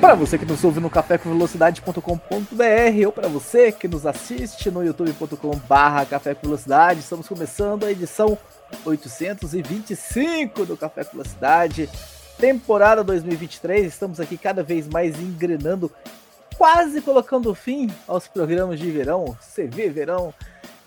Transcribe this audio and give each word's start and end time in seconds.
Para 0.00 0.14
você 0.14 0.38
que 0.38 0.46
nos 0.46 0.62
ouve 0.62 0.78
no 0.78 0.88
cafécomvelocidade.com.br 0.88 3.04
ou 3.04 3.12
para 3.12 3.26
você 3.26 3.72
que 3.72 3.88
nos 3.88 4.06
assiste 4.06 4.70
no 4.70 4.84
youtube.com/barra 4.84 6.06
Café 6.06 6.34
com 6.34 6.46
Velocidade, 6.46 7.00
estamos 7.00 7.26
começando 7.26 7.84
a 7.84 7.90
edição 7.90 8.38
825 8.84 10.64
do 10.64 10.76
Café 10.76 11.02
com 11.02 11.16
Velocidade, 11.16 11.90
temporada 12.38 13.02
2023. 13.02 13.86
Estamos 13.86 14.20
aqui 14.20 14.38
cada 14.38 14.62
vez 14.62 14.88
mais 14.88 15.18
engrenando, 15.18 15.90
quase 16.56 17.00
colocando 17.00 17.52
fim 17.52 17.90
aos 18.06 18.28
programas 18.28 18.78
de 18.78 18.88
verão, 18.92 19.36
CV 19.54 19.90
Verão, 19.90 20.32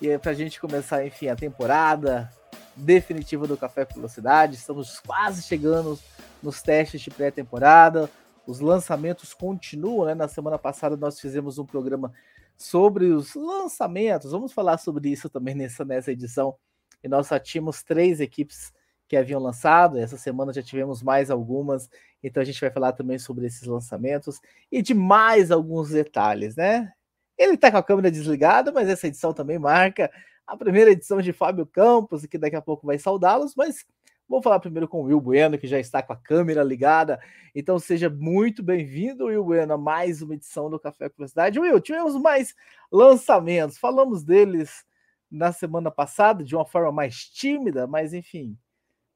e 0.00 0.08
é 0.08 0.16
para 0.16 0.30
a 0.30 0.34
gente 0.34 0.58
começar, 0.58 1.04
enfim, 1.04 1.28
a 1.28 1.36
temporada 1.36 2.30
definitiva 2.74 3.46
do 3.46 3.58
Café 3.58 3.84
com 3.84 3.96
Velocidade. 3.96 4.56
Estamos 4.56 5.00
quase 5.06 5.42
chegando 5.42 5.98
nos 6.42 6.62
testes 6.62 7.02
de 7.02 7.10
pré-temporada 7.10 8.08
os 8.46 8.60
lançamentos 8.60 9.34
continuam, 9.34 10.06
né? 10.06 10.14
Na 10.14 10.28
semana 10.28 10.58
passada 10.58 10.96
nós 10.96 11.20
fizemos 11.20 11.58
um 11.58 11.66
programa 11.66 12.12
sobre 12.56 13.06
os 13.06 13.34
lançamentos. 13.34 14.32
Vamos 14.32 14.52
falar 14.52 14.78
sobre 14.78 15.10
isso 15.10 15.28
também 15.28 15.54
nessa, 15.54 15.84
nessa 15.84 16.12
edição. 16.12 16.56
E 17.02 17.08
nós 17.08 17.26
só 17.26 17.38
tínhamos 17.38 17.82
três 17.82 18.20
equipes 18.20 18.72
que 19.08 19.16
haviam 19.16 19.40
lançado. 19.40 19.98
Essa 19.98 20.16
semana 20.16 20.52
já 20.52 20.62
tivemos 20.62 21.02
mais 21.02 21.30
algumas. 21.30 21.88
Então 22.22 22.40
a 22.40 22.44
gente 22.44 22.60
vai 22.60 22.70
falar 22.70 22.92
também 22.92 23.18
sobre 23.18 23.46
esses 23.46 23.66
lançamentos 23.66 24.40
e 24.70 24.80
de 24.80 24.94
mais 24.94 25.50
alguns 25.50 25.90
detalhes, 25.90 26.56
né? 26.56 26.92
Ele 27.36 27.54
está 27.54 27.70
com 27.70 27.78
a 27.78 27.82
câmera 27.82 28.10
desligada, 28.10 28.70
mas 28.70 28.88
essa 28.88 29.06
edição 29.06 29.32
também 29.32 29.58
marca 29.58 30.10
a 30.46 30.56
primeira 30.56 30.90
edição 30.90 31.20
de 31.20 31.32
Fábio 31.32 31.66
Campos, 31.66 32.26
que 32.26 32.38
daqui 32.38 32.56
a 32.56 32.62
pouco 32.62 32.86
vai 32.86 32.98
saudá-los, 32.98 33.54
mas 33.56 33.84
Vou 34.28 34.40
falar 34.42 34.60
primeiro 34.60 34.88
com 34.88 35.02
o 35.02 35.04
Will 35.04 35.20
Bueno, 35.20 35.58
que 35.58 35.66
já 35.66 35.78
está 35.78 36.02
com 36.02 36.12
a 36.12 36.16
câmera 36.16 36.62
ligada. 36.62 37.20
Então 37.54 37.78
seja 37.78 38.08
muito 38.08 38.62
bem-vindo, 38.62 39.26
Will 39.26 39.44
Bueno, 39.44 39.74
a 39.74 39.78
mais 39.78 40.22
uma 40.22 40.34
edição 40.34 40.70
do 40.70 40.78
Café 40.78 41.08
com 41.08 41.16
Velocidade. 41.18 41.60
Will, 41.60 41.80
tivemos 41.80 42.16
mais 42.16 42.54
lançamentos, 42.90 43.78
falamos 43.78 44.22
deles 44.22 44.84
na 45.30 45.52
semana 45.52 45.90
passada 45.90 46.44
de 46.44 46.54
uma 46.54 46.64
forma 46.64 46.92
mais 46.92 47.26
tímida, 47.26 47.86
mas 47.86 48.14
enfim, 48.14 48.56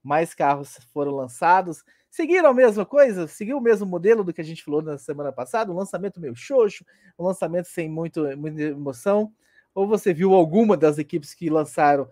mais 0.03 0.35
carros 0.35 0.79
foram 0.93 1.13
lançados. 1.13 1.85
Seguiram 2.11 2.51
a 2.51 2.55
mesma 2.55 2.87
coisa? 2.87 3.27
Seguiu 3.27 3.59
o 3.59 3.61
mesmo 3.61 3.87
modelo 3.87 4.25
do 4.25 4.33
que 4.33 4.41
a 4.41 4.45
gente 4.45 4.65
falou 4.65 4.81
na 4.81 4.97
semana 4.97 5.33
passada? 5.33 5.73
Um 5.73 5.77
lançamento 5.77 6.21
meio 6.21 6.35
xoxo, 6.35 6.85
um 7.19 7.25
lançamento 7.25 7.69
sem 7.69 7.89
muito, 7.89 8.25
muita 8.37 8.63
emoção? 8.63 9.33
Ou 9.75 9.87
você 9.87 10.15
viu 10.15 10.33
alguma 10.33 10.77
das 10.77 10.97
equipes 10.99 11.35
que 11.35 11.51
lançaram 11.51 12.09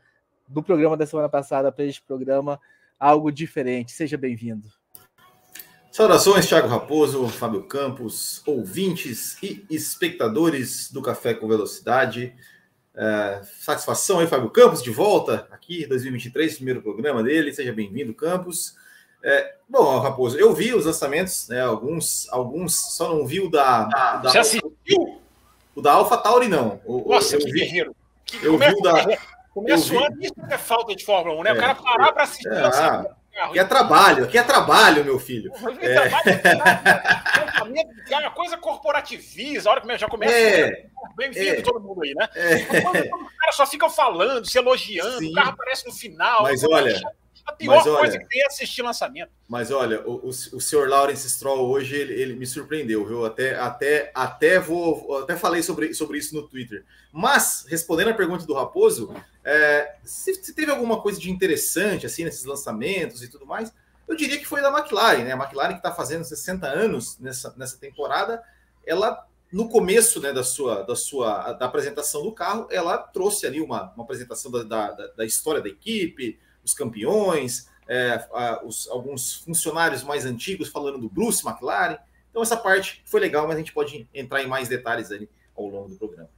do 0.47 0.63
programa 0.63 0.97
da 0.97 1.07
semana 1.07 1.29
passada 1.29 1.73
para 1.73 1.85
este 1.85 2.03
programa 2.03 2.61
algo 2.99 3.31
diferente. 3.31 3.93
Seja 3.93 4.17
bem-vindo. 4.17 4.69
Saudações, 5.91 6.49
Thiago 6.49 6.67
Raposo, 6.67 7.29
Fábio 7.29 7.63
Campos, 7.63 8.43
ouvintes 8.45 9.41
e 9.43 9.65
espectadores 9.71 10.91
do 10.91 11.01
Café 11.01 11.35
com 11.35 11.47
Velocidade. 11.47 12.35
É, 12.97 13.41
satisfação 13.61 14.19
aí, 14.19 14.27
Fábio 14.27 14.51
Campos, 14.51 14.83
de 14.83 14.91
volta 14.91 15.47
aqui, 15.51 15.87
2023, 15.87 16.57
primeiro 16.57 16.83
programa 16.83 17.23
dele. 17.23 17.53
Seja 17.53 17.73
bem-vindo, 17.73 18.13
Campos. 18.13 18.77
É, 19.23 19.55
bom, 19.69 20.01
Raposo, 20.01 20.37
eu 20.37 20.53
vi 20.53 20.75
os 20.75 20.85
lançamentos, 20.85 21.49
né, 21.49 21.61
alguns, 21.61 22.29
alguns 22.31 22.75
só 22.75 23.15
não 23.15 23.27
vi 23.27 23.41
o 23.41 23.49
da. 23.49 23.85
da, 23.85 24.17
da 24.17 24.31
Você 24.31 24.39
assistiu? 24.39 25.21
O 25.75 25.81
da 25.81 25.93
Alpha 25.93 26.17
Tauri, 26.17 26.47
não. 26.47 26.81
O, 26.85 27.09
Nossa, 27.09 27.37
eu 27.37 27.41
que 27.41 27.53
vi, 27.53 27.61
guerreiro. 27.61 27.97
Que, 28.25 28.45
eu 28.45 28.59
vi 28.59 28.69
o 28.69 28.83
da. 28.83 29.07
Começou 29.55 30.05
a 30.05 30.09
isso 30.21 30.35
é 30.51 30.59
falta 30.59 30.95
de 30.97 31.05
Fórmula 31.05 31.39
1, 31.41 31.43
né? 31.45 31.51
É, 31.51 31.53
o 31.53 31.57
cara 31.57 31.75
parar 31.77 32.13
para 32.13 32.25
assistir. 32.25 32.49
é, 32.49 32.59
ah, 32.61 33.07
carro. 33.35 33.51
Aqui 33.51 33.59
é 33.59 33.65
trabalho, 33.65 34.25
aqui 34.25 34.39
é 34.39 34.43
trabalho, 34.43 35.05
meu 35.05 35.19
filho. 35.19 35.53
É. 35.81 36.11
É 38.11 38.19
uma 38.19 38.31
coisa 38.31 38.57
corporativista, 38.57 39.69
a 39.69 39.73
hora 39.73 39.81
que 39.81 39.99
já 39.99 40.09
começa. 40.09 40.35
É. 40.35 40.87
Bem-vindo 41.17 41.61
É. 41.61 41.63
todo 41.63 41.81
mundo 41.81 42.03
aí, 42.03 42.15
né? 42.15 42.29
É. 42.35 42.57
Os 42.57 43.37
caras 43.39 43.55
só 43.55 43.67
ficam 43.67 43.89
falando, 43.89 44.45
se 44.45 44.59
elogiando, 44.59 45.19
Sim. 45.19 45.31
o 45.31 45.35
carro 45.35 45.51
aparece 45.51 45.87
no 45.87 45.93
final. 45.93 46.43
Mas 46.43 46.65
olha, 46.65 47.01
A 47.47 47.53
pior 47.53 47.77
mas 47.77 47.87
olha- 47.87 47.99
coisa 47.99 48.19
que 48.19 48.27
tem 48.29 48.41
é 48.43 48.47
assistir 48.47 48.83
lançamento. 48.83 49.31
Mas 49.49 49.71
olha, 49.71 50.01
o, 50.09 50.15
o, 50.27 50.29
o 50.29 50.61
senhor 50.61 50.89
Lawrence 50.89 51.29
Stroll 51.29 51.69
hoje 51.69 51.95
ele, 51.95 52.15
ele 52.15 52.35
me 52.35 52.47
surpreendeu, 52.47 53.05
viu? 53.07 53.25
Até, 53.25 53.55
até, 53.59 54.11
até 54.15 54.59
vou. 54.59 55.19
Até 55.19 55.37
falei 55.37 55.63
sobre, 55.63 55.93
sobre 55.95 56.19
isso 56.19 56.35
no 56.35 56.49
Twitter. 56.49 56.85
Mas, 57.13 57.67
respondendo 57.69 58.09
a 58.11 58.15
pergunta 58.15 58.47
do 58.47 58.55
Raposo, 58.55 59.15
é, 59.45 59.97
se, 60.03 60.35
se 60.35 60.55
teve 60.55 60.71
alguma 60.71 61.01
coisa 61.03 61.21
de 61.21 61.31
interessante 61.31 62.07
assim 62.07 62.25
nesses 62.25 62.45
lançamentos 62.45 63.23
e 63.23 63.29
tudo 63.29 63.45
mais, 63.47 63.73
eu 64.09 64.17
diria 64.17 64.39
que 64.39 64.47
foi 64.47 64.61
da 64.63 64.71
McLaren, 64.77 65.25
né? 65.25 65.33
A 65.33 65.37
McLaren 65.37 65.73
que 65.73 65.79
está 65.79 65.93
fazendo 65.93 66.25
60 66.25 66.67
anos 66.67 67.19
nessa, 67.19 67.55
nessa 67.57 67.77
temporada, 67.79 68.43
ela. 68.87 69.27
No 69.53 69.69
começo 69.69 70.21
né, 70.21 70.33
da, 70.33 70.43
sua, 70.43 70.83
da 70.83 70.97
sua 70.97 71.53
da 71.53 71.67
apresentação 71.67 72.25
do 72.25 72.33
carro, 72.33 72.67
ela 72.73 72.99
trouxe 72.99 73.47
ali 73.47 73.61
uma, 73.61 73.93
uma 73.95 74.03
apresentação 74.03 74.51
da, 74.51 74.65
da- 74.65 74.91
da 75.17 75.25
história 75.25 75.61
da 75.61 75.69
equipe, 75.69 76.41
os 76.65 76.75
campeões, 76.75 77.69
é, 77.87 78.27
a- 78.33 78.63
os- 78.65 78.89
alguns 78.89 79.35
funcionários 79.37 80.03
mais 80.03 80.25
antigos 80.25 80.69
falando 80.69 80.99
do 80.99 81.09
Bruce 81.09 81.47
McLaren. 81.47 81.99
Então, 82.31 82.43
essa 82.43 82.57
parte 82.57 83.03
foi 83.05 83.21
legal, 83.21 83.47
mas 83.47 83.57
a 83.57 83.59
gente 83.59 83.73
pode 83.73 84.09
entrar 84.13 84.43
em 84.43 84.49
mais 84.49 84.69
detalhes 84.69 85.13
ali 85.13 85.29
ao 85.57 85.67
longo 85.67 85.89
do 85.89 85.97
programa. 85.97 86.29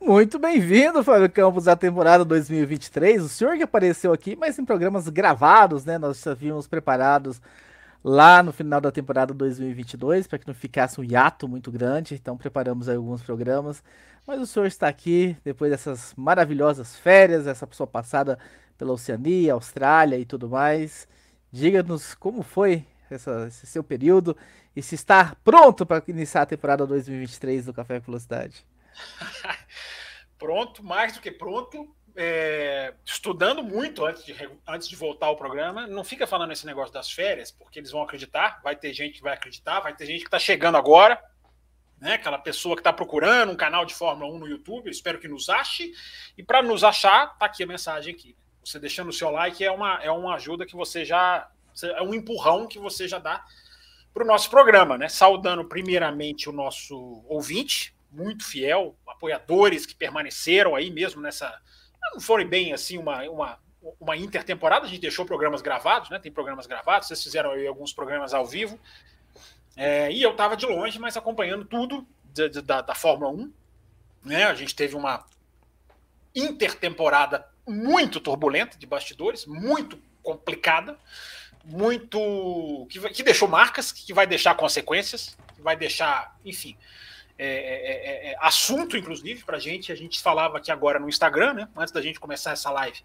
Muito 0.00 0.36
bem-vindo, 0.36 1.04
Fábio 1.04 1.30
Campos, 1.30 1.68
à 1.68 1.76
temporada 1.76 2.24
2023. 2.24 3.22
O 3.22 3.28
senhor 3.28 3.56
que 3.56 3.62
apareceu 3.62 4.12
aqui, 4.12 4.34
mas 4.34 4.58
em 4.58 4.64
programas 4.64 5.08
gravados, 5.08 5.84
né? 5.84 5.96
Nós 5.96 6.26
havíamos 6.26 6.66
preparados 6.66 7.40
lá 8.02 8.42
no 8.42 8.52
final 8.52 8.80
da 8.80 8.90
temporada 8.90 9.32
2022, 9.32 10.26
para 10.26 10.40
que 10.40 10.46
não 10.48 10.54
ficasse 10.54 11.00
um 11.00 11.04
hiato 11.04 11.46
muito 11.46 11.70
grande. 11.70 12.16
Então, 12.16 12.36
preparamos 12.36 12.88
alguns 12.88 13.22
programas. 13.22 13.80
Mas 14.26 14.40
o 14.40 14.46
senhor 14.46 14.66
está 14.66 14.88
aqui 14.88 15.36
depois 15.44 15.70
dessas 15.70 16.14
maravilhosas 16.16 16.96
férias, 16.96 17.46
essa 17.46 17.66
pessoa 17.66 17.86
passada 17.86 18.38
pela 18.78 18.92
Oceania, 18.92 19.54
Austrália 19.54 20.16
e 20.18 20.24
tudo 20.24 20.48
mais. 20.48 21.08
Diga-nos 21.50 22.14
como 22.14 22.42
foi 22.42 22.84
essa- 23.10 23.46
esse 23.48 23.66
seu 23.66 23.82
período 23.84 24.36
e 24.74 24.82
se 24.82 24.94
está 24.94 25.36
pronto 25.44 25.84
para 25.84 26.02
iniciar 26.08 26.42
a 26.42 26.46
temporada 26.46 26.86
2023 26.86 27.66
do 27.66 27.74
Café 27.74 28.00
com 28.00 28.06
Velocidade. 28.06 28.64
Pronto, 30.38 30.82
mais 30.82 31.14
do 31.14 31.20
que 31.20 31.30
pronto. 31.30 31.94
É, 32.14 32.92
estudando 33.06 33.62
muito 33.62 34.04
antes 34.04 34.24
de, 34.24 34.34
antes 34.66 34.88
de 34.88 34.96
voltar 34.96 35.26
ao 35.26 35.36
programa. 35.36 35.86
Não 35.86 36.04
fica 36.04 36.26
falando 36.26 36.52
esse 36.52 36.66
negócio 36.66 36.92
das 36.92 37.10
férias, 37.10 37.50
porque 37.50 37.78
eles 37.78 37.90
vão 37.90 38.02
acreditar. 38.02 38.60
Vai 38.62 38.76
ter 38.76 38.92
gente 38.92 39.14
que 39.14 39.22
vai 39.22 39.34
acreditar, 39.34 39.80
vai 39.80 39.94
ter 39.94 40.04
gente 40.04 40.20
que 40.20 40.26
está 40.26 40.38
chegando 40.38 40.76
agora, 40.76 41.18
né? 42.02 42.14
Aquela 42.14 42.36
pessoa 42.36 42.74
que 42.74 42.80
está 42.80 42.92
procurando 42.92 43.52
um 43.52 43.56
canal 43.56 43.84
de 43.84 43.94
Fórmula 43.94 44.28
1 44.34 44.38
no 44.40 44.48
YouTube. 44.48 44.90
Espero 44.90 45.20
que 45.20 45.28
nos 45.28 45.48
ache. 45.48 45.92
E 46.36 46.42
para 46.42 46.60
nos 46.60 46.82
achar, 46.82 47.38
tá 47.38 47.46
aqui 47.46 47.62
a 47.62 47.66
mensagem 47.66 48.12
aqui. 48.12 48.36
Você 48.64 48.80
deixando 48.80 49.10
o 49.10 49.12
seu 49.12 49.30
like 49.30 49.64
é 49.64 49.70
uma, 49.70 50.02
é 50.02 50.10
uma 50.10 50.34
ajuda 50.34 50.66
que 50.66 50.74
você 50.74 51.04
já. 51.04 51.48
É 51.80 52.02
um 52.02 52.12
empurrão 52.12 52.66
que 52.66 52.76
você 52.76 53.06
já 53.06 53.20
dá 53.20 53.44
para 54.12 54.24
o 54.24 54.26
nosso 54.26 54.50
programa, 54.50 54.98
né? 54.98 55.08
Saudando 55.08 55.64
primeiramente 55.64 56.48
o 56.48 56.52
nosso 56.52 57.24
ouvinte, 57.28 57.94
muito 58.10 58.44
fiel, 58.44 58.96
apoiadores 59.06 59.86
que 59.86 59.94
permaneceram 59.94 60.74
aí 60.74 60.90
mesmo 60.90 61.22
nessa. 61.22 61.56
Não 62.12 62.20
foram 62.20 62.44
bem 62.46 62.72
assim 62.72 62.98
uma, 62.98 63.22
uma, 63.30 63.58
uma 64.00 64.16
intertemporada, 64.16 64.86
a 64.86 64.88
gente 64.88 65.00
deixou 65.00 65.24
programas 65.24 65.62
gravados, 65.62 66.10
né? 66.10 66.18
Tem 66.18 66.32
programas 66.32 66.66
gravados, 66.66 67.06
vocês 67.06 67.22
fizeram 67.22 67.52
aí 67.52 67.64
alguns 67.64 67.92
programas 67.92 68.34
ao 68.34 68.44
vivo. 68.44 68.78
É, 69.76 70.10
e 70.10 70.22
eu 70.22 70.32
estava 70.32 70.56
de 70.56 70.66
longe, 70.66 70.98
mas 70.98 71.16
acompanhando 71.16 71.64
tudo 71.64 72.06
da, 72.24 72.48
da, 72.48 72.80
da 72.82 72.94
Fórmula 72.94 73.30
1. 73.30 73.52
Né? 74.24 74.44
A 74.44 74.54
gente 74.54 74.74
teve 74.74 74.94
uma 74.94 75.24
intertemporada 76.34 77.46
muito 77.66 78.20
turbulenta 78.20 78.78
de 78.78 78.86
bastidores, 78.86 79.46
muito 79.46 79.98
complicada, 80.22 80.98
muito. 81.64 82.86
que, 82.90 83.00
que 83.10 83.22
deixou 83.22 83.48
marcas, 83.48 83.92
que 83.92 84.12
vai 84.12 84.26
deixar 84.26 84.54
consequências, 84.54 85.36
que 85.54 85.62
vai 85.62 85.76
deixar, 85.76 86.36
enfim, 86.44 86.76
é, 87.38 87.46
é, 87.46 88.28
é, 88.28 88.32
é, 88.32 88.36
assunto, 88.40 88.96
inclusive, 88.96 89.44
para 89.44 89.56
a 89.56 89.60
gente. 89.60 89.92
A 89.92 89.94
gente 89.94 90.20
falava 90.20 90.58
aqui 90.58 90.70
agora 90.70 90.98
no 90.98 91.08
Instagram, 91.08 91.54
né? 91.54 91.68
Antes 91.76 91.92
da 91.92 92.00
gente 92.00 92.20
começar 92.20 92.52
essa 92.52 92.70
live. 92.70 93.00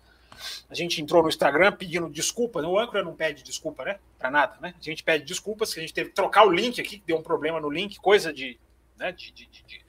A 0.69 0.75
gente 0.75 1.01
entrou 1.01 1.24
no 1.24 1.30
Instagram 1.30 1.72
pedindo 1.72 2.10
desculpas. 2.10 2.63
O 2.66 2.78
âncora 2.78 3.04
não 3.04 3.16
pede 3.16 3.44
desculpa, 3.44 3.84
né? 3.86 4.00
Para 4.18 4.31
nada, 4.31 4.57
né? 4.62 4.74
A 4.80 4.84
gente 4.84 5.04
pede 5.04 5.24
desculpas 5.25 5.74
que 5.74 5.80
a 5.80 5.81
gente 5.81 5.94
teve 5.94 6.10
que 6.10 6.16
trocar 6.16 6.45
o 6.45 6.51
link 6.51 6.80
aqui, 6.80 7.00
que 7.00 7.06
deu 7.06 7.18
um 7.18 7.24
problema 7.24 7.60
no 7.60 7.69
link, 7.69 7.98
coisa 7.98 8.31
de. 8.34 8.60
Né? 8.98 9.12
de, 9.12 9.31
de, 9.31 9.45
de- 9.48 9.86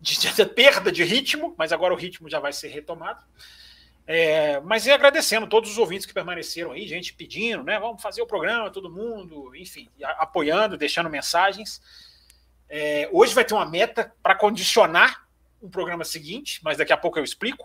de- 0.00 0.46
perda 0.46 0.90
de 0.90 1.04
ritmo, 1.04 1.54
mas 1.58 1.72
agora 1.72 1.92
o 1.94 1.96
ritmo 1.96 2.28
já 2.28 2.40
vai 2.40 2.52
ser 2.52 2.68
retomado. 2.68 3.24
É, 4.06 4.58
mas 4.60 4.86
e 4.86 4.90
agradecendo 4.90 5.46
todos 5.46 5.70
os 5.70 5.78
ouvintes 5.78 6.04
que 6.04 6.12
permaneceram 6.12 6.72
aí, 6.72 6.88
gente 6.88 7.14
pedindo, 7.14 7.62
né? 7.62 7.78
Vamos 7.78 8.02
fazer 8.02 8.20
o 8.22 8.26
programa, 8.26 8.70
todo 8.70 8.90
mundo, 8.90 9.54
enfim, 9.54 9.88
apoiando, 10.18 10.76
deixando 10.76 11.08
mensagens. 11.08 11.80
É, 12.68 13.08
hoje 13.12 13.34
vai 13.34 13.44
ter 13.44 13.54
uma 13.54 13.66
meta 13.66 14.12
para 14.22 14.34
condicionar 14.34 15.28
o 15.60 15.68
programa 15.68 16.04
seguinte, 16.04 16.60
mas 16.64 16.78
daqui 16.78 16.92
a 16.92 16.96
pouco 16.96 17.18
eu 17.18 17.24
explico. 17.24 17.64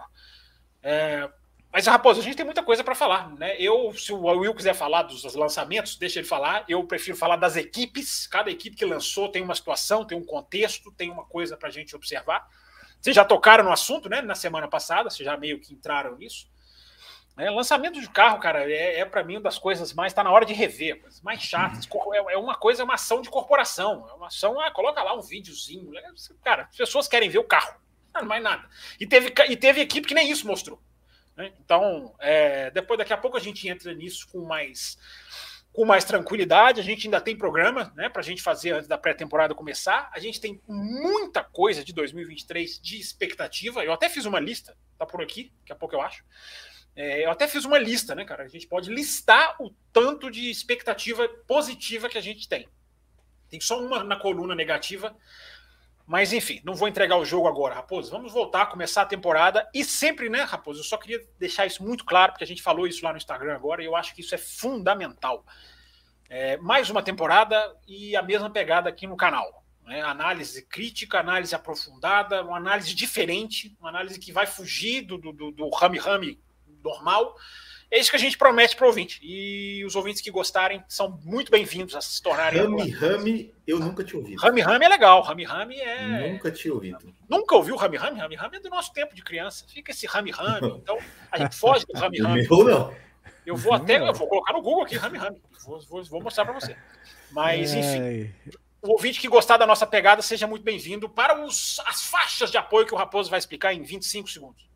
É, 0.83 1.27
mas, 1.75 1.87
Raposo, 1.87 2.21
a 2.21 2.23
gente 2.23 2.37
tem 2.37 2.45
muita 2.45 2.63
coisa 2.63 2.85
para 2.85 2.95
falar. 2.95 3.35
Né? 3.35 3.57
Eu, 3.59 3.93
se 3.93 4.13
o 4.13 4.21
Will 4.21 4.55
quiser 4.55 4.73
falar 4.73 5.03
dos 5.03 5.35
lançamentos, 5.35 5.97
deixa 5.97 6.19
ele 6.19 6.25
falar. 6.25 6.63
Eu 6.69 6.81
prefiro 6.85 7.17
falar 7.17 7.35
das 7.35 7.57
equipes. 7.57 8.25
Cada 8.27 8.49
equipe 8.49 8.77
que 8.77 8.85
lançou 8.85 9.27
tem 9.27 9.43
uma 9.43 9.53
situação, 9.53 10.05
tem 10.05 10.17
um 10.17 10.23
contexto, 10.23 10.89
tem 10.93 11.11
uma 11.11 11.25
coisa 11.25 11.57
para 11.57 11.67
a 11.67 11.71
gente 11.71 11.93
observar. 11.93 12.47
Vocês 13.01 13.13
já 13.13 13.25
tocaram 13.25 13.65
no 13.65 13.73
assunto, 13.73 14.07
né? 14.07 14.21
Na 14.21 14.35
semana 14.35 14.69
passada, 14.69 15.09
vocês 15.09 15.25
já 15.25 15.35
meio 15.35 15.59
que 15.59 15.73
entraram 15.73 16.15
nisso. 16.15 16.47
É, 17.37 17.49
lançamento 17.49 17.99
de 17.99 18.09
carro, 18.09 18.39
cara, 18.39 18.71
é, 18.71 19.01
é 19.01 19.03
para 19.03 19.21
mim 19.21 19.33
uma 19.33 19.41
das 19.41 19.57
coisas 19.57 19.91
mais. 19.91 20.13
Está 20.13 20.23
na 20.23 20.31
hora 20.31 20.45
de 20.45 20.53
rever, 20.53 21.03
mais 21.21 21.41
chatas. 21.41 21.85
É, 22.13 22.35
é, 22.35 22.37
uma 22.37 22.55
coisa, 22.55 22.83
é 22.83 22.85
uma 22.85 22.93
ação 22.93 23.21
de 23.21 23.29
corporação. 23.29 24.07
É 24.09 24.13
uma 24.13 24.27
ação, 24.27 24.57
ah, 24.61 24.71
coloca 24.71 25.03
lá 25.03 25.13
um 25.13 25.21
videozinho. 25.21 25.91
Né? 25.91 26.01
Cara, 26.41 26.69
as 26.71 26.77
pessoas 26.77 27.05
querem 27.09 27.27
ver 27.27 27.39
o 27.39 27.43
carro. 27.43 27.75
Não, 28.13 28.23
mais 28.23 28.41
nada. 28.41 28.63
E 28.97 29.05
teve, 29.05 29.33
e 29.49 29.57
teve 29.57 29.81
equipe 29.81 30.07
que 30.07 30.15
nem 30.15 30.31
isso 30.31 30.47
mostrou. 30.47 30.81
Né? 31.35 31.53
Então, 31.59 32.15
é, 32.19 32.71
depois, 32.71 32.97
daqui 32.97 33.13
a 33.13 33.17
pouco, 33.17 33.37
a 33.37 33.41
gente 33.41 33.67
entra 33.67 33.93
nisso 33.93 34.27
com 34.31 34.41
mais 34.41 34.97
com 35.75 35.83
mais 35.83 36.05
tranquilidade. 36.05 36.79
A 36.79 36.83
gente 36.83 37.05
ainda 37.05 37.19
tem 37.19 37.35
programa 37.35 37.91
né, 37.97 38.07
para 38.07 38.21
a 38.21 38.23
gente 38.23 38.41
fazer 38.41 38.71
antes 38.71 38.87
da 38.87 38.97
pré-temporada 38.97 39.53
começar. 39.53 40.09
A 40.13 40.19
gente 40.19 40.39
tem 40.39 40.61
muita 40.65 41.43
coisa 41.43 41.83
de 41.83 41.91
2023 41.93 42.79
de 42.79 42.97
expectativa. 42.97 43.83
Eu 43.83 43.91
até 43.91 44.07
fiz 44.07 44.23
uma 44.23 44.39
lista, 44.39 44.75
tá 44.97 45.05
por 45.05 45.21
aqui, 45.21 45.51
daqui 45.59 45.73
a 45.73 45.75
pouco 45.75 45.93
eu 45.93 46.01
acho. 46.01 46.23
É, 46.95 47.25
eu 47.25 47.29
até 47.29 47.45
fiz 47.45 47.65
uma 47.65 47.77
lista, 47.77 48.15
né, 48.15 48.23
cara? 48.23 48.45
A 48.45 48.47
gente 48.47 48.65
pode 48.67 48.89
listar 48.89 49.61
o 49.61 49.69
tanto 49.91 50.31
de 50.31 50.49
expectativa 50.49 51.27
positiva 51.45 52.07
que 52.07 52.17
a 52.17 52.21
gente 52.21 52.47
tem. 52.47 52.69
Tem 53.49 53.59
só 53.59 53.77
uma 53.77 54.01
na 54.01 54.15
coluna 54.15 54.55
negativa, 54.55 55.13
mas 56.05 56.31
enfim, 56.31 56.61
não 56.63 56.75
vou 56.75 56.87
entregar 56.87 57.17
o 57.17 57.25
jogo 57.25 57.47
agora, 57.47 57.75
Raposo. 57.75 58.11
Vamos 58.11 58.31
voltar 58.31 58.67
começar 58.67 59.01
a 59.01 59.07
temporada. 59.07 59.67
E 59.73 59.83
sempre, 59.83 60.29
né, 60.29 60.43
Raposo? 60.43 60.81
Eu 60.81 60.83
só 60.83 60.97
queria 60.97 61.19
deixar 61.39 61.65
isso 61.65 61.83
muito 61.83 62.05
claro, 62.05 62.33
porque 62.33 62.43
a 62.43 62.47
gente 62.47 62.61
falou 62.61 62.85
isso 62.85 63.03
lá 63.03 63.11
no 63.11 63.17
Instagram 63.17 63.55
agora, 63.55 63.81
e 63.81 63.85
eu 63.85 63.95
acho 63.95 64.13
que 64.13 64.21
isso 64.21 64.35
é 64.35 64.37
fundamental. 64.37 65.43
É, 66.29 66.57
mais 66.57 66.89
uma 66.89 67.01
temporada 67.01 67.75
e 67.87 68.15
a 68.15 68.21
mesma 68.21 68.49
pegada 68.49 68.87
aqui 68.89 69.07
no 69.07 69.17
canal. 69.17 69.63
Né? 69.83 70.01
Análise 70.01 70.65
crítica, 70.67 71.19
análise 71.19 71.55
aprofundada, 71.55 72.43
uma 72.43 72.57
análise 72.57 72.93
diferente, 72.93 73.75
uma 73.79 73.89
análise 73.89 74.19
que 74.19 74.31
vai 74.31 74.45
fugir 74.45 75.01
do, 75.01 75.17
do, 75.17 75.51
do 75.51 75.69
rame-rame 75.69 76.39
normal. 76.83 77.35
É 77.91 77.99
isso 77.99 78.09
que 78.09 78.15
a 78.15 78.19
gente 78.19 78.37
promete 78.37 78.75
para 78.75 78.85
o 78.85 78.87
ouvinte. 78.87 79.19
E 79.23 79.83
os 79.85 79.95
ouvintes 79.95 80.21
que 80.21 80.31
gostarem 80.31 80.83
são 80.87 81.19
muito 81.23 81.51
bem-vindos 81.51 81.95
a 81.95 82.01
se 82.01 82.21
tornarem. 82.21 82.61
Rami 82.61 82.89
Rami, 82.89 83.53
eu 83.65 83.79
nunca 83.79 84.03
tinha 84.03 84.19
ouvido. 84.19 84.41
Rami 84.41 84.61
Rami 84.61 84.85
é 84.85 84.89
legal. 84.89 85.21
Rami 85.21 85.43
Rami 85.43 85.79
é. 85.79 86.31
Nunca 86.31 86.51
tinha 86.51 86.73
ouvido. 86.73 87.13
Nunca 87.29 87.55
ouviu 87.55 87.75
Rami 87.75 87.97
Rami? 87.97 88.19
Rami 88.19 88.35
Rami 88.35 88.57
é 88.57 88.59
do 88.59 88.69
nosso 88.69 88.91
tempo 88.91 89.15
de 89.15 89.23
criança. 89.23 89.65
Fica 89.67 89.91
esse 89.91 90.05
Rami 90.05 90.31
Rami. 90.31 90.81
Então 90.85 90.97
a 91.31 91.39
gente 91.39 91.55
foge 91.55 91.85
do 91.85 91.97
Rami 91.97 92.19
Rami. 92.19 92.47
Meu 92.47 92.63
não. 92.63 92.95
Eu 93.45 93.55
vou 93.55 93.73
até. 93.73 93.97
Eu 93.97 94.13
vou 94.13 94.27
colocar 94.27 94.53
no 94.53 94.61
Google 94.61 94.83
aqui 94.83 94.95
Rami 94.95 95.17
Rami. 95.17 95.41
Vou, 95.63 95.79
vou, 95.81 96.03
vou 96.03 96.21
mostrar 96.21 96.45
para 96.45 96.53
você. 96.53 96.75
Mas, 97.31 97.73
enfim. 97.73 98.31
O 98.81 98.91
ouvinte 98.91 99.19
que 99.19 99.27
gostar 99.27 99.57
da 99.57 99.65
nossa 99.65 99.87
pegada, 99.87 100.21
seja 100.21 100.45
muito 100.45 100.63
bem-vindo 100.63 101.09
para 101.09 101.43
os, 101.43 101.79
as 101.87 102.03
faixas 102.03 102.51
de 102.51 102.57
apoio 102.57 102.85
que 102.85 102.93
o 102.93 102.97
Raposo 102.97 103.31
vai 103.31 103.39
explicar 103.39 103.73
em 103.73 103.81
25 103.81 104.29
segundos. 104.29 104.69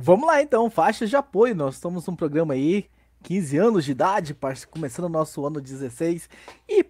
Vamos 0.00 0.28
lá 0.28 0.40
então, 0.40 0.70
faixas 0.70 1.10
de 1.10 1.16
apoio. 1.16 1.56
Nós 1.56 1.74
estamos 1.74 2.06
num 2.06 2.14
programa 2.14 2.54
aí, 2.54 2.86
15 3.24 3.58
anos 3.58 3.84
de 3.84 3.90
idade, 3.90 4.36
começando 4.70 5.06
o 5.06 5.08
nosso 5.08 5.44
ano 5.44 5.60
16 5.60 6.30
e 6.68 6.86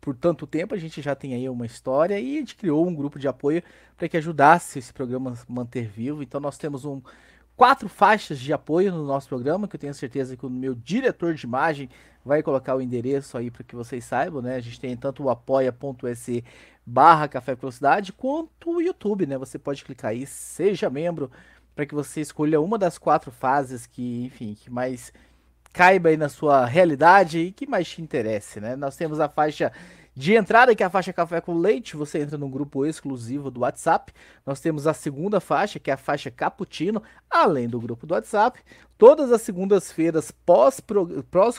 por 0.00 0.14
tanto 0.14 0.46
tempo 0.46 0.72
a 0.72 0.78
gente 0.78 1.02
já 1.02 1.16
tem 1.16 1.34
aí 1.34 1.48
uma 1.48 1.66
história 1.66 2.20
e 2.20 2.36
a 2.36 2.38
gente 2.38 2.54
criou 2.54 2.86
um 2.86 2.94
grupo 2.94 3.18
de 3.18 3.26
apoio 3.26 3.60
para 3.96 4.08
que 4.08 4.16
ajudasse 4.16 4.78
esse 4.78 4.92
programa 4.92 5.32
a 5.32 5.52
manter 5.52 5.88
vivo. 5.88 6.22
Então 6.22 6.40
nós 6.40 6.56
temos 6.56 6.84
um 6.84 7.02
quatro 7.56 7.88
faixas 7.88 8.38
de 8.38 8.52
apoio 8.52 8.92
no 8.92 9.04
nosso 9.04 9.28
programa, 9.28 9.66
que 9.66 9.74
eu 9.74 9.80
tenho 9.80 9.94
certeza 9.94 10.36
que 10.36 10.46
o 10.46 10.50
meu 10.50 10.76
diretor 10.76 11.34
de 11.34 11.44
imagem 11.44 11.90
vai 12.24 12.40
colocar 12.40 12.76
o 12.76 12.80
endereço 12.80 13.36
aí 13.36 13.50
para 13.50 13.64
que 13.64 13.74
vocês 13.74 14.04
saibam, 14.04 14.40
né? 14.40 14.54
A 14.54 14.60
gente 14.60 14.78
tem 14.78 14.96
tanto 14.96 15.24
o 15.24 15.30
apoia.se 15.30 16.44
barra 16.86 17.26
Café 17.26 17.56
Velocidade 17.56 18.12
quanto 18.12 18.76
o 18.76 18.80
YouTube, 18.80 19.26
né? 19.26 19.36
Você 19.38 19.58
pode 19.58 19.84
clicar 19.84 20.12
aí, 20.12 20.24
seja 20.24 20.88
membro 20.88 21.32
para 21.74 21.86
que 21.86 21.94
você 21.94 22.20
escolha 22.20 22.60
uma 22.60 22.78
das 22.78 22.98
quatro 22.98 23.30
fases 23.30 23.86
que, 23.86 24.24
enfim, 24.24 24.54
que 24.54 24.70
mais 24.70 25.12
caiba 25.72 26.08
aí 26.08 26.16
na 26.16 26.28
sua 26.28 26.64
realidade 26.64 27.38
e 27.38 27.52
que 27.52 27.66
mais 27.66 27.88
te 27.88 28.00
interesse, 28.00 28.60
né? 28.60 28.76
Nós 28.76 28.96
temos 28.96 29.18
a 29.18 29.28
faixa 29.28 29.72
de 30.16 30.34
entrada, 30.34 30.74
que 30.76 30.82
é 30.82 30.86
a 30.86 30.90
faixa 30.90 31.12
Café 31.12 31.40
com 31.40 31.58
Leite, 31.58 31.96
você 31.96 32.20
entra 32.20 32.38
num 32.38 32.48
grupo 32.48 32.86
exclusivo 32.86 33.50
do 33.50 33.60
WhatsApp. 33.60 34.12
Nós 34.46 34.60
temos 34.60 34.86
a 34.86 34.94
segunda 34.94 35.40
faixa, 35.40 35.80
que 35.80 35.90
é 35.90 35.94
a 35.94 35.96
faixa 35.96 36.30
Cappuccino, 36.30 37.02
além 37.28 37.68
do 37.68 37.80
grupo 37.80 38.06
do 38.06 38.14
WhatsApp. 38.14 38.60
Todas 38.96 39.32
as 39.32 39.42
segundas-feiras 39.42 40.30
pós-corrida, 40.30 41.24
pós 41.28 41.58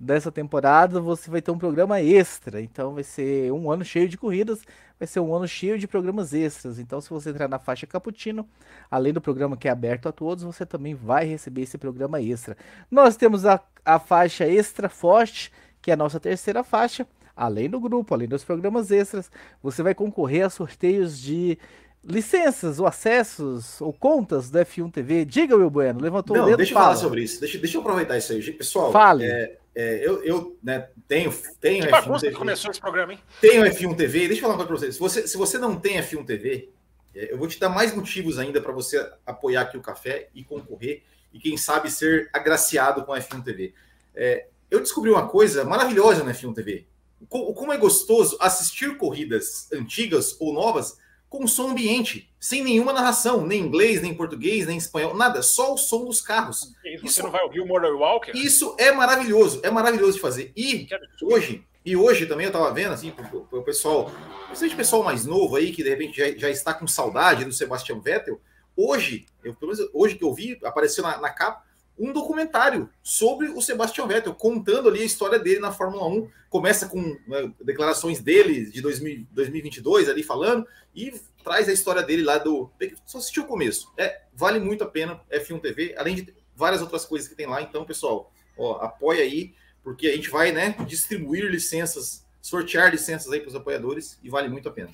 dessa 0.00 0.32
temporada, 0.32 0.98
você 0.98 1.30
vai 1.30 1.42
ter 1.42 1.50
um 1.50 1.58
programa 1.58 2.00
extra. 2.00 2.62
Então 2.62 2.94
vai 2.94 3.04
ser 3.04 3.52
um 3.52 3.70
ano 3.70 3.84
cheio 3.84 4.08
de 4.08 4.16
corridas, 4.16 4.62
vai 4.98 5.06
ser 5.06 5.20
um 5.20 5.34
ano 5.34 5.46
cheio 5.46 5.78
de 5.78 5.86
programas 5.86 6.32
extras. 6.32 6.78
Então, 6.78 7.00
se 7.02 7.10
você 7.10 7.28
entrar 7.28 7.48
na 7.48 7.58
faixa 7.58 7.86
Cappuccino, 7.86 8.48
além 8.90 9.12
do 9.12 9.20
programa 9.20 9.58
que 9.58 9.68
é 9.68 9.70
aberto 9.70 10.08
a 10.08 10.12
todos, 10.12 10.42
você 10.42 10.64
também 10.64 10.94
vai 10.94 11.26
receber 11.26 11.62
esse 11.62 11.76
programa 11.76 12.20
extra. 12.20 12.56
Nós 12.90 13.14
temos 13.16 13.44
a, 13.44 13.60
a 13.84 13.98
faixa 13.98 14.46
Extra 14.48 14.88
Forte, 14.88 15.52
que 15.82 15.90
é 15.90 15.94
a 15.94 15.98
nossa 15.98 16.18
terceira 16.18 16.64
faixa. 16.64 17.06
Além 17.36 17.68
do 17.68 17.78
grupo, 17.78 18.14
além 18.14 18.28
dos 18.28 18.44
programas 18.44 18.90
extras, 18.90 19.30
você 19.62 19.82
vai 19.82 19.94
concorrer 19.94 20.44
a 20.44 20.50
sorteios 20.50 21.18
de 21.20 21.58
licenças 22.02 22.80
ou 22.80 22.86
acessos 22.86 23.80
ou 23.80 23.92
contas 23.92 24.50
do 24.50 24.58
F1 24.58 24.90
TV. 24.90 25.24
Diga, 25.24 25.56
Will 25.56 25.70
Bueno, 25.70 26.00
levantou 26.00 26.36
Não, 26.36 26.44
o 26.44 26.46
dedo. 26.46 26.56
Deixa 26.56 26.72
eu 26.72 26.74
fala. 26.74 26.94
falar 26.94 26.96
sobre 26.98 27.22
isso. 27.22 27.40
Deixa, 27.40 27.58
deixa 27.58 27.76
eu 27.76 27.80
aproveitar 27.82 28.16
isso 28.16 28.32
aí. 28.32 28.52
Pessoal, 28.52 28.92
Fale. 28.92 29.24
É, 29.24 29.59
é, 29.74 30.06
eu, 30.06 30.22
eu 30.24 30.58
né, 30.62 30.88
tenho, 31.06 31.32
tenho 31.60 31.86
que 31.86 31.92
F1 31.92 32.20
TV. 32.20 32.36
começou 32.36 32.70
esse 32.70 32.80
programa, 32.80 33.12
hein? 33.12 33.20
Tenho 33.40 33.64
F1 33.64 33.96
TV. 33.96 34.28
Deixa 34.28 34.34
eu 34.34 34.40
falar 34.40 34.54
uma 34.54 34.66
coisa 34.66 34.68
para 34.68 34.78
você. 34.78 34.92
Se, 34.92 34.98
você. 34.98 35.28
se 35.28 35.36
você 35.36 35.58
não 35.58 35.78
tem 35.78 35.98
F1 35.98 36.26
TV, 36.26 36.70
é, 37.14 37.32
eu 37.32 37.38
vou 37.38 37.46
te 37.46 37.58
dar 37.58 37.68
mais 37.68 37.94
motivos 37.94 38.38
ainda 38.38 38.60
para 38.60 38.72
você 38.72 38.98
apoiar 39.24 39.62
aqui 39.62 39.76
o 39.76 39.82
café 39.82 40.28
e 40.34 40.42
concorrer 40.42 41.02
e 41.32 41.38
quem 41.38 41.56
sabe 41.56 41.90
ser 41.90 42.28
agraciado 42.32 43.04
com 43.04 43.12
a 43.12 43.20
F1 43.20 43.44
TV. 43.44 43.74
É, 44.14 44.46
eu 44.70 44.80
descobri 44.80 45.10
uma 45.10 45.28
coisa 45.28 45.64
maravilhosa 45.64 46.24
na 46.24 46.32
F1 46.32 46.54
TV. 46.54 46.86
Como 47.28 47.72
é 47.72 47.76
gostoso 47.76 48.36
assistir 48.40 48.96
corridas 48.96 49.70
antigas 49.72 50.36
ou 50.40 50.54
novas 50.54 50.98
com 51.30 51.46
som 51.46 51.70
ambiente, 51.70 52.28
sem 52.40 52.62
nenhuma 52.62 52.92
narração, 52.92 53.46
nem 53.46 53.60
inglês, 53.60 54.02
nem 54.02 54.12
português, 54.12 54.66
nem 54.66 54.76
espanhol, 54.76 55.16
nada, 55.16 55.42
só 55.42 55.72
o 55.72 55.78
som 55.78 56.04
dos 56.04 56.20
carros. 56.20 56.74
Isso, 56.84 57.06
você 57.06 57.22
não 57.22 57.30
vai 57.30 57.42
ouvir 57.44 57.60
o 57.60 57.66
Murder 57.66 57.96
Walker? 57.96 58.32
Isso 58.36 58.74
é 58.76 58.90
maravilhoso, 58.90 59.60
é 59.62 59.70
maravilhoso 59.70 60.14
de 60.14 60.20
fazer. 60.20 60.52
E 60.56 60.88
hoje, 61.22 61.64
e 61.86 61.96
hoje 61.96 62.26
também 62.26 62.46
eu 62.46 62.52
tava 62.52 62.72
vendo, 62.74 62.92
assim, 62.92 63.14
o 63.52 63.62
pessoal, 63.62 64.10
principalmente 64.46 64.74
o 64.74 64.76
pessoal 64.76 65.04
mais 65.04 65.24
novo 65.24 65.54
aí, 65.54 65.70
que 65.70 65.84
de 65.84 65.90
repente 65.90 66.18
já, 66.18 66.36
já 66.36 66.50
está 66.50 66.74
com 66.74 66.88
saudade 66.88 67.44
do 67.44 67.52
Sebastian 67.52 68.00
Vettel, 68.00 68.40
hoje, 68.76 69.24
eu, 69.44 69.54
pelo 69.54 69.72
menos 69.72 69.88
hoje 69.94 70.16
que 70.16 70.24
eu 70.24 70.34
vi, 70.34 70.58
apareceu 70.64 71.04
na, 71.04 71.16
na 71.18 71.30
capa, 71.30 71.62
um 72.00 72.12
documentário 72.12 72.88
sobre 73.02 73.48
o 73.48 73.60
Sebastian 73.60 74.06
Vettel, 74.06 74.34
contando 74.34 74.88
ali 74.88 75.02
a 75.02 75.04
história 75.04 75.38
dele 75.38 75.60
na 75.60 75.70
Fórmula 75.70 76.06
1. 76.08 76.30
Começa 76.48 76.88
com 76.88 77.00
né, 77.28 77.52
declarações 77.62 78.20
dele 78.20 78.70
de 78.70 78.80
2000, 78.80 79.26
2022 79.30 80.08
ali 80.08 80.22
falando 80.22 80.66
e 80.94 81.12
traz 81.44 81.68
a 81.68 81.72
história 81.72 82.02
dele 82.02 82.22
lá 82.22 82.38
do. 82.38 82.70
Só 83.04 83.18
assistiu 83.18 83.42
o 83.42 83.46
começo. 83.46 83.92
É, 83.98 84.22
vale 84.34 84.58
muito 84.58 84.82
a 84.82 84.88
pena 84.88 85.20
F1 85.30 85.60
TV, 85.60 85.94
além 85.98 86.16
de 86.16 86.34
várias 86.56 86.80
outras 86.80 87.04
coisas 87.04 87.28
que 87.28 87.34
tem 87.34 87.46
lá. 87.46 87.60
Então, 87.60 87.84
pessoal, 87.84 88.32
ó, 88.56 88.82
apoia 88.82 89.22
aí, 89.22 89.54
porque 89.84 90.08
a 90.08 90.16
gente 90.16 90.30
vai 90.30 90.52
né, 90.52 90.74
distribuir 90.86 91.44
licenças, 91.50 92.24
sortear 92.40 92.90
licenças 92.90 93.30
aí 93.30 93.40
para 93.40 93.48
os 93.48 93.54
apoiadores 93.54 94.18
e 94.22 94.30
vale 94.30 94.48
muito 94.48 94.68
a 94.70 94.72
pena. 94.72 94.90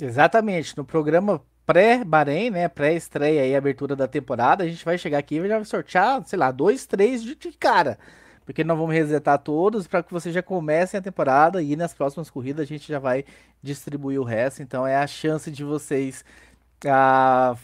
Exatamente. 0.00 0.76
No 0.76 0.84
programa 0.84 1.42
pré-Bahrein, 1.66 2.50
né? 2.50 2.68
Pré-estreia 2.68 3.46
e 3.46 3.54
abertura 3.54 3.94
da 3.94 4.08
temporada, 4.08 4.64
a 4.64 4.68
gente 4.68 4.84
vai 4.84 4.98
chegar 4.98 5.18
aqui 5.18 5.36
e 5.36 5.48
já 5.48 5.56
vai 5.56 5.64
sortear, 5.64 6.22
sei 6.26 6.38
lá, 6.38 6.50
dois, 6.50 6.86
três 6.86 7.22
de, 7.22 7.36
cara. 7.58 7.98
Porque 8.44 8.64
nós 8.64 8.76
vamos 8.76 8.94
resetar 8.94 9.38
todos 9.38 9.86
para 9.86 10.02
que 10.02 10.12
vocês 10.12 10.34
já 10.34 10.42
comecem 10.42 10.98
a 10.98 11.02
temporada 11.02 11.62
e 11.62 11.76
nas 11.76 11.94
próximas 11.94 12.28
corridas 12.28 12.62
a 12.62 12.66
gente 12.66 12.88
já 12.88 12.98
vai 12.98 13.24
distribuir 13.62 14.20
o 14.20 14.24
resto. 14.24 14.62
Então 14.62 14.86
é 14.86 14.96
a 14.96 15.06
chance 15.06 15.50
de 15.50 15.62
vocês 15.62 16.24
ah, 16.86 17.54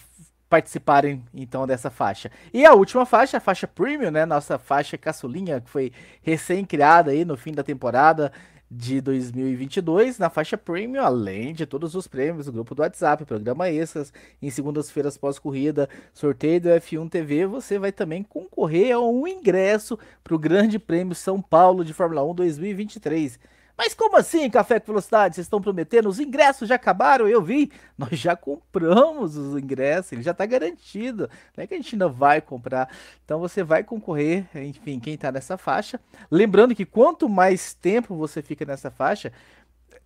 participarem 0.48 1.24
então 1.34 1.66
dessa 1.66 1.90
faixa. 1.90 2.30
E 2.52 2.64
a 2.64 2.72
última 2.72 3.04
faixa, 3.04 3.38
a 3.38 3.40
faixa 3.40 3.66
premium, 3.66 4.10
né? 4.10 4.24
Nossa 4.24 4.58
faixa 4.58 4.96
caçulinha, 4.96 5.60
que 5.60 5.70
foi 5.70 5.92
recém 6.22 6.64
criada 6.64 7.10
aí 7.10 7.24
no 7.24 7.36
fim 7.36 7.52
da 7.52 7.62
temporada. 7.62 8.32
De 8.70 9.00
2022 9.00 10.18
na 10.18 10.28
faixa 10.28 10.58
Premium, 10.58 11.00
além 11.00 11.54
de 11.54 11.64
todos 11.64 11.94
os 11.94 12.06
prêmios 12.08 12.48
grupo 12.48 12.74
do 12.74 12.82
WhatsApp, 12.82 13.24
programa 13.24 13.70
extras, 13.70 14.12
em 14.42 14.50
segundas-feiras 14.50 15.16
pós-corrida, 15.16 15.88
sorteio 16.12 16.60
do 16.60 16.68
F1 16.68 17.08
TV, 17.08 17.46
você 17.46 17.78
vai 17.78 17.92
também 17.92 18.22
concorrer 18.22 18.94
a 18.94 19.00
um 19.00 19.26
ingresso 19.26 19.98
para 20.22 20.34
o 20.34 20.38
Grande 20.38 20.78
Prêmio 20.78 21.14
São 21.14 21.40
Paulo 21.40 21.84
de 21.84 21.94
Fórmula 21.94 22.24
1 22.24 22.34
2023. 22.34 23.38
Mas 23.76 23.92
como 23.92 24.16
assim, 24.16 24.48
Café 24.48 24.80
com 24.80 24.86
Velocidade? 24.86 25.34
Vocês 25.34 25.44
estão 25.44 25.60
prometendo? 25.60 26.08
Os 26.08 26.18
ingressos 26.18 26.68
já 26.68 26.76
acabaram? 26.76 27.28
Eu 27.28 27.42
vi. 27.42 27.70
Nós 27.96 28.18
já 28.18 28.34
compramos 28.34 29.36
os 29.36 29.60
ingressos, 29.60 30.12
ele 30.12 30.22
já 30.22 30.30
está 30.30 30.46
garantido. 30.46 31.28
Não 31.56 31.62
é 31.62 31.66
que 31.66 31.74
a 31.74 31.76
gente 31.76 31.94
ainda 31.94 32.08
vai 32.08 32.40
comprar. 32.40 32.88
Então 33.24 33.38
você 33.38 33.62
vai 33.62 33.84
concorrer, 33.84 34.46
enfim, 34.54 34.98
quem 34.98 35.14
está 35.14 35.30
nessa 35.30 35.58
faixa. 35.58 36.00
Lembrando 36.30 36.74
que 36.74 36.86
quanto 36.86 37.28
mais 37.28 37.74
tempo 37.74 38.16
você 38.16 38.40
fica 38.40 38.64
nessa 38.64 38.90
faixa, 38.90 39.30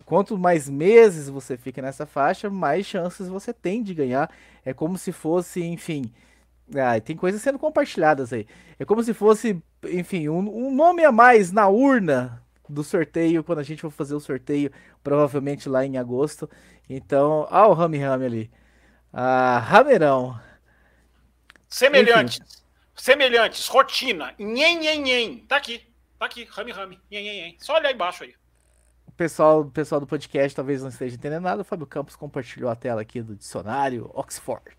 quanto 0.05 0.37
mais 0.37 0.67
meses 0.67 1.29
você 1.29 1.55
fica 1.55 1.81
nessa 1.81 2.05
faixa, 2.05 2.49
mais 2.49 2.85
chances 2.85 3.29
você 3.29 3.53
tem 3.53 3.81
de 3.81 3.93
ganhar. 3.93 4.29
É 4.65 4.73
como 4.73 4.97
se 4.97 5.13
fosse, 5.13 5.63
enfim. 5.63 6.11
Ah, 6.75 6.99
tem 6.99 7.15
coisas 7.15 7.41
sendo 7.41 7.59
compartilhadas 7.59 8.33
aí. 8.33 8.45
É 8.77 8.83
como 8.83 9.01
se 9.01 9.13
fosse, 9.13 9.61
enfim, 9.89 10.27
um, 10.27 10.67
um 10.67 10.75
nome 10.75 11.05
a 11.05 11.11
mais 11.11 11.51
na 11.53 11.67
urna 11.69 12.41
do 12.71 12.83
sorteio, 12.83 13.43
quando 13.43 13.59
a 13.59 13.63
gente 13.63 13.81
for 13.81 13.91
fazer 13.91 14.15
o 14.15 14.19
sorteio, 14.19 14.71
provavelmente 15.03 15.67
lá 15.67 15.85
em 15.85 15.97
agosto. 15.97 16.49
Então, 16.89 17.47
ah, 17.49 17.67
o 17.67 17.73
Rami 17.73 17.97
Rami 17.97 18.25
ali. 18.25 18.51
Ah, 19.13 19.59
Ramerão. 19.59 20.39
Semelhantes. 21.67 22.39
Enfim. 22.39 22.61
Semelhantes, 22.95 23.67
rotina. 23.67 24.33
Nhen, 24.37 24.79
nhen, 24.79 25.01
nhen. 25.01 25.45
Tá 25.47 25.57
aqui. 25.57 25.81
Tá 26.19 26.25
aqui, 26.25 26.43
Rami 26.49 26.71
Rami. 26.71 26.99
Nhen, 27.09 27.23
nhen, 27.23 27.41
nhen. 27.41 27.57
Só 27.59 27.75
olhar 27.75 27.91
embaixo 27.91 28.23
aí. 28.23 28.33
O 29.07 29.11
pessoal, 29.11 29.61
o 29.61 29.71
pessoal 29.71 29.99
do 29.99 30.07
podcast 30.07 30.55
talvez 30.55 30.81
não 30.81 30.89
esteja 30.89 31.15
entendendo 31.15 31.43
nada. 31.43 31.61
O 31.61 31.65
Fábio 31.65 31.85
Campos 31.87 32.15
compartilhou 32.15 32.69
a 32.69 32.75
tela 32.75 33.01
aqui 33.01 33.21
do 33.21 33.35
dicionário 33.35 34.09
Oxford, 34.13 34.75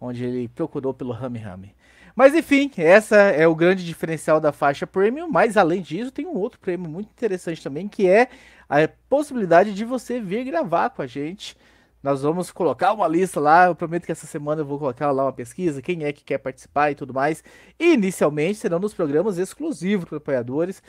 onde 0.00 0.24
ele 0.24 0.48
procurou 0.48 0.92
pelo 0.92 1.12
Rami 1.12 1.38
Rami. 1.38 1.74
Mas 2.14 2.34
enfim, 2.34 2.70
essa 2.76 3.16
é 3.16 3.46
o 3.46 3.54
grande 3.54 3.84
diferencial 3.84 4.40
da 4.40 4.52
faixa 4.52 4.86
premium. 4.86 5.28
Mas 5.28 5.56
além 5.56 5.82
disso, 5.82 6.12
tem 6.12 6.26
um 6.26 6.36
outro 6.36 6.60
prêmio 6.60 6.88
muito 6.88 7.10
interessante 7.10 7.62
também, 7.62 7.88
que 7.88 8.06
é 8.06 8.28
a 8.68 8.88
possibilidade 9.08 9.74
de 9.74 9.84
você 9.84 10.20
vir 10.20 10.44
gravar 10.44 10.90
com 10.90 11.02
a 11.02 11.06
gente. 11.06 11.56
Nós 12.02 12.22
vamos 12.22 12.52
colocar 12.52 12.92
uma 12.92 13.08
lista 13.08 13.40
lá. 13.40 13.66
Eu 13.66 13.74
prometo 13.74 14.06
que 14.06 14.12
essa 14.12 14.26
semana 14.26 14.60
eu 14.60 14.66
vou 14.66 14.78
colocar 14.78 15.10
lá 15.10 15.24
uma 15.24 15.32
pesquisa, 15.32 15.82
quem 15.82 16.04
é 16.04 16.12
que 16.12 16.22
quer 16.22 16.38
participar 16.38 16.90
e 16.92 16.94
tudo 16.94 17.12
mais. 17.12 17.42
E 17.78 17.94
inicialmente 17.94 18.58
serão 18.58 18.78
nos 18.78 18.94
programas 18.94 19.38
exclusivos 19.38 20.04
para 20.04 20.18
apoiadores, 20.18 20.82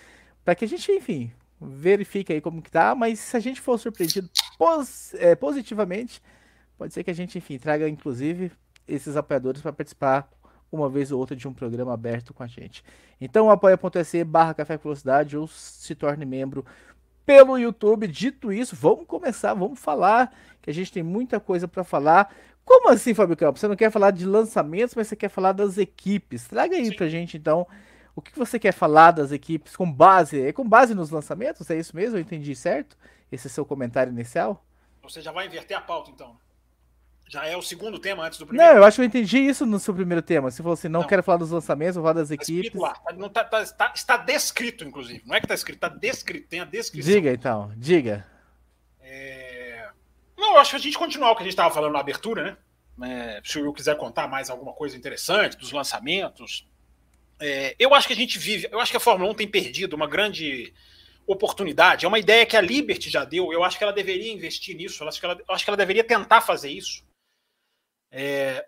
para 0.44 0.53
que 0.53 0.65
a 0.65 0.67
gente, 0.67 0.91
enfim, 0.91 1.32
verifique 1.60 2.34
aí 2.34 2.41
como 2.41 2.62
que 2.62 2.70
tá. 2.70 2.94
Mas 2.94 3.20
se 3.20 3.36
a 3.36 3.39
gente 3.39 3.62
for 3.62 3.79
surpreendido 3.79 4.29
pos 4.60 5.13
é, 5.15 5.34
positivamente, 5.36 6.22
pode 6.77 6.94
ser 6.94 7.03
que 7.03 7.12
a 7.12 7.15
gente, 7.15 7.38
enfim, 7.38 7.58
traga 7.58 7.89
inclusive 7.89 8.51
esses 8.88 9.15
apoiadores 9.17 9.62
para 9.62 9.74
participar 9.74 10.29
uma 10.75 10.89
vez 10.89 11.12
ou 11.12 11.20
outra 11.20 11.36
de 11.36 11.48
um 11.48 11.53
programa 11.53 11.94
aberto 11.94 12.34
com 12.34 12.44
a 12.44 12.48
gente. 12.48 12.84
Então 13.20 13.50
apoia.se 13.50 14.24
barra 14.24 14.53
Café 14.53 14.77
Velocidade 14.77 15.38
ou 15.38 15.48
se 15.48 15.96
torne 15.96 16.25
membro 16.25 16.65
pelo 17.25 17.58
YouTube. 17.58 18.08
Dito 18.08 18.53
isso, 18.53 18.75
vamos 18.75 19.05
começar, 19.08 19.53
vamos 19.53 19.79
falar, 19.79 20.34
que 20.62 20.70
a 20.70 20.74
gente 20.74 20.91
tem 20.91 21.03
muita 21.03 21.39
coisa 21.39 21.67
para 21.67 21.84
falar. 21.84 22.34
Como 22.63 22.89
assim, 22.89 23.13
Fábio 23.13 23.38
Campos? 23.38 23.60
Você 23.60 23.67
não 23.67 23.75
quer 23.75 23.91
falar 23.91 24.12
de 24.12 24.25
lançamentos, 24.25 24.96
mas 24.96 25.08
você 25.08 25.15
quer 25.15 25.29
falar 25.29 25.51
das 25.51 25.77
equipes. 25.77 26.48
Traga 26.48 26.75
aí 26.75 26.86
Sim. 26.88 26.96
pra 26.96 27.08
gente, 27.08 27.38
então, 27.38 27.67
o 28.15 28.22
que 28.22 28.38
você 28.38 28.58
quer 28.58 28.72
falar 28.72 29.12
das 29.12 29.32
equipes 29.32 29.75
com 29.75 29.91
base... 29.91 30.41
É 30.41 30.51
com 30.51 30.67
base 30.67 30.96
nos 30.96 31.10
lançamentos? 31.10 31.70
É 31.70 31.77
isso 31.77 31.96
mesmo? 31.96 32.17
Eu 32.17 32.22
entendi 32.22 32.55
certo? 32.55 32.98
Esse 33.32 33.48
é 33.48 33.50
seu 33.50 33.65
comentário 33.65 34.12
inicial? 34.12 34.63
Você 35.03 35.22
já 35.22 35.32
vai 35.32 35.46
inverter 35.46 35.77
a 35.77 35.82
pauta, 35.82 36.10
então. 36.10 36.36
Já 37.27 37.46
é 37.46 37.58
o 37.58 37.62
segundo 37.62 37.98
tema 37.98 38.24
antes 38.24 38.38
do 38.38 38.46
primeiro? 38.46 38.72
Não, 38.72 38.79
eu 38.79 38.84
acho 38.84 38.96
que 38.96 39.01
eu 39.01 39.05
entendi 39.05 39.39
isso 39.39 39.65
no 39.65 39.79
seu 39.79 39.94
primeiro 39.94 40.22
tema. 40.22 40.51
Você 40.51 40.62
falou 40.62 40.74
assim, 40.74 40.88
não, 40.88 41.01
não. 41.01 41.08
quero 41.08 41.24
falar 41.24 41.39
dos 41.39 41.50
lançamentos, 41.50 41.96
vou 41.96 42.03
falar 42.03 42.13
das 42.13 42.29
tá 42.29 42.36
equipes. 42.36 42.79
Lá. 42.79 42.94
Tá, 42.94 43.13
não 43.13 43.29
tá, 43.29 43.44
tá, 43.44 43.62
está, 43.63 43.94
está 43.96 44.17
descrito, 44.17 44.84
inclusive. 44.84 45.24
Não 45.25 45.36
é 45.36 45.39
que 45.39 45.46
está 45.46 45.55
escrito, 45.55 45.77
está 45.77 45.89
descrito, 45.89 46.48
tem 46.48 46.60
a 46.60 46.65
descrição. 46.65 47.12
Diga 47.12 47.34
então, 47.34 47.72
diga. 47.75 48.25
É... 49.01 49.89
Não, 50.38 50.53
eu 50.53 50.58
acho 50.60 50.70
que 50.72 50.75
a 50.75 50.79
gente 50.79 50.98
continuar 50.98 51.32
o 51.32 51.36
que 51.36 51.41
a 51.41 51.46
gente 51.46 51.53
estava 51.53 51.74
falando 51.74 51.94
na 51.94 52.00
abertura, 52.00 52.44
né? 52.44 52.58
É, 53.10 53.41
se 53.44 53.60
eu 53.60 53.74
quiser 53.74 53.98
contar 53.98 54.27
mais 54.27 54.50
alguma 54.50 54.72
coisa 54.72 54.96
interessante 54.96 55.58
dos 55.58 55.72
lançamentos. 55.72 56.67
É, 57.39 57.75
eu 57.77 57.94
acho 57.94 58.08
que 58.08 58.13
a 58.13 58.15
gente 58.15 58.38
vive, 58.39 58.70
eu 58.72 58.79
acho 58.79 58.91
que 58.91 58.98
a 58.98 59.01
Fórmula 59.01 59.29
1 59.32 59.34
tem 59.34 59.48
perdido 59.48 59.96
uma 59.96 60.08
grande 60.08 60.72
oportunidade. 61.27 62.05
É 62.05 62.08
uma 62.08 62.20
ideia 62.20 62.46
que 62.46 62.55
a 62.55 62.62
Liberty 62.62 63.10
já 63.10 63.25
deu. 63.25 63.51
Eu 63.51 63.63
acho 63.63 63.77
que 63.77 63.84
ela 63.84 63.91
deveria 63.91 64.32
investir 64.32 64.77
nisso. 64.77 65.03
Eu 65.03 65.08
acho 65.08 65.20
que 65.20 65.25
ela, 65.25 65.38
acho 65.50 65.63
que 65.65 65.70
ela 65.70 65.75
deveria 65.75 66.03
tentar 66.03 66.39
fazer 66.39 66.70
isso 66.70 67.03
é, 68.17 68.65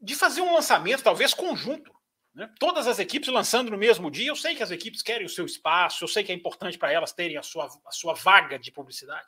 de 0.00 0.14
fazer 0.14 0.40
um 0.40 0.54
lançamento, 0.54 1.02
talvez 1.02 1.34
conjunto. 1.34 1.94
Né? 2.34 2.50
Todas 2.58 2.86
as 2.86 2.98
equipes 2.98 3.28
lançando 3.28 3.70
no 3.70 3.76
mesmo 3.76 4.10
dia. 4.10 4.28
Eu 4.28 4.36
sei 4.36 4.54
que 4.54 4.62
as 4.62 4.70
equipes 4.70 5.02
querem 5.02 5.26
o 5.26 5.28
seu 5.28 5.44
espaço, 5.44 6.02
eu 6.02 6.08
sei 6.08 6.24
que 6.24 6.32
é 6.32 6.34
importante 6.34 6.78
para 6.78 6.90
elas 6.90 7.12
terem 7.12 7.36
a 7.36 7.42
sua, 7.42 7.68
a 7.84 7.90
sua 7.92 8.14
vaga 8.14 8.58
de 8.58 8.72
publicidade. 8.72 9.26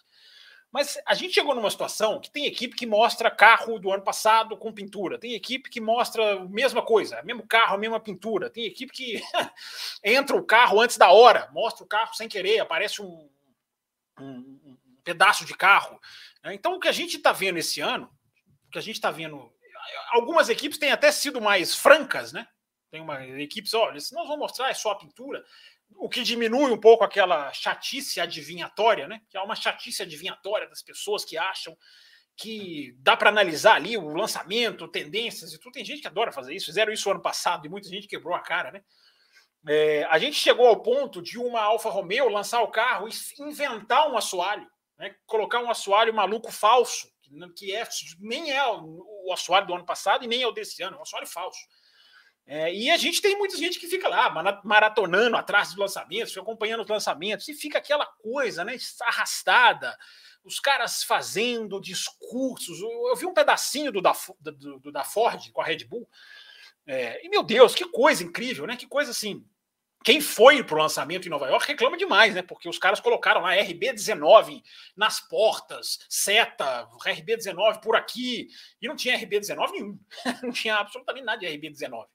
Mas 0.73 0.99
a 1.05 1.15
gente 1.15 1.35
chegou 1.35 1.55
numa 1.55 1.69
situação 1.69 2.21
que 2.21 2.31
tem 2.31 2.47
equipe 2.47 2.75
que 2.75 2.87
mostra 2.87 3.31
carro 3.31 3.79
do 3.79 3.93
ano 3.93 4.03
passado 4.03 4.57
com 4.57 4.73
pintura, 4.73 5.19
tem 5.19 5.35
equipe 5.35 5.69
que 5.69 5.81
mostra 5.81 6.37
a 6.37 6.49
mesma 6.49 6.81
coisa, 6.81 7.21
mesmo 7.23 7.47
carro, 7.47 7.75
a 7.75 7.79
mesma 7.79 8.01
pintura, 8.01 8.49
tem 8.49 8.65
equipe 8.65 8.93
que 8.93 9.21
entra 10.03 10.37
o 10.37 10.45
carro 10.45 10.81
antes 10.81 10.97
da 10.97 11.11
hora, 11.11 11.51
mostra 11.53 11.85
o 11.85 11.89
carro 11.89 12.15
sem 12.15 12.29
querer, 12.29 12.61
aparece 12.61 13.03
um, 13.03 13.29
um, 14.21 14.61
um 14.65 14.79
pedaço 15.03 15.45
de 15.45 15.55
carro. 15.55 16.01
Né? 16.43 16.55
Então, 16.55 16.77
o 16.77 16.81
que 16.81 16.89
a 16.89 16.93
gente 16.93 17.17
está 17.17 17.33
vendo 17.33 17.59
esse 17.59 17.81
ano 17.81 18.09
que 18.71 18.79
a 18.79 18.83
gente 18.83 18.97
está 18.97 19.11
vendo. 19.11 19.53
Algumas 20.13 20.49
equipes 20.49 20.79
têm 20.79 20.93
até 20.93 21.11
sido 21.11 21.41
mais 21.41 21.75
francas, 21.75 22.33
né? 22.33 22.47
Tem 22.91 23.01
uma 23.01 23.25
equipes, 23.25 23.73
olha, 23.75 24.01
se 24.01 24.15
nós 24.15 24.27
vamos 24.27 24.41
mostrar 24.41 24.69
é 24.69 24.75
só 24.75 24.91
a 24.91 24.99
pintura, 24.99 25.45
o 25.97 26.09
que 26.09 26.23
diminui 26.23 26.73
um 26.73 26.81
pouco 26.81 27.05
aquela 27.05 27.53
chatice 27.53 28.21
adivinhatória, 28.21 29.07
né? 29.07 29.21
Que 29.29 29.37
é 29.37 29.41
uma 29.41 29.55
chatice 29.55 30.03
adivinhatória 30.03 30.69
das 30.69 30.83
pessoas 30.83 31.25
que 31.25 31.39
acham 31.39 31.77
que 32.37 32.95
dá 32.99 33.17
para 33.17 33.29
analisar 33.29 33.75
ali 33.75 33.97
o 33.97 34.09
lançamento, 34.09 34.89
tendências 34.89 35.53
e 35.53 35.59
tudo. 35.59 35.73
Tem 35.73 35.85
gente 35.85 36.01
que 36.01 36.09
adora 36.09 36.33
fazer 36.33 36.55
isso, 36.55 36.67
fizeram 36.67 36.93
isso 36.93 37.11
ano 37.11 37.21
passado 37.21 37.67
e 37.67 37.69
muita 37.69 37.89
gente 37.89 38.09
quebrou 38.09 38.35
a 38.35 38.41
cara, 38.41 38.73
né? 38.73 38.83
É, 39.69 40.05
a 40.05 40.19
gente 40.19 40.37
chegou 40.37 40.67
ao 40.67 40.83
ponto 40.83 41.21
de 41.21 41.39
uma 41.39 41.61
Alfa 41.61 41.91
Romeo 41.91 42.29
lançar 42.29 42.63
o 42.63 42.71
carro 42.71 43.07
e 43.09 43.43
inventar 43.43 44.11
um 44.11 44.17
assoalho, 44.17 44.67
né? 44.99 45.15
colocar 45.27 45.61
um 45.61 45.71
assoalho 45.71 46.15
maluco 46.15 46.51
falso 46.51 47.11
que 47.57 47.75
é, 47.75 47.87
nem 48.19 48.51
é 48.51 48.67
o 48.67 49.33
assoalho 49.33 49.67
do 49.67 49.75
ano 49.75 49.85
passado 49.85 50.25
e 50.25 50.29
nem 50.29 50.43
é 50.43 50.47
o 50.47 50.53
desse 50.53 50.83
ano, 50.83 50.97
é 50.97 50.99
um 50.99 51.03
assoalho 51.03 51.27
falso. 51.27 51.61
É, 52.47 52.75
e 52.75 52.91
a 52.91 52.97
gente 52.97 53.23
tem 53.23 53.39
muita 53.39 53.57
gente 53.57 53.79
que 53.79 53.87
fica 53.87 54.09
lá 54.09 54.29
maratonando 54.65 55.37
atrás 55.37 55.69
dos 55.69 55.77
lançamentos, 55.77 56.37
acompanhando 56.37 56.83
os 56.83 56.89
lançamentos, 56.89 57.47
e 57.49 57.55
fica 57.55 57.79
aquela 57.79 58.05
coisa 58.05 58.65
né, 58.65 58.77
arrastada, 59.03 59.97
os 60.43 60.59
caras 60.59 61.05
fazendo 61.05 61.81
discursos. 61.81 62.81
Eu 62.81 63.15
vi 63.15 63.27
um 63.27 63.35
pedacinho 63.35 63.93
do 63.93 64.01
da, 64.01 64.17
do, 64.41 64.81
do 64.81 64.91
da 64.91 65.05
Ford 65.05 65.51
com 65.53 65.61
a 65.61 65.65
Red 65.65 65.85
Bull, 65.85 66.09
é, 66.87 67.25
e 67.25 67.29
meu 67.29 67.43
Deus, 67.45 67.75
que 67.75 67.85
coisa 67.85 68.25
incrível, 68.25 68.67
né? 68.67 68.77
Que 68.77 68.87
coisa 68.87 69.13
assim 69.13 69.45
quem 70.03 70.21
foi 70.21 70.65
para 70.65 70.77
o 70.77 70.79
lançamento 70.79 71.27
em 71.27 71.31
Nova 71.31 71.47
York 71.47 71.67
reclama 71.67 71.97
demais, 71.97 72.35
né? 72.35 72.41
Porque 72.41 72.69
os 72.69 72.79
caras 72.79 73.01
colocaram 73.01 73.43
lá 73.43 73.55
RB19 73.55 74.63
nas 74.97 75.21
portas, 75.21 75.99
seta, 76.09 76.89
RB19 77.05 77.83
por 77.83 77.95
aqui, 77.95 78.49
e 78.81 78.89
não 78.89 78.97
tinha 78.97 79.19
RB19 79.19 79.71
nenhum. 79.73 79.99
não 80.43 80.53
tinha 80.53 80.77
absolutamente 80.77 81.27
nada 81.27 81.39
de 81.39 81.47
RB19. 81.47 82.07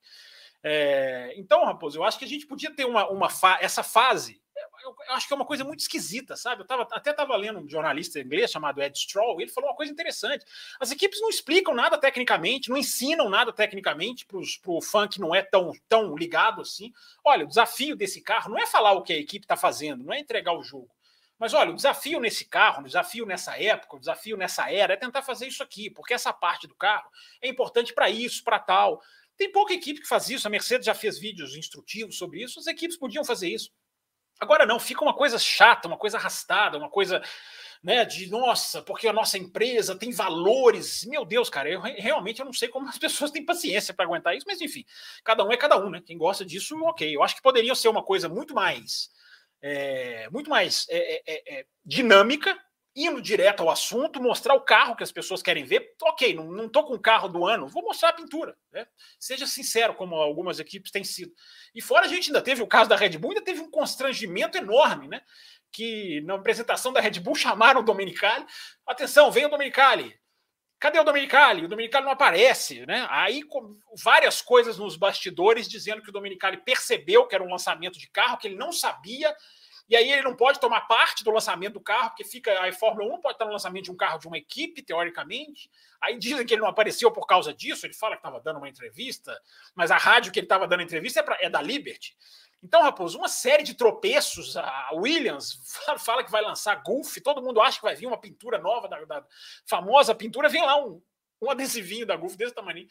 É, 0.64 1.32
então, 1.36 1.64
Raposo, 1.64 1.98
eu 1.98 2.04
acho 2.04 2.18
que 2.18 2.24
a 2.24 2.28
gente 2.28 2.46
podia 2.46 2.74
ter 2.74 2.84
uma, 2.84 3.08
uma 3.08 3.30
fa 3.30 3.58
essa 3.60 3.84
fase 3.84 4.40
eu, 4.84 4.96
eu, 5.08 5.14
acho 5.14 5.26
que 5.26 5.32
é 5.32 5.36
uma 5.36 5.44
coisa 5.44 5.64
muito 5.64 5.80
esquisita, 5.80 6.36
sabe? 6.36 6.62
Eu 6.62 6.66
tava, 6.66 6.86
até 6.90 7.10
estava 7.10 7.36
lendo 7.36 7.58
um 7.58 7.68
jornalista 7.68 8.20
inglês 8.20 8.50
chamado 8.50 8.82
Ed 8.82 8.98
Stroll, 8.98 9.40
e 9.40 9.44
ele 9.44 9.50
falou 9.50 9.70
uma 9.70 9.76
coisa 9.76 9.92
interessante. 9.92 10.44
As 10.80 10.90
equipes 10.90 11.20
não 11.20 11.28
explicam 11.28 11.74
nada 11.74 11.98
tecnicamente, 11.98 12.70
não 12.70 12.76
ensinam 12.76 13.28
nada 13.28 13.52
tecnicamente 13.52 14.26
para 14.26 14.38
o 14.38 14.82
fã 14.82 15.06
que 15.08 15.20
não 15.20 15.34
é 15.34 15.42
tão, 15.42 15.72
tão 15.88 16.16
ligado 16.16 16.62
assim. 16.62 16.92
Olha, 17.24 17.44
o 17.44 17.48
desafio 17.48 17.96
desse 17.96 18.20
carro 18.20 18.50
não 18.50 18.58
é 18.58 18.66
falar 18.66 18.92
o 18.92 19.02
que 19.02 19.12
a 19.12 19.18
equipe 19.18 19.44
está 19.44 19.56
fazendo, 19.56 20.04
não 20.04 20.12
é 20.12 20.20
entregar 20.20 20.52
o 20.52 20.62
jogo. 20.62 20.90
Mas 21.38 21.52
olha, 21.52 21.70
o 21.70 21.74
desafio 21.74 22.18
nesse 22.18 22.46
carro, 22.46 22.80
o 22.80 22.86
desafio 22.86 23.26
nessa 23.26 23.60
época, 23.60 23.96
o 23.96 24.00
desafio 24.00 24.36
nessa 24.36 24.72
era 24.72 24.94
é 24.94 24.96
tentar 24.96 25.20
fazer 25.22 25.46
isso 25.46 25.62
aqui, 25.62 25.90
porque 25.90 26.14
essa 26.14 26.32
parte 26.32 26.66
do 26.66 26.74
carro 26.74 27.10
é 27.42 27.48
importante 27.48 27.92
para 27.92 28.08
isso, 28.08 28.42
para 28.42 28.58
tal. 28.58 29.02
Tem 29.36 29.52
pouca 29.52 29.74
equipe 29.74 30.00
que 30.00 30.08
faz 30.08 30.30
isso. 30.30 30.46
A 30.46 30.50
Mercedes 30.50 30.86
já 30.86 30.94
fez 30.94 31.18
vídeos 31.18 31.54
instrutivos 31.54 32.16
sobre 32.16 32.42
isso. 32.42 32.58
As 32.58 32.66
equipes 32.66 32.96
podiam 32.96 33.22
fazer 33.22 33.50
isso. 33.50 33.70
Agora 34.40 34.66
não, 34.66 34.78
fica 34.78 35.02
uma 35.02 35.14
coisa 35.14 35.38
chata, 35.38 35.88
uma 35.88 35.96
coisa 35.96 36.18
arrastada, 36.18 36.76
uma 36.78 36.90
coisa 36.90 37.22
né, 37.82 38.04
de 38.04 38.28
nossa, 38.28 38.82
porque 38.82 39.08
a 39.08 39.12
nossa 39.12 39.38
empresa 39.38 39.96
tem 39.96 40.12
valores. 40.12 41.04
Meu 41.04 41.24
Deus, 41.24 41.48
cara, 41.48 41.70
eu 41.70 41.80
realmente 41.80 42.40
eu 42.40 42.46
não 42.46 42.52
sei 42.52 42.68
como 42.68 42.88
as 42.88 42.98
pessoas 42.98 43.30
têm 43.30 43.44
paciência 43.44 43.94
para 43.94 44.04
aguentar 44.04 44.36
isso, 44.36 44.46
mas 44.46 44.60
enfim, 44.60 44.84
cada 45.24 45.44
um 45.44 45.52
é 45.52 45.56
cada 45.56 45.78
um, 45.78 45.90
né? 45.90 46.02
Quem 46.04 46.18
gosta 46.18 46.44
disso, 46.44 46.76
ok. 46.82 47.14
Eu 47.14 47.22
acho 47.22 47.36
que 47.36 47.42
poderia 47.42 47.74
ser 47.74 47.88
uma 47.88 48.02
coisa 48.02 48.28
muito 48.28 48.54
mais 48.54 49.10
é, 49.62 50.28
muito 50.30 50.50
mais 50.50 50.86
é, 50.90 51.22
é, 51.26 51.66
dinâmica, 51.84 52.56
indo 52.96 53.20
direto 53.20 53.62
ao 53.62 53.70
assunto, 53.70 54.22
mostrar 54.22 54.54
o 54.54 54.62
carro 54.62 54.96
que 54.96 55.02
as 55.02 55.12
pessoas 55.12 55.42
querem 55.42 55.64
ver. 55.64 55.94
Ok, 56.02 56.34
não, 56.34 56.50
não 56.50 56.66
tô 56.66 56.82
com 56.82 56.94
o 56.94 56.98
carro 56.98 57.28
do 57.28 57.44
ano, 57.44 57.68
vou 57.68 57.82
mostrar 57.82 58.08
a 58.08 58.14
pintura. 58.14 58.56
Né? 58.72 58.86
Seja 59.20 59.46
sincero, 59.46 59.94
como 59.94 60.14
algumas 60.14 60.58
equipes 60.58 60.90
têm 60.90 61.04
sido. 61.04 61.32
E 61.74 61.82
fora 61.82 62.06
a 62.06 62.08
gente 62.08 62.30
ainda 62.30 62.40
teve 62.40 62.62
o 62.62 62.66
caso 62.66 62.88
da 62.88 62.96
Red 62.96 63.18
Bull, 63.18 63.32
ainda 63.32 63.44
teve 63.44 63.60
um 63.60 63.70
constrangimento 63.70 64.56
enorme, 64.56 65.08
né? 65.08 65.20
Que 65.70 66.22
na 66.22 66.36
apresentação 66.36 66.90
da 66.90 67.00
Red 67.00 67.20
Bull 67.20 67.34
chamaram 67.36 67.80
o 67.80 67.84
Domenicali. 67.84 68.46
Atenção, 68.86 69.30
vem 69.30 69.44
o 69.44 69.50
Domenicali. 69.50 70.18
Cadê 70.78 70.98
o 70.98 71.04
Domenicali? 71.04 71.64
O 71.64 71.68
Domenicali 71.68 72.04
não 72.04 72.12
aparece, 72.12 72.84
né? 72.86 73.06
Aí 73.10 73.42
várias 74.02 74.40
coisas 74.40 74.78
nos 74.78 74.96
bastidores 74.96 75.68
dizendo 75.68 76.02
que 76.02 76.10
o 76.10 76.12
Domenicali 76.12 76.58
percebeu 76.58 77.26
que 77.26 77.34
era 77.34 77.44
um 77.44 77.50
lançamento 77.50 77.98
de 77.98 78.08
carro, 78.08 78.36
que 78.38 78.46
ele 78.46 78.56
não 78.56 78.72
sabia, 78.72 79.34
e 79.88 79.94
aí 79.94 80.10
ele 80.10 80.22
não 80.22 80.34
pode 80.34 80.58
tomar 80.58 80.82
parte 80.82 81.22
do 81.22 81.30
lançamento 81.30 81.74
do 81.74 81.80
carro, 81.80 82.10
porque 82.10 82.24
fica 82.24 82.60
a 82.60 82.72
Fórmula 82.72 83.06
1 83.06 83.10
não 83.10 83.20
pode 83.20 83.34
estar 83.34 83.44
no 83.44 83.52
lançamento 83.52 83.84
de 83.84 83.92
um 83.92 83.96
carro 83.96 84.18
de 84.18 84.26
uma 84.26 84.36
equipe, 84.36 84.82
teoricamente. 84.82 85.70
Aí 86.00 86.18
dizem 86.18 86.44
que 86.44 86.54
ele 86.54 86.62
não 86.62 86.68
apareceu 86.68 87.10
por 87.10 87.26
causa 87.26 87.54
disso, 87.54 87.86
ele 87.86 87.94
fala 87.94 88.16
que 88.16 88.20
estava 88.20 88.40
dando 88.40 88.56
uma 88.56 88.68
entrevista, 88.68 89.40
mas 89.74 89.90
a 89.90 89.96
rádio 89.96 90.32
que 90.32 90.40
ele 90.40 90.46
estava 90.46 90.66
dando 90.66 90.82
entrevista 90.82 91.20
é, 91.20 91.22
pra, 91.22 91.38
é 91.40 91.48
da 91.48 91.62
Liberty. 91.62 92.16
Então, 92.62 92.82
Raposo, 92.82 93.18
uma 93.18 93.28
série 93.28 93.62
de 93.62 93.74
tropeços. 93.74 94.56
A 94.56 94.90
Williams 94.94 95.60
fala 95.98 96.24
que 96.24 96.30
vai 96.30 96.42
lançar 96.42 96.82
Golf, 96.82 97.16
todo 97.22 97.42
mundo 97.42 97.60
acha 97.60 97.78
que 97.78 97.84
vai 97.84 97.94
vir 97.94 98.06
uma 98.06 98.18
pintura 98.18 98.58
nova 98.58 98.88
da, 98.88 99.04
da 99.04 99.24
famosa 99.64 100.14
pintura, 100.14 100.48
vem 100.48 100.62
lá 100.62 100.84
um, 100.84 101.00
um 101.40 101.50
adesivinho 101.50 102.06
da 102.06 102.16
Golf 102.16 102.34
desse 102.34 102.54
tamanho. 102.54 102.88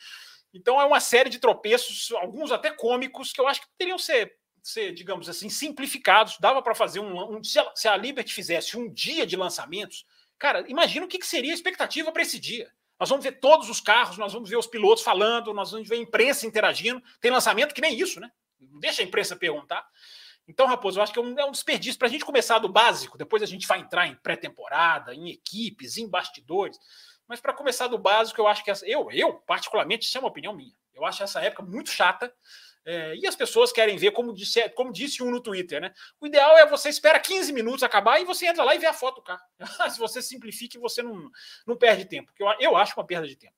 Então, 0.54 0.80
é 0.80 0.86
uma 0.86 1.02
série 1.02 1.30
de 1.30 1.40
tropeços, 1.40 2.14
alguns 2.14 2.54
até 2.54 2.72
cômicos, 2.72 3.34
que 3.34 3.42
eu 3.42 3.48
acho 3.48 3.62
que 3.62 3.68
poderiam 3.78 3.98
ser, 3.98 4.38
ser 4.65 4.93
digamos 4.93 5.29
assim, 5.29 5.48
simplificados. 5.48 6.38
Dava 6.39 6.62
para 6.62 6.74
fazer 6.74 7.00
um. 7.00 7.38
um 7.38 7.43
se, 7.43 7.60
a, 7.60 7.72
se 7.75 7.88
a 7.88 7.95
Liberty 7.95 8.34
fizesse 8.34 8.75
um 8.75 8.91
dia 8.91 9.25
de 9.25 9.36
lançamentos, 9.36 10.05
cara, 10.39 10.65
imagina 10.67 11.05
o 11.05 11.07
que, 11.07 11.19
que 11.19 11.27
seria 11.27 11.51
a 11.51 11.55
expectativa 11.55 12.12
para 12.12 12.24
esse 12.24 12.39
dia. 12.39 12.72
Nós 13.00 13.10
vamos 13.10 13.24
ver 13.24 13.39
todos 13.39 13.69
os 13.69 13.79
carros, 13.79 14.17
nós 14.17 14.34
vamos 14.34 14.50
ver 14.50 14.57
os 14.57 14.67
pilotos 14.67 15.03
falando, 15.03 15.53
nós 15.53 15.72
vamos 15.72 15.88
ver 15.88 15.95
a 15.95 16.00
imprensa 16.00 16.48
interagindo. 16.48 17.03
Tem 17.19 17.29
lançamento 17.29 17.74
que 17.74 17.81
nem 17.81 18.00
isso, 18.00 18.19
né? 18.19 18.31
deixa 18.79 19.01
a 19.01 19.05
imprensa 19.05 19.36
perguntar. 19.36 19.86
Então, 20.48 20.67
Raposo, 20.67 21.00
eu 21.00 21.03
acho 21.03 21.13
que 21.13 21.19
é 21.19 21.22
um, 21.22 21.39
é 21.39 21.45
um 21.45 21.51
desperdício 21.51 21.98
para 21.98 22.07
a 22.07 22.12
gente 22.12 22.25
começar 22.25 22.60
do 22.60 22.69
básico, 22.69 23.17
depois 23.17 23.41
a 23.43 23.48
gente 23.48 23.67
vai 23.67 23.79
entrar 23.79 24.07
em 24.07 24.15
pré-temporada, 24.15 25.13
em 25.13 25.29
equipes, 25.29 25.98
em 25.98 26.07
bastidores. 26.07 26.79
Mas 27.27 27.39
para 27.39 27.53
começar 27.53 27.88
do 27.88 27.98
básico, 27.98 28.39
eu 28.39 28.48
acho 28.48 28.63
que 28.63 28.72
essa, 28.72 28.88
eu, 28.88 29.12
eu, 29.12 29.34
particularmente, 29.34 30.05
isso 30.05 30.17
é 30.17 30.22
uma 30.22 30.29
opinião 30.29 30.53
minha. 30.53 30.74
Eu 30.93 31.03
acho 31.03 31.24
essa 31.24 31.41
época 31.41 31.63
muito 31.63 31.89
chata. 31.89 32.34
É, 32.86 33.15
e 33.15 33.25
as 33.25 33.36
pessoas 33.36 33.72
querem 33.72 33.98
ver, 33.98 34.12
como 34.12 34.34
disse, 34.34 34.70
como 34.70 34.94
disse 34.94 35.24
um 35.24 35.32
no 35.32 35.42
Twitter, 35.42 35.82
né? 35.82 35.92
O 36.22 36.27
ideal 36.27 36.58
é 36.58 36.68
você 36.68 36.88
espera 36.88 37.20
15 37.20 37.51
minutos 37.51 37.82
acabar 37.82 38.22
e 38.22 38.25
você 38.25 38.46
entra 38.46 38.63
lá 38.63 38.75
e 38.75 38.80
vê 38.80 38.86
a 38.86 38.94
foto 38.94 39.15
do 39.15 39.22
carro. 39.24 39.42
Se 39.92 39.98
você 39.98 40.22
simplifica, 40.22 40.80
você 40.80 41.01
não, 41.01 41.30
não 41.65 41.75
perde 41.75 42.06
tempo. 42.06 42.32
Eu, 42.38 42.48
eu 42.60 42.77
acho 42.77 42.94
uma 42.96 43.06
perda 43.06 43.27
de 43.27 43.36
tempo. 43.36 43.56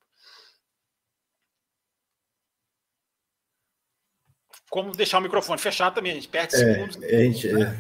como 4.70 4.92
deixar 4.92 5.20
o 5.20 5.22
microfone 5.22 5.60
fechado 5.60 5.96
também, 5.96 6.12
a 6.12 6.16
gente 6.16 6.28
perde 6.28 6.56
é, 6.56 6.58
segundos. 6.58 6.98
A 7.02 7.08
gente, 7.08 7.50
é. 7.50 7.78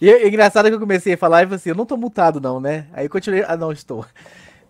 E 0.00 0.10
é 0.10 0.26
engraçado 0.26 0.68
que 0.68 0.74
eu 0.74 0.80
comecei 0.80 1.14
a 1.14 1.18
falar 1.18 1.42
e 1.42 1.46
falei 1.46 1.56
assim, 1.56 1.70
eu 1.70 1.74
não 1.74 1.86
tô 1.86 1.96
mutado 1.96 2.40
não, 2.40 2.60
né? 2.60 2.88
Aí 2.92 3.06
eu 3.06 3.10
continuei, 3.10 3.44
ah 3.46 3.56
não, 3.56 3.70
estou. 3.70 4.04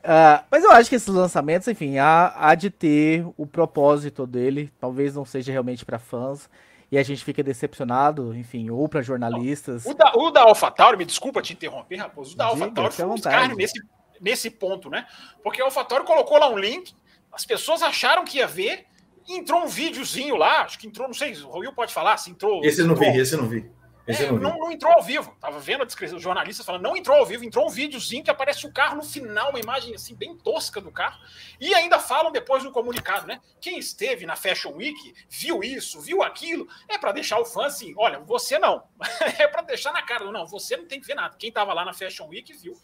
Uh, 0.01 0.45
mas 0.51 0.65
eu 0.65 0.73
acho 0.73 0.89
que 0.89 0.97
esses 0.97 1.09
lançamentos, 1.09 1.69
enfim, 1.69 1.99
há, 1.99 2.33
há 2.37 2.55
de 2.55 2.71
ter 2.71 3.25
o 3.37 3.47
propósito 3.47 4.27
dele, 4.27 4.73
talvez 4.81 5.15
não 5.15 5.25
seja 5.25 5.53
realmente 5.53 5.85
para 5.85 5.99
fãs, 5.99 6.49
e 6.91 6.99
a 6.99 7.03
gente 7.03 7.23
fica 7.23 7.43
decepcionado, 7.43 8.35
enfim, 8.35 8.71
ou 8.71 8.89
para 8.89 9.03
jornalistas. 9.03 9.85
O 9.85 9.95
da, 9.95 10.13
o 10.15 10.31
da 10.31 10.43
AlphaTauri, 10.43 10.97
me 10.97 11.05
desculpa 11.05 11.43
te 11.43 11.53
interromper, 11.53 11.97
Raposo, 11.97 12.35
o 12.35 12.37
da 12.37 12.47
AlphaTauri 12.47 12.93
foi 12.95 13.05
um 13.05 13.19
carne 13.19 13.55
nesse, 13.55 13.81
nesse 14.21 14.51
ponto, 14.51 14.89
né? 14.89 15.07
Porque 15.43 15.61
a 15.61 15.67
AlphaTauri 15.67 16.05
colocou 16.05 16.39
lá 16.39 16.49
um 16.49 16.59
link, 16.59 16.95
as 17.31 17.45
pessoas 17.45 17.83
acharam 17.83 18.25
que 18.25 18.39
ia 18.39 18.47
ver, 18.47 18.87
entrou 19.29 19.63
um 19.63 19.69
videozinho 19.69 20.35
lá, 20.35 20.63
acho 20.63 20.79
que 20.79 20.87
entrou, 20.87 21.07
não 21.07 21.15
sei, 21.15 21.37
o 21.45 21.59
Will 21.59 21.73
pode 21.73 21.93
falar, 21.93 22.17
se 22.17 22.31
entrou. 22.31 22.65
Esse 22.65 22.81
eu 22.81 22.87
não 22.87 22.97
vi, 22.97 23.07
esse 23.07 23.35
eu 23.35 23.43
não 23.43 23.49
vi. 23.49 23.71
É, 24.07 24.27
não, 24.27 24.39
não, 24.39 24.59
não, 24.59 24.73
entrou 24.73 24.93
ao 24.93 25.03
vivo. 25.03 25.37
Tava 25.41 25.59
vendo 25.59 25.83
a 25.83 25.87
descrição, 25.87 26.17
os 26.17 26.23
jornalistas 26.23 26.65
falando, 26.65 26.83
não 26.83 26.97
entrou 26.97 27.17
ao 27.17 27.27
vivo, 27.27 27.45
entrou 27.45 27.67
um 27.67 27.71
videozinho 27.71 28.25
que 28.25 28.31
aparece 28.31 28.67
o 28.67 28.73
carro 28.73 28.97
no 28.97 29.03
final, 29.03 29.51
uma 29.51 29.61
imagem 29.61 29.95
assim 29.95 30.15
bem 30.15 30.37
tosca 30.37 30.81
do 30.81 30.91
carro. 30.91 31.21
E 31.61 31.75
ainda 31.75 31.99
falam 31.99 32.33
depois 32.33 32.65
no 32.65 32.73
comunicado, 32.73 33.27
né? 33.27 33.41
Quem 33.61 33.79
esteve 33.79 34.27
na 34.27 34.37
Fashion 34.37 34.73
Week 34.73 35.15
viu 35.29 35.63
isso, 35.63 36.01
viu 36.01 36.23
aquilo, 36.23 36.67
é 36.89 36.99
para 36.99 37.13
deixar 37.13 37.39
o 37.39 37.45
fã 37.45 37.67
assim, 37.67 37.95
olha, 37.97 38.19
você 38.21 38.59
não. 38.59 38.83
é 39.39 39.47
para 39.47 39.63
deixar 39.63 39.93
na 39.93 40.03
cara, 40.03 40.31
não, 40.31 40.47
você 40.47 40.77
não 40.77 40.87
tem 40.87 41.01
que 41.01 41.07
ver 41.07 41.15
nada. 41.15 41.37
Quem 41.39 41.53
tava 41.53 41.73
lá 41.73 41.85
na 41.85 41.93
Fashion 41.93 42.27
Week 42.29 42.53
viu. 42.55 42.77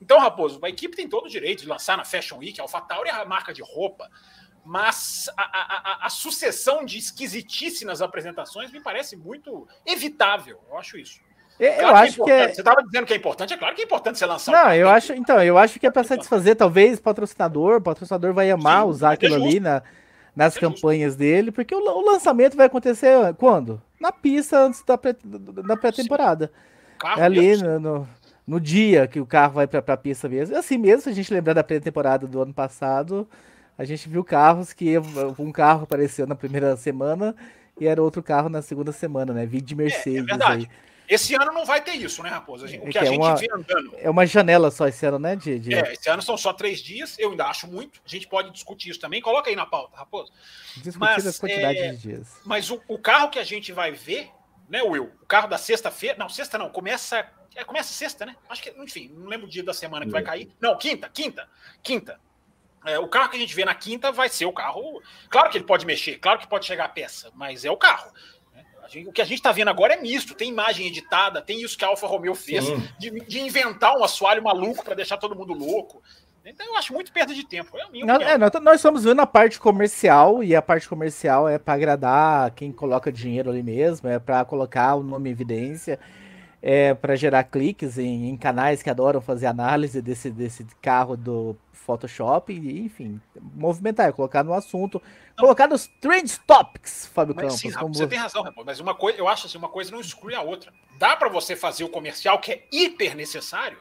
Então, 0.00 0.18
Raposo, 0.18 0.58
a 0.64 0.68
equipe 0.68 0.96
tem 0.96 1.08
todo 1.08 1.26
o 1.26 1.28
direito 1.28 1.60
de 1.60 1.68
lançar 1.68 1.96
na 1.96 2.04
Fashion 2.04 2.38
Week, 2.38 2.60
a 2.60 2.64
AlphaTauri 2.64 3.08
é 3.08 3.12
a 3.12 3.24
marca 3.24 3.52
de 3.52 3.62
roupa, 3.62 4.10
mas 4.64 5.28
a, 5.36 5.42
a, 5.42 6.06
a, 6.06 6.08
sucessão 6.08 6.84
de 6.84 6.98
esquisitice 6.98 7.84
nas 7.84 8.00
apresentações 8.00 8.70
me 8.70 8.80
parece 8.80 9.16
muito 9.16 9.66
evitável. 9.84 10.60
Eu 10.70 10.78
acho 10.78 10.96
isso. 10.96 11.20
Eu, 11.58 11.74
claro 11.74 11.96
acho 11.96 12.14
que, 12.14 12.22
é 12.22 12.24
que 12.24 12.30
é... 12.30 12.54
Você 12.54 12.60
estava 12.60 12.82
dizendo 12.82 13.06
que 13.06 13.12
é 13.12 13.16
importante, 13.16 13.54
é 13.54 13.56
claro 13.56 13.74
que 13.74 13.82
é 13.82 13.84
importante 13.84 14.18
você 14.18 14.26
lançar. 14.26 14.52
Não, 14.52 14.74
eu 14.74 14.88
acho, 14.88 15.12
então, 15.12 15.42
eu 15.42 15.58
acho 15.58 15.78
que 15.78 15.86
é 15.86 15.90
para 15.90 16.04
satisfazer, 16.04 16.56
talvez, 16.56 17.00
patrocinador, 17.00 17.76
o 17.76 17.80
patrocinador 17.80 18.32
vai 18.32 18.50
amar 18.50 18.82
Sim, 18.82 18.88
usar 18.88 19.10
é 19.10 19.14
aquilo 19.14 19.34
ali 19.34 19.60
na, 19.60 19.82
nas 20.34 20.56
é 20.56 20.60
campanhas 20.60 21.14
dele, 21.14 21.52
porque 21.52 21.74
o, 21.74 21.78
o, 21.78 22.04
lançamento 22.04 22.56
vai 22.56 22.66
acontecer 22.66 23.34
quando? 23.34 23.80
Na 24.00 24.10
pista 24.10 24.58
antes 24.58 24.82
da 24.82 24.96
pré-temporada. 25.76 26.50
Pré 26.98 27.20
é 27.20 27.22
ali 27.22 27.56
no, 27.56 27.80
no, 27.80 28.08
no, 28.46 28.60
dia 28.60 29.06
que 29.06 29.20
o 29.20 29.26
carro 29.26 29.54
vai 29.54 29.66
para 29.66 29.94
a 29.94 29.96
pista 29.96 30.28
mesmo. 30.28 30.56
Assim 30.56 30.78
mesmo, 30.78 31.02
se 31.02 31.08
a 31.10 31.12
gente 31.12 31.32
lembrar 31.32 31.52
da 31.52 31.62
pré-temporada 31.64 32.26
do 32.26 32.40
ano 32.40 32.54
passado, 32.54 33.28
a 33.76 33.84
gente 33.84 34.08
viu 34.08 34.22
carros 34.22 34.72
que 34.72 34.98
um 35.38 35.50
carro 35.50 35.84
apareceu 35.84 36.26
na 36.26 36.34
primeira 36.34 36.76
semana 36.76 37.34
e 37.80 37.86
era 37.86 38.02
outro 38.02 38.22
carro 38.22 38.48
na 38.48 38.62
segunda 38.62 38.92
semana, 38.92 39.32
né? 39.32 39.46
Vídeo 39.46 39.68
de 39.68 39.74
Mercedes. 39.74 40.18
É, 40.18 40.20
é 40.20 40.22
verdade. 40.22 40.70
Aí. 40.70 40.92
Esse 41.08 41.34
ano 41.34 41.52
não 41.52 41.66
vai 41.66 41.82
ter 41.82 41.92
isso, 41.92 42.22
né, 42.22 42.30
Raposa? 42.30 42.64
O 42.64 42.68
que, 42.68 42.76
é 42.76 42.90
que 42.90 42.98
a 42.98 43.02
é 43.02 43.06
gente 43.06 43.18
uma, 43.18 43.36
vê 43.36 43.48
andando. 43.52 43.94
É 43.98 44.08
uma 44.08 44.24
janela 44.24 44.70
só 44.70 44.88
esse 44.88 45.04
ano, 45.04 45.18
né? 45.18 45.36
De, 45.36 45.58
de... 45.58 45.74
É, 45.74 45.92
esse 45.92 46.08
ano 46.08 46.22
são 46.22 46.38
só 46.38 46.52
três 46.52 46.80
dias, 46.80 47.18
eu 47.18 47.30
ainda 47.30 47.46
acho 47.46 47.66
muito. 47.66 48.00
A 48.04 48.08
gente 48.08 48.26
pode 48.26 48.50
discutir 48.50 48.90
isso 48.90 49.00
também. 49.00 49.20
Coloca 49.20 49.50
aí 49.50 49.56
na 49.56 49.66
pauta, 49.66 49.96
Raposa. 49.96 50.32
Discutir 50.76 50.98
mas, 50.98 51.26
a 51.26 51.40
quantidade 51.40 51.78
é, 51.78 51.90
de 51.90 51.96
dias. 51.98 52.40
Mas 52.44 52.70
o, 52.70 52.80
o, 52.88 52.98
carro 52.98 53.28
que 53.28 53.38
a 53.38 53.44
gente 53.44 53.72
vai 53.72 53.92
ver, 53.92 54.30
né, 54.68 54.82
Will? 54.82 55.12
O 55.20 55.26
carro 55.26 55.48
da 55.48 55.58
sexta-feira. 55.58 56.16
Não, 56.18 56.28
sexta 56.28 56.56
não, 56.56 56.70
começa. 56.70 57.28
É, 57.54 57.62
começa 57.62 57.92
sexta, 57.92 58.24
né? 58.24 58.34
Acho 58.48 58.62
que, 58.62 58.70
enfim, 58.82 59.12
não 59.14 59.26
lembro 59.26 59.46
o 59.46 59.50
dia 59.50 59.62
da 59.62 59.74
semana 59.74 60.06
que 60.06 60.12
vai 60.12 60.22
cair. 60.22 60.50
Não, 60.58 60.78
quinta, 60.78 61.10
quinta, 61.12 61.46
quinta. 61.82 62.18
É, 62.84 62.98
o 62.98 63.08
carro 63.08 63.30
que 63.30 63.36
a 63.36 63.40
gente 63.40 63.54
vê 63.54 63.64
na 63.64 63.74
quinta 63.74 64.10
vai 64.10 64.28
ser 64.28 64.46
o 64.46 64.52
carro. 64.52 65.00
Claro 65.28 65.50
que 65.50 65.58
ele 65.58 65.64
pode 65.64 65.86
mexer, 65.86 66.18
claro 66.18 66.38
que 66.38 66.46
pode 66.46 66.66
chegar 66.66 66.84
a 66.84 66.88
peça, 66.88 67.30
mas 67.34 67.64
é 67.64 67.70
o 67.70 67.76
carro. 67.76 68.10
Né? 68.54 68.64
Gente, 68.88 69.08
o 69.08 69.12
que 69.12 69.22
a 69.22 69.24
gente 69.24 69.38
está 69.38 69.52
vendo 69.52 69.68
agora 69.68 69.94
é 69.94 70.00
misto, 70.00 70.34
tem 70.34 70.48
imagem 70.48 70.86
editada, 70.86 71.40
tem 71.40 71.60
isso 71.62 71.78
que 71.78 71.84
a 71.84 71.88
Alfa 71.88 72.06
Romeo 72.06 72.34
fez, 72.34 72.64
de, 72.98 73.10
de, 73.10 73.40
inventar 73.40 73.96
um 73.96 74.04
assoalho 74.04 74.42
maluco 74.42 74.84
para 74.84 74.94
deixar 74.94 75.16
todo 75.16 75.36
mundo 75.36 75.52
louco. 75.52 76.02
Então 76.44 76.66
eu 76.66 76.76
acho 76.76 76.92
muito 76.92 77.12
perda 77.12 77.32
de 77.32 77.44
tempo. 77.44 77.70
É 77.78 78.04
nós, 78.04 78.22
é, 78.22 78.36
nós, 78.36 78.50
nós 78.60 78.76
estamos 78.76 79.04
vendo 79.04 79.20
a 79.20 79.26
parte 79.26 79.60
comercial, 79.60 80.42
e 80.42 80.56
a 80.56 80.62
parte 80.62 80.88
comercial 80.88 81.48
é 81.48 81.58
para 81.58 81.74
agradar 81.74 82.50
quem 82.50 82.72
coloca 82.72 83.12
dinheiro 83.12 83.50
ali 83.50 83.62
mesmo, 83.62 84.08
é 84.08 84.18
para 84.18 84.44
colocar 84.44 84.96
o 84.96 85.04
nome 85.04 85.30
em 85.30 85.32
evidência 85.32 86.00
é, 86.62 86.94
para 86.94 87.16
gerar 87.16 87.42
cliques 87.44 87.98
em, 87.98 88.28
em, 88.28 88.36
canais 88.36 88.82
que 88.82 88.88
adoram 88.88 89.20
fazer 89.20 89.46
análise 89.46 90.00
desse, 90.00 90.30
desse 90.30 90.64
carro 90.80 91.16
do 91.16 91.56
Photoshop, 91.84 92.52
e, 92.52 92.80
enfim, 92.80 93.20
movimentar, 93.34 94.12
colocar 94.12 94.44
no 94.44 94.54
assunto, 94.54 95.02
não. 95.36 95.44
colocar 95.44 95.66
nos 95.66 95.86
trend 96.00 96.40
topics, 96.46 97.06
Fábio 97.06 97.34
mas, 97.34 97.44
Campos. 97.44 97.60
Sim, 97.60 97.72
como... 97.72 97.94
Você 97.94 98.06
tem 98.06 98.18
razão, 98.18 98.44
mas 98.64 98.80
uma 98.80 98.94
coisa, 98.94 99.18
eu 99.18 99.28
acho 99.28 99.46
assim, 99.46 99.58
uma 99.58 99.68
coisa 99.68 99.90
não 99.90 100.00
exclui 100.00 100.34
a 100.34 100.40
outra. 100.40 100.72
Dá 100.98 101.16
para 101.16 101.28
você 101.28 101.56
fazer 101.56 101.84
o 101.84 101.88
comercial 101.88 102.38
que 102.38 102.52
é 102.52 102.68
hiper 102.70 103.16
necessário, 103.16 103.78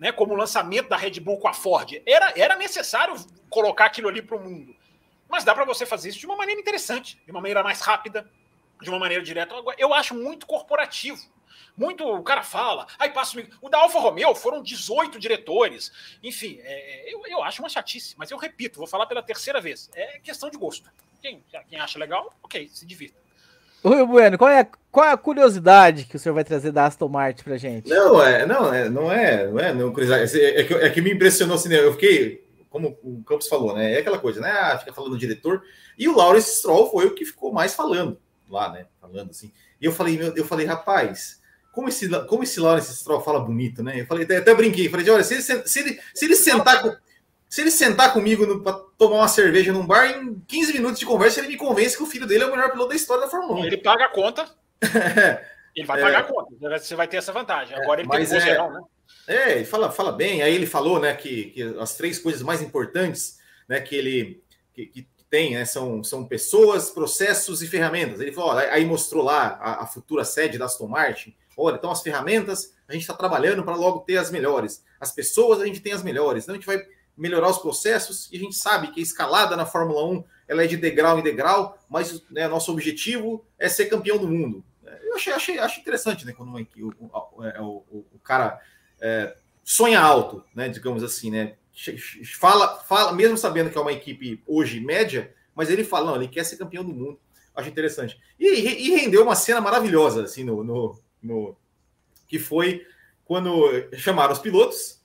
né, 0.00 0.10
como 0.10 0.32
o 0.32 0.36
lançamento 0.36 0.88
da 0.88 0.96
Red 0.96 1.20
Bull 1.20 1.38
com 1.38 1.48
a 1.48 1.52
Ford. 1.52 2.00
Era, 2.06 2.32
era 2.36 2.56
necessário 2.56 3.14
colocar 3.50 3.84
aquilo 3.84 4.08
ali 4.08 4.22
para 4.22 4.36
o 4.36 4.40
mundo. 4.42 4.74
Mas 5.28 5.44
dá 5.44 5.54
para 5.54 5.64
você 5.64 5.84
fazer 5.84 6.08
isso 6.08 6.18
de 6.18 6.26
uma 6.26 6.36
maneira 6.36 6.60
interessante, 6.60 7.20
de 7.24 7.30
uma 7.30 7.40
maneira 7.40 7.62
mais 7.62 7.80
rápida, 7.80 8.28
de 8.80 8.88
uma 8.88 8.98
maneira 8.98 9.22
direta. 9.22 9.54
Eu 9.78 9.92
acho 9.92 10.14
muito 10.14 10.46
corporativo 10.46 11.33
muito. 11.76 12.04
O 12.04 12.22
cara 12.22 12.42
fala, 12.42 12.86
aí 12.98 13.10
passa 13.10 13.38
o. 13.38 13.44
O 13.62 13.68
da 13.68 13.78
Alfa 13.78 13.98
Romeo 13.98 14.34
foram 14.34 14.62
18 14.62 15.18
diretores. 15.18 15.92
Enfim, 16.22 16.58
é, 16.62 17.12
eu, 17.12 17.22
eu 17.26 17.42
acho 17.42 17.62
uma 17.62 17.68
chatice, 17.68 18.14
mas 18.16 18.30
eu 18.30 18.38
repito, 18.38 18.78
vou 18.78 18.86
falar 18.86 19.06
pela 19.06 19.22
terceira 19.22 19.60
vez. 19.60 19.90
É 19.94 20.18
questão 20.18 20.50
de 20.50 20.56
gosto. 20.56 20.90
Quem, 21.20 21.42
quem 21.68 21.80
acha 21.80 21.98
legal, 21.98 22.34
ok, 22.42 22.68
se 22.72 22.84
divirta. 22.84 23.24
Rui 23.84 24.04
Bueno, 24.06 24.38
qual 24.38 24.50
é, 24.50 24.66
qual 24.90 25.06
é 25.06 25.12
a 25.12 25.16
curiosidade 25.16 26.04
que 26.04 26.16
o 26.16 26.18
senhor 26.18 26.34
vai 26.34 26.44
trazer 26.44 26.72
da 26.72 26.86
Aston 26.86 27.08
Martin 27.08 27.44
pra 27.44 27.58
gente? 27.58 27.88
Não, 27.88 28.22
é, 28.22 28.46
não, 28.46 28.72
é, 28.72 28.88
não 28.88 29.12
é, 29.12 29.46
não 29.46 29.60
é, 29.60 29.74
não, 29.74 29.88
é, 29.88 30.60
é, 30.60 30.64
que, 30.64 30.74
é 30.74 30.90
que 30.90 31.02
me 31.02 31.12
impressionou 31.12 31.56
assim, 31.56 31.68
né? 31.68 31.80
Eu 31.80 31.92
fiquei, 31.92 32.46
como 32.70 32.98
o 33.02 33.22
Campos 33.24 33.46
falou, 33.46 33.74
né? 33.74 33.92
É 33.92 33.98
aquela 33.98 34.18
coisa, 34.18 34.40
né? 34.40 34.50
Ah, 34.50 34.78
fica 34.78 34.92
falando 34.92 35.10
do 35.10 35.18
diretor. 35.18 35.62
E 35.98 36.08
o 36.08 36.16
Lawrence 36.16 36.56
Stroll 36.56 36.90
foi 36.90 37.06
o 37.06 37.14
que 37.14 37.26
ficou 37.26 37.52
mais 37.52 37.74
falando 37.74 38.18
lá, 38.48 38.72
né? 38.72 38.86
Falando 39.00 39.30
assim. 39.30 39.52
E 39.78 39.84
eu 39.84 39.92
falei, 39.92 40.16
meu, 40.16 40.34
eu 40.34 40.46
falei, 40.46 40.64
rapaz, 40.64 41.42
como 41.74 41.88
esse, 41.88 42.08
como 42.26 42.42
esse 42.42 42.60
Lawrence 42.60 42.94
Stroll 42.94 43.20
fala 43.20 43.40
bonito, 43.40 43.82
né? 43.82 44.00
Eu 44.00 44.06
falei, 44.06 44.24
até, 44.24 44.36
até 44.36 44.54
brinquei, 44.54 44.88
falei, 44.88 45.10
olha, 45.10 45.24
se 45.24 45.34
ele, 45.34 45.42
se 45.42 45.80
ele, 45.80 46.00
se 46.14 46.24
ele 46.24 46.36
sentar 46.36 46.80
com, 46.80 46.96
se 47.48 47.60
ele 47.60 47.70
sentar 47.70 48.12
comigo 48.12 48.60
para 48.60 48.72
tomar 48.96 49.16
uma 49.16 49.28
cerveja 49.28 49.72
num 49.72 49.86
bar, 49.86 50.06
em 50.06 50.40
15 50.46 50.72
minutos 50.72 50.98
de 50.98 51.06
conversa, 51.06 51.40
ele 51.40 51.48
me 51.48 51.56
convence 51.56 51.96
que 51.96 52.02
o 52.02 52.06
filho 52.06 52.26
dele 52.26 52.44
é 52.44 52.46
o 52.46 52.50
melhor 52.50 52.70
piloto 52.70 52.90
da 52.90 52.96
história 52.96 53.24
da 53.24 53.30
Fórmula 53.30 53.60
1. 53.60 53.64
Ele 53.66 53.76
paga 53.76 54.06
a 54.06 54.08
conta. 54.08 54.48
ele 55.74 55.86
vai 55.86 56.00
é, 56.00 56.02
pagar 56.02 56.18
a 56.20 56.22
conta. 56.24 56.78
Você 56.78 56.94
vai 56.94 57.08
ter 57.08 57.18
essa 57.18 57.32
vantagem. 57.32 57.76
Agora 57.76 58.00
ele 58.00 58.08
tem 58.08 58.20
um 58.20 58.22
é, 58.22 58.40
geral, 58.40 58.72
né? 58.72 58.80
É, 59.26 59.52
ele 59.52 59.64
fala, 59.64 59.90
fala 59.90 60.12
bem. 60.12 60.42
Aí 60.42 60.54
ele 60.54 60.66
falou, 60.66 60.98
né, 61.00 61.14
que, 61.14 61.50
que 61.50 61.62
as 61.78 61.96
três 61.96 62.18
coisas 62.18 62.42
mais 62.42 62.62
importantes, 62.62 63.38
né, 63.68 63.80
que 63.80 63.94
ele 63.94 64.42
que, 64.72 64.86
que 64.86 65.06
tem, 65.30 65.54
né, 65.54 65.64
são, 65.64 66.02
são 66.02 66.24
pessoas, 66.24 66.90
processos 66.90 67.62
e 67.62 67.66
ferramentas. 67.66 68.20
Ele 68.20 68.32
falou, 68.32 68.50
ó, 68.50 68.58
aí 68.58 68.84
mostrou 68.84 69.22
lá 69.22 69.58
a, 69.60 69.82
a 69.82 69.86
futura 69.86 70.24
sede 70.24 70.58
da 70.58 70.64
Aston 70.64 70.88
Martin. 70.88 71.34
Olha, 71.56 71.76
então 71.76 71.90
as 71.90 72.02
ferramentas 72.02 72.74
a 72.88 72.92
gente 72.92 73.02
está 73.02 73.14
trabalhando 73.14 73.62
para 73.64 73.76
logo 73.76 74.00
ter 74.00 74.16
as 74.16 74.30
melhores. 74.30 74.84
As 75.00 75.12
pessoas 75.12 75.60
a 75.60 75.66
gente 75.66 75.80
tem 75.80 75.92
as 75.92 76.02
melhores. 76.02 76.44
Então 76.44 76.54
a 76.54 76.58
gente 76.58 76.66
vai 76.66 76.82
melhorar 77.16 77.48
os 77.48 77.58
processos 77.58 78.28
e 78.32 78.36
a 78.36 78.40
gente 78.40 78.56
sabe 78.56 78.88
que 78.88 79.00
a 79.00 79.02
escalada 79.02 79.56
na 79.56 79.64
Fórmula 79.64 80.04
1 80.04 80.24
ela 80.48 80.64
é 80.64 80.66
de 80.66 80.76
degrau 80.76 81.18
em 81.18 81.22
degrau, 81.22 81.78
mas 81.88 82.22
né, 82.30 82.46
nosso 82.48 82.70
objetivo 82.72 83.44
é 83.58 83.68
ser 83.68 83.86
campeão 83.86 84.18
do 84.18 84.28
mundo. 84.28 84.64
Eu 85.02 85.16
achei, 85.16 85.32
achei, 85.32 85.58
achei 85.58 85.80
interessante, 85.80 86.26
né? 86.26 86.32
Quando 86.32 86.52
o, 86.52 86.58
o, 86.58 87.44
é, 87.44 87.60
o, 87.60 87.84
o 88.12 88.18
cara 88.22 88.60
é, 89.00 89.34
sonha 89.62 90.00
alto, 90.00 90.44
né? 90.54 90.68
Digamos 90.68 91.02
assim, 91.02 91.30
né? 91.30 91.54
Fala, 92.38 92.78
fala, 92.80 93.12
mesmo 93.12 93.36
sabendo 93.36 93.70
que 93.70 93.78
é 93.78 93.80
uma 93.80 93.92
equipe 93.92 94.42
hoje 94.46 94.80
média, 94.80 95.34
mas 95.54 95.70
ele 95.70 95.84
fala, 95.84 96.06
não, 96.06 96.16
ele 96.16 96.28
quer 96.28 96.44
ser 96.44 96.56
campeão 96.56 96.84
do 96.84 96.92
mundo. 96.92 97.18
Acho 97.54 97.68
interessante. 97.68 98.20
E, 98.38 98.46
e 98.46 98.90
rendeu 98.96 99.22
uma 99.22 99.36
cena 99.36 99.60
maravilhosa, 99.60 100.24
assim, 100.24 100.44
no, 100.44 100.64
no, 100.64 100.98
no 101.24 101.56
que 102.28 102.38
foi 102.38 102.86
quando 103.24 103.70
chamaram 103.96 104.32
os 104.32 104.38
pilotos 104.38 105.02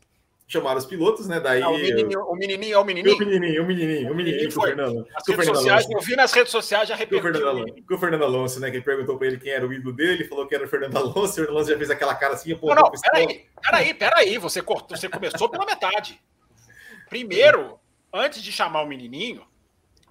chamaram 0.49 0.79
os 0.79 0.85
pilotos, 0.85 1.27
né? 1.27 1.39
Daí. 1.39 1.61
Não, 1.61 1.75
o, 1.75 1.77
menininho, 1.77 2.21
o 2.21 2.35
menininho 2.35 2.73
é 2.73 2.79
o 2.79 2.83
menininho. 2.83 3.15
O 3.15 3.19
menininho, 3.19 3.63
o 3.63 3.67
menininho, 3.67 4.11
o 4.11 4.15
menininho, 4.15 4.51
foi. 4.51 4.69
Fernando. 4.69 5.07
As 5.15 5.27
redes 5.27 5.45
sociais, 5.45 5.89
eu 5.89 5.99
vi 6.01 6.15
nas 6.15 6.33
redes 6.33 6.51
sociais 6.51 6.89
já 6.89 6.95
repercutiu. 6.95 7.29
O 7.29 7.33
Fernando, 7.33 7.83
o 7.89 7.97
Fernando 7.97 8.23
Alonso, 8.23 8.59
né? 8.59 8.71
Que 8.71 8.77
ele 8.77 8.83
perguntou 8.83 9.17
para 9.17 9.27
ele 9.27 9.37
quem 9.37 9.51
era 9.51 9.65
o 9.65 9.71
ídolo 9.71 9.95
dele, 9.95 10.25
falou 10.25 10.47
que 10.47 10.55
era 10.55 10.65
o 10.65 10.67
Fernando 10.67 10.97
Alonso, 10.97 11.19
o 11.19 11.27
Fernando 11.35 11.51
Alonso 11.51 11.69
já 11.69 11.77
fez 11.77 11.91
aquela 11.91 12.15
cara 12.15 12.33
assim, 12.33 12.55
pô. 12.55 12.73
Não, 12.73 12.81
não, 12.81 12.91
peraí, 12.91 13.45
peraí, 13.61 13.93
peraí, 13.93 14.37
você 14.39 14.61
cortou, 14.61 14.97
você 14.97 15.07
começou 15.07 15.47
pela 15.49 15.65
metade. 15.65 16.19
Primeiro, 17.07 17.79
antes 18.11 18.41
de 18.41 18.51
chamar 18.51 18.81
o 18.81 18.87
menininho, 18.87 19.43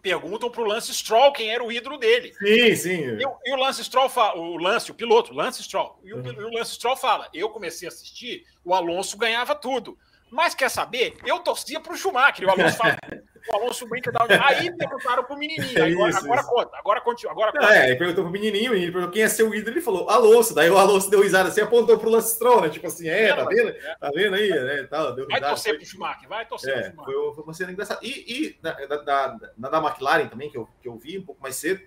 perguntam 0.03 0.51
para 0.51 0.63
o 0.63 0.65
Lance 0.65 0.93
Stroll 0.93 1.33
quem 1.33 1.51
era 1.51 1.63
o 1.63 1.71
ídolo 1.71 1.99
dele. 1.99 2.33
Sim, 2.35 2.77
sim. 2.77 3.03
E, 3.17 3.23
e 3.45 3.53
o 3.53 3.57
Lance 3.57 3.85
Stroll 3.85 4.09
fala, 4.09 4.39
o 4.39 4.57
Lance, 4.57 4.91
o 4.91 4.95
piloto, 4.95 5.33
Lance 5.33 5.63
Stroll. 5.63 5.99
E 6.05 6.13
o, 6.13 6.19
uhum. 6.19 6.47
o 6.47 6.55
Lance 6.55 6.75
Stroll 6.75 6.97
fala: 6.97 7.29
eu 7.33 7.49
comecei 7.51 7.89
a 7.89 7.91
assistir, 7.91 8.45
o 8.65 8.75
Alonso 8.75 9.17
ganhava 9.17 9.55
tudo. 9.55 9.99
Mas 10.31 10.55
quer 10.55 10.71
saber? 10.71 11.17
Eu 11.25 11.39
torcia 11.41 11.81
para 11.81 11.93
o 11.93 11.97
Schumacher. 11.97 12.47
O 12.47 12.51
Alonso 12.51 12.77
fala, 12.77 12.99
o 13.49 13.57
Alonso 13.57 13.87
brinca 13.87 14.11
da 14.11 14.27
Aí 14.47 14.75
perguntaram 14.77 15.25
para 15.25 15.35
o 15.35 15.39
menininho. 15.39 15.71
Agora, 15.71 16.11
isso, 16.11 16.19
agora 16.19 16.41
isso. 16.41 16.51
conta, 16.51 16.77
agora 16.77 17.01
continua. 17.01 17.33
Agora 17.33 17.53
conta. 17.53 17.75
É, 17.75 17.89
ele 17.89 17.97
perguntou 17.97 18.25
para 18.25 18.29
o 18.29 18.33
menininho, 18.33 18.75
ele 18.75 18.91
perguntou 18.91 19.11
quem 19.11 19.23
é 19.23 19.29
seu 19.29 19.55
ídolo. 19.55 19.75
Ele 19.75 19.81
falou, 19.81 20.09
Alonso. 20.11 20.55
Daí 20.55 20.71
o 20.71 20.79
Alonso 20.79 21.11
deu 21.11 21.23
risada 21.23 21.49
assim, 21.49 21.61
apontou 21.61 21.99
para 21.99 22.09
o 22.09 22.13
Lance 22.13 22.35
Stroll, 22.35 22.63
né? 22.63 22.69
Tipo 22.69 22.87
assim, 22.87 23.09
é, 23.09 23.35
tá 23.35 23.45
vendo? 23.45 23.69
É. 23.71 23.97
Tá 23.97 24.11
vendo 24.15 24.35
aí? 24.35 24.51
Né? 24.51 24.83
Tal, 24.85 25.15
deu 25.15 25.27
vai 25.27 25.41
torcer 25.41 25.75
para 25.75 25.83
o 25.83 25.87
Schumacher, 25.87 26.29
vai 26.29 26.47
torcer 26.47 26.77
é, 26.77 26.91
Schumacher. 26.91 27.15
Foi, 27.15 27.35
foi 27.35 27.45
uma 27.45 27.55
cena 27.55 27.73
engraçada. 27.73 28.01
E, 28.03 28.09
e 28.11 28.59
na, 28.63 28.73
da, 28.73 29.39
na 29.57 29.69
da 29.69 29.79
McLaren 29.79 30.29
também, 30.29 30.51
que 30.51 30.59
eu, 30.59 30.69
que 30.81 30.89
eu 30.89 30.97
vi 30.97 31.19
um 31.19 31.25
pouco 31.25 31.43
mais 31.43 31.57
cedo. 31.57 31.81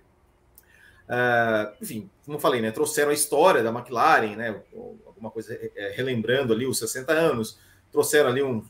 Uh, 1.08 1.76
enfim, 1.82 2.10
como 2.24 2.38
eu 2.38 2.42
falei, 2.42 2.62
né? 2.62 2.72
Trouxeram 2.72 3.12
a 3.12 3.14
história 3.14 3.62
da 3.62 3.70
McLaren, 3.70 4.36
né? 4.36 4.62
Alguma 5.06 5.30
coisa 5.30 5.54
é, 5.76 5.92
relembrando 5.96 6.54
ali 6.54 6.66
os 6.66 6.80
60 6.80 7.12
anos. 7.12 7.60
Trouxeram 7.92 8.30
ali 8.30 8.42
um 8.42 8.64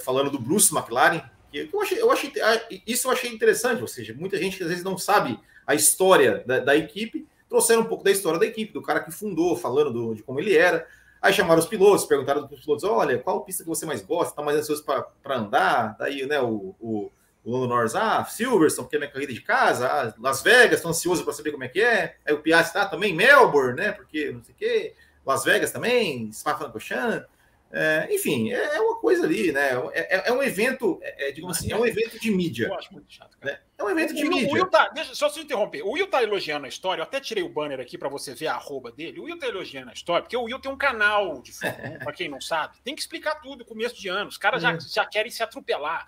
falando 0.00 0.30
do 0.30 0.38
Bruce 0.38 0.74
McLaren, 0.74 1.22
eu 1.52 1.80
achei, 1.80 2.00
eu 2.00 2.10
achei 2.10 2.32
ah, 2.42 2.60
isso 2.86 3.08
eu 3.08 3.12
achei 3.12 3.30
interessante, 3.30 3.82
ou 3.82 3.88
seja, 3.88 4.14
muita 4.14 4.36
gente 4.36 4.56
que 4.56 4.62
às 4.62 4.68
vezes 4.68 4.84
não 4.84 4.96
sabe 4.96 5.38
a 5.66 5.74
história 5.74 6.42
da, 6.46 6.60
da 6.60 6.76
equipe, 6.76 7.26
trouxeram 7.48 7.82
um 7.82 7.86
pouco 7.86 8.04
da 8.04 8.10
história 8.10 8.38
da 8.38 8.46
equipe, 8.46 8.72
do 8.72 8.82
cara 8.82 9.00
que 9.00 9.10
fundou, 9.10 9.56
falando 9.56 9.92
do, 9.92 10.14
de 10.14 10.22
como 10.22 10.38
ele 10.38 10.56
era. 10.56 10.86
Aí 11.20 11.32
chamaram 11.32 11.60
os 11.60 11.66
pilotos, 11.66 12.06
perguntaram 12.06 12.46
para 12.46 12.54
os 12.54 12.64
pilotos: 12.64 12.84
olha, 12.84 13.18
qual 13.18 13.44
pista 13.44 13.62
que 13.62 13.68
você 13.68 13.84
mais 13.84 14.02
gosta, 14.02 14.32
está 14.32 14.42
mais 14.42 14.56
ansioso 14.56 14.84
para 14.84 15.36
andar? 15.36 15.96
Daí, 15.98 16.24
né, 16.26 16.40
o, 16.40 16.74
o, 16.80 17.10
o 17.44 17.52
Lando 17.52 17.68
Norris, 17.68 17.94
ah, 17.94 18.24
Silverstone, 18.24 18.88
que 18.88 18.96
é 18.96 18.98
minha 18.98 19.10
corrida 19.10 19.32
de 19.32 19.40
casa, 19.42 19.86
ah, 19.86 20.14
Las 20.18 20.42
Vegas, 20.42 20.76
estou 20.78 20.90
ansioso 20.90 21.24
para 21.24 21.32
saber 21.32 21.50
como 21.50 21.64
é 21.64 21.68
que 21.68 21.82
é. 21.82 22.16
Aí 22.24 22.32
o 22.32 22.38
Piastri 22.38 22.80
tá 22.80 22.86
também, 22.86 23.14
Melbourne, 23.14 23.76
né, 23.76 23.92
porque 23.92 24.30
não 24.30 24.42
sei 24.42 24.54
o 24.54 24.56
quê, 24.56 24.94
Las 25.26 25.44
Vegas 25.44 25.70
também, 25.70 26.32
Spa-Francorchamps. 26.32 27.26
É, 27.72 28.08
enfim, 28.12 28.50
é, 28.52 28.76
é 28.76 28.80
uma 28.80 28.96
coisa 28.96 29.24
ali, 29.24 29.52
né? 29.52 29.70
É, 29.92 30.16
é, 30.16 30.28
é 30.28 30.32
um 30.32 30.42
evento, 30.42 30.98
é, 31.02 31.28
é, 31.28 31.32
digamos 31.32 31.56
assim, 31.56 31.70
é 31.70 31.76
um 31.76 31.86
evento 31.86 32.18
de 32.18 32.30
mídia. 32.30 32.66
Eu 32.66 32.74
acho 32.74 32.92
muito 32.92 33.12
chato, 33.12 33.38
cara. 33.38 33.54
Né? 33.54 33.60
É 33.78 33.84
um 33.84 33.90
evento 33.90 34.12
de 34.12 34.26
o, 34.26 34.28
mídia. 34.28 34.48
O 34.48 34.52
Will 34.52 34.66
tá, 34.66 34.88
deixa, 34.88 35.14
só 35.14 35.28
se 35.28 35.38
interromper. 35.40 35.82
O 35.82 35.92
Will 35.92 36.08
tá 36.08 36.20
elogiando 36.20 36.66
a 36.66 36.68
história, 36.68 37.00
eu 37.00 37.04
até 37.04 37.20
tirei 37.20 37.44
o 37.44 37.48
banner 37.48 37.78
aqui 37.78 37.96
para 37.96 38.08
você 38.08 38.34
ver 38.34 38.48
a 38.48 38.54
arroba 38.54 38.90
dele. 38.90 39.20
O 39.20 39.24
Will 39.24 39.38
tá 39.38 39.46
elogiando 39.46 39.90
a 39.90 39.92
história, 39.92 40.22
porque 40.22 40.36
o 40.36 40.42
Will 40.42 40.58
tem 40.58 40.70
um 40.70 40.76
canal 40.76 41.40
de 41.40 41.52
Fórmula 41.52 41.98
para 42.02 42.12
quem 42.12 42.28
não 42.28 42.40
sabe. 42.40 42.76
Tem 42.82 42.94
que 42.94 43.00
explicar 43.00 43.36
tudo 43.36 43.64
começo 43.64 43.94
de 43.94 44.08
ano. 44.08 44.28
Os 44.28 44.36
caras 44.36 44.62
já, 44.62 44.76
já 44.78 45.06
querem 45.06 45.30
se 45.30 45.42
atropelar. 45.42 46.06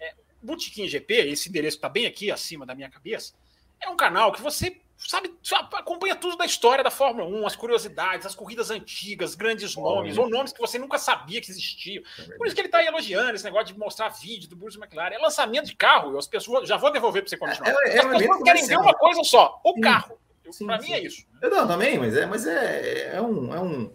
É, 0.00 0.14
Botequim 0.42 0.88
GP, 0.88 1.14
esse 1.28 1.48
endereço 1.48 1.78
tá 1.78 1.88
bem 1.88 2.06
aqui 2.06 2.30
acima 2.30 2.66
da 2.66 2.74
minha 2.74 2.90
cabeça, 2.90 3.34
é 3.80 3.88
um 3.88 3.96
canal 3.96 4.32
que 4.32 4.42
você 4.42 4.80
sabe, 5.06 5.30
acompanha 5.72 6.16
tudo 6.16 6.36
da 6.36 6.46
história 6.46 6.82
da 6.82 6.90
Fórmula 6.90 7.28
1, 7.28 7.46
as 7.46 7.56
curiosidades, 7.56 8.26
as 8.26 8.34
corridas 8.34 8.70
antigas, 8.70 9.34
grandes 9.34 9.76
nomes, 9.76 10.16
ou 10.16 10.28
nomes 10.28 10.52
que 10.52 10.60
você 10.60 10.78
nunca 10.78 10.98
sabia 10.98 11.40
que 11.40 11.50
existiam. 11.50 12.02
É 12.18 12.36
Por 12.36 12.46
isso 12.46 12.54
que 12.54 12.60
ele 12.60 12.68
está 12.68 12.82
elogiando 12.82 13.34
esse 13.34 13.44
negócio 13.44 13.66
de 13.66 13.78
mostrar 13.78 14.08
vídeo 14.08 14.48
do 14.48 14.56
Bruce 14.56 14.78
McLaren. 14.78 15.14
É 15.14 15.18
lançamento 15.18 15.66
de 15.66 15.76
carro, 15.76 16.16
as 16.16 16.26
pessoas. 16.26 16.68
Já 16.68 16.76
vou 16.76 16.90
devolver 16.90 17.22
para 17.22 17.30
você 17.30 17.36
continuar. 17.36 17.70
É, 17.70 17.96
é, 17.96 18.00
as 18.00 18.06
pessoas 18.06 18.42
querem 18.42 18.66
ver 18.66 18.78
uma 18.78 18.94
coisa 18.94 19.22
só: 19.24 19.60
o 19.64 19.80
carro. 19.80 20.18
Para 20.66 20.78
mim 20.78 20.92
é 20.92 21.00
isso. 21.00 21.24
Eu 21.40 21.50
não, 21.50 21.66
também, 21.66 21.98
mas 21.98 22.16
é, 22.16 22.26
mas 22.26 22.46
é, 22.46 23.16
é 23.16 23.20
um. 23.20 23.54
É 23.54 23.60
um 23.60 23.92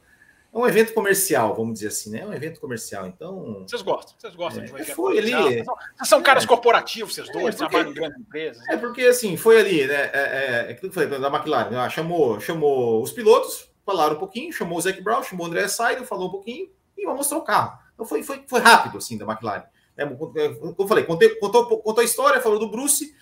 é 0.51 0.57
um 0.57 0.67
evento 0.67 0.93
comercial, 0.93 1.55
vamos 1.55 1.75
dizer 1.75 1.87
assim, 1.87 2.09
né? 2.09 2.21
É 2.21 2.25
um 2.25 2.33
evento 2.33 2.59
comercial, 2.59 3.05
então. 3.05 3.63
Vocês 3.67 3.83
gostam, 3.83 4.15
vocês 4.17 4.35
gostam 4.35 4.63
é, 4.63 4.65
de 4.65 4.73
um 4.73 4.77
evento 4.77 4.95
foi 4.95 5.15
comercial. 5.15 5.45
ali. 5.45 5.63
Vocês 5.63 6.09
são 6.09 6.23
caras 6.23 6.43
é, 6.43 6.47
corporativos, 6.47 7.13
vocês 7.13 7.31
dois, 7.31 7.55
é 7.55 7.57
porque, 7.57 7.57
trabalham 7.57 7.91
em 7.91 7.93
grandes 7.93 8.19
empresas. 8.19 8.67
É 8.67 8.77
porque 8.77 9.01
assim, 9.03 9.37
foi 9.37 9.59
ali, 9.59 9.85
né? 9.85 9.93
É, 9.93 10.11
é, 10.13 10.65
é 10.67 10.71
aquilo 10.71 10.79
que 10.91 10.99
eu 10.99 11.07
falei 11.07 11.19
da 11.19 11.27
McLaren, 11.27 11.69
né? 11.69 11.89
chamou, 11.89 12.39
chamou 12.39 13.01
os 13.03 13.11
pilotos, 13.11 13.69
falaram 13.85 14.15
um 14.15 14.19
pouquinho, 14.19 14.51
chamou 14.51 14.77
o 14.77 14.81
Zac 14.81 14.99
Brown, 15.01 15.21
chamou 15.23 15.45
o 15.45 15.49
André 15.49 15.67
Seidel, 15.67 16.05
falou 16.05 16.29
um 16.29 16.31
pouquinho 16.31 16.69
e 16.97 17.05
mostrou 17.05 17.41
o 17.41 17.43
carro. 17.43 17.79
Então 17.93 18.05
foi, 18.05 18.23
foi, 18.23 18.43
foi 18.47 18.59
rápido, 18.59 18.97
assim, 18.97 19.17
da 19.17 19.25
McLaren. 19.25 19.65
É, 19.95 20.05
como 20.05 20.75
eu 20.79 20.87
falei, 20.87 21.03
contou, 21.03 21.29
contou 21.81 22.01
a 22.01 22.03
história, 22.03 22.41
falou 22.41 22.57
do 22.57 22.71
Bruce, 22.71 23.13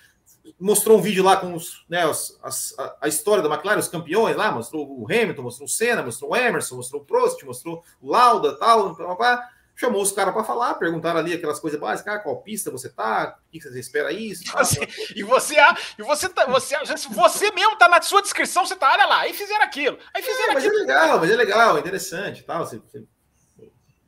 mostrou 0.59 0.97
um 0.97 1.01
vídeo 1.01 1.23
lá 1.23 1.37
com 1.37 1.53
os, 1.53 1.85
né, 1.89 2.03
as, 2.03 2.37
as, 2.43 2.77
a, 2.77 2.97
a, 3.01 3.07
história 3.07 3.43
da 3.43 3.49
McLaren, 3.49 3.79
os 3.79 3.87
campeões 3.87 4.35
lá, 4.35 4.51
mostrou 4.51 4.87
o 4.87 5.05
Hamilton, 5.05 5.41
mostrou 5.41 5.65
o 5.65 5.69
Senna, 5.69 6.03
mostrou 6.03 6.31
o 6.31 6.35
Emerson, 6.35 6.75
mostrou 6.75 7.01
o 7.01 7.05
Prost, 7.05 7.43
mostrou 7.43 7.83
o 8.01 8.09
Lauda, 8.09 8.57
tal, 8.57 8.95
tal, 8.95 9.15
tal 9.15 9.39
chamou 9.77 10.01
os 10.01 10.11
caras 10.11 10.33
para 10.33 10.43
falar, 10.43 10.73
perguntaram 10.73 11.19
ali 11.19 11.33
aquelas 11.33 11.59
coisas 11.59 11.79
básicas, 11.79 12.15
ah, 12.15 12.19
qual 12.19 12.41
pista 12.41 12.71
você 12.71 12.89
tá, 12.89 13.37
o 13.47 13.51
que 13.51 13.61
você 13.61 13.79
espera 13.79 14.11
isso. 14.11 14.43
E 14.57 14.57
você, 14.57 14.87
e 15.15 15.23
você, 15.23 15.55
e 15.99 16.03
você, 16.03 16.29
tá, 16.29 16.45
você, 16.45 16.75
você 17.11 17.51
mesmo 17.51 17.77
tá 17.77 17.87
na 17.87 18.01
sua 18.01 18.21
descrição, 18.21 18.65
você 18.65 18.75
tá, 18.75 18.91
olha 18.91 19.05
lá, 19.05 19.19
aí 19.19 19.33
fizeram 19.33 19.63
aquilo, 19.63 19.99
aí 20.13 20.23
fizeram 20.23 20.51
é, 20.51 20.53
mas 20.55 20.65
aquilo. 20.65 20.77
é 20.77 20.81
legal, 20.81 21.19
mas 21.19 21.29
é 21.29 21.35
legal, 21.35 21.77
é 21.77 21.79
interessante, 21.79 22.43
tal, 22.43 22.65
você, 22.65 22.79
você, 22.79 23.03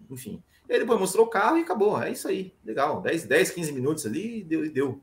enfim. 0.10 0.44
E 0.68 0.74
aí 0.74 0.80
depois 0.80 1.00
mostrou 1.00 1.28
o 1.28 1.30
carro 1.30 1.58
e 1.60 1.62
acabou, 1.62 2.02
é 2.02 2.12
isso 2.12 2.28
aí, 2.28 2.54
legal, 2.66 3.00
10, 3.02 3.26
10 3.26 3.52
15 3.52 3.72
minutos 3.72 4.06
ali, 4.08 4.44
deu 4.44 4.66
e 4.66 4.70
deu. 4.70 5.02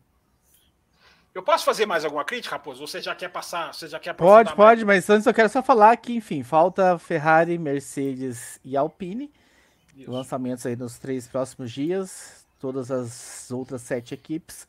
Eu 1.36 1.42
posso 1.42 1.66
fazer 1.66 1.84
mais 1.84 2.02
alguma 2.02 2.24
crítica, 2.24 2.54
Raposo? 2.54 2.86
Você 2.86 2.98
já 2.98 3.14
quer 3.14 3.28
passar? 3.28 3.74
Você 3.74 3.86
já 3.86 4.00
quer 4.00 4.14
Pode, 4.14 4.54
pode, 4.54 4.86
mais? 4.86 5.06
mas 5.06 5.10
antes 5.10 5.26
eu 5.26 5.34
quero 5.34 5.50
só 5.50 5.62
falar 5.62 5.94
que, 5.98 6.14
enfim, 6.14 6.42
falta 6.42 6.98
Ferrari, 6.98 7.58
Mercedes 7.58 8.58
e 8.64 8.74
Alpine. 8.74 9.30
Isso. 9.94 10.10
Lançamentos 10.10 10.64
aí 10.64 10.74
nos 10.74 10.98
três 10.98 11.28
próximos 11.28 11.70
dias. 11.70 12.46
Todas 12.58 12.90
as 12.90 13.50
outras 13.50 13.82
sete 13.82 14.14
equipes 14.14 14.66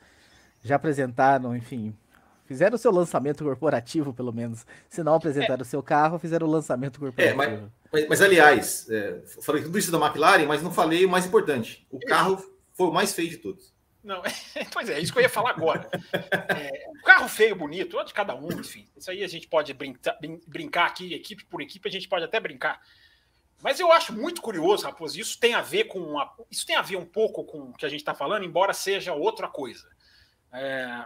já 0.61 0.75
apresentaram, 0.75 1.55
enfim, 1.55 1.95
fizeram 2.43 2.75
o 2.75 2.77
seu 2.77 2.91
lançamento 2.91 3.45
corporativo, 3.45 4.13
pelo 4.13 4.33
menos. 4.33 4.65
Se 4.89 5.01
não 5.01 5.13
apresentaram 5.13 5.59
é. 5.59 5.61
o 5.61 5.65
seu 5.65 5.81
carro, 5.81 6.19
fizeram 6.19 6.47
o 6.47 6.51
lançamento 6.51 6.99
corporativo. 6.99 7.41
É, 7.41 7.47
mas, 7.47 7.61
mas, 7.89 8.09
mas 8.09 8.21
aliás, 8.21 8.89
é, 8.89 9.21
falei 9.41 9.63
tudo 9.63 9.79
isso 9.79 9.89
da 9.89 10.05
McLaren, 10.05 10.45
mas 10.45 10.61
não 10.61 10.73
falei 10.73 11.05
o 11.05 11.09
mais 11.09 11.25
importante. 11.25 11.87
O 11.89 11.97
carro 11.97 12.43
foi 12.73 12.87
o 12.87 12.91
mais 12.91 13.13
feio 13.13 13.29
de 13.29 13.37
todos. 13.37 13.76
Não, 14.07 14.23
pois 14.71 14.89
é, 14.89 15.01
isso 15.01 15.11
que 15.11 15.19
eu 15.19 15.23
ia 15.23 15.29
falar 15.29 15.49
agora. 15.49 15.89
É, 16.13 16.87
carro 17.03 17.27
feio, 17.27 17.57
bonito, 17.57 18.01
de 18.05 18.13
cada 18.13 18.33
um, 18.33 18.49
enfim. 18.53 18.87
Isso 18.95 19.11
aí 19.11 19.21
a 19.21 19.27
gente 19.27 19.49
pode 19.49 19.73
brincar, 19.73 20.17
brincar 20.47 20.85
aqui, 20.85 21.13
equipe 21.13 21.43
por 21.43 21.61
equipe, 21.61 21.89
a 21.89 21.91
gente 21.91 22.07
pode 22.07 22.23
até 22.23 22.39
brincar. 22.39 22.81
Mas 23.61 23.81
eu 23.81 23.91
acho 23.91 24.13
muito 24.13 24.41
curioso, 24.41 24.85
Raposo, 24.85 25.19
isso 25.19 25.37
tem 25.37 25.55
a 25.55 25.61
ver 25.61 25.85
com 25.85 26.15
isso 26.49 26.65
tem 26.65 26.77
a 26.77 26.81
ver 26.81 26.95
um 26.95 27.05
pouco 27.05 27.43
com 27.43 27.63
o 27.63 27.73
que 27.73 27.85
a 27.85 27.89
gente 27.89 27.99
está 27.99 28.15
falando, 28.15 28.45
embora 28.45 28.73
seja 28.73 29.13
outra 29.13 29.49
coisa. 29.49 29.89
É, 30.53 31.05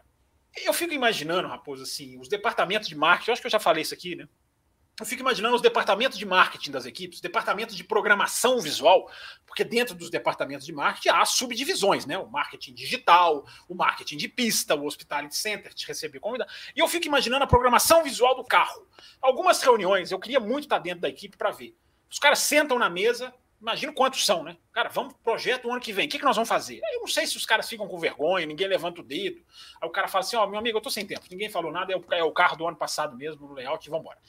eu 0.63 0.71
fico 0.71 0.93
imaginando, 0.93 1.47
Raposo, 1.47 1.81
assim, 1.81 2.19
os 2.19 2.27
departamentos 2.27 2.87
de 2.87 2.95
marketing, 2.95 3.31
eu 3.31 3.33
acho 3.33 3.41
que 3.41 3.47
eu 3.47 3.51
já 3.51 3.59
falei 3.59 3.81
isso 3.81 3.95
aqui, 3.95 4.15
né? 4.15 4.27
Eu 5.01 5.05
fico 5.05 5.21
imaginando 5.21 5.55
os 5.55 5.61
departamentos 5.61 6.17
de 6.17 6.25
marketing 6.25 6.71
das 6.71 6.85
equipes, 6.85 7.19
departamentos 7.19 7.75
de 7.75 7.83
programação 7.83 8.61
visual, 8.61 9.09
porque 9.47 9.63
dentro 9.63 9.95
dos 9.95 10.09
departamentos 10.09 10.65
de 10.65 10.71
marketing 10.71 11.09
há 11.09 11.25
subdivisões, 11.25 12.05
né? 12.05 12.17
O 12.17 12.27
marketing 12.27 12.73
digital, 12.73 13.45
o 13.67 13.73
marketing 13.73 14.17
de 14.17 14.27
pista, 14.27 14.75
o 14.75 14.85
hospitality 14.85 15.35
center, 15.35 15.73
te 15.73 15.87
receber 15.87 16.19
convidado. 16.19 16.51
E 16.75 16.79
eu 16.79 16.87
fico 16.87 17.07
imaginando 17.07 17.43
a 17.43 17.47
programação 17.47 18.03
visual 18.03 18.35
do 18.35 18.43
carro. 18.43 18.87
Algumas 19.19 19.61
reuniões, 19.61 20.11
eu 20.11 20.19
queria 20.19 20.39
muito 20.39 20.65
estar 20.65 20.79
dentro 20.79 21.01
da 21.01 21.09
equipe 21.09 21.35
para 21.35 21.49
ver. 21.49 21.75
Os 22.09 22.19
caras 22.19 22.39
sentam 22.39 22.77
na 22.77 22.89
mesa, 22.89 23.33
imagino 23.59 23.93
quantos 23.93 24.25
são, 24.25 24.43
né? 24.43 24.57
Cara, 24.71 24.89
vamos 24.89 25.13
pro 25.13 25.23
projeto 25.23 25.67
o 25.67 25.71
ano 25.71 25.81
que 25.81 25.93
vem. 25.93 26.07
O 26.07 26.09
que, 26.09 26.19
que 26.19 26.25
nós 26.25 26.35
vamos 26.35 26.49
fazer? 26.49 26.79
Eu 26.93 26.99
não 26.99 27.07
sei 27.07 27.25
se 27.25 27.37
os 27.37 27.45
caras 27.45 27.67
ficam 27.67 27.87
com 27.87 27.97
vergonha, 27.97 28.45
ninguém 28.45 28.67
levanta 28.67 29.01
o 29.01 29.03
dedo. 29.03 29.41
Aí 29.81 29.87
o 29.87 29.91
cara 29.91 30.07
fala 30.07 30.23
assim: 30.23 30.35
Ó, 30.35 30.43
oh, 30.43 30.47
meu 30.47 30.59
amigo, 30.59 30.77
eu 30.77 30.81
tô 30.81 30.89
sem 30.89 31.05
tempo, 31.05 31.25
ninguém 31.31 31.49
falou 31.49 31.71
nada, 31.71 31.91
é 31.91 31.95
o, 31.95 32.29
é 32.29 32.31
carro 32.33 32.55
do 32.55 32.67
ano 32.67 32.77
passado 32.77 33.15
mesmo, 33.15 33.47
no 33.47 33.53
layout, 33.53 33.89
vamos 33.89 34.03
embora. 34.03 34.19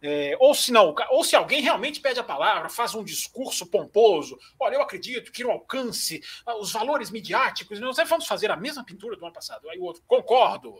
É, 0.00 0.36
ou 0.38 0.54
se 0.54 0.70
não, 0.70 0.94
ou 1.10 1.24
se 1.24 1.34
alguém 1.34 1.60
realmente 1.60 2.00
pede 2.00 2.20
a 2.20 2.24
palavra, 2.24 2.68
faz 2.68 2.94
um 2.94 3.02
discurso 3.02 3.66
pomposo, 3.66 4.38
olha, 4.58 4.76
eu 4.76 4.82
acredito 4.82 5.32
que 5.32 5.42
no 5.42 5.50
alcance, 5.50 6.22
ah, 6.46 6.56
os 6.56 6.72
valores 6.72 7.10
midiáticos, 7.10 7.80
nós 7.80 7.96
vamos 8.08 8.26
fazer 8.26 8.50
a 8.50 8.56
mesma 8.56 8.84
pintura 8.84 9.16
do 9.16 9.24
ano 9.24 9.34
passado. 9.34 9.68
Aí 9.68 9.78
o 9.78 9.82
outro, 9.82 10.02
concordo. 10.06 10.74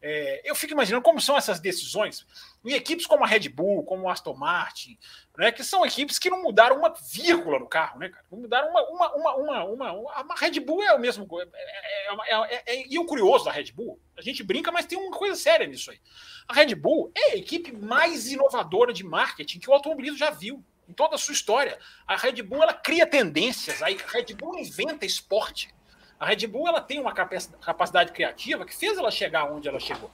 É, 0.00 0.40
eu 0.44 0.54
fico 0.54 0.72
imaginando 0.72 1.02
como 1.02 1.20
são 1.20 1.36
essas 1.36 1.60
decisões 1.60 2.26
em 2.64 2.72
equipes 2.74 3.06
como 3.06 3.24
a 3.24 3.26
Red 3.26 3.48
Bull, 3.48 3.84
como 3.84 4.08
a 4.08 4.12
Aston 4.12 4.34
Martin, 4.34 4.98
né, 5.36 5.50
que 5.50 5.64
são 5.64 5.84
equipes 5.84 6.18
que 6.18 6.30
não 6.30 6.42
mudaram 6.42 6.76
uma 6.76 6.94
vírgula 7.12 7.58
no 7.58 7.66
carro, 7.66 7.98
né, 7.98 8.08
cara? 8.08 8.24
Não 8.30 8.38
mudaram 8.38 8.68
uma, 8.68 8.82
uma, 8.88 9.14
uma, 9.14 9.64
uma, 9.64 9.92
uma, 9.92 10.34
Red 10.36 10.60
Bull 10.60 10.82
é 10.82 10.94
o 10.94 11.00
mesmo. 11.00 11.26
É, 11.40 12.34
é, 12.34 12.54
é, 12.54 12.62
é, 12.66 12.86
e 12.88 12.98
o 12.98 13.04
curioso 13.04 13.44
da 13.44 13.50
Red 13.50 13.72
Bull, 13.72 13.98
a 14.16 14.22
gente 14.22 14.42
brinca, 14.42 14.70
mas 14.70 14.86
tem 14.86 14.98
uma 14.98 15.16
coisa 15.16 15.34
séria 15.34 15.66
nisso 15.66 15.90
aí. 15.90 16.00
A 16.46 16.54
Red 16.54 16.74
Bull 16.74 17.10
é 17.14 17.32
a 17.32 17.36
equipe 17.36 17.72
mais 17.72 18.30
inovadora 18.30 18.92
de 18.92 19.04
marketing 19.04 19.58
que 19.58 19.70
o 19.70 19.72
automobilismo 19.72 20.18
já 20.18 20.30
viu 20.30 20.64
em 20.88 20.92
toda 20.92 21.14
a 21.14 21.18
sua 21.18 21.32
história. 21.32 21.78
A 22.06 22.16
Red 22.16 22.42
Bull 22.42 22.62
ela 22.62 22.74
cria 22.74 23.06
tendências, 23.06 23.82
a 23.82 23.86
Red 23.86 24.34
Bull 24.36 24.58
inventa 24.58 25.06
esporte. 25.06 25.74
A 26.18 26.26
Red 26.26 26.46
Bull 26.46 26.68
ela 26.68 26.80
tem 26.80 27.00
uma 27.00 27.12
capacidade 27.12 28.12
criativa 28.12 28.64
que 28.64 28.76
fez 28.76 28.96
ela 28.96 29.10
chegar 29.10 29.50
onde 29.50 29.68
ela 29.68 29.80
chegou. 29.80 30.08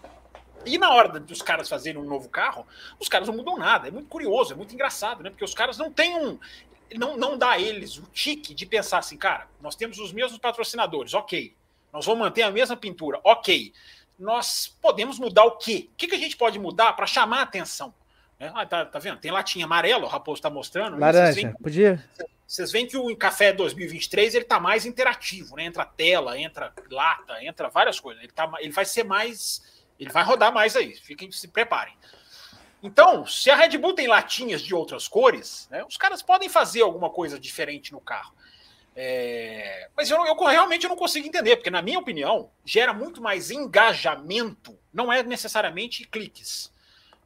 E 0.64 0.78
na 0.78 0.92
hora 0.92 1.20
dos 1.20 1.42
caras 1.42 1.68
fazerem 1.68 2.00
um 2.00 2.04
novo 2.04 2.28
carro, 2.28 2.66
os 2.98 3.08
caras 3.08 3.28
não 3.28 3.36
mudam 3.36 3.56
nada. 3.56 3.88
É 3.88 3.90
muito 3.90 4.08
curioso, 4.08 4.52
é 4.52 4.56
muito 4.56 4.74
engraçado, 4.74 5.22
né? 5.22 5.30
Porque 5.30 5.44
os 5.44 5.54
caras 5.54 5.78
não 5.78 5.92
têm 5.92 6.16
um. 6.16 6.38
Não, 6.94 7.16
não 7.16 7.36
dá 7.36 7.50
a 7.50 7.60
eles 7.60 7.98
o 7.98 8.02
tique 8.06 8.54
de 8.54 8.64
pensar 8.64 8.98
assim, 8.98 9.16
cara, 9.16 9.46
nós 9.60 9.76
temos 9.76 9.98
os 9.98 10.12
mesmos 10.12 10.38
patrocinadores, 10.38 11.14
ok. 11.14 11.54
Nós 11.92 12.06
vamos 12.06 12.20
manter 12.20 12.42
a 12.42 12.50
mesma 12.50 12.76
pintura, 12.76 13.20
ok. 13.22 13.72
Nós 14.18 14.76
podemos 14.80 15.18
mudar 15.18 15.44
o 15.44 15.52
quê? 15.52 15.88
O 15.92 15.96
que, 15.96 16.08
que 16.08 16.14
a 16.14 16.18
gente 16.18 16.36
pode 16.36 16.58
mudar 16.58 16.94
para 16.94 17.06
chamar 17.06 17.40
a 17.40 17.42
atenção? 17.42 17.94
É, 18.40 18.50
ah, 18.54 18.64
tá, 18.64 18.84
tá, 18.84 18.98
vendo? 18.98 19.18
Tem 19.18 19.30
latinha 19.30 19.64
amarela, 19.64 20.04
o 20.04 20.08
Raposo 20.08 20.38
está 20.38 20.48
mostrando. 20.48 20.98
Laranja, 20.98 21.32
veem, 21.32 21.52
podia? 21.54 22.04
Vocês 22.46 22.72
veem 22.72 22.86
que 22.86 22.96
o 22.96 23.14
Café 23.16 23.52
2023 23.52 24.34
ele 24.34 24.44
tá 24.44 24.58
mais 24.58 24.86
interativo, 24.86 25.56
né? 25.56 25.64
Entra 25.64 25.84
tela, 25.84 26.38
entra 26.38 26.72
lata, 26.90 27.44
entra 27.44 27.68
várias 27.68 28.00
coisas. 28.00 28.22
Ele, 28.22 28.32
tá, 28.32 28.50
ele 28.60 28.72
vai 28.72 28.84
ser 28.84 29.04
mais 29.04 29.62
ele 29.98 30.10
vai 30.10 30.22
rodar 30.22 30.52
mais 30.52 30.76
aí, 30.76 30.94
fiquem, 30.94 31.30
se 31.32 31.48
preparem. 31.48 31.94
Então, 32.82 33.26
se 33.26 33.50
a 33.50 33.56
Red 33.56 33.76
Bull 33.76 33.94
tem 33.94 34.06
latinhas 34.06 34.62
de 34.62 34.74
outras 34.74 35.08
cores, 35.08 35.68
né, 35.70 35.84
os 35.84 35.96
caras 35.96 36.22
podem 36.22 36.48
fazer 36.48 36.82
alguma 36.82 37.10
coisa 37.10 37.38
diferente 37.38 37.92
no 37.92 38.00
carro. 38.00 38.32
É... 38.94 39.88
Mas 39.96 40.10
eu, 40.10 40.24
eu, 40.26 40.34
realmente 40.34 40.88
não 40.88 40.96
consigo 40.96 41.26
entender, 41.26 41.56
porque, 41.56 41.70
na 41.70 41.82
minha 41.82 41.98
opinião, 41.98 42.50
gera 42.64 42.92
muito 42.92 43.22
mais 43.22 43.50
engajamento, 43.50 44.78
não 44.92 45.12
é 45.12 45.22
necessariamente 45.22 46.04
cliques. 46.04 46.72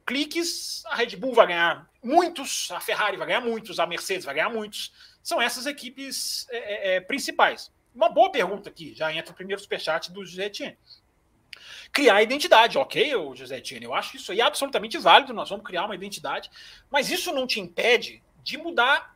Cliques, 0.05 0.83
a 0.87 0.95
Red 0.95 1.15
Bull 1.15 1.33
vai 1.33 1.47
ganhar 1.47 1.89
muitos, 2.03 2.69
a 2.71 2.79
Ferrari 2.79 3.17
vai 3.17 3.27
ganhar 3.27 3.41
muitos, 3.41 3.79
a 3.79 3.87
Mercedes 3.87 4.25
vai 4.25 4.35
ganhar 4.35 4.49
muitos. 4.49 4.91
São 5.21 5.41
essas 5.41 5.65
equipes 5.65 6.45
é, 6.49 6.57
é, 6.57 6.95
é 6.95 7.01
principais. 7.01 7.71
Uma 7.95 8.09
boa 8.09 8.31
pergunta 8.31 8.69
aqui, 8.69 8.93
já 8.93 9.13
entra 9.13 9.31
o 9.31 9.35
primeiro 9.35 9.61
superchat 9.61 10.11
do 10.11 10.25
José 10.25 10.49
criar 11.93 12.23
identidade, 12.23 12.77
ok, 12.77 13.13
José 13.35 13.61
Tino? 13.61 13.85
Eu 13.85 13.93
acho 13.93 14.17
isso 14.17 14.31
aí 14.31 14.41
absolutamente 14.41 14.97
válido, 14.97 15.31
nós 15.31 15.49
vamos 15.49 15.63
criar 15.63 15.85
uma 15.85 15.93
identidade, 15.93 16.49
mas 16.89 17.11
isso 17.11 17.31
não 17.31 17.45
te 17.45 17.59
impede 17.59 18.21
de 18.43 18.57
mudar 18.57 19.15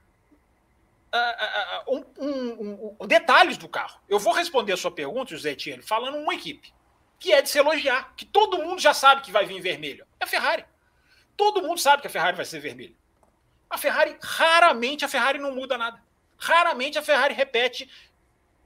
uh, 1.11 1.91
uh, 1.91 1.95
um, 1.95 2.05
um, 2.19 2.95
um, 2.99 3.07
detalhes 3.07 3.57
do 3.57 3.67
carro. 3.67 3.99
Eu 4.07 4.19
vou 4.19 4.31
responder 4.31 4.73
a 4.73 4.77
sua 4.77 4.91
pergunta, 4.91 5.35
José 5.35 5.55
Tino, 5.55 5.81
falando 5.81 6.19
uma 6.19 6.35
equipe, 6.35 6.71
que 7.19 7.33
é 7.33 7.41
de 7.41 7.49
se 7.49 7.57
elogiar, 7.57 8.13
que 8.15 8.25
todo 8.25 8.59
mundo 8.59 8.79
já 8.79 8.93
sabe 8.93 9.23
que 9.23 9.31
vai 9.31 9.45
vir 9.47 9.59
vermelho. 9.59 10.05
É 10.19 10.25
a 10.25 10.27
Ferrari. 10.27 10.63
Todo 11.35 11.63
mundo 11.63 11.79
sabe 11.79 12.01
que 12.01 12.07
a 12.07 12.11
Ferrari 12.11 12.37
vai 12.37 12.45
ser 12.45 12.59
vermelha. 12.59 12.95
A 13.67 13.77
Ferrari, 13.77 14.15
raramente 14.21 15.03
a 15.03 15.09
Ferrari 15.09 15.39
não 15.39 15.53
muda 15.53 15.77
nada. 15.77 16.01
Raramente 16.37 16.97
a 16.97 17.01
Ferrari 17.01 17.33
repete 17.33 17.89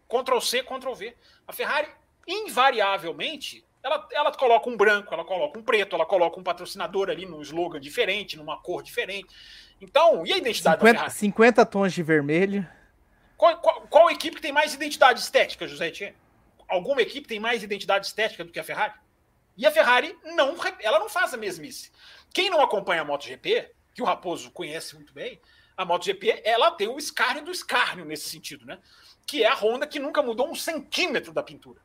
Ctrl 0.08 0.40
C, 0.40 0.62
Ctrl 0.64 0.94
V. 0.94 1.16
A 1.48 1.54
Ferrari, 1.54 1.90
invariavelmente, 2.28 3.64
ela, 3.84 4.08
ela 4.12 4.32
coloca 4.34 4.70
um 4.70 4.78
branco, 4.78 5.14
ela 5.14 5.26
coloca 5.26 5.58
um 5.58 5.64
preto, 5.64 5.96
ela 5.96 6.06
coloca 6.06 6.40
um 6.40 6.44
patrocinador 6.44 7.10
ali 7.10 7.26
num 7.26 7.42
slogan 7.42 7.80
diferente, 7.80 8.38
numa 8.38 8.58
cor 8.58 8.84
diferente. 8.84 9.34
Então, 9.80 10.26
e 10.26 10.32
a 10.32 10.38
identidade 10.38 10.78
50, 10.78 10.94
da 10.94 11.00
Ferrari? 11.00 11.12
50 11.12 11.66
tons 11.66 11.94
de 11.94 12.04
vermelho. 12.04 12.68
Qual, 13.36 13.58
qual, 13.58 13.82
qual, 13.88 14.12
equipe 14.12 14.40
tem 14.40 14.52
mais 14.52 14.74
identidade 14.74 15.20
estética, 15.20 15.68
José 15.68 15.88
Etienne? 15.88 16.16
Alguma 16.68 17.02
equipe 17.02 17.28
tem 17.28 17.40
mais 17.40 17.64
identidade 17.64 18.06
estética 18.06 18.46
do 18.46 18.52
que 18.52 18.60
a 18.60 18.64
Ferrari? 18.64 18.94
E 19.58 19.66
a 19.66 19.72
Ferrari 19.72 20.16
não, 20.24 20.56
ela 20.80 21.00
não 21.00 21.10
faz 21.10 21.34
a 21.34 21.38
mesmice. 21.38 21.92
Quem 22.32 22.50
não 22.50 22.62
acompanha 22.62 23.02
a 23.02 23.06
MotoGP, 23.06 23.72
que 23.94 24.02
o 24.02 24.06
Raposo 24.06 24.52
conhece 24.52 24.96
muito 24.96 25.12
bem, 25.12 25.42
a 25.76 25.84
MotoGP 25.84 26.44
ela 26.46 26.72
tem 26.72 26.88
o 26.88 26.98
escárnio 26.98 27.44
do 27.44 27.52
escárnio 27.52 28.06
nesse 28.06 28.30
sentido, 28.30 28.66
né? 28.66 28.78
Que 29.26 29.44
é 29.44 29.48
a 29.48 29.56
Honda 29.56 29.88
que 29.88 30.00
nunca 30.00 30.22
mudou 30.22 30.50
um 30.50 30.56
centímetro 30.56 31.34
da 31.34 31.42
pintura 31.42 31.82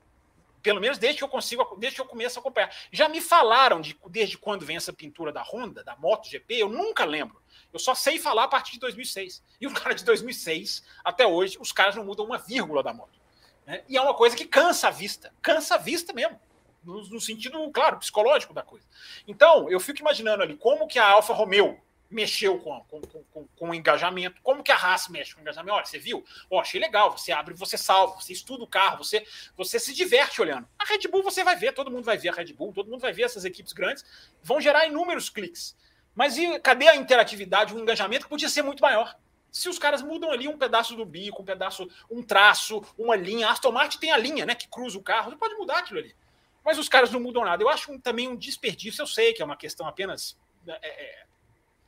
pelo 0.66 0.80
menos 0.80 0.98
desde 0.98 1.18
que 1.18 1.22
eu 1.22 1.28
consigo, 1.28 1.76
desde 1.78 1.94
que 1.94 2.00
eu 2.00 2.06
começo 2.06 2.36
a 2.36 2.40
acompanhar. 2.40 2.74
Já 2.90 3.08
me 3.08 3.20
falaram 3.20 3.80
de 3.80 3.96
desde 4.08 4.36
quando 4.36 4.66
vem 4.66 4.76
essa 4.76 4.92
pintura 4.92 5.30
da 5.30 5.40
Honda, 5.40 5.84
da 5.84 5.94
MotoGP, 5.94 6.56
eu 6.56 6.68
nunca 6.68 7.04
lembro. 7.04 7.40
Eu 7.72 7.78
só 7.78 7.94
sei 7.94 8.18
falar 8.18 8.42
a 8.42 8.48
partir 8.48 8.72
de 8.72 8.80
2006. 8.80 9.44
E 9.60 9.66
o 9.68 9.72
cara 9.72 9.94
de 9.94 10.04
2006 10.04 10.82
até 11.04 11.24
hoje, 11.24 11.56
os 11.60 11.70
caras 11.70 11.94
não 11.94 12.04
mudam 12.04 12.26
uma 12.26 12.36
vírgula 12.36 12.82
da 12.82 12.92
moto. 12.92 13.16
Né? 13.64 13.84
E 13.88 13.96
é 13.96 14.00
uma 14.00 14.12
coisa 14.12 14.34
que 14.34 14.44
cansa 14.44 14.88
a 14.88 14.90
vista, 14.90 15.32
cansa 15.40 15.76
a 15.76 15.78
vista 15.78 16.12
mesmo. 16.12 16.40
No, 16.82 17.00
no 17.10 17.20
sentido, 17.20 17.70
claro, 17.70 17.98
psicológico 17.98 18.52
da 18.52 18.62
coisa. 18.64 18.84
Então, 19.28 19.70
eu 19.70 19.78
fico 19.78 20.00
imaginando 20.00 20.42
ali 20.42 20.56
como 20.56 20.88
que 20.88 20.98
a 20.98 21.08
Alfa 21.08 21.32
Romeo 21.32 21.80
mexeu 22.10 22.58
com, 22.58 22.80
com, 22.84 23.00
com, 23.00 23.46
com, 23.46 23.70
o 23.70 23.74
engajamento. 23.74 24.40
Como 24.42 24.62
que 24.62 24.72
a 24.72 24.76
raça 24.76 25.10
mexe 25.10 25.34
com 25.34 25.40
engajamento? 25.40 25.74
Olha, 25.74 25.84
você 25.84 25.98
viu? 25.98 26.24
Oh, 26.48 26.60
achei 26.60 26.80
legal. 26.80 27.16
Você 27.16 27.32
abre, 27.32 27.54
você 27.54 27.76
salva, 27.76 28.20
você 28.20 28.32
estuda 28.32 28.64
o 28.64 28.66
carro, 28.66 28.98
você, 28.98 29.26
você 29.56 29.78
se 29.78 29.92
diverte 29.92 30.40
olhando. 30.40 30.68
A 30.78 30.84
Red 30.84 31.08
Bull 31.08 31.22
você 31.22 31.42
vai 31.42 31.56
ver, 31.56 31.72
todo 31.72 31.90
mundo 31.90 32.04
vai 32.04 32.16
ver 32.16 32.30
a 32.30 32.32
Red 32.32 32.52
Bull, 32.52 32.72
todo 32.72 32.90
mundo 32.90 33.00
vai 33.00 33.12
ver 33.12 33.24
essas 33.24 33.44
equipes 33.44 33.72
grandes, 33.72 34.04
vão 34.42 34.60
gerar 34.60 34.86
inúmeros 34.86 35.28
cliques. 35.28 35.76
Mas 36.14 36.36
e 36.38 36.58
cadê 36.60 36.88
a 36.88 36.96
interatividade, 36.96 37.74
o 37.74 37.78
engajamento 37.78 38.24
que 38.24 38.30
podia 38.30 38.48
ser 38.48 38.62
muito 38.62 38.80
maior? 38.80 39.16
Se 39.50 39.68
os 39.68 39.78
caras 39.78 40.02
mudam 40.02 40.30
ali 40.30 40.48
um 40.48 40.58
pedaço 40.58 40.94
do 40.94 41.04
bico, 41.04 41.42
um 41.42 41.44
pedaço, 41.44 41.88
um 42.10 42.22
traço, 42.22 42.82
uma 42.96 43.16
linha, 43.16 43.48
a 43.48 43.52
Aston 43.52 43.72
Martin 43.72 43.98
tem 43.98 44.12
a 44.12 44.18
linha, 44.18 44.44
né, 44.46 44.54
que 44.54 44.68
cruza 44.68 44.98
o 44.98 45.02
carro, 45.02 45.30
você 45.30 45.36
pode 45.36 45.54
mudar 45.54 45.78
aquilo 45.78 45.98
ali. 45.98 46.14
Mas 46.64 46.78
os 46.78 46.88
caras 46.88 47.10
não 47.10 47.20
mudam 47.20 47.44
nada. 47.44 47.62
Eu 47.62 47.68
acho 47.68 47.92
um, 47.92 47.98
também 47.98 48.28
um 48.28 48.36
desperdício, 48.36 49.02
eu 49.02 49.06
sei 49.06 49.32
que 49.32 49.40
é 49.40 49.44
uma 49.44 49.56
questão 49.56 49.86
apenas 49.86 50.36
é, 50.66 50.88
é, 50.88 51.25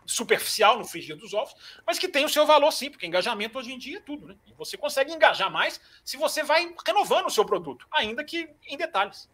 superficial 0.09 0.79
no 0.79 0.87
frigir 0.87 1.15
dos 1.17 1.35
ovos, 1.35 1.55
mas 1.87 1.99
que 1.99 2.09
tem 2.09 2.25
o 2.25 2.29
seu 2.29 2.47
valor 2.47 2.73
sim, 2.73 2.91
porque 2.91 3.07
engajamento 3.07 3.59
hoje 3.59 3.73
em 3.73 3.79
dia 3.79 3.99
é 3.99 4.01
tudo, 4.01 4.27
né? 4.27 4.35
E 4.47 4.55
você 4.55 4.77
consegue 4.77 5.13
engajar 5.13 5.53
mais 5.53 5.79
se 6.03 6.17
você 6.17 6.43
vai 6.43 6.75
renovando 6.85 7.27
o 7.27 7.31
seu 7.31 7.45
produto, 7.45 7.87
ainda 7.93 8.25
que 8.25 8.49
em 8.67 8.77
detalhes. 8.77 9.29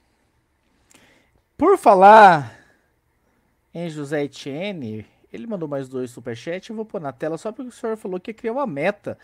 Por 1.57 1.79
falar 1.79 2.59
em 3.73 3.89
José 3.89 4.25
Etienne, 4.25 5.07
ele 5.33 5.47
mandou 5.47 5.69
mais 5.69 5.89
dois 5.89 6.11
superchats, 6.11 6.69
eu 6.69 6.77
vou 6.77 6.85
pôr 6.85 7.01
na 7.01 7.13
tela 7.13 7.39
só 7.39 7.53
porque 7.53 7.69
o 7.69 7.73
senhor 7.73 7.97
falou 7.97 8.19
que 8.19 8.33
ia 8.33 8.35
criar 8.35 8.53
uma 8.53 8.67
meta. 8.67 9.17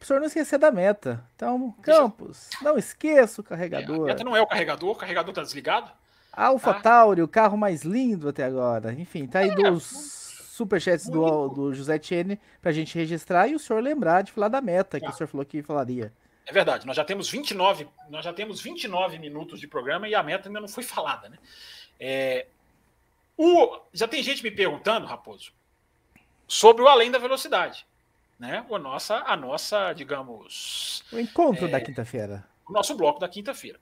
O 0.00 0.04
senhor 0.04 0.20
não 0.20 0.26
esquecer 0.26 0.58
da 0.58 0.70
meta. 0.70 1.24
Então, 1.34 1.72
Campos, 1.82 2.48
não 2.60 2.76
esqueça 2.78 3.40
o 3.40 3.44
carregador. 3.44 4.08
É, 4.08 4.12
a 4.12 4.14
meta 4.14 4.24
não 4.24 4.36
é 4.36 4.40
o 4.40 4.46
carregador, 4.46 4.90
o 4.90 4.96
carregador 4.96 5.34
tá 5.34 5.42
desligado. 5.42 5.90
Alpha 6.32 6.70
ah. 6.70 6.80
Tauri, 6.80 7.22
o 7.22 7.28
carro 7.28 7.56
mais 7.56 7.82
lindo 7.82 8.28
até 8.28 8.44
agora. 8.44 8.92
Enfim, 8.92 9.26
tá 9.26 9.40
aí 9.40 9.50
é, 9.50 9.54
dos 9.54 10.21
superchats 10.62 11.08
do, 11.08 11.48
do 11.48 11.74
José 11.74 11.98
Tiene 11.98 12.40
pra 12.60 12.72
gente 12.72 12.96
registrar 12.96 13.48
e 13.48 13.54
o 13.54 13.58
senhor 13.58 13.82
lembrar 13.82 14.22
de 14.22 14.32
falar 14.32 14.48
da 14.48 14.60
meta 14.60 15.00
que 15.00 15.08
o 15.08 15.12
senhor 15.12 15.28
falou 15.28 15.44
que 15.44 15.62
falaria. 15.62 16.12
É 16.46 16.52
verdade, 16.52 16.86
nós 16.86 16.96
já 16.96 17.04
temos 17.04 17.28
29, 17.28 17.88
nós 18.08 18.24
já 18.24 18.32
temos 18.32 18.60
29 18.60 19.18
minutos 19.18 19.60
de 19.60 19.66
programa 19.66 20.08
e 20.08 20.14
a 20.14 20.22
meta 20.22 20.48
ainda 20.48 20.60
não 20.60 20.68
foi 20.68 20.82
falada, 20.82 21.28
né? 21.28 21.38
É, 21.98 22.46
o, 23.36 23.78
já 23.92 24.08
tem 24.08 24.22
gente 24.22 24.42
me 24.42 24.50
perguntando, 24.50 25.06
Raposo, 25.06 25.52
sobre 26.46 26.82
o 26.82 26.88
além 26.88 27.10
da 27.10 27.18
velocidade, 27.18 27.86
né? 28.38 28.64
A 28.68 28.78
nossa, 28.78 29.16
a 29.26 29.36
nossa, 29.36 29.92
digamos, 29.92 31.04
o 31.12 31.18
encontro 31.18 31.66
é, 31.66 31.68
da 31.68 31.80
quinta-feira. 31.80 32.44
O 32.68 32.72
nosso 32.72 32.96
bloco 32.96 33.20
da 33.20 33.28
quinta-feira. 33.28 33.78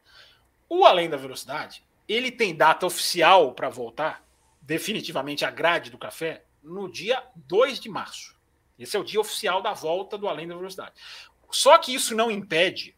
O 0.69 0.85
além 0.85 1.09
da 1.09 1.17
velocidade, 1.17 1.83
ele 2.07 2.31
tem 2.31 2.55
data 2.55 2.87
oficial 2.87 3.53
para 3.53 3.69
voltar, 3.69 4.23
definitivamente 4.61 5.45
a 5.45 5.51
grade 5.51 5.91
do 5.91 5.99
café 5.99 6.45
no 6.63 6.91
dia 6.91 7.23
2 7.35 7.81
de 7.81 7.89
março. 7.89 8.37
Esse 8.79 8.97
é 8.97 9.01
o 9.01 9.05
dia 9.05 9.21
oficial 9.21 9.61
da 9.61 9.73
volta 9.73 10.17
do 10.17 10.29
Além 10.29 10.49
da 10.49 10.57
Velocidade. 10.57 10.95
Só 11.51 11.77
que 11.79 11.95
isso 11.95 12.15
não 12.15 12.31
impede 12.31 12.95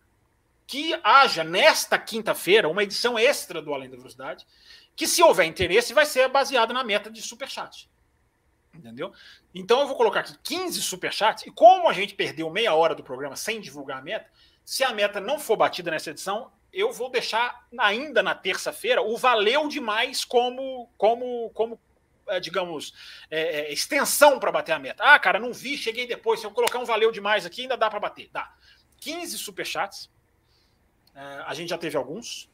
que 0.66 0.98
haja 1.02 1.42
nesta 1.42 1.98
quinta-feira 1.98 2.68
uma 2.68 2.82
edição 2.82 3.18
extra 3.18 3.60
do 3.60 3.74
Além 3.74 3.90
da 3.90 3.96
Velocidade, 3.96 4.46
que 4.94 5.06
se 5.06 5.22
houver 5.22 5.44
interesse 5.44 5.92
vai 5.92 6.06
ser 6.06 6.28
baseada 6.28 6.72
na 6.72 6.84
meta 6.84 7.10
de 7.10 7.20
superchat. 7.20 7.90
Entendeu? 8.72 9.12
Então 9.54 9.80
eu 9.80 9.86
vou 9.86 9.96
colocar 9.96 10.20
aqui 10.20 10.36
15 10.42 10.80
superchats, 10.80 11.46
e 11.46 11.50
como 11.50 11.88
a 11.88 11.92
gente 11.92 12.14
perdeu 12.14 12.48
meia 12.48 12.74
hora 12.74 12.94
do 12.94 13.02
programa 13.02 13.36
sem 13.36 13.60
divulgar 13.60 13.98
a 13.98 14.02
meta, 14.02 14.26
se 14.64 14.84
a 14.84 14.92
meta 14.92 15.20
não 15.20 15.38
for 15.38 15.56
batida 15.56 15.90
nessa 15.90 16.10
edição, 16.10 16.50
eu 16.72 16.90
vou 16.90 17.10
deixar 17.10 17.66
ainda 17.76 18.22
na 18.22 18.34
terça-feira 18.34 19.02
o 19.02 19.16
valeu 19.16 19.68
demais 19.68 20.24
como, 20.24 20.88
como, 20.96 21.50
como 21.50 21.78
digamos, 22.40 22.94
é, 23.30 23.72
extensão 23.72 24.38
para 24.38 24.52
bater 24.52 24.72
a 24.72 24.78
meta. 24.78 25.02
Ah, 25.04 25.18
cara, 25.18 25.38
não 25.38 25.52
vi, 25.52 25.76
cheguei 25.76 26.06
depois. 26.06 26.40
Se 26.40 26.46
eu 26.46 26.50
colocar 26.50 26.78
um 26.78 26.84
valeu 26.84 27.10
demais 27.10 27.46
aqui, 27.46 27.62
ainda 27.62 27.76
dá 27.76 27.90
para 27.90 28.00
bater. 28.00 28.28
Dá. 28.32 28.52
15 29.00 29.38
superchats. 29.38 30.10
A 31.46 31.52
gente 31.54 31.68
já 31.68 31.78
teve 31.78 31.96
alguns. 31.96 32.50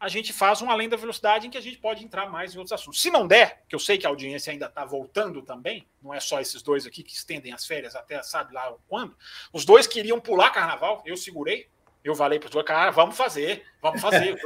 A 0.00 0.08
gente 0.08 0.32
faz 0.32 0.60
um 0.60 0.70
além 0.70 0.88
da 0.88 0.96
velocidade 0.96 1.46
em 1.46 1.50
que 1.50 1.56
a 1.56 1.60
gente 1.60 1.78
pode 1.78 2.04
entrar 2.04 2.28
mais 2.28 2.54
em 2.54 2.58
outros 2.58 2.72
assuntos. 2.72 3.00
Se 3.00 3.10
não 3.10 3.26
der, 3.26 3.62
que 3.68 3.74
eu 3.74 3.78
sei 3.78 3.96
que 3.96 4.06
a 4.06 4.08
audiência 4.10 4.52
ainda 4.52 4.66
está 4.66 4.84
voltando 4.84 5.40
também, 5.40 5.86
não 6.02 6.12
é 6.12 6.20
só 6.20 6.40
esses 6.40 6.62
dois 6.62 6.84
aqui 6.86 7.02
que 7.02 7.12
estendem 7.14 7.52
as 7.52 7.64
férias 7.66 7.94
até 7.94 8.22
sabe 8.22 8.52
lá 8.52 8.74
quando. 8.88 9.16
Os 9.52 9.64
dois 9.64 9.86
queriam 9.86 10.20
pular 10.20 10.50
carnaval, 10.50 11.02
eu 11.06 11.16
segurei, 11.16 11.68
eu 12.04 12.14
falei 12.14 12.38
para 12.38 12.54
os 12.54 12.64
cara, 12.64 12.90
vamos 12.90 13.16
fazer, 13.16 13.64
vamos 13.80 13.98
fazer. 13.98 14.36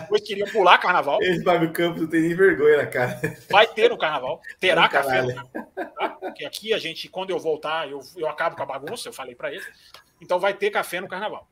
Depois 0.00 0.20
queriam 0.22 0.48
pular 0.48 0.78
carnaval. 0.78 1.22
Esse 1.22 1.44
Fábio 1.44 1.72
Campos 1.72 2.02
não 2.02 2.08
tem 2.08 2.22
nem 2.22 2.34
vergonha 2.34 2.78
na 2.78 2.86
cara. 2.86 3.20
Vai 3.48 3.68
ter 3.68 3.88
no 3.88 3.96
carnaval, 3.96 4.40
terá 4.58 4.88
café. 4.88 5.22
Tá? 5.32 6.08
Porque 6.20 6.44
aqui 6.44 6.74
a 6.74 6.78
gente, 6.78 7.08
quando 7.08 7.30
eu 7.30 7.38
voltar, 7.38 7.88
eu, 7.88 8.00
eu 8.16 8.28
acabo 8.28 8.56
com 8.56 8.64
a 8.64 8.66
bagunça, 8.66 9.08
eu 9.08 9.12
falei 9.12 9.36
para 9.36 9.52
ele. 9.52 9.64
Então 10.20 10.40
vai 10.40 10.52
ter 10.52 10.70
café 10.70 11.00
no 11.00 11.06
carnaval. 11.06 11.48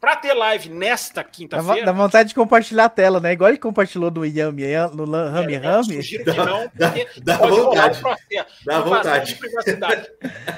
Para 0.00 0.14
ter 0.14 0.32
live 0.32 0.68
nesta 0.68 1.24
quinta-feira. 1.24 1.84
Dá 1.84 1.92
vontade 1.92 2.28
de 2.28 2.34
compartilhar 2.34 2.84
a 2.84 2.88
tela, 2.88 3.18
né? 3.18 3.32
Igual 3.32 3.50
ele 3.50 3.58
compartilhou 3.58 4.10
no 4.12 4.24
Yami, 4.24 4.62
no 4.94 5.04
Rami 5.04 5.54
é, 5.54 5.58
Rami. 5.58 5.94
Sugiro 5.96 6.24
que 6.24 6.36
não, 6.36 6.70
dá, 6.72 6.94
dá 7.20 7.36
vontade. 7.36 8.00
Dá 8.64 8.78
Invasão 8.78 8.84
vontade. 8.84 9.26
de 9.26 9.34
privacidade. 9.34 10.10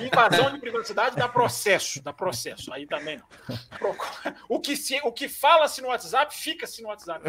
Invasão 0.03 0.53
de 0.53 0.59
privacidade 0.61 1.17
dá 1.17 1.27
processo. 1.27 2.03
Dá 2.03 2.13
processo. 2.13 2.73
Aí 2.73 2.87
também 2.87 3.19
não. 3.19 3.97
O 4.49 4.61
que, 4.61 4.77
se, 4.77 5.01
o 5.05 5.13
que 5.13 5.29
fala-se 5.29 5.81
no 5.81 5.89
WhatsApp, 5.89 6.35
fica-se 6.35 6.83
no 6.83 6.89
WhatsApp. 6.89 7.23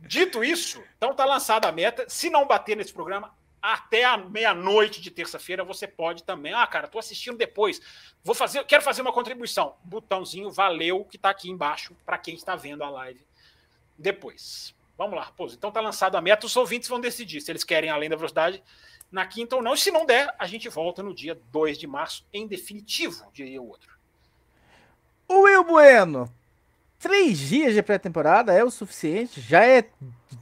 Dito 0.00 0.44
isso, 0.44 0.82
então 0.96 1.14
tá 1.14 1.24
lançada 1.24 1.68
a 1.68 1.72
meta. 1.72 2.04
Se 2.08 2.28
não 2.28 2.46
bater 2.46 2.76
nesse 2.76 2.92
programa, 2.92 3.32
até 3.72 4.04
a 4.04 4.16
meia-noite 4.16 5.00
de 5.00 5.10
terça-feira 5.10 5.64
você 5.64 5.88
pode 5.88 6.22
também. 6.22 6.52
Ah, 6.52 6.66
cara, 6.68 6.86
tô 6.86 7.00
assistindo 7.00 7.36
depois. 7.36 7.80
Vou 8.22 8.34
fazer, 8.34 8.64
quero 8.64 8.82
fazer 8.82 9.02
uma 9.02 9.12
contribuição. 9.12 9.74
Botãozinho 9.82 10.52
valeu 10.52 11.04
que 11.04 11.16
está 11.16 11.30
aqui 11.30 11.50
embaixo 11.50 11.96
para 12.04 12.16
quem 12.16 12.36
está 12.36 12.54
vendo 12.54 12.84
a 12.84 12.90
live 12.90 13.26
depois. 13.98 14.72
Vamos 14.96 15.16
lá, 15.16 15.24
Raposo. 15.24 15.56
Então 15.56 15.72
tá 15.72 15.80
lançado 15.80 16.16
a 16.16 16.20
meta, 16.20 16.46
os 16.46 16.56
ouvintes 16.56 16.88
vão 16.88 17.00
decidir 17.00 17.40
se 17.40 17.50
eles 17.50 17.64
querem 17.64 17.90
além 17.90 18.08
da 18.08 18.14
velocidade 18.14 18.62
na 19.10 19.26
quinta 19.26 19.56
ou 19.56 19.62
não. 19.62 19.74
E 19.74 19.78
se 19.78 19.90
não 19.90 20.06
der, 20.06 20.32
a 20.38 20.46
gente 20.46 20.68
volta 20.68 21.02
no 21.02 21.12
dia 21.12 21.36
2 21.50 21.76
de 21.76 21.88
março, 21.88 22.24
em 22.32 22.46
definitivo, 22.46 23.28
diria 23.32 23.60
o 23.60 23.66
outro. 23.68 23.90
O 25.26 25.40
Will 25.40 25.64
Bueno, 25.64 26.32
três 27.00 27.36
dias 27.36 27.74
de 27.74 27.82
pré-temporada 27.82 28.52
é 28.52 28.62
o 28.62 28.70
suficiente? 28.70 29.40
Já 29.40 29.66
é 29.66 29.90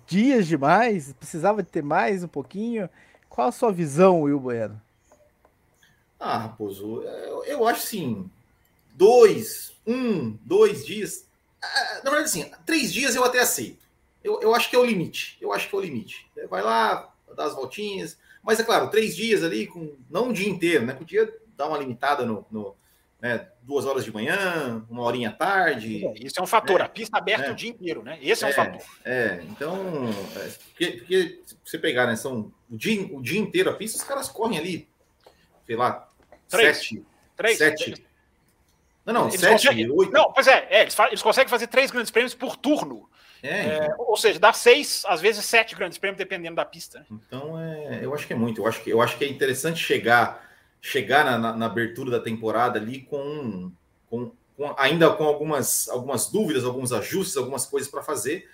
dias 0.07 0.47
demais? 0.47 1.15
Precisava 1.15 1.63
de 1.63 1.71
ter 1.71 1.83
mais 1.83 2.23
um 2.23 2.29
pouquinho? 2.29 2.91
Qual 3.35 3.49
a 3.49 3.53
sua 3.53 3.73
visão, 3.73 4.23
Will 4.23 4.39
Bueno? 4.39 4.81
Ah, 6.21 6.39
Raposo, 6.39 7.03
eu, 7.03 7.45
eu 7.45 7.67
acho 7.67 7.85
sim. 7.85 8.31
Dois, 8.93 9.73
um, 9.85 10.39
dois 10.45 10.87
dias. 10.87 11.27
Ah, 11.61 12.01
na 12.05 12.11
verdade, 12.13 12.27
assim, 12.27 12.53
três 12.65 12.93
dias 12.93 13.17
eu 13.17 13.25
até 13.25 13.41
aceito. 13.41 13.83
Eu, 14.23 14.41
eu 14.41 14.55
acho 14.55 14.71
que 14.71 14.77
é 14.77 14.79
o 14.79 14.85
limite. 14.85 15.37
Eu 15.41 15.53
acho 15.53 15.69
que 15.69 15.75
é 15.75 15.79
o 15.79 15.81
limite. 15.81 16.31
Vai 16.49 16.63
lá, 16.63 17.13
dá 17.35 17.47
as 17.47 17.57
voltinhas. 17.57 18.17
Mas 18.41 18.61
é 18.61 18.63
claro, 18.63 18.89
três 18.89 19.17
dias 19.17 19.43
ali, 19.43 19.67
com 19.67 19.97
não 20.09 20.29
o 20.29 20.33
dia 20.33 20.49
inteiro, 20.49 20.87
né? 20.87 20.95
Podia 20.95 21.29
dar 21.57 21.67
uma 21.67 21.79
limitada 21.79 22.25
no, 22.25 22.47
no 22.53 22.77
né, 23.25 23.49
duas 23.63 23.87
horas 23.87 24.05
de 24.05 24.13
manhã, 24.13 24.85
uma 24.91 25.01
horinha 25.01 25.31
à 25.31 25.33
tarde. 25.33 26.07
É, 26.07 26.13
isso 26.21 26.39
é 26.39 26.43
um 26.43 26.47
fator, 26.47 26.83
é, 26.83 26.85
a 26.85 26.89
pista 26.91 27.17
aberta 27.17 27.47
é, 27.47 27.53
o 27.53 27.55
dia 27.55 27.71
inteiro, 27.71 28.03
né? 28.03 28.19
Esse 28.21 28.45
é, 28.45 28.49
um 28.49 28.51
é, 28.51 28.53
fator. 28.53 28.83
É, 29.03 29.41
então, 29.49 30.11
é, 30.37 30.49
porque, 30.69 30.87
porque 30.99 31.41
se 31.47 31.57
você 31.65 31.79
pegar, 31.79 32.07
né, 32.07 32.17
são 32.17 32.53
o 32.71 32.77
dia, 32.77 33.01
o 33.17 33.23
dia 33.23 33.41
inteiro 33.41 33.71
a 33.71 33.73
pista, 33.73 33.97
os 33.97 34.05
caras 34.05 34.29
correm 34.29 34.59
ali, 34.59 34.89
sei 35.67 35.75
lá, 35.75 36.07
três, 36.51 36.77
sete, 36.77 37.03
três, 37.35 37.57
sete. 37.57 37.85
Três. 37.93 38.03
Não, 39.07 39.15
não, 39.15 39.29
eles 39.29 39.41
sete, 39.41 39.53
conseguem, 39.53 39.91
oito. 39.91 40.13
Não, 40.13 40.31
pois 40.31 40.47
é, 40.47 40.67
é 40.69 40.83
eles, 40.83 40.99
eles, 40.99 41.23
conseguem 41.23 41.49
fazer 41.49 41.69
três 41.69 41.91
grandes 41.91 42.11
prêmios 42.11 42.35
por 42.35 42.59
turno. 42.59 43.09
É, 43.43 43.87
então. 43.87 43.97
ou 44.01 44.19
seja, 44.19 44.39
dá 44.39 44.53
seis, 44.53 45.03
às 45.07 45.23
vezes 45.23 45.43
sete 45.47 45.75
grandes 45.75 45.97
prêmios, 45.97 46.19
dependendo 46.19 46.57
da 46.57 46.65
pista. 46.67 47.07
Então, 47.11 47.59
é, 47.59 48.01
eu 48.03 48.13
acho 48.13 48.27
que 48.27 48.35
é 48.35 48.37
muito. 48.37 48.61
Eu 48.61 48.67
acho 48.67 48.83
que, 48.83 48.91
eu 48.91 49.01
acho 49.01 49.17
que 49.17 49.25
é 49.25 49.29
interessante 49.29 49.83
chegar 49.83 50.44
chegar 50.85 51.25
na, 51.25 51.39
na, 51.39 51.57
na 51.57 51.65
abertura 51.65 52.11
da 52.11 52.21
temporada 52.21 52.79
ali 52.79 53.01
com, 53.01 53.73
com, 54.11 54.31
com, 54.55 54.75
ainda 54.77 55.09
com 55.09 55.25
algumas, 55.25 55.89
algumas 55.89 56.27
dúvidas, 56.27 56.63
alguns 56.63 56.93
ajustes, 56.93 57.39
algumas 57.39 57.65
coisas 57.65 57.91
para 57.91 58.03
fazer, 58.03 58.47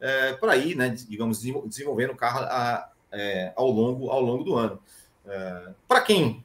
é, 0.00 0.32
para 0.32 0.56
ir, 0.56 0.74
né, 0.74 0.88
digamos, 0.88 1.40
desenvolvendo 1.64 2.10
o 2.10 2.16
carro 2.16 2.40
a, 2.40 2.90
é, 3.12 3.52
ao, 3.54 3.70
longo, 3.70 4.10
ao 4.10 4.20
longo 4.20 4.42
do 4.42 4.56
ano. 4.56 4.80
É, 5.24 5.68
para 5.86 6.00
quem 6.00 6.44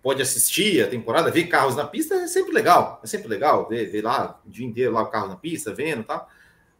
pode 0.00 0.22
assistir 0.22 0.84
a 0.84 0.88
temporada, 0.88 1.28
ver 1.28 1.48
carros 1.48 1.74
na 1.74 1.84
pista, 1.84 2.14
é 2.14 2.28
sempre 2.28 2.52
legal, 2.52 3.00
é 3.02 3.08
sempre 3.08 3.26
legal 3.26 3.68
ver, 3.68 3.90
ver 3.90 4.04
lá 4.04 4.40
o 4.46 4.48
dia 4.48 4.64
inteiro 4.64 4.92
lá 4.92 5.02
o 5.02 5.10
carro 5.10 5.26
na 5.26 5.36
pista, 5.36 5.74
vendo 5.74 6.04
tal. 6.04 6.30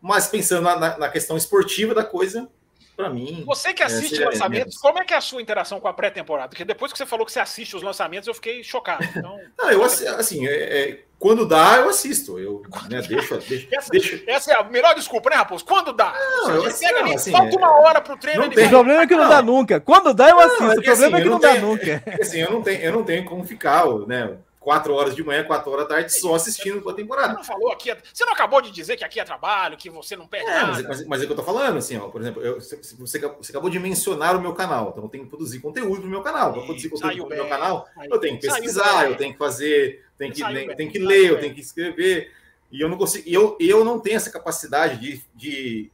Mas 0.00 0.28
pensando 0.28 0.62
na, 0.62 0.96
na 0.96 1.08
questão 1.08 1.36
esportiva 1.36 1.94
da 1.94 2.04
coisa, 2.04 2.48
para 2.96 3.10
mim. 3.10 3.42
Você 3.46 3.72
que 3.72 3.82
é, 3.82 3.86
assiste 3.86 4.22
é, 4.22 4.26
lançamentos, 4.26 4.76
como 4.76 4.98
é 4.98 5.04
que 5.04 5.12
é 5.12 5.16
a 5.16 5.20
sua 5.20 5.42
interação 5.42 5.80
com 5.80 5.88
a 5.88 5.92
pré-temporada? 5.92 6.48
Porque 6.48 6.64
depois 6.64 6.92
que 6.92 6.98
você 6.98 7.06
falou 7.06 7.26
que 7.26 7.32
você 7.32 7.40
assiste 7.40 7.74
os 7.76 7.82
lançamentos, 7.82 8.28
eu 8.28 8.34
fiquei 8.34 8.62
chocado. 8.62 9.04
Então, 9.04 9.38
não, 9.58 9.70
eu 9.70 9.82
assim, 9.82 10.46
é, 10.46 10.52
é, 10.52 10.98
quando 11.18 11.46
dá, 11.46 11.76
eu 11.76 11.88
assisto. 11.88 12.38
Eu 12.38 12.62
né, 12.88 13.02
deixo, 13.02 13.36
deixo, 13.38 13.68
essa, 13.74 13.90
deixo, 13.90 14.22
essa, 14.26 14.52
é 14.52 14.60
a 14.60 14.64
melhor 14.64 14.94
desculpa, 14.94 15.30
né, 15.30 15.36
Raposo? 15.36 15.64
Quando 15.64 15.92
dá? 15.92 16.12
Não, 16.12 16.50
eu, 16.50 16.74
pega 16.74 16.92
não, 16.92 17.00
ali, 17.00 17.14
assim, 17.14 17.32
falta 17.32 17.56
uma 17.56 17.80
hora 17.80 18.00
pro 18.00 18.16
treino. 18.16 18.42
Não 18.42 18.50
tem, 18.50 18.66
o 18.66 18.70
problema 18.70 19.02
é 19.02 19.06
que 19.06 19.16
não, 19.16 19.24
não, 19.24 19.30
dá 19.30 19.42
nunca. 19.42 19.80
Quando 19.80 20.14
dá, 20.14 20.30
eu 20.30 20.38
assisto. 20.38 20.64
o 20.64 20.82
problema 20.82 20.92
assim, 20.92 21.16
é 21.16 21.22
que 21.22 21.28
não, 21.28 21.40
dá 21.40 21.54
nunca. 21.54 22.02
Assim, 22.20 22.40
eu 22.40 22.50
não 22.50 22.62
tenho, 22.62 22.80
eu 22.80 22.92
não 22.92 23.04
tenho 23.04 23.24
como 23.24 23.44
ficar, 23.44 23.86
né? 24.06 24.36
Quatro 24.64 24.94
horas 24.94 25.14
de 25.14 25.22
manhã, 25.22 25.44
quatro 25.44 25.70
horas 25.70 25.86
da 25.86 25.96
tarde, 25.96 26.18
só 26.18 26.34
assistindo 26.34 26.88
a 26.88 26.94
temporada. 26.94 27.28
Você 27.28 27.36
não 27.36 27.44
falou 27.44 27.70
aqui, 27.70 27.90
é- 27.90 27.98
você 28.12 28.24
não 28.24 28.32
acabou 28.32 28.62
de 28.62 28.70
dizer 28.70 28.96
que 28.96 29.04
aqui 29.04 29.20
é 29.20 29.24
trabalho, 29.24 29.76
que 29.76 29.90
você 29.90 30.16
não 30.16 30.26
perde 30.26 30.48
é, 30.48 30.54
nada. 30.54 30.72
Mas, 30.72 30.82
mas, 30.82 31.06
mas, 31.06 31.20
é 31.20 31.24
o 31.24 31.26
que 31.26 31.32
eu 31.34 31.36
tô 31.36 31.44
falando, 31.44 31.76
assim, 31.76 31.98
ó, 31.98 32.08
por 32.08 32.22
exemplo, 32.22 32.42
eu, 32.42 32.58
você, 32.58 32.78
você 32.98 33.18
acabou 33.50 33.68
de 33.68 33.78
mencionar 33.78 34.34
o 34.34 34.40
meu 34.40 34.54
canal, 34.54 34.88
então 34.88 35.04
eu 35.04 35.10
tenho 35.10 35.24
que 35.24 35.30
produzir 35.30 35.60
conteúdo 35.60 36.00
pro 36.00 36.10
meu 36.10 36.22
canal. 36.22 36.54
Para 36.54 36.62
produzir 36.62 36.88
conteúdo 36.88 37.26
pro 37.26 37.36
meu 37.36 37.48
canal, 37.48 37.86
eu 38.10 38.18
tenho 38.18 38.40
que 38.40 38.46
pesquisar, 38.46 39.06
eu 39.06 39.16
tenho 39.16 39.34
que 39.34 39.38
fazer, 39.38 40.02
tenho 40.16 40.32
que, 40.32 40.42
tem, 40.42 40.74
tenho 40.74 40.90
que 40.90 40.98
ler, 40.98 41.30
eu 41.30 41.38
tenho 41.38 41.54
que 41.54 41.60
escrever. 41.60 42.32
E 42.72 42.80
eu 42.80 42.88
não 42.88 42.96
consigo, 42.96 43.28
eu, 43.28 43.58
eu 43.60 43.84
não 43.84 44.00
tenho 44.00 44.16
essa 44.16 44.30
capacidade 44.30 44.98
de, 44.98 45.22
de 45.34 45.90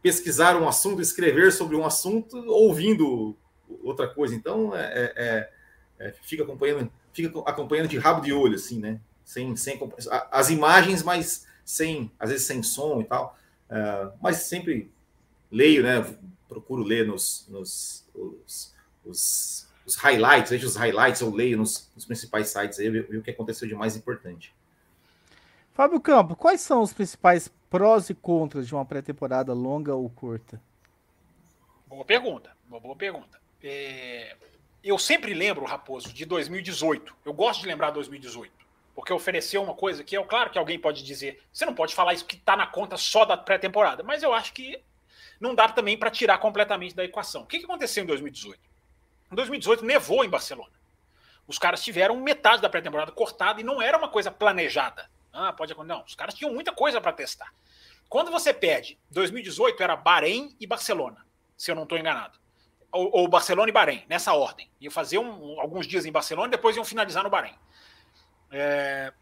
pesquisar 0.00 0.56
um 0.56 0.66
assunto, 0.66 1.02
escrever 1.02 1.52
sobre 1.52 1.76
um 1.76 1.84
assunto, 1.84 2.42
ouvindo 2.48 3.36
outra 3.82 4.08
coisa. 4.08 4.34
Então, 4.34 4.74
é, 4.74 5.12
é, 5.14 5.50
é 5.98 6.14
fica 6.22 6.42
acompanhando 6.42 6.90
fica 7.16 7.40
acompanhando 7.40 7.88
de 7.88 7.96
rabo 7.96 8.20
de 8.20 8.32
olho, 8.32 8.56
assim, 8.56 8.78
né? 8.78 9.00
Sem, 9.24 9.56
sem 9.56 9.80
as 10.30 10.50
imagens, 10.50 11.02
mas 11.02 11.46
sem, 11.64 12.12
às 12.18 12.30
vezes 12.30 12.46
sem 12.46 12.62
som 12.62 13.00
e 13.00 13.04
tal. 13.04 13.36
Uh, 13.70 14.12
mas 14.20 14.36
sempre 14.36 14.90
leio, 15.50 15.82
né? 15.82 16.14
Procuro 16.46 16.82
ler 16.82 17.06
nos, 17.06 17.46
nos 17.48 18.06
os, 18.14 18.74
os, 19.04 19.68
os 19.84 19.96
highlights, 19.96 20.50
vejo 20.50 20.66
os 20.66 20.76
highlights, 20.76 21.20
eu 21.20 21.30
leio 21.30 21.56
nos, 21.56 21.90
nos 21.94 22.04
principais 22.04 22.48
sites 22.48 22.78
aí, 22.78 22.90
ver 22.90 23.16
o 23.16 23.22
que 23.22 23.30
aconteceu 23.30 23.66
de 23.66 23.74
mais 23.74 23.96
importante. 23.96 24.54
Fábio 25.72 26.00
Campo, 26.00 26.36
quais 26.36 26.60
são 26.60 26.82
os 26.82 26.92
principais 26.92 27.50
prós 27.68 28.08
e 28.08 28.14
contras 28.14 28.66
de 28.66 28.74
uma 28.74 28.84
pré-temporada 28.84 29.52
longa 29.52 29.94
ou 29.94 30.08
curta? 30.08 30.60
Boa 31.86 32.04
pergunta, 32.04 32.50
uma 32.68 32.80
boa 32.80 32.96
pergunta. 32.96 33.38
É, 33.62 34.36
eu 34.88 34.98
sempre 34.98 35.34
lembro, 35.34 35.64
Raposo, 35.64 36.12
de 36.12 36.24
2018. 36.24 37.16
Eu 37.24 37.32
gosto 37.32 37.60
de 37.60 37.66
lembrar 37.66 37.90
2018. 37.90 38.52
Porque 38.94 39.12
ofereceu 39.12 39.60
uma 39.62 39.74
coisa 39.74 40.04
que 40.04 40.16
é 40.16 40.24
claro 40.24 40.48
que 40.48 40.58
alguém 40.58 40.78
pode 40.78 41.02
dizer. 41.02 41.42
Você 41.52 41.66
não 41.66 41.74
pode 41.74 41.94
falar 41.94 42.14
isso 42.14 42.24
que 42.24 42.36
está 42.36 42.56
na 42.56 42.68
conta 42.68 42.96
só 42.96 43.24
da 43.24 43.36
pré-temporada, 43.36 44.04
mas 44.04 44.22
eu 44.22 44.32
acho 44.32 44.52
que 44.52 44.80
não 45.40 45.54
dá 45.54 45.68
também 45.68 45.98
para 45.98 46.10
tirar 46.10 46.38
completamente 46.38 46.94
da 46.94 47.04
equação. 47.04 47.42
O 47.42 47.46
que, 47.46 47.58
que 47.58 47.64
aconteceu 47.64 48.04
em 48.04 48.06
2018? 48.06 48.60
Em 49.32 49.34
2018 49.34 49.84
nevou 49.84 50.24
em 50.24 50.28
Barcelona. 50.28 50.72
Os 51.48 51.58
caras 51.58 51.82
tiveram 51.82 52.16
metade 52.20 52.62
da 52.62 52.70
pré-temporada 52.70 53.10
cortada 53.10 53.60
e 53.60 53.64
não 53.64 53.82
era 53.82 53.98
uma 53.98 54.08
coisa 54.08 54.30
planejada. 54.30 55.10
Ah, 55.32 55.52
pode 55.52 55.72
acontecer. 55.72 55.94
Não, 55.94 56.04
os 56.04 56.14
caras 56.14 56.34
tinham 56.34 56.54
muita 56.54 56.72
coisa 56.72 57.00
para 57.00 57.12
testar. 57.12 57.52
Quando 58.08 58.30
você 58.30 58.54
pede, 58.54 58.98
2018 59.10 59.82
era 59.82 59.96
Bahrein 59.96 60.56
e 60.60 60.66
Barcelona, 60.66 61.26
se 61.56 61.70
eu 61.70 61.74
não 61.74 61.82
estou 61.82 61.98
enganado 61.98 62.38
ou, 62.96 63.10
ou 63.12 63.28
Barcelona 63.28 63.68
e 63.68 63.72
Bahrein, 63.72 64.04
nessa 64.08 64.32
ordem. 64.34 64.70
Iam 64.80 64.90
fazer 64.90 65.18
um, 65.18 65.60
alguns 65.60 65.86
dias 65.86 66.04
em 66.06 66.12
Barcelona, 66.12 66.48
depois 66.48 66.76
iam 66.76 66.84
finalizar 66.84 67.22
no 67.22 67.30
Bahrein. 67.30 67.54
É, 68.50 69.12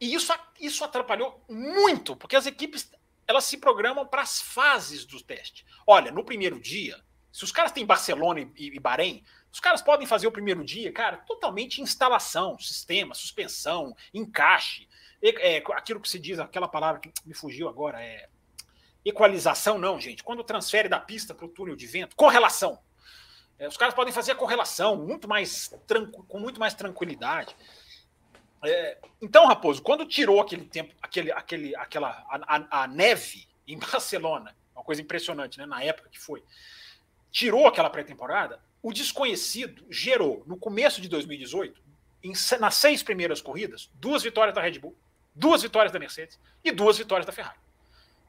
e 0.00 0.14
isso, 0.14 0.32
isso 0.60 0.84
atrapalhou 0.84 1.42
muito, 1.48 2.16
porque 2.16 2.36
as 2.36 2.46
equipes 2.46 2.90
elas 3.26 3.44
se 3.44 3.58
programam 3.58 4.06
para 4.06 4.22
as 4.22 4.40
fases 4.40 5.04
do 5.04 5.22
teste. 5.22 5.66
Olha, 5.86 6.10
no 6.10 6.24
primeiro 6.24 6.58
dia, 6.58 6.98
se 7.30 7.44
os 7.44 7.52
caras 7.52 7.72
têm 7.72 7.84
Barcelona 7.84 8.40
e, 8.40 8.74
e 8.74 8.80
Bahrein, 8.80 9.22
os 9.52 9.60
caras 9.60 9.82
podem 9.82 10.06
fazer 10.06 10.26
o 10.26 10.32
primeiro 10.32 10.64
dia, 10.64 10.92
cara, 10.92 11.18
totalmente 11.18 11.82
instalação, 11.82 12.58
sistema, 12.58 13.14
suspensão, 13.14 13.94
encaixe. 14.14 14.88
É, 15.22 15.62
aquilo 15.74 16.00
que 16.00 16.08
se 16.08 16.18
diz, 16.18 16.38
aquela 16.38 16.68
palavra 16.68 17.00
que 17.00 17.12
me 17.26 17.34
fugiu 17.34 17.68
agora, 17.68 18.02
é 18.02 18.28
equalização, 19.08 19.78
não, 19.78 20.00
gente. 20.00 20.22
Quando 20.22 20.44
transfere 20.44 20.88
da 20.88 21.00
pista 21.00 21.34
para 21.34 21.46
o 21.46 21.48
túnel 21.48 21.76
de 21.76 21.86
vento, 21.86 22.16
correlação. 22.16 22.78
É, 23.58 23.66
os 23.66 23.76
caras 23.76 23.94
podem 23.94 24.12
fazer 24.12 24.32
a 24.32 24.36
correlação 24.36 24.96
muito 24.96 25.28
mais 25.28 25.74
com 26.28 26.38
muito 26.38 26.60
mais 26.60 26.74
tranquilidade. 26.74 27.56
É, 28.64 28.98
então, 29.20 29.46
Raposo, 29.46 29.82
quando 29.82 30.06
tirou 30.06 30.40
aquele 30.40 30.64
tempo, 30.64 30.94
aquele, 31.02 31.32
aquele, 31.32 31.76
aquela 31.76 32.08
a, 32.28 32.56
a, 32.56 32.82
a, 32.82 32.86
neve 32.86 33.46
em 33.66 33.78
Barcelona, 33.78 34.56
uma 34.74 34.84
coisa 34.84 35.02
impressionante, 35.02 35.58
né? 35.58 35.66
Na 35.66 35.82
época 35.82 36.08
que 36.08 36.18
foi, 36.18 36.42
tirou 37.30 37.66
aquela 37.66 37.90
pré-temporada, 37.90 38.60
o 38.82 38.92
desconhecido 38.92 39.84
gerou 39.90 40.42
no 40.46 40.56
começo 40.56 41.00
de 41.00 41.08
2018, 41.08 41.80
em, 42.22 42.32
nas 42.60 42.74
seis 42.76 43.02
primeiras 43.02 43.40
corridas, 43.40 43.90
duas 43.94 44.22
vitórias 44.22 44.54
da 44.54 44.62
Red 44.62 44.78
Bull, 44.78 44.96
duas 45.34 45.62
vitórias 45.62 45.92
da 45.92 45.98
Mercedes 45.98 46.38
e 46.64 46.70
duas 46.70 46.98
vitórias 46.98 47.26
da 47.26 47.32
Ferrari. 47.32 47.58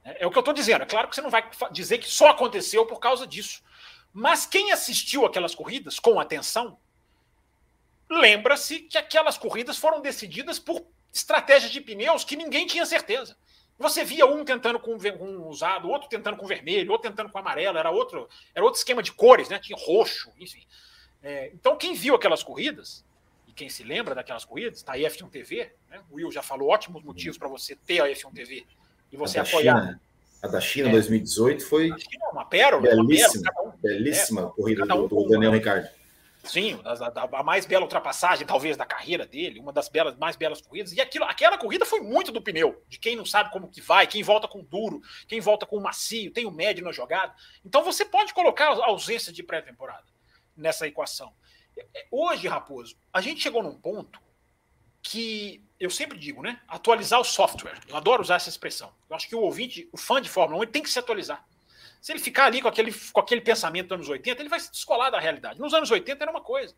É, 0.03 0.23
é 0.23 0.27
o 0.27 0.31
que 0.31 0.37
eu 0.37 0.41
estou 0.41 0.53
dizendo. 0.53 0.83
É 0.83 0.85
claro 0.85 1.07
que 1.07 1.15
você 1.15 1.21
não 1.21 1.29
vai 1.29 1.49
dizer 1.71 1.97
que 1.97 2.09
só 2.09 2.29
aconteceu 2.29 2.85
por 2.85 2.99
causa 2.99 3.25
disso. 3.27 3.61
Mas 4.13 4.45
quem 4.45 4.71
assistiu 4.71 5.25
aquelas 5.25 5.53
corridas 5.53 5.99
com 5.99 6.19
atenção 6.19 6.77
lembra-se 8.09 8.79
que 8.79 8.97
aquelas 8.97 9.37
corridas 9.37 9.77
foram 9.77 10.01
decididas 10.01 10.57
por 10.57 10.83
estratégias 11.13 11.71
de 11.71 11.79
pneus 11.79 12.23
que 12.23 12.35
ninguém 12.35 12.65
tinha 12.65 12.85
certeza. 12.85 13.37
Você 13.77 14.03
via 14.03 14.25
um 14.25 14.43
tentando 14.43 14.79
com 14.79 14.95
um 14.95 15.47
usado, 15.47 15.89
outro 15.89 16.09
tentando 16.09 16.35
com 16.35 16.45
vermelho, 16.45 16.91
outro 16.91 17.09
tentando 17.09 17.31
com 17.31 17.37
amarelo, 17.37 17.77
era 17.77 17.89
outro, 17.89 18.27
era 18.53 18.63
outro 18.63 18.77
esquema 18.77 19.01
de 19.01 19.13
cores, 19.13 19.47
né? 19.47 19.57
Tinha 19.57 19.77
roxo, 19.79 20.33
enfim. 20.37 20.65
É, 21.23 21.51
então, 21.53 21.77
quem 21.77 21.93
viu 21.93 22.13
aquelas 22.13 22.43
corridas, 22.43 23.05
e 23.47 23.53
quem 23.53 23.69
se 23.69 23.83
lembra 23.83 24.13
daquelas 24.13 24.43
corridas, 24.43 24.83
tá 24.83 24.93
aí 24.93 25.05
a 25.05 25.09
F1 25.09 25.29
TV, 25.29 25.71
né? 25.87 26.01
O 26.09 26.15
Will 26.15 26.29
já 26.29 26.41
falou 26.41 26.69
ótimos 26.69 27.01
motivos 27.03 27.37
para 27.37 27.47
você 27.47 27.73
ter 27.73 28.01
a 28.01 28.07
F1 28.07 28.33
TV 28.33 28.65
e 29.11 29.17
você 29.17 29.39
a 29.39 29.43
apoiar. 29.43 29.79
China, 29.79 30.01
a 30.41 30.47
da 30.47 30.61
China 30.61 30.89
é. 30.89 30.91
2018 30.91 31.65
foi. 31.65 31.91
A 31.91 31.97
China, 31.97 32.25
é 32.25 32.31
uma 32.31 32.45
pérola, 32.45 32.81
belíssima, 32.81 33.41
uma 33.41 33.51
pérola, 33.51 33.75
um, 33.75 33.81
belíssima 33.81 34.41
é, 34.41 34.45
corrida 34.45 34.85
do, 34.85 35.07
do 35.07 35.27
Daniel 35.27 35.51
Ricciardo. 35.51 35.89
Sim, 36.43 36.79
a, 36.85 37.39
a, 37.39 37.43
mais 37.43 37.65
bela 37.65 37.83
ultrapassagem, 37.83 38.47
talvez, 38.47 38.77
da 38.77 38.85
carreira 38.85 39.25
dele, 39.25 39.59
uma 39.59 39.73
das 39.73 39.89
belas, 39.89 40.15
mais 40.17 40.35
belas 40.35 40.61
corridas. 40.61 40.93
E 40.93 41.01
aquilo, 41.01 41.25
aquela 41.25 41.57
corrida 41.57 41.85
foi 41.85 41.99
muito 41.99 42.31
do 42.31 42.41
pneu, 42.41 42.81
de 42.87 42.97
quem 42.97 43.15
não 43.15 43.25
sabe 43.25 43.51
como 43.51 43.67
que 43.67 43.81
vai, 43.81 44.07
quem 44.07 44.23
volta 44.23 44.47
com 44.47 44.63
duro, 44.63 45.01
quem 45.27 45.41
volta 45.41 45.65
com 45.65 45.79
macio, 45.79 46.31
tem 46.31 46.45
o 46.45 46.51
médio 46.51 46.83
na 46.83 46.91
jogada. 46.91 47.33
Então 47.65 47.83
você 47.83 48.05
pode 48.05 48.33
colocar 48.33 48.69
a 48.69 48.85
ausência 48.85 49.33
de 49.33 49.43
pré-temporada 49.43 50.05
nessa 50.55 50.87
equação. 50.87 51.33
É, 51.77 52.05
hoje, 52.09 52.47
Raposo, 52.47 52.95
a 53.11 53.19
gente 53.19 53.41
chegou 53.41 53.61
num 53.61 53.75
ponto 53.75 54.19
que 55.09 55.59
eu 55.79 55.89
sempre 55.89 56.19
digo, 56.19 56.43
né? 56.43 56.59
Atualizar 56.67 57.19
o 57.19 57.23
software. 57.23 57.79
Eu 57.87 57.95
adoro 57.95 58.21
usar 58.21 58.35
essa 58.35 58.47
expressão. 58.47 58.93
Eu 59.09 59.15
acho 59.15 59.27
que 59.27 59.35
o 59.35 59.41
ouvinte, 59.41 59.89
o 59.91 59.97
fã 59.97 60.21
de 60.21 60.29
Fórmula 60.29 60.59
1, 60.59 60.63
ele 60.63 60.71
tem 60.71 60.83
que 60.83 60.89
se 60.89 60.99
atualizar. 60.99 61.43
Se 61.99 62.11
ele 62.11 62.19
ficar 62.19 62.45
ali 62.45 62.61
com 62.61 62.67
aquele, 62.67 62.93
com 63.11 63.19
aquele 63.19 63.41
pensamento 63.41 63.87
dos 63.87 63.95
anos 63.95 64.09
80, 64.09 64.39
ele 64.39 64.49
vai 64.49 64.59
se 64.59 64.71
descolar 64.71 65.09
da 65.09 65.19
realidade. 65.19 65.59
Nos 65.59 65.73
anos 65.73 65.89
80 65.89 66.23
era 66.23 66.29
uma 66.29 66.41
coisa. 66.41 66.75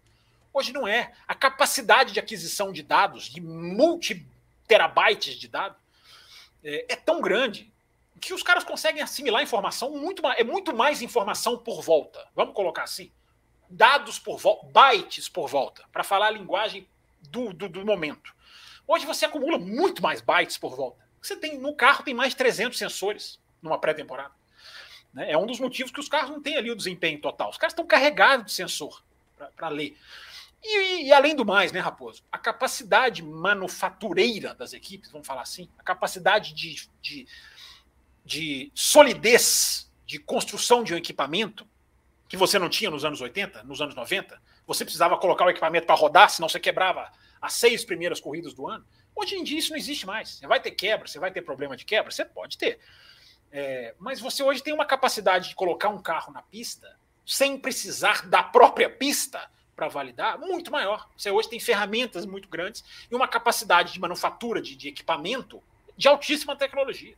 Hoje 0.53 0.71
não 0.71 0.87
é. 0.87 1.11
A 1.27 1.35
capacidade 1.35 2.13
de 2.13 2.21
aquisição 2.21 2.71
de 2.71 2.81
dados, 2.81 3.25
de 3.25 3.41
multi-terabytes 3.41 5.35
de 5.35 5.49
dados, 5.49 5.77
é, 6.63 6.93
é, 6.93 6.95
tão 6.95 7.19
grande 7.19 7.69
que 8.21 8.33
os 8.33 8.41
caras 8.41 8.63
conseguem 8.63 9.01
assimilar 9.01 9.43
informação 9.43 9.91
muito 9.91 10.23
mais. 10.23 10.39
É 10.39 10.43
muito 10.45 10.73
mais 10.73 11.01
informação 11.01 11.57
por 11.57 11.81
volta. 11.81 12.25
Vamos 12.33 12.55
colocar 12.55 12.83
assim. 12.83 13.11
Dados 13.69 14.17
por 14.17 14.37
volta, 14.37 14.67
bytes 14.67 15.27
por 15.27 15.49
volta, 15.49 15.83
para 15.91 16.03
falar 16.03 16.27
a 16.27 16.31
linguagem 16.31 16.87
do, 17.29 17.53
do, 17.53 17.69
do 17.69 17.85
momento. 17.85 18.33
Hoje 18.87 19.05
você 19.05 19.25
acumula 19.25 19.57
muito 19.57 20.01
mais 20.01 20.21
bytes 20.21 20.57
por 20.57 20.75
volta. 20.75 21.05
Você 21.21 21.35
tem 21.35 21.57
no 21.57 21.75
carro 21.75 22.03
tem 22.03 22.13
mais 22.13 22.33
300 22.33 22.77
sensores 22.77 23.39
numa 23.61 23.79
pré-temporada. 23.79 24.33
Né? 25.13 25.31
É 25.31 25.37
um 25.37 25.45
dos 25.45 25.59
motivos 25.59 25.91
que 25.91 25.99
os 25.99 26.09
carros 26.09 26.31
não 26.31 26.41
têm 26.41 26.57
ali 26.57 26.71
o 26.71 26.75
desempenho 26.75 27.19
total. 27.21 27.49
Os 27.49 27.57
caras 27.57 27.73
estão 27.73 27.85
carregados 27.85 28.47
de 28.47 28.51
sensor 28.53 29.03
para 29.55 29.69
ler. 29.69 29.97
E, 30.63 31.07
e, 31.07 31.13
além 31.13 31.35
do 31.35 31.43
mais, 31.43 31.71
né, 31.71 31.79
Raposo, 31.79 32.23
a 32.31 32.37
capacidade 32.37 33.23
manufatureira 33.23 34.53
das 34.53 34.73
equipes, 34.73 35.11
vamos 35.11 35.25
falar 35.25 35.41
assim, 35.41 35.67
a 35.77 35.83
capacidade 35.83 36.53
de, 36.53 36.87
de, 37.01 37.27
de 38.23 38.71
solidez 38.75 39.91
de 40.05 40.19
construção 40.19 40.83
de 40.83 40.93
um 40.93 40.97
equipamento 40.97 41.67
que 42.27 42.37
você 42.37 42.59
não 42.59 42.69
tinha 42.69 42.91
nos 42.91 43.03
anos 43.03 43.21
80, 43.21 43.63
nos 43.63 43.81
anos 43.81 43.95
90, 43.95 44.39
você 44.73 44.85
precisava 44.85 45.17
colocar 45.17 45.45
o 45.45 45.49
equipamento 45.49 45.85
para 45.85 45.95
rodar, 45.95 46.29
senão 46.29 46.47
você 46.47 46.59
quebrava 46.59 47.11
as 47.41 47.53
seis 47.53 47.83
primeiras 47.83 48.19
corridas 48.19 48.53
do 48.53 48.67
ano. 48.67 48.85
Hoje 49.15 49.35
em 49.35 49.43
dia 49.43 49.59
isso 49.59 49.71
não 49.71 49.77
existe 49.77 50.05
mais. 50.05 50.29
Você 50.29 50.47
vai 50.47 50.59
ter 50.59 50.71
quebra, 50.71 51.07
você 51.07 51.19
vai 51.19 51.31
ter 51.31 51.41
problema 51.41 51.75
de 51.75 51.83
quebra, 51.83 52.11
você 52.11 52.23
pode 52.23 52.57
ter. 52.57 52.79
É, 53.51 53.93
mas 53.99 54.19
você 54.19 54.41
hoje 54.41 54.63
tem 54.63 54.73
uma 54.73 54.85
capacidade 54.85 55.49
de 55.49 55.55
colocar 55.55 55.89
um 55.89 56.01
carro 56.01 56.31
na 56.31 56.41
pista 56.41 56.97
sem 57.25 57.57
precisar 57.57 58.27
da 58.27 58.41
própria 58.41 58.89
pista 58.89 59.49
para 59.75 59.87
validar 59.87 60.39
muito 60.39 60.71
maior. 60.71 61.09
Você 61.17 61.29
hoje 61.29 61.49
tem 61.49 61.59
ferramentas 61.59 62.25
muito 62.25 62.47
grandes 62.47 62.83
e 63.09 63.15
uma 63.15 63.27
capacidade 63.27 63.93
de 63.93 63.99
manufatura 63.99 64.61
de, 64.61 64.75
de 64.75 64.87
equipamento 64.87 65.61
de 65.97 66.07
altíssima 66.07 66.55
tecnologia. 66.55 67.15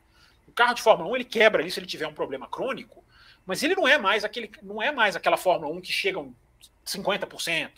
O 0.47 0.51
carro 0.51 0.73
de 0.73 0.81
Fórmula 0.81 1.09
1 1.11 1.15
ele 1.15 1.25
quebra 1.25 1.61
ali 1.61 1.69
se 1.69 1.79
ele 1.79 1.87
tiver 1.87 2.07
um 2.07 2.13
problema 2.13 2.47
crônico, 2.47 3.03
mas 3.45 3.61
ele 3.63 3.75
não 3.75 3.87
é 3.87 3.97
mais 3.97 4.23
aquele, 4.23 4.51
não 4.61 4.81
é 4.81 4.91
mais 4.91 5.15
aquela 5.15 5.37
Fórmula 5.37 5.73
1 5.73 5.81
que 5.81 5.91
chegam 5.91 6.35
50%, 6.85 7.71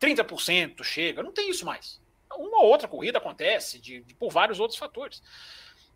30% 0.00 0.82
chega, 0.82 1.22
não 1.22 1.32
tem 1.32 1.50
isso 1.50 1.64
mais. 1.64 2.00
Uma 2.34 2.62
outra 2.62 2.88
corrida 2.88 3.18
acontece 3.18 3.78
de, 3.78 4.00
de 4.00 4.14
por 4.14 4.30
vários 4.30 4.58
outros 4.58 4.78
fatores. 4.78 5.22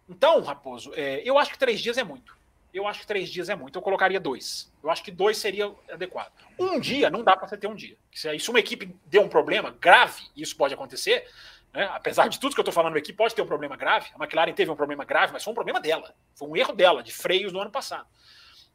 Então, 0.09 0.41
Raposo, 0.43 0.93
é, 0.95 1.23
eu 1.25 1.39
acho 1.39 1.51
que 1.51 1.59
três 1.59 1.81
dias 1.81 1.99
é 1.99 2.05
muito. 2.05 2.37
Eu 2.73 2.87
acho 2.87 3.01
que 3.01 3.07
três 3.07 3.31
dias 3.31 3.49
é 3.49 3.57
muito. 3.57 3.79
Eu 3.79 3.83
colocaria 3.83 4.21
dois. 4.21 4.71
Eu 4.83 4.91
acho 4.91 5.03
que 5.03 5.11
dois 5.11 5.39
seria 5.39 5.73
adequado. 5.91 6.33
Um 6.59 6.79
dia 6.79 7.09
não 7.09 7.25
dá 7.25 7.35
para 7.37 7.49
você 7.49 7.57
ter 7.57 7.67
um 7.67 7.75
dia. 7.75 7.97
Se, 8.13 8.39
se 8.39 8.51
uma 8.51 8.61
equipe 8.61 8.95
deu 9.07 9.23
um 9.23 9.29
problema 9.29 9.75
grave, 9.81 10.23
isso 10.37 10.55
pode 10.55 10.75
acontecer, 10.75 11.27
né? 11.73 11.89
apesar 11.93 12.29
de 12.29 12.39
tudo 12.39 12.55
que 12.55 12.61
eu 12.61 12.63
estou 12.63 12.75
falando, 12.75 12.97
a 12.97 12.99
equipe 12.99 13.17
pode 13.17 13.35
ter 13.35 13.41
um 13.41 13.47
problema 13.47 13.77
grave. 13.77 14.11
A 14.15 14.23
McLaren 14.23 14.53
teve 14.53 14.71
um 14.71 14.77
problema 14.77 15.05
grave, 15.05 15.33
mas 15.33 15.43
foi 15.43 15.53
um 15.53 15.55
problema 15.55 15.81
dela. 15.81 16.15
Foi 16.35 16.49
um 16.49 16.57
erro 16.57 16.75
dela, 16.75 17.03
de 17.03 17.13
freios 17.13 17.53
no 17.53 17.61
ano 17.61 17.71
passado. 17.71 18.07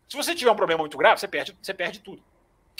Se 0.09 0.17
você 0.17 0.35
tiver 0.35 0.51
um 0.51 0.55
problema 0.55 0.81
muito 0.81 0.97
grave, 0.97 1.19
você 1.19 1.27
perde, 1.27 1.55
você 1.61 1.73
perde 1.73 1.99
tudo. 1.99 2.21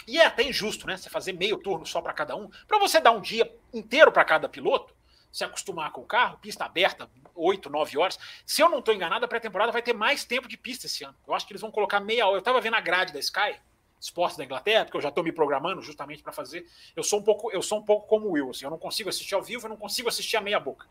E 0.06 0.18
é 0.18 0.26
até 0.26 0.42
injusto, 0.42 0.86
né? 0.86 0.96
Você 0.96 1.10
fazer 1.10 1.32
meio 1.32 1.58
turno 1.58 1.86
só 1.86 2.00
para 2.00 2.12
cada 2.12 2.36
um, 2.36 2.48
para 2.66 2.78
você 2.78 3.00
dar 3.00 3.12
um 3.12 3.20
dia 3.20 3.50
inteiro 3.72 4.10
para 4.12 4.24
cada 4.24 4.48
piloto, 4.48 4.94
se 5.30 5.44
acostumar 5.44 5.90
com 5.92 6.02
o 6.02 6.06
carro, 6.06 6.38
pista 6.38 6.64
aberta, 6.64 7.08
8, 7.34 7.70
9 7.70 7.98
horas. 7.98 8.18
Se 8.44 8.62
eu 8.62 8.68
não 8.68 8.80
estou 8.80 8.94
enganado, 8.94 9.24
a 9.24 9.28
pré-temporada 9.28 9.72
vai 9.72 9.82
ter 9.82 9.94
mais 9.94 10.24
tempo 10.24 10.46
de 10.46 10.58
pista 10.58 10.86
esse 10.86 11.04
ano. 11.04 11.16
Eu 11.26 11.34
acho 11.34 11.46
que 11.46 11.52
eles 11.52 11.62
vão 11.62 11.70
colocar 11.70 12.00
meia 12.00 12.26
hora. 12.26 12.36
Eu 12.36 12.40
estava 12.40 12.60
vendo 12.60 12.74
a 12.74 12.80
grade 12.80 13.12
da 13.12 13.18
Sky, 13.18 13.56
Esportes 13.98 14.36
da 14.36 14.44
Inglaterra, 14.44 14.84
porque 14.84 14.96
eu 14.96 15.00
já 15.00 15.08
estou 15.08 15.24
me 15.24 15.32
programando 15.32 15.80
justamente 15.80 16.22
para 16.22 16.32
fazer. 16.32 16.66
Eu 16.94 17.02
sou 17.02 17.20
um 17.20 17.22
pouco, 17.22 17.50
eu 17.50 17.62
sou 17.62 17.78
um 17.78 17.82
pouco 17.82 18.06
como 18.06 18.28
o 18.28 18.32
Will, 18.32 18.50
assim, 18.50 18.64
eu 18.64 18.70
não 18.70 18.78
consigo 18.78 19.08
assistir 19.08 19.34
ao 19.34 19.42
vivo, 19.42 19.66
eu 19.66 19.70
não 19.70 19.76
consigo 19.76 20.08
assistir 20.08 20.36
a 20.36 20.40
meia 20.40 20.60
boca. 20.60 20.86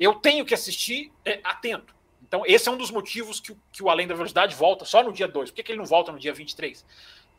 Eu 0.00 0.14
tenho 0.14 0.44
que 0.44 0.54
assistir 0.54 1.12
é, 1.24 1.40
atento. 1.44 1.94
Então, 2.26 2.42
esse 2.44 2.68
é 2.68 2.72
um 2.72 2.76
dos 2.76 2.90
motivos 2.90 3.38
que, 3.38 3.56
que 3.70 3.82
o 3.82 3.88
Além 3.88 4.06
da 4.06 4.14
Velocidade 4.14 4.54
volta 4.54 4.84
só 4.84 5.02
no 5.02 5.12
dia 5.12 5.28
2. 5.28 5.50
Por 5.50 5.56
que, 5.56 5.62
que 5.62 5.70
ele 5.70 5.78
não 5.78 5.86
volta 5.86 6.10
no 6.10 6.18
dia 6.18 6.32
23? 6.32 6.84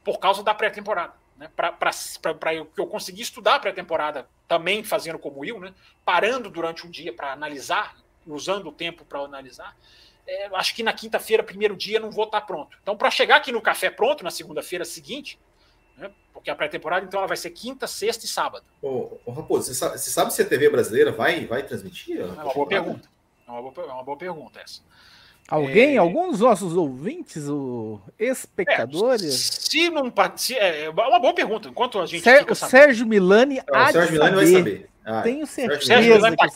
Por 0.07 0.19
causa 0.19 0.41
da 0.41 0.53
pré-temporada 0.53 1.13
né, 1.35 1.49
para 1.53 2.53
eu, 2.53 2.69
eu 2.77 2.87
conseguir 2.87 3.23
estudar 3.23 3.55
a 3.55 3.59
pré-temporada 3.59 4.25
também 4.47 4.85
fazendo 4.85 5.19
como 5.19 5.43
eu, 5.43 5.59
né, 5.59 5.73
parando 6.05 6.49
durante 6.49 6.87
um 6.87 6.89
dia 6.89 7.11
para 7.11 7.33
analisar, 7.33 7.97
usando 8.25 8.67
o 8.67 8.71
tempo 8.71 9.03
para 9.03 9.19
analisar. 9.19 9.75
É, 10.25 10.47
acho 10.53 10.73
que 10.73 10.81
na 10.81 10.93
quinta-feira, 10.93 11.43
primeiro 11.43 11.75
dia, 11.75 11.99
não 11.99 12.09
vou 12.09 12.23
estar 12.23 12.39
tá 12.39 12.47
pronto. 12.47 12.77
Então, 12.81 12.95
para 12.95 13.11
chegar 13.11 13.35
aqui 13.35 13.51
no 13.51 13.61
café 13.61 13.89
pronto 13.89 14.23
na 14.23 14.31
segunda-feira 14.31 14.85
seguinte, 14.85 15.37
né, 15.97 16.09
porque 16.31 16.49
a 16.49 16.55
pré-temporada 16.55 17.05
então 17.05 17.19
ela 17.19 17.27
vai 17.27 17.37
ser 17.37 17.49
quinta, 17.51 17.85
sexta 17.85 18.23
e 18.25 18.29
sábado. 18.29 18.65
Ô, 18.81 19.17
ô 19.25 19.31
Raposo, 19.33 19.65
você 19.67 19.73
sabe, 19.73 19.97
você 19.97 20.09
sabe, 20.09 20.33
se 20.33 20.41
a 20.41 20.45
TV 20.45 20.69
brasileira 20.69 21.11
vai, 21.11 21.45
vai 21.45 21.63
transmitir? 21.63 22.21
É 22.21 22.25
uma 22.25 22.53
boa 22.53 22.67
pergunta. 22.67 23.09
É 23.45 23.51
uma 23.51 23.61
boa, 23.61 23.87
é 23.87 23.91
uma 23.91 24.03
boa 24.03 24.17
pergunta 24.17 24.61
essa. 24.61 24.81
Alguém, 25.47 25.95
é... 25.95 25.97
algum 25.97 26.29
dos 26.29 26.41
nossos 26.41 26.75
ouvintes, 26.75 27.47
o 27.47 28.01
espectadores? 28.19 29.23
É, 29.23 29.69
se 29.69 29.89
não 29.89 30.11
se, 30.35 30.55
é, 30.55 30.83
é 30.83 30.89
uma 30.89 31.19
boa 31.19 31.33
pergunta. 31.33 31.69
Enquanto 31.69 31.99
a 31.99 32.05
gente 32.05 32.27
o 32.49 32.55
Sérgio 32.55 33.05
Milani, 33.05 33.61
não, 33.65 33.83
o 33.83 33.91
Sérgio 33.91 34.11
Milani 34.11 34.35
vai 34.35 34.47
saber. 34.47 34.89
Ah, 35.05 35.21
Tenho 35.21 35.47
certeza 35.47 35.85
Sérgio 35.85 36.15
Milani 36.15 36.35
tá 36.35 36.47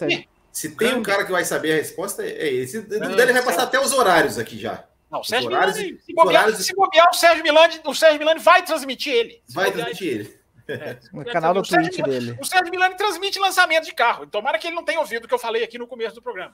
Se 0.52 0.76
tem 0.76 0.94
um 0.94 1.04
cara 1.04 1.24
que 1.24 1.32
vai 1.32 1.46
saber 1.46 1.72
a 1.72 1.76
resposta, 1.76 2.22
é 2.24 2.52
esse. 2.52 2.86
Não, 3.00 3.18
ele 3.18 3.32
vai 3.32 3.44
passar 3.44 3.64
até 3.64 3.80
os 3.80 3.94
horários 3.94 4.38
aqui 4.38 4.60
já. 4.60 4.84
Não, 5.10 5.22
o 5.22 5.24
Sérgio 5.24 5.50
horários, 5.50 5.78
Milani, 5.78 6.00
se 6.02 6.14
bobear, 6.14 6.44
horários... 6.44 6.66
se 6.66 6.76
bobear, 6.76 7.10
o 7.10 7.14
Sérgio 7.14 7.44
Milani, 7.44 7.82
o 7.86 7.94
Sérgio 7.94 8.20
Milani 8.20 8.40
vai 8.42 8.64
transmitir 8.64 9.14
ele. 9.14 9.42
Vai 9.50 9.66
bobear, 9.70 9.88
transmitir 9.88 10.20
ele. 10.20 10.42
É, 10.68 10.98
no 11.14 11.26
canal 11.26 11.54
do 11.54 11.62
Twitch 11.62 12.02
dele. 12.02 12.38
O 12.42 12.46
Sérgio 12.46 12.72
Milani 12.72 12.96
transmite 12.96 13.40
lançamento 13.40 13.86
de 13.86 13.94
carro. 13.94 14.28
Tomara 14.28 14.60
que 14.60 14.68
ele 14.68 14.76
não 14.76 14.84
tenha 14.84 15.00
ouvido 15.00 15.26
o 15.26 15.28
que 15.30 15.34
eu 15.34 15.40
falei 15.40 15.64
aqui 15.64 15.78
no 15.78 15.88
começo 15.88 16.16
do 16.16 16.22
programa. 16.22 16.54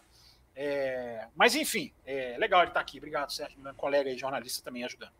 É, 0.60 1.28
mas 1.36 1.54
enfim, 1.56 1.94
é 2.04 2.36
legal 2.40 2.62
ele 2.62 2.72
estar 2.72 2.80
tá 2.80 2.82
aqui. 2.82 2.98
Obrigado, 2.98 3.32
Sérgio 3.32 3.60
Milani, 3.60 3.78
colega 3.78 4.10
e 4.10 4.18
jornalista 4.18 4.64
também 4.64 4.84
ajudando. 4.84 5.14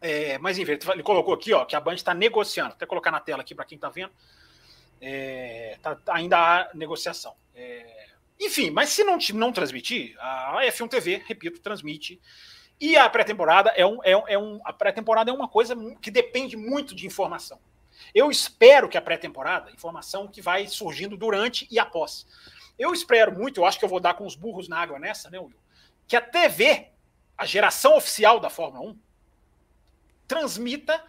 É, 0.00 0.38
mas 0.38 0.58
enfim, 0.58 0.72
ele 0.72 1.02
colocou 1.04 1.32
aqui 1.32 1.52
ó, 1.52 1.64
que 1.64 1.76
a 1.76 1.80
Band 1.80 1.94
está 1.94 2.12
negociando. 2.12 2.70
Vou 2.70 2.76
até 2.76 2.84
colocar 2.84 3.12
na 3.12 3.20
tela 3.20 3.42
aqui 3.42 3.54
para 3.54 3.64
quem 3.64 3.76
está 3.76 3.88
vendo. 3.88 4.12
É, 5.00 5.78
tá, 5.80 5.96
ainda 6.08 6.36
há 6.36 6.70
negociação. 6.74 7.36
É, 7.54 8.08
enfim, 8.40 8.70
mas 8.70 8.88
se 8.88 9.04
não, 9.04 9.18
não 9.34 9.52
transmitir, 9.52 10.16
a 10.18 10.62
F1 10.64 10.88
TV, 10.88 11.22
repito, 11.24 11.60
transmite. 11.60 12.20
E 12.80 12.96
a 12.96 13.08
pré-temporada 13.08 13.70
é 13.76 13.86
um, 13.86 14.02
é, 14.02 14.10
é 14.32 14.38
um, 14.38 14.60
a 14.64 14.72
pré-temporada 14.72 15.30
é 15.30 15.34
uma 15.34 15.46
coisa 15.46 15.76
que 16.02 16.10
depende 16.10 16.56
muito 16.56 16.92
de 16.92 17.06
informação. 17.06 17.60
Eu 18.12 18.32
espero 18.32 18.88
que 18.88 18.98
a 18.98 19.02
pré-temporada, 19.02 19.70
informação 19.70 20.26
que 20.26 20.42
vai 20.42 20.66
surgindo 20.66 21.16
durante 21.16 21.68
e 21.70 21.78
após. 21.78 22.26
Eu 22.80 22.94
espero 22.94 23.30
muito, 23.30 23.60
eu 23.60 23.66
acho 23.66 23.78
que 23.78 23.84
eu 23.84 23.88
vou 23.90 24.00
dar 24.00 24.14
com 24.14 24.24
os 24.24 24.34
burros 24.34 24.66
na 24.66 24.78
água 24.78 24.98
nessa, 24.98 25.28
né, 25.28 25.38
Will? 25.38 25.52
Que 26.08 26.16
a 26.16 26.20
TV, 26.22 26.88
a 27.36 27.44
geração 27.44 27.94
oficial 27.94 28.40
da 28.40 28.48
Fórmula 28.48 28.92
1, 28.92 28.98
transmita 30.26 31.04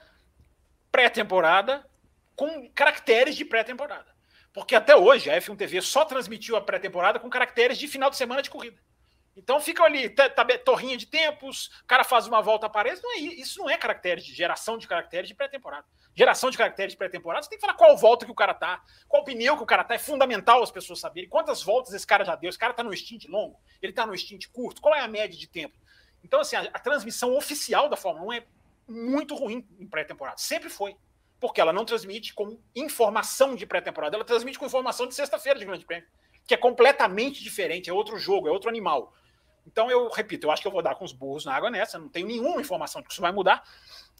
pré-temporada 0.92 1.90
com 2.36 2.70
caracteres 2.72 3.38
de 3.38 3.46
pré-temporada. 3.46 4.14
Porque 4.52 4.76
até 4.76 4.98
hoje 4.98 5.30
a 5.30 5.38
F1 5.40 5.56
TV 5.56 5.82
só 5.82 6.04
transmitiu 6.04 6.58
a 6.58 6.62
pré-temporada 6.62 7.22
com 7.22 7.30
caracteres 7.30 7.78
de 7.78 7.88
final 7.88 8.10
de 8.10 8.18
semana 8.18 8.42
de 8.42 8.50
corrida. 8.50 8.78
Então 9.38 9.62
fica 9.62 9.82
ali, 9.86 10.10
tá, 10.10 10.30
tá, 10.30 10.46
torrinha 10.58 10.98
de 10.98 11.06
tempos, 11.06 11.68
o 11.84 11.86
cara 11.86 12.04
faz 12.04 12.28
uma 12.28 12.42
volta 12.42 12.66
aparece. 12.66 13.02
Não 13.02 13.14
é, 13.14 13.20
isso 13.20 13.60
não 13.60 13.70
é 13.70 13.78
caractere 13.78 14.22
de 14.22 14.34
geração 14.34 14.78
de 14.78 14.90
caracteres 14.90 15.30
de 15.30 15.36
pré-temporada. 15.36 15.86
Geração 16.14 16.50
de 16.50 16.58
caracteres 16.58 16.94
de 16.94 16.98
pré-temporada, 16.98 17.44
você 17.44 17.50
tem 17.50 17.58
que 17.58 17.66
falar 17.66 17.78
qual 17.78 17.96
volta 17.96 18.26
que 18.26 18.32
o 18.32 18.36
cara 18.36 18.54
tá, 18.54 18.84
qual 19.08 19.24
pneu 19.24 19.56
que 19.56 19.64
o 19.64 19.66
cara 19.66 19.84
tá. 19.84 19.96
É 19.96 20.00
fundamental 20.00 20.62
as 20.62 20.70
pessoas 20.70 21.00
saberem 21.00 21.30
quantas 21.30 21.64
voltas 21.64 21.94
esse 21.94 22.06
cara 22.06 22.26
já 22.26 22.36
deu. 22.36 22.50
Esse 22.50 22.60
cara 22.60 22.74
tá 22.74 22.84
no 22.84 22.96
stint 22.96 23.26
longo, 23.28 23.60
ele 23.82 23.94
tá 23.94 24.06
no 24.06 24.18
stint 24.18 24.48
curto, 24.52 24.82
qual 24.82 24.94
é 24.94 25.00
a 25.00 25.08
média 25.08 25.38
de 25.38 25.48
tempo. 25.48 25.76
Então, 26.24 26.40
assim, 26.42 26.56
a, 26.56 26.62
a 26.74 26.80
transmissão 26.80 27.36
oficial 27.36 27.88
da 27.88 27.96
Fórmula 27.96 28.26
1 28.28 28.34
é 28.34 28.44
muito 28.88 29.36
ruim 29.36 29.66
em 29.80 29.88
pré-temporada. 29.88 30.38
Sempre 30.38 30.70
foi 30.70 30.96
porque 31.40 31.60
ela 31.60 31.74
não 31.74 31.84
transmite 31.84 32.36
com 32.36 32.60
informação 32.76 33.56
de 33.56 33.66
pré-temporada, 33.66 34.16
ela 34.16 34.24
transmite 34.24 34.60
com 34.60 34.66
informação 34.66 35.08
de 35.08 35.16
sexta-feira 35.16 35.58
de 35.58 35.66
Grande 35.66 35.84
Prêmio, 35.84 36.08
que 36.46 36.54
é 36.54 36.58
completamente 36.58 37.44
diferente, 37.44 37.90
é 37.90 37.94
outro 37.94 38.18
jogo, 38.20 38.48
é 38.48 38.52
outro 38.52 38.70
animal. 38.70 39.12
Então 39.66 39.90
eu 39.90 40.08
repito, 40.10 40.46
eu 40.46 40.52
acho 40.52 40.62
que 40.62 40.68
eu 40.68 40.72
vou 40.72 40.84
dar 40.84 40.94
com 40.94 41.04
os 41.04 41.12
burros 41.12 41.44
na 41.44 41.56
água 41.56 41.72
nessa, 41.72 41.98
não 41.98 42.10
tenho 42.10 42.28
nenhuma 42.28 42.62
informação 42.62 43.02
de 43.02 43.08
que 43.08 43.14
isso 43.14 43.22
vai 43.22 43.32
mudar, 43.32 43.64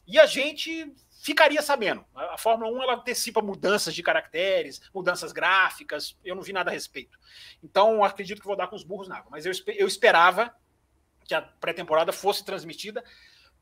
e 0.08 0.20
a 0.20 0.26
gente 0.26 0.92
ficaria 1.22 1.62
sabendo. 1.62 2.06
A, 2.16 2.38
Fórmula 2.38 2.72
1 2.72 2.84
ela 2.84 2.96
antecipa 2.96 3.42
mudanças 3.42 3.94
de 3.94 4.02
caracteres, 4.02 4.82
mudanças 4.94 5.32
gráficas, 5.32 6.18
eu 6.24 6.36
não 6.36 6.42
vi 6.42 6.54
nada 6.54 6.70
a 6.70 6.74
respeito. 6.74 7.18
Então 7.64 8.04
acredito 8.04 8.42
que 8.42 8.48
vou 8.48 8.56
dar 8.56 8.68
com 8.68 8.76
os 8.76 8.84
burros 8.84 9.08
na 9.08 9.18
água, 9.18 9.30
mas 9.32 9.46
eu, 9.46 9.52
eu 9.68 9.88
esperava 9.88 10.56
que 11.26 11.34
a 11.34 11.42
pré-temporada 11.42 12.12
fosse 12.12 12.44
transmitida 12.44 13.04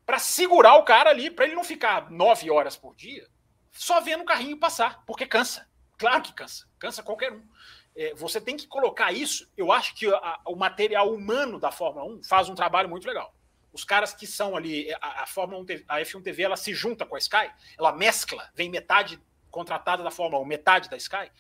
para 0.06 0.20
segurar 0.20 0.76
o 0.76 0.84
cara 0.84 1.10
ali, 1.10 1.30
para 1.30 1.46
ele 1.46 1.56
não 1.56 1.64
ficar 1.64 2.10
nove 2.10 2.50
horas 2.50 2.76
por 2.76 2.96
dia 2.96 3.28
só 3.72 4.02
vendo 4.02 4.22
o 4.22 4.26
carrinho 4.26 4.58
passar, 4.58 5.04
porque 5.06 5.26
cansa. 5.26 5.68
Claro 5.98 6.22
que 6.22 6.34
cansa, 6.34 6.66
cansa 6.78 7.04
qualquer 7.04 7.32
um. 7.32 7.44
É, 7.96 8.14
você 8.14 8.40
tem 8.40 8.56
que 8.56 8.68
colocar 8.68 9.12
isso. 9.12 9.50
Eu 9.58 9.72
acho 9.72 9.94
que 9.96 10.08
a, 10.08 10.40
o 10.46 10.56
material 10.56 11.14
humano 11.14 11.60
da 11.60 11.72
Fórmula 11.72 12.06
1 12.06 12.24
faz 12.24 12.48
um 12.48 12.56
trabalho 12.56 12.90
muito 12.90 13.08
legal. 13.08 13.34
Os 13.72 13.84
caras 13.84 14.14
que 14.14 14.26
são 14.26 14.56
ali, 14.56 14.92
a, 15.02 15.24
a 15.24 15.26
Fórmula 15.26 15.62
1, 15.62 15.66
a 15.88 16.00
F1 16.02 16.24
TV, 16.24 16.44
ela 16.44 16.58
se 16.58 16.74
junta 16.74 17.06
com 17.06 17.16
a 17.16 17.20
Sky, 17.20 17.52
ela 17.78 17.92
mescla, 17.92 18.50
vem 18.56 18.70
metade 18.70 19.22
contratada 19.52 20.04
da 20.04 20.12
Fórmula 20.12 20.42
1, 20.44 20.46
metade 20.46 20.90
da 20.90 20.98
Sky, 20.98 21.32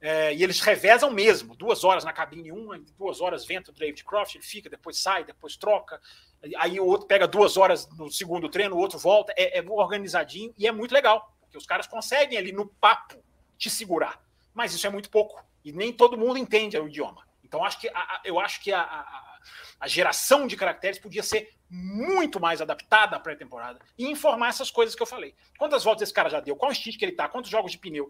é, 0.00 0.34
e 0.34 0.42
eles 0.42 0.60
revezam 0.60 1.10
mesmo, 1.10 1.54
duas 1.54 1.84
horas 1.84 2.04
na 2.04 2.12
cabine, 2.12 2.50
uma, 2.50 2.78
duas 2.98 3.20
horas 3.20 3.44
venta 3.44 3.70
o 3.70 3.74
David 3.74 4.02
Croft, 4.04 4.34
ele 4.34 4.44
fica, 4.44 4.70
depois 4.70 4.98
sai, 4.98 5.24
depois 5.24 5.56
troca, 5.56 6.00
aí 6.56 6.80
o 6.80 6.86
outro 6.86 7.06
pega 7.06 7.28
duas 7.28 7.56
horas 7.56 7.88
no 7.98 8.10
segundo 8.10 8.48
treino, 8.48 8.76
o 8.76 8.78
outro 8.78 8.98
volta, 8.98 9.32
é, 9.36 9.58
é 9.58 9.62
organizadinho 9.62 10.54
e 10.56 10.66
é 10.66 10.72
muito 10.72 10.92
legal 10.92 11.36
porque 11.50 11.58
os 11.58 11.66
caras 11.66 11.88
conseguem 11.88 12.38
ali 12.38 12.52
no 12.52 12.64
papo 12.64 13.20
te 13.58 13.68
segurar. 13.68 14.22
Mas 14.54 14.72
isso 14.72 14.86
é 14.86 14.90
muito 14.90 15.10
pouco. 15.10 15.44
E 15.64 15.72
nem 15.72 15.92
todo 15.92 16.16
mundo 16.16 16.38
entende 16.38 16.78
o 16.78 16.86
idioma. 16.86 17.26
Então, 17.42 17.64
acho 17.64 17.80
que 17.80 17.88
a, 17.88 18.20
eu 18.24 18.38
acho 18.38 18.62
que 18.62 18.72
a, 18.72 18.80
a, 18.80 19.29
a, 19.78 19.88
geração 19.88 20.46
de 20.46 20.56
caracteres 20.56 20.98
podia 20.98 21.22
ser 21.22 21.50
muito 21.68 22.40
mais 22.40 22.60
adaptada 22.60 23.16
à 23.16 23.20
pré-temporada 23.20 23.78
e 23.96 24.06
informar 24.06 24.48
essas 24.48 24.70
coisas 24.70 24.94
que 24.94 25.02
eu 25.02 25.06
falei. 25.06 25.34
Quantas 25.58 25.84
voltas 25.84 26.02
esse 26.02 26.14
cara 26.14 26.28
já 26.28 26.40
deu? 26.40 26.56
Qual 26.56 26.74
stint 26.74 26.98
que 26.98 27.04
ele 27.04 27.12
tá? 27.12 27.28
Quantos 27.28 27.50
jogos 27.50 27.72
de 27.72 27.78
pneu? 27.78 28.08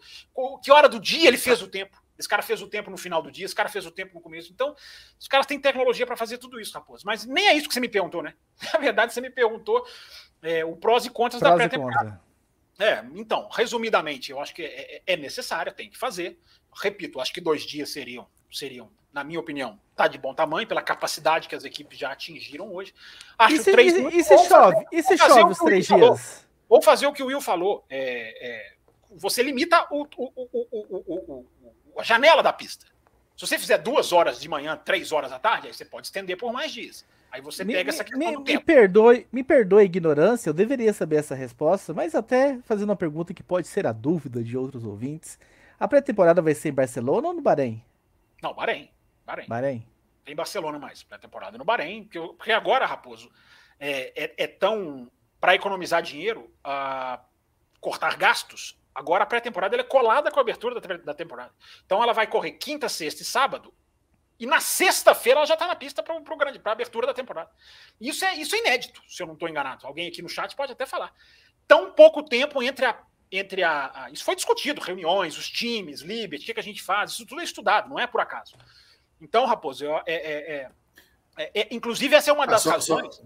Que 0.62 0.72
hora 0.72 0.88
do 0.88 0.98
dia 0.98 1.28
ele 1.28 1.38
fez 1.38 1.60
o 1.62 1.68
tempo? 1.68 2.00
Esse 2.18 2.28
cara 2.28 2.42
fez 2.42 2.60
o 2.60 2.66
tempo 2.66 2.90
no 2.90 2.98
final 2.98 3.22
do 3.22 3.30
dia, 3.30 3.46
esse 3.46 3.54
cara 3.54 3.68
fez 3.68 3.86
o 3.86 3.90
tempo 3.90 4.14
no 4.14 4.20
começo. 4.20 4.52
Então, 4.52 4.74
os 5.18 5.26
caras 5.26 5.46
têm 5.46 5.58
tecnologia 5.58 6.06
para 6.06 6.18
fazer 6.18 6.36
tudo 6.36 6.60
isso, 6.60 6.74
Raposo. 6.74 7.02
Mas 7.06 7.24
nem 7.24 7.48
é 7.48 7.54
isso 7.54 7.66
que 7.66 7.72
você 7.72 7.80
me 7.80 7.88
perguntou, 7.88 8.22
né? 8.22 8.34
Na 8.74 8.78
verdade, 8.78 9.14
você 9.14 9.22
me 9.22 9.30
perguntou 9.30 9.86
é, 10.42 10.62
o 10.64 10.76
prós 10.76 11.06
e 11.06 11.10
contras 11.10 11.40
prós 11.40 11.52
da 11.52 11.56
pré-temporada. 11.56 12.20
É, 12.78 13.04
então, 13.14 13.48
resumidamente, 13.50 14.30
eu 14.30 14.40
acho 14.40 14.54
que 14.54 14.62
é, 14.62 14.96
é, 14.96 15.02
é 15.06 15.16
necessário, 15.16 15.72
tem 15.72 15.90
que 15.90 15.98
fazer. 15.98 16.38
Repito, 16.82 17.20
acho 17.20 17.32
que 17.32 17.40
dois 17.40 17.62
dias 17.62 17.90
seriam, 17.90 18.26
seriam, 18.50 18.88
na 19.12 19.24
minha 19.24 19.40
opinião, 19.40 19.78
tá 19.96 20.06
de 20.06 20.18
bom 20.18 20.34
tamanho, 20.34 20.66
pela 20.66 20.82
capacidade 20.82 21.48
que 21.48 21.54
as 21.54 21.64
equipes 21.64 21.98
já 21.98 22.12
atingiram 22.12 22.72
hoje. 22.72 22.94
Acho 23.38 23.56
e 23.56 23.58
se, 23.58 23.72
três 23.72 23.94
e, 23.94 24.18
e 24.18 24.24
se 24.24 24.38
chove? 24.38 24.86
e 24.92 25.02
se 25.02 25.18
chove 25.18 25.52
os 25.52 25.58
três 25.58 25.86
dias? 25.86 26.00
Falou, 26.00 26.18
ou 26.68 26.82
fazer 26.82 27.06
o 27.06 27.12
que 27.12 27.22
o 27.22 27.26
Will 27.26 27.40
falou. 27.40 27.84
É, 27.90 28.48
é, 28.48 28.72
você 29.16 29.42
limita 29.42 29.86
o, 29.90 30.06
o, 30.16 30.30
o, 30.52 31.46
a 31.98 32.02
janela 32.02 32.42
da 32.42 32.52
pista. 32.52 32.86
Se 33.36 33.46
você 33.46 33.58
fizer 33.58 33.78
duas 33.78 34.12
horas 34.12 34.40
de 34.40 34.48
manhã, 34.48 34.76
três 34.76 35.12
horas 35.12 35.32
à 35.32 35.38
tarde, 35.38 35.66
aí 35.66 35.74
você 35.74 35.84
pode 35.84 36.06
estender 36.06 36.36
por 36.36 36.52
mais 36.52 36.70
dias. 36.70 37.04
Aí 37.32 37.40
você 37.40 37.64
pega 37.64 37.84
me, 37.84 37.88
essa 37.88 38.04
questão 38.04 38.18
me, 38.18 38.36
do 38.36 38.44
tempo. 38.44 38.58
Me 38.58 38.64
perdoe, 38.64 39.26
me 39.32 39.42
perdoe 39.42 39.82
a 39.82 39.84
ignorância, 39.84 40.50
eu 40.50 40.54
deveria 40.54 40.92
saber 40.92 41.16
essa 41.16 41.34
resposta, 41.34 41.94
mas 41.94 42.14
até 42.14 42.58
fazendo 42.64 42.90
uma 42.90 42.96
pergunta 42.96 43.32
que 43.32 43.42
pode 43.42 43.66
ser 43.66 43.86
a 43.86 43.92
dúvida 43.92 44.42
de 44.42 44.56
outros 44.56 44.84
ouvintes. 44.84 45.38
A 45.78 45.88
pré-temporada 45.88 46.42
vai 46.42 46.54
ser 46.54 46.68
em 46.68 46.74
Barcelona 46.74 47.28
ou 47.28 47.34
no 47.34 47.40
Bahrein? 47.40 47.82
Não, 48.42 48.54
Bahrein. 48.54 48.90
Bahrein. 49.24 49.48
Bahrein. 49.48 49.86
Tem 50.24 50.34
Barcelona 50.34 50.78
mais, 50.78 51.02
pré-temporada 51.02 51.56
no 51.58 51.64
Bahrein, 51.64 52.04
porque, 52.04 52.52
agora, 52.52 52.86
Raposo, 52.86 53.30
é, 53.78 54.12
é, 54.24 54.34
é 54.44 54.46
tão. 54.46 55.10
Para 55.40 55.54
economizar 55.54 56.02
dinheiro, 56.02 56.52
cortar 57.80 58.14
gastos, 58.18 58.78
agora 58.94 59.24
a 59.24 59.26
pré-temporada 59.26 59.74
é 59.74 59.82
colada 59.82 60.30
com 60.30 60.38
a 60.38 60.42
abertura 60.42 60.78
da, 60.78 60.96
da 60.98 61.14
temporada. 61.14 61.50
Então 61.86 62.02
ela 62.02 62.12
vai 62.12 62.26
correr 62.26 62.52
quinta, 62.52 62.90
sexta 62.90 63.22
e 63.22 63.24
sábado 63.24 63.72
e 64.40 64.46
na 64.46 64.58
sexta-feira 64.58 65.40
ela 65.40 65.46
já 65.46 65.52
está 65.52 65.66
na 65.66 65.76
pista 65.76 66.02
para 66.02 66.14
a 66.14 66.72
abertura 66.72 67.06
da 67.06 67.12
temporada. 67.12 67.50
Isso 68.00 68.24
é, 68.24 68.34
isso 68.36 68.56
é 68.56 68.60
inédito, 68.60 69.02
se 69.06 69.22
eu 69.22 69.26
não 69.26 69.34
estou 69.34 69.46
enganado. 69.46 69.86
Alguém 69.86 70.08
aqui 70.08 70.22
no 70.22 70.30
chat 70.30 70.56
pode 70.56 70.72
até 70.72 70.86
falar. 70.86 71.12
Tão 71.68 71.92
pouco 71.92 72.22
tempo 72.22 72.62
entre 72.62 72.86
a. 72.86 72.98
Entre 73.32 73.62
a, 73.62 73.90
a 73.94 74.10
isso 74.10 74.24
foi 74.24 74.34
discutido, 74.34 74.80
reuniões, 74.80 75.38
os 75.38 75.48
times, 75.48 76.00
Liberty, 76.00 76.42
o 76.42 76.46
que, 76.46 76.54
que, 76.54 76.60
a 76.60 76.62
gente 76.62 76.82
faz, 76.82 77.12
isso 77.12 77.24
tudo 77.24 77.40
é 77.40 77.44
estudado, 77.44 77.88
não 77.88 77.98
é 77.98 78.06
por 78.06 78.20
acaso. 78.20 78.56
Então, 79.20 79.46
Raposo, 79.46 79.84
eu, 79.84 79.96
é, 79.98 80.02
é, 80.06 80.70
é, 81.38 81.60
é 81.60 81.68
inclusive 81.70 82.14
essa 82.14 82.30
é 82.30 82.32
uma 82.32 82.46
das 82.46 82.64
razões. 82.64 83.22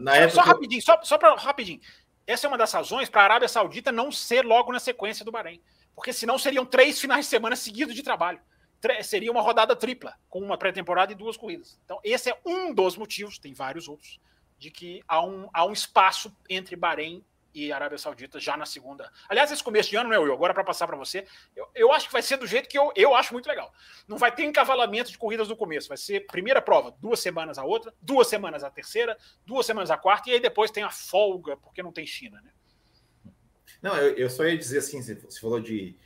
na, 0.00 0.16
época, 0.16 0.34
Só 0.34 0.40
rapidinho, 0.40 0.82
só, 0.82 1.02
só 1.02 1.18
para 1.18 1.34
rapidinho. 1.34 1.80
Essa 2.26 2.46
é 2.46 2.48
uma 2.48 2.58
das 2.58 2.72
razões 2.72 3.08
para 3.08 3.22
a 3.22 3.24
Arábia 3.24 3.48
Saudita 3.48 3.92
não 3.92 4.10
ser 4.10 4.44
logo 4.44 4.72
na 4.72 4.80
sequência 4.80 5.24
do 5.24 5.32
Bahrein. 5.32 5.60
Porque 5.94 6.12
senão 6.12 6.38
seriam 6.38 6.64
três 6.64 7.00
finais 7.00 7.24
de 7.24 7.30
semana 7.30 7.56
seguidos 7.56 7.94
de 7.94 8.02
trabalho 8.02 8.40
seria 9.02 9.30
uma 9.30 9.42
rodada 9.42 9.74
tripla, 9.74 10.14
com 10.28 10.40
uma 10.40 10.56
pré-temporada 10.56 11.12
e 11.12 11.16
duas 11.16 11.36
corridas. 11.36 11.78
Então, 11.84 11.98
esse 12.04 12.30
é 12.30 12.40
um 12.44 12.72
dos 12.72 12.96
motivos, 12.96 13.38
tem 13.38 13.52
vários 13.52 13.88
outros, 13.88 14.20
de 14.58 14.70
que 14.70 15.02
há 15.06 15.24
um, 15.24 15.48
há 15.52 15.64
um 15.64 15.72
espaço 15.72 16.34
entre 16.48 16.76
Bahrein 16.76 17.24
e 17.66 17.72
Arábia 17.72 17.98
Saudita 17.98 18.38
já 18.38 18.56
na 18.56 18.64
segunda. 18.64 19.10
Aliás, 19.28 19.50
esse 19.50 19.62
começo 19.62 19.90
de 19.90 19.96
ano, 19.96 20.10
né, 20.10 20.18
Will? 20.18 20.32
Agora, 20.32 20.54
para 20.54 20.64
passar 20.64 20.86
para 20.86 20.96
você, 20.96 21.26
eu, 21.56 21.68
eu 21.74 21.92
acho 21.92 22.06
que 22.06 22.12
vai 22.12 22.22
ser 22.22 22.36
do 22.36 22.46
jeito 22.46 22.68
que 22.68 22.78
eu, 22.78 22.92
eu 22.94 23.14
acho 23.14 23.32
muito 23.32 23.48
legal. 23.48 23.72
Não 24.06 24.16
vai 24.16 24.34
ter 24.34 24.44
encavalamento 24.44 25.10
de 25.10 25.18
corridas 25.18 25.48
no 25.48 25.56
começo. 25.56 25.88
Vai 25.88 25.96
ser 25.96 26.26
primeira 26.26 26.62
prova, 26.62 26.94
duas 27.00 27.20
semanas 27.20 27.58
a 27.58 27.64
outra, 27.64 27.92
duas 28.00 28.28
semanas 28.28 28.62
a 28.62 28.70
terceira, 28.70 29.16
duas 29.44 29.66
semanas 29.66 29.90
a 29.90 29.96
quarta, 29.96 30.30
e 30.30 30.34
aí 30.34 30.40
depois 30.40 30.70
tem 30.70 30.82
a 30.82 30.90
folga, 30.90 31.56
porque 31.56 31.82
não 31.82 31.92
tem 31.92 32.06
China, 32.06 32.40
né? 32.42 32.50
Não, 33.82 33.96
eu, 33.96 34.16
eu 34.16 34.30
só 34.30 34.44
ia 34.44 34.56
dizer 34.56 34.78
assim, 34.78 35.00
você 35.02 35.40
falou 35.40 35.60
de 35.60 35.96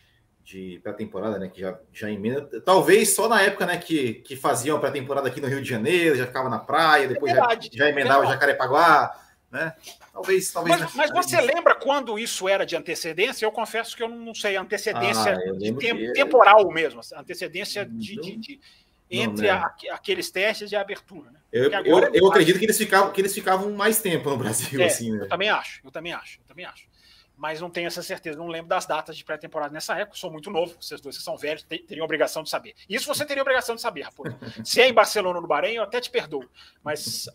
de 0.45 0.81
pré-temporada, 0.83 1.39
né? 1.39 1.49
Que 1.49 1.61
já, 1.61 1.79
já 1.93 2.11
emenda. 2.11 2.61
Talvez 2.61 3.15
só 3.15 3.29
na 3.29 3.41
época, 3.41 3.67
né, 3.67 3.79
que, 3.79 4.15
que 4.15 4.37
faziam 4.37 4.77
a 4.77 4.81
pré-temporada 4.81 5.29
aqui 5.29 5.41
no 5.41 5.49
Rio 5.49 5.63
de 5.63 5.69
Janeiro, 5.69 6.17
já 6.17 6.27
ficava 6.27 6.49
na 6.49 6.59
praia, 6.59 7.09
depois 7.09 7.33
é 7.33 7.35
verdade, 7.37 7.71
já, 7.73 7.85
já 7.85 7.91
emendava 7.91 8.25
é 8.25 8.29
Jacarepaguá, 8.29 9.15
né? 9.53 9.75
Talvez, 10.13 10.51
talvez. 10.51 10.81
Mas, 10.81 10.95
mas 10.95 11.11
você 11.11 11.39
lembra 11.41 11.75
quando 11.75 12.19
isso 12.19 12.49
era 12.49 12.65
de 12.65 12.75
antecedência? 12.75 13.45
Eu 13.45 13.53
confesso 13.53 13.95
que 13.95 14.03
eu 14.03 14.09
não 14.09 14.35
sei, 14.35 14.57
antecedência 14.57 15.35
ah, 15.35 15.53
de 15.59 15.73
tempo, 15.75 16.13
temporal 16.15 16.69
mesmo, 16.73 17.01
antecedência 17.15 17.85
de, 17.85 18.17
de, 18.17 18.37
de, 18.37 18.61
entre 19.11 19.47
não, 19.47 19.55
a, 19.55 19.75
aqueles 19.93 20.31
testes 20.31 20.73
e 20.73 20.77
a 20.77 20.81
abertura. 20.81 21.31
Né? 21.31 21.39
Eu, 21.53 21.71
eu, 21.71 22.15
eu 22.15 22.27
acredito 22.29 22.59
que 22.59 22.65
eles, 22.65 22.79
ficavam, 22.79 23.13
que 23.13 23.21
eles 23.21 23.35
ficavam 23.35 23.71
mais 23.73 24.01
tempo 24.01 24.31
no 24.31 24.39
Brasil, 24.39 24.81
é, 24.81 24.87
assim, 24.87 25.13
né? 25.13 25.25
Eu 25.25 25.29
também 25.29 25.51
acho, 25.51 25.81
eu 25.85 25.91
também 25.91 26.15
acho, 26.15 26.41
eu 26.41 26.45
também 26.47 26.65
acho 26.65 26.92
mas 27.43 27.61
não 27.61 27.69
tenho 27.69 27.89
essa 27.89 28.05
certeza. 28.05 28.39
Não 28.39 28.47
lembro 28.47 28.69
das 28.69 28.87
datas 28.87 29.17
de 29.17 29.25
pré-temporada 29.25 29.75
nessa 29.75 29.99
época. 29.99 30.17
Sou 30.17 30.31
muito 30.31 30.49
novo, 30.49 30.77
vocês 30.81 31.01
dois 31.01 31.19
que 31.19 31.25
são 31.25 31.37
velhos 31.37 31.65
teriam 31.65 32.05
obrigação 32.05 32.45
de 32.45 32.49
saber. 32.49 32.73
Isso 32.89 33.05
você 33.05 33.27
teria 33.27 33.43
obrigação 33.43 33.75
de 33.75 33.81
saber, 33.81 34.03
Raposo. 34.03 34.39
Se 34.65 34.81
é 34.81 34.89
em 34.89 34.93
Barcelona 34.93 35.39
ou 35.39 35.43
no 35.43 35.49
Bahrein, 35.49 35.75
eu 35.75 35.83
até 35.83 36.01
te 36.01 36.09
perdoo. 36.09 36.49
Mas 36.85 37.29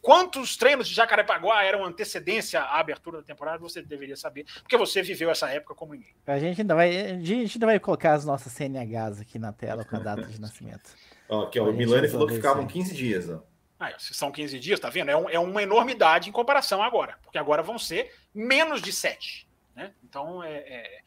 quantos 0.00 0.56
treinos 0.56 0.88
de 0.88 0.94
Jacarepaguá 0.94 1.62
eram 1.62 1.84
antecedência 1.84 2.58
à 2.58 2.80
abertura 2.80 3.18
da 3.18 3.22
temporada, 3.22 3.58
você 3.58 3.82
deveria 3.82 4.16
saber, 4.16 4.46
porque 4.62 4.78
você 4.78 5.02
viveu 5.02 5.30
essa 5.30 5.50
época 5.50 5.74
como 5.74 5.92
ninguém. 5.92 6.14
A 6.26 6.38
gente 6.38 6.62
ainda 6.62 6.74
vai, 6.74 6.96
a 6.98 7.20
gente 7.20 7.58
ainda 7.58 7.66
vai 7.66 7.78
colocar 7.78 8.14
as 8.14 8.24
nossas 8.24 8.54
CNHs 8.54 9.20
aqui 9.20 9.38
na 9.38 9.52
tela 9.52 9.84
com 9.84 9.94
a 9.94 9.98
data 9.98 10.22
de 10.22 10.40
nascimento. 10.40 10.90
Ó, 11.28 11.42
aqui, 11.42 11.60
ó, 11.60 11.68
o 11.68 11.72
Milani 11.74 12.08
falou 12.08 12.26
que 12.26 12.32
ficavam 12.32 12.66
15 12.66 12.94
dias. 12.94 13.28
Ó. 13.28 13.42
Ah, 13.78 13.92
se 13.98 14.14
são 14.14 14.32
15 14.32 14.58
dias, 14.58 14.80
tá 14.80 14.88
vendo? 14.88 15.10
É, 15.10 15.16
um, 15.16 15.28
é, 15.28 15.38
uma 15.38 15.62
enormidade 15.62 16.30
em 16.30 16.32
comparação 16.32 16.82
agora, 16.82 17.18
porque 17.22 17.36
agora 17.36 17.62
vão 17.62 17.78
ser 17.78 18.10
menos 18.34 18.80
de 18.80 18.90
7. 18.90 19.49
Né? 19.80 19.92
Então, 20.04 20.44
é, 20.44 20.56
é, 20.56 21.00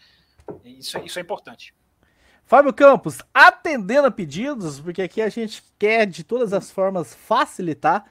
isso, 0.65 0.97
isso 1.05 1.19
é 1.19 1.21
importante. 1.21 1.75
Fábio 2.43 2.73
Campos, 2.73 3.19
atendendo 3.31 4.07
a 4.07 4.11
pedidos, 4.11 4.79
porque 4.79 5.03
aqui 5.03 5.21
a 5.21 5.29
gente 5.29 5.63
quer 5.77 6.07
de 6.07 6.23
todas 6.23 6.53
as 6.53 6.71
formas 6.71 7.13
facilitar 7.13 8.03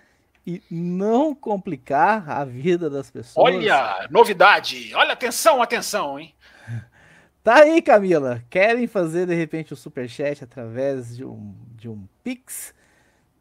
e 0.47 0.63
não 0.71 1.35
complicar 1.35 2.31
a 2.31 2.45
vida 2.45 2.89
das 2.89 3.11
pessoas. 3.11 3.55
Olha, 3.55 4.07
novidade! 4.09 4.95
Olha, 4.95 5.13
atenção, 5.13 5.61
atenção, 5.61 6.19
hein? 6.19 6.35
Tá 7.45 7.63
aí, 7.63 7.83
Camila. 7.83 8.41
Querem 8.49 8.87
fazer 8.87 9.27
de 9.27 9.35
repente 9.35 9.73
o 9.73 9.77
superchat 9.77 10.45
através 10.45 11.17
de 11.17 11.25
um, 11.25 11.53
de 11.75 11.89
um 11.89 12.07
Pix? 12.23 12.73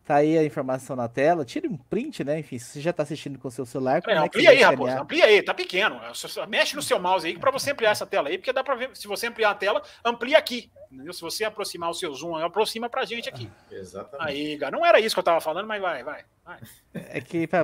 Tá 0.04 0.16
aí 0.16 0.36
a 0.36 0.44
informação 0.44 0.96
na 0.96 1.08
tela. 1.08 1.46
Tire 1.46 1.68
um 1.68 1.78
print, 1.78 2.24
né? 2.24 2.40
Enfim, 2.40 2.58
se 2.58 2.66
você 2.66 2.82
já 2.82 2.90
está 2.90 3.04
assistindo 3.04 3.38
com 3.38 3.48
o 3.48 3.52
seu 3.52 3.66
celular. 3.66 4.02
É, 4.08 4.18
amplia 4.18 4.50
é 4.50 4.52
aí, 4.54 4.62
Raposo. 4.64 4.98
Amplia 4.98 5.26
aí, 5.26 5.44
tá 5.44 5.54
pequeno. 5.54 6.02
Mexe 6.48 6.76
no 6.76 6.82
seu 6.82 7.00
mouse 7.00 7.28
aí 7.28 7.38
para 7.38 7.52
você 7.52 7.72
ampliar 7.72 7.92
essa 7.92 8.06
tela 8.06 8.28
aí, 8.28 8.38
porque 8.38 8.52
dá 8.52 8.64
para 8.64 8.74
ver. 8.74 8.90
Se 8.96 9.08
você 9.08 9.28
ampliar 9.28 9.52
a 9.52 9.56
tela, 9.56 9.82
amplia 10.04 10.40
aqui. 10.40 10.72
Entendeu? 10.92 11.14
Se 11.14 11.22
você 11.22 11.44
aproximar 11.44 11.92
o 11.92 11.94
seu 11.94 12.12
zoom, 12.16 12.36
aproxima 12.36 12.90
pra 12.90 13.06
gente 13.06 13.30
aqui. 13.30 13.48
Exatamente. 13.72 14.28
Aí, 14.28 14.58
cara, 14.58 14.76
não 14.76 14.84
era 14.84 15.00
isso 15.00 15.16
que 15.16 15.20
eu 15.20 15.24
tava 15.24 15.40
falando, 15.40 15.68
mas 15.68 15.80
vai, 15.80 16.04
vai. 16.04 16.26
vai. 16.44 16.60
É 16.94 17.22
que 17.22 17.46
tá, 17.46 17.64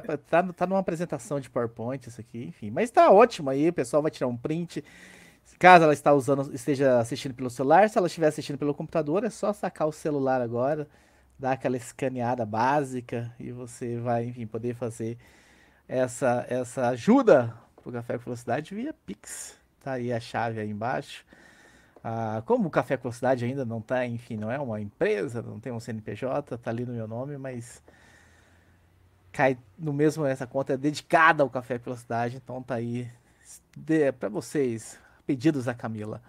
tá 0.55 0.67
numa 0.67 0.79
apresentação 0.79 1.39
de 1.39 1.49
PowerPoint 1.49 2.07
isso 2.07 2.21
aqui, 2.21 2.45
enfim. 2.45 2.69
Mas 2.69 2.91
tá 2.91 3.09
ótimo 3.09 3.49
aí, 3.49 3.67
o 3.69 3.73
pessoal 3.73 4.01
vai 4.03 4.11
tirar 4.11 4.27
um 4.27 4.37
print. 4.37 4.83
Caso 5.57 5.85
ela 5.85 5.93
está 5.93 6.13
usando, 6.13 6.53
esteja 6.53 6.99
assistindo 6.99 7.33
pelo 7.33 7.49
celular, 7.49 7.89
se 7.89 7.97
ela 7.97 8.05
estiver 8.05 8.27
assistindo 8.27 8.59
pelo 8.59 8.75
computador, 8.75 9.23
é 9.23 9.29
só 9.29 9.51
sacar 9.51 9.87
o 9.87 9.91
celular 9.91 10.39
agora 10.39 10.87
dar 11.37 11.53
aquela 11.53 11.77
escaneada 11.77 12.45
básica 12.45 13.33
e 13.39 13.51
você 13.51 13.97
vai, 13.99 14.25
enfim, 14.25 14.47
poder 14.47 14.75
fazer 14.75 15.17
essa, 15.87 16.45
essa 16.49 16.89
ajuda 16.89 17.53
para 17.75 17.89
o 17.89 17.93
Café 17.93 18.17
com 18.17 18.25
Velocidade 18.25 18.73
via 18.73 18.93
Pix. 18.93 19.57
Tá 19.83 19.93
aí 19.93 20.11
a 20.11 20.19
chave 20.19 20.59
aí 20.59 20.69
embaixo. 20.69 21.25
Ah, 22.03 22.41
como 22.45 22.67
o 22.67 22.71
Café 22.71 22.97
com 22.97 23.03
Velocidade 23.03 23.45
ainda 23.45 23.65
não 23.65 23.81
tá, 23.81 24.05
enfim, 24.05 24.37
não 24.37 24.51
é 24.51 24.59
uma 24.59 24.79
empresa, 24.81 25.41
não 25.41 25.59
tem 25.59 25.71
um 25.71 25.79
CNPJ, 25.79 26.57
tá 26.57 26.69
ali 26.69 26.85
no 26.85 26.93
meu 26.93 27.07
nome, 27.07 27.37
mas 27.37 27.83
cai 29.31 29.57
no 29.77 29.93
mesmo, 29.93 30.25
essa 30.25 30.47
conta 30.47 30.73
é 30.73 30.77
dedicada 30.77 31.43
ao 31.43 31.49
Café 31.49 31.77
com 31.77 31.85
Velocidade, 31.85 32.37
então 32.37 32.61
tá 32.61 32.75
aí 32.75 33.09
para 34.19 34.29
vocês, 34.29 34.99
pedidos 35.25 35.65
da 35.65 35.73
Camila. 35.73 36.21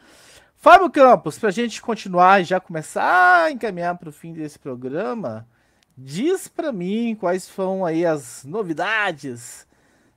Fábio 0.61 0.91
Campos, 0.91 1.39
para 1.39 1.51
a 1.51 1.53
gente 1.53 1.81
continuar 1.81 2.41
e 2.41 2.45
já 2.45 2.59
começar 2.59 3.45
a 3.45 3.51
encaminhar 3.51 3.97
para 3.97 4.09
o 4.09 4.13
fim 4.13 4.33
desse 4.33 4.59
programa, 4.59 5.49
diz 5.97 6.49
para 6.49 6.73
mim 6.73 7.15
quais 7.15 7.49
foram 7.49 7.87
aí 7.87 8.05
as 8.05 8.45
novidades 8.45 9.69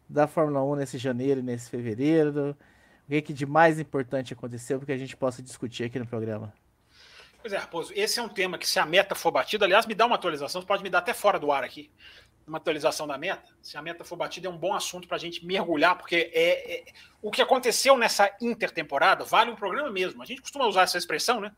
da 0.10 0.26
Fórmula 0.26 0.64
1 0.64 0.78
nesse 0.78 0.98
janeiro 0.98 1.42
e 1.42 1.44
nesse 1.44 1.70
fevereiro, 1.70 2.58
o 3.06 3.12
que, 3.12 3.22
que 3.22 3.34
de 3.34 3.46
mais 3.46 3.80
importante 3.80 4.34
aconteceu 4.34 4.80
para 4.80 4.88
que 4.88 4.92
a 4.94 4.98
gente 4.98 5.16
possa 5.16 5.44
discutir 5.44 5.84
aqui 5.84 6.00
no 6.00 6.08
programa. 6.08 6.52
Pois 7.40 7.54
é, 7.54 7.58
Raposo, 7.58 7.94
esse 7.96 8.20
é 8.20 8.24
um 8.24 8.30
tema 8.30 8.58
que 8.58 8.68
se 8.68 8.80
a 8.80 8.86
meta 8.86 9.14
for 9.14 9.30
batida, 9.30 9.66
aliás, 9.66 9.86
me 9.86 9.94
dá 9.94 10.08
uma 10.08 10.16
atualização, 10.16 10.64
pode 10.64 10.82
me 10.82 10.90
dar 10.90 11.00
até 11.00 11.14
fora 11.14 11.38
do 11.40 11.52
ar 11.52 11.64
aqui 11.64 11.92
uma 12.52 12.58
atualização 12.58 13.08
da 13.08 13.18
meta, 13.18 13.48
se 13.62 13.78
a 13.78 13.82
meta 13.82 14.04
for 14.04 14.18
batida, 14.18 14.46
é 14.46 14.50
um 14.50 14.58
bom 14.58 14.74
assunto 14.74 15.08
para 15.08 15.16
a 15.16 15.20
gente 15.20 15.46
mergulhar, 15.46 15.98
porque 15.98 16.30
é, 16.34 16.74
é, 16.74 16.84
o 17.22 17.32
que 17.32 17.42
aconteceu 17.42 17.98
nessa 17.98 18.30
intertemporada 18.42 19.24
vale 19.24 19.50
um 19.50 19.56
programa 19.56 19.90
mesmo. 19.90 20.22
A 20.22 20.26
gente 20.26 20.42
costuma 20.42 20.68
usar 20.68 20.82
essa 20.82 20.98
expressão, 20.98 21.40
né? 21.40 21.54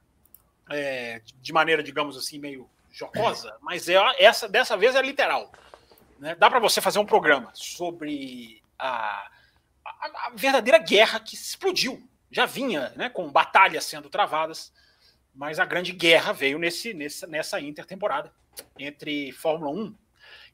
É, 0.69 1.19
de 1.41 1.51
maneira, 1.51 1.81
digamos 1.81 2.15
assim, 2.15 2.37
meio 2.37 2.69
jocosa, 2.91 3.57
mas 3.59 3.89
é, 3.89 3.97
essa 4.19 4.47
dessa 4.47 4.77
vez 4.77 4.95
é 4.95 5.01
literal. 5.01 5.51
Né? 6.19 6.35
Dá 6.35 6.47
para 6.47 6.59
você 6.59 6.79
fazer 6.79 6.99
um 6.99 7.05
programa 7.07 7.49
sobre 7.55 8.61
a, 8.77 9.27
a, 9.83 10.27
a, 10.27 10.31
verdadeira 10.35 10.77
guerra 10.77 11.19
que 11.19 11.33
explodiu. 11.33 12.07
Já 12.29 12.45
vinha 12.45 12.93
né, 12.95 13.09
com 13.09 13.31
batalhas 13.31 13.83
sendo 13.83 14.11
travadas, 14.11 14.71
mas 15.33 15.59
a 15.59 15.65
grande 15.65 15.91
guerra 15.91 16.33
veio 16.33 16.59
nesse, 16.59 16.93
nessa, 16.93 17.25
nessa 17.25 17.59
intertemporada 17.59 18.31
entre 18.77 19.31
Fórmula 19.31 19.71
1 19.71 20.02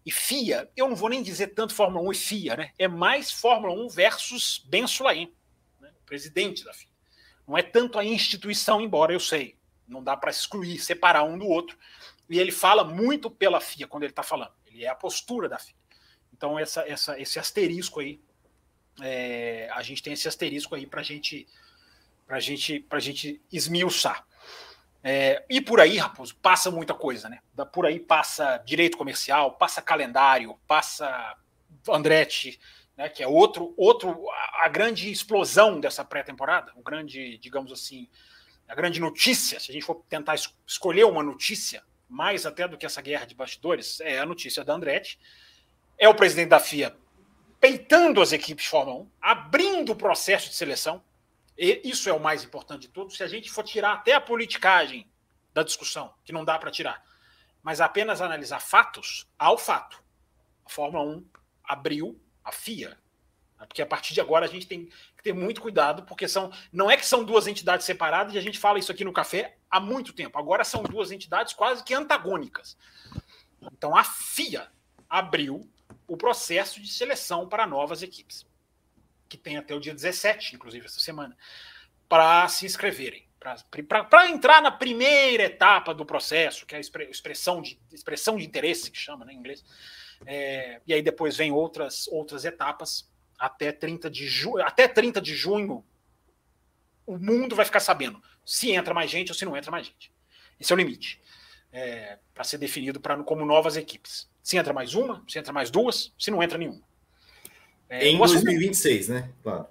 e 0.06 0.12
FIA, 0.12 0.70
eu 0.76 0.88
não 0.88 0.96
vou 0.96 1.10
nem 1.10 1.22
dizer 1.22 1.48
tanto 1.48 1.74
Fórmula 1.74 2.08
1 2.10 2.12
e 2.12 2.16
FIA, 2.16 2.56
né? 2.56 2.72
É 2.78 2.88
mais 2.88 3.32
Fórmula 3.32 3.74
1 3.74 3.90
versus 3.90 4.64
Ben 4.68 4.88
Sulaim, 4.88 5.34
né? 5.80 5.92
presidente 6.06 6.64
da 6.64 6.74
FIA. 6.74 6.90
Não 7.48 7.58
é 7.58 7.62
tanto 7.62 8.00
a 8.00 8.06
instituição, 8.06 8.80
embora 8.80 9.12
eu 9.12 9.20
sei, 9.20 9.58
não 9.88 10.04
dá 10.04 10.16
para 10.16 10.32
excluir, 10.32 10.80
separar 10.80 11.24
um 11.24 11.38
do 11.38 11.48
outro. 11.48 11.78
E 12.30 12.40
ele 12.40 12.52
fala 12.52 12.84
muito 12.84 13.30
pela 13.30 13.60
FIA 13.60 13.88
quando 13.88 14.04
ele 14.04 14.12
está 14.12 14.24
falando. 14.24 14.54
Ele 14.68 14.86
é 14.86 14.88
a 14.88 14.96
postura 14.96 15.50
da 15.50 15.58
FIA. 15.58 15.76
Então, 16.32 16.58
essa, 16.58 16.82
essa, 16.88 17.20
esse 17.20 17.40
asterisco 17.40 18.00
aí, 18.00 18.22
é, 19.02 19.70
a 19.74 19.82
gente 19.82 20.02
tem 20.02 20.14
esse 20.14 20.28
asterisco 20.28 20.76
aí 20.76 20.86
para 20.86 21.02
gente, 21.02 21.48
a 22.28 22.40
gente, 22.40 22.86
a 22.90 23.00
gente 23.00 23.42
esmiuçar. 23.52 24.26
É, 25.04 25.46
e 25.50 25.62
por 25.62 25.80
aí, 25.80 25.98
Raposo, 25.98 26.36
passa 26.42 26.70
muita 26.70 26.94
coisa, 26.94 27.30
né? 27.30 27.40
Por 27.72 27.86
aí 27.86 28.00
passa 28.00 28.58
direito 28.66 28.98
comercial, 28.98 29.54
passa 29.54 29.82
calendário, 29.82 30.60
passa 30.68 31.38
Andretti, 31.90 32.60
né? 32.98 33.08
Que 33.08 33.24
é 33.24 33.28
outro, 33.28 33.74
outro 33.78 34.30
a, 34.30 34.66
a 34.66 34.68
grande 34.68 35.10
explosão 35.10 35.80
dessa 35.80 36.04
pré-temporada, 36.04 36.74
o 36.76 36.84
grande, 36.84 37.38
digamos 37.38 37.72
assim, 37.72 38.10
a 38.68 38.76
grande 38.76 39.00
notícia. 39.00 39.60
Se 39.60 39.72
a 39.72 39.74
gente 39.74 39.86
for 39.86 40.04
tentar 40.10 40.36
es 40.36 40.54
escolher 40.68 41.06
uma 41.06 41.24
notícia, 41.24 41.82
mais 42.08 42.46
até 42.46 42.68
do 42.68 42.78
que 42.78 42.86
essa 42.86 43.02
guerra 43.02 43.26
de 43.26 43.36
bastidores, 43.36 44.02
é 44.02 44.20
a 44.20 44.26
notícia 44.26 44.64
da 44.64 44.74
Andretti. 44.74 45.20
É 45.98 46.10
o 46.10 46.16
presidente 46.16 46.50
da 46.50 46.60
FIA 46.60 46.96
peitando 47.60 48.22
as 48.22 48.32
equipes 48.32 48.66
Fórmula 48.66 49.02
1, 49.02 49.10
abrindo 49.22 49.92
o 49.92 49.96
processo 49.96 50.50
de 50.50 50.56
seleção, 50.56 51.04
isso 51.60 52.10
é 52.10 52.14
o 52.14 52.20
mais 52.20 52.44
importante 52.44 52.84
de 52.84 52.90
tudo. 52.90 53.12
Se 53.12 53.22
a 53.22 53.28
gente 53.28 53.52
for 53.52 53.64
tirar 53.64 53.94
até 53.94 54.14
a 54.14 54.22
politicagem 54.22 55.10
da 55.54 55.62
discussão, 55.62 56.14
que 56.24 56.32
não 56.32 56.46
dá 56.46 56.58
para 56.58 56.72
tirar, 56.72 57.04
mas 57.62 57.82
apenas 57.82 58.22
analisar 58.22 58.62
fatos, 58.62 59.28
há 59.38 59.52
o 59.52 59.58
fato. 59.58 60.02
A 60.66 60.70
Fórmula 60.70 61.04
1 61.04 61.26
abriu 61.64 62.20
a 62.44 62.52
FIA. 62.52 62.98
Né? 63.60 63.66
Porque 63.66 63.82
a 63.82 63.86
partir 63.86 64.14
de 64.14 64.22
agora 64.22 64.46
a 64.46 64.50
gente 64.50 64.68
tem 64.68 64.86
que 64.86 65.24
ter 65.24 65.34
muito 65.34 65.60
cuidado, 65.60 66.04
porque 66.04 66.30
são 66.30 66.50
não 66.72 66.90
é 66.90 66.96
que 66.96 67.06
são 67.06 67.26
duas 67.26 67.46
entidades 67.46 67.86
separadas, 67.86 68.34
e 68.34 68.38
a 68.38 68.42
gente 68.42 68.58
fala 68.58 68.80
isso 68.80 68.92
aqui 68.92 69.04
no 69.04 69.12
café 69.12 69.58
há 69.70 69.82
muito 69.82 70.14
tempo. 70.14 70.40
Agora 70.40 70.64
são 70.64 70.82
duas 70.82 71.12
entidades 71.12 71.54
quase 71.54 71.84
que 71.84 71.94
antagônicas. 71.94 72.78
Então 73.74 73.96
a 73.96 74.04
FIA 74.04 74.72
abriu 75.10 75.70
o 76.08 76.16
processo 76.16 76.80
de 76.82 76.88
seleção 76.88 77.50
para 77.50 77.68
novas 77.68 78.02
equipes 78.02 78.49
que 79.30 79.38
tem 79.38 79.56
até 79.56 79.74
o 79.74 79.80
dia 79.80 79.94
17, 79.94 80.56
inclusive, 80.56 80.86
essa 80.86 81.00
semana, 81.00 81.38
para 82.10 82.48
se 82.50 82.66
inscreverem. 82.66 83.28
Para 83.40 84.30
entrar 84.30 84.62
na 84.62 84.72
primeira 84.72 85.44
etapa 85.44 85.94
do 85.94 86.06
processo, 86.06 86.66
que 86.66 86.76
é 86.76 86.78
a 86.78 86.82
expressão 86.82 87.62
de, 87.62 87.80
expressão 87.90 88.36
de 88.36 88.46
interesse, 88.46 88.92
que 88.92 88.98
chama 88.98 89.24
né, 89.24 89.32
em 89.32 89.38
inglês. 89.38 89.64
É, 90.26 90.82
e 90.86 90.94
aí 90.94 91.02
depois 91.02 91.38
vem 91.38 91.52
outras, 91.52 92.08
outras 92.10 92.44
etapas 92.44 93.10
até 93.38 93.72
30 93.72 94.10
de 94.10 94.28
junho. 94.28 94.66
Até 94.66 94.90
30 94.90 95.22
de 95.22 95.34
junho, 95.34 95.86
o 97.06 97.18
mundo 97.18 97.56
vai 97.56 97.64
ficar 97.64 97.80
sabendo 97.80 98.22
se 98.50 98.72
entra 98.72 98.96
mais 98.96 99.12
gente 99.12 99.32
ou 99.32 99.36
se 99.36 99.46
não 99.46 99.56
entra 99.56 99.70
mais 99.70 99.86
gente. 99.86 100.12
Esse 100.60 100.74
é 100.74 100.76
o 100.76 100.78
limite. 100.78 101.22
É, 101.72 102.18
para 102.34 102.44
ser 102.44 102.58
definido 102.58 103.00
pra, 103.00 103.16
como 103.24 103.46
novas 103.46 103.78
equipes. 103.78 104.28
Se 104.42 104.58
entra 104.58 104.74
mais 104.74 104.96
uma, 104.96 105.24
se 105.28 105.38
entra 105.38 105.54
mais 105.54 105.70
duas, 105.70 106.12
se 106.18 106.32
não 106.32 106.42
entra 106.42 106.58
nenhuma. 106.58 106.82
É, 107.90 108.08
em 108.08 108.18
2026, 108.18 109.10
né? 109.10 109.30
Claro. 109.42 109.66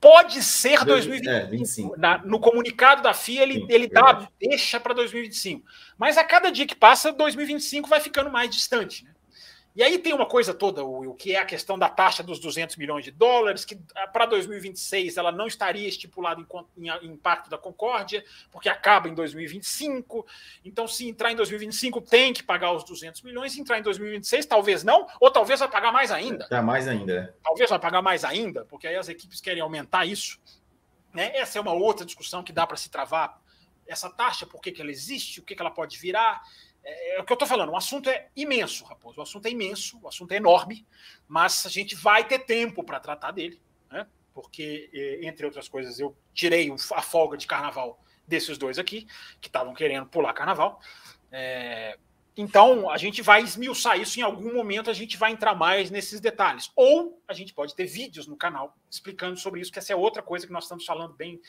Pode 0.00 0.42
ser 0.42 0.84
2025. 0.84 1.94
É, 1.94 1.98
Na, 1.98 2.18
no 2.18 2.38
comunicado 2.38 3.02
da 3.02 3.12
FIA, 3.12 3.42
ele, 3.42 3.54
Sim, 3.54 3.66
ele 3.68 3.88
dá, 3.88 4.28
deixa 4.40 4.78
para 4.78 4.94
2025. 4.94 5.64
Mas 5.96 6.16
a 6.16 6.22
cada 6.22 6.52
dia 6.52 6.66
que 6.66 6.76
passa, 6.76 7.12
2025 7.12 7.88
vai 7.88 7.98
ficando 7.98 8.30
mais 8.30 8.48
distante. 8.48 9.04
Né? 9.04 9.10
E 9.76 9.82
aí 9.82 9.96
tem 9.98 10.12
uma 10.12 10.26
coisa 10.26 10.52
toda, 10.52 10.82
o 10.82 11.14
que 11.14 11.34
é 11.34 11.38
a 11.38 11.44
questão 11.44 11.78
da 11.78 11.88
taxa 11.88 12.22
dos 12.22 12.40
200 12.40 12.74
milhões 12.76 13.04
de 13.04 13.12
dólares, 13.12 13.64
que 13.64 13.78
ah, 13.94 14.08
para 14.08 14.26
2026 14.26 15.16
ela 15.16 15.30
não 15.30 15.46
estaria 15.46 15.86
estipulada 15.86 16.40
em, 16.76 16.88
em, 16.88 17.12
impacto 17.12 17.48
da 17.48 17.56
Concórdia, 17.56 18.24
porque 18.50 18.68
acaba 18.68 19.08
em 19.08 19.14
2025. 19.14 20.26
Então, 20.64 20.88
se 20.88 21.08
entrar 21.08 21.30
em 21.30 21.36
2025, 21.36 22.00
tem 22.00 22.32
que 22.32 22.42
pagar 22.42 22.72
os 22.72 22.82
200 22.82 23.22
milhões. 23.22 23.52
Se 23.52 23.60
entrar 23.60 23.78
em 23.78 23.82
2026, 23.82 24.46
talvez 24.46 24.82
não, 24.82 25.06
ou 25.20 25.30
talvez 25.30 25.60
vai 25.60 25.68
pagar 25.68 25.92
mais 25.92 26.10
ainda. 26.10 26.48
Tá 26.48 26.60
mais 26.60 26.88
ainda. 26.88 27.12
É. 27.12 27.34
Talvez 27.44 27.70
vai 27.70 27.78
pagar 27.78 28.02
mais 28.02 28.24
ainda, 28.24 28.64
porque 28.64 28.86
aí 28.86 28.96
as 28.96 29.08
equipes 29.08 29.40
querem 29.40 29.62
aumentar 29.62 30.04
isso. 30.04 30.40
Né? 31.14 31.36
Essa 31.36 31.58
é 31.58 31.60
uma 31.60 31.72
outra 31.72 32.04
discussão 32.04 32.42
que 32.42 32.52
dá 32.52 32.66
para 32.66 32.76
se 32.76 32.90
travar. 32.90 33.40
Essa 33.86 34.10
taxa, 34.10 34.44
por 34.44 34.60
que, 34.60 34.72
que 34.72 34.82
ela 34.82 34.90
existe, 34.90 35.40
o 35.40 35.42
que, 35.44 35.54
que 35.54 35.62
ela 35.62 35.70
pode 35.70 35.96
virar 35.98 36.42
é, 36.88 37.16
é 37.16 37.20
o 37.20 37.24
que 37.24 37.32
eu 37.32 37.34
estou 37.34 37.48
falando, 37.48 37.70
o 37.70 37.76
assunto 37.76 38.08
é 38.08 38.28
imenso, 38.34 38.84
Raposo. 38.84 39.20
O 39.20 39.22
assunto 39.22 39.46
é 39.46 39.50
imenso, 39.50 39.98
o 40.02 40.08
assunto 40.08 40.32
é 40.32 40.36
enorme, 40.36 40.86
mas 41.26 41.66
a 41.66 41.68
gente 41.68 41.94
vai 41.94 42.26
ter 42.26 42.40
tempo 42.40 42.82
para 42.82 42.98
tratar 42.98 43.30
dele, 43.32 43.60
né? 43.90 44.06
porque, 44.32 44.88
é, 44.92 45.26
entre 45.26 45.44
outras 45.44 45.68
coisas, 45.68 45.98
eu 46.00 46.16
tirei 46.32 46.72
a 46.94 47.02
folga 47.02 47.36
de 47.36 47.46
carnaval 47.46 48.00
desses 48.26 48.56
dois 48.56 48.78
aqui, 48.78 49.06
que 49.40 49.48
estavam 49.48 49.74
querendo 49.74 50.06
pular 50.06 50.32
carnaval. 50.32 50.80
É, 51.30 51.98
então, 52.36 52.88
a 52.88 52.96
gente 52.96 53.20
vai 53.20 53.42
esmiuçar 53.42 53.98
isso 53.98 54.20
em 54.20 54.22
algum 54.22 54.54
momento, 54.54 54.88
a 54.88 54.94
gente 54.94 55.16
vai 55.16 55.32
entrar 55.32 55.56
mais 55.56 55.90
nesses 55.90 56.20
detalhes. 56.20 56.70
Ou 56.76 57.20
a 57.26 57.32
gente 57.32 57.52
pode 57.52 57.74
ter 57.74 57.84
vídeos 57.84 58.28
no 58.28 58.36
canal 58.36 58.78
explicando 58.88 59.36
sobre 59.36 59.60
isso, 59.60 59.72
que 59.72 59.80
essa 59.80 59.92
é 59.92 59.96
outra 59.96 60.22
coisa 60.22 60.46
que 60.46 60.52
nós 60.52 60.62
estamos 60.62 60.84
falando 60.84 61.14
bem, 61.14 61.40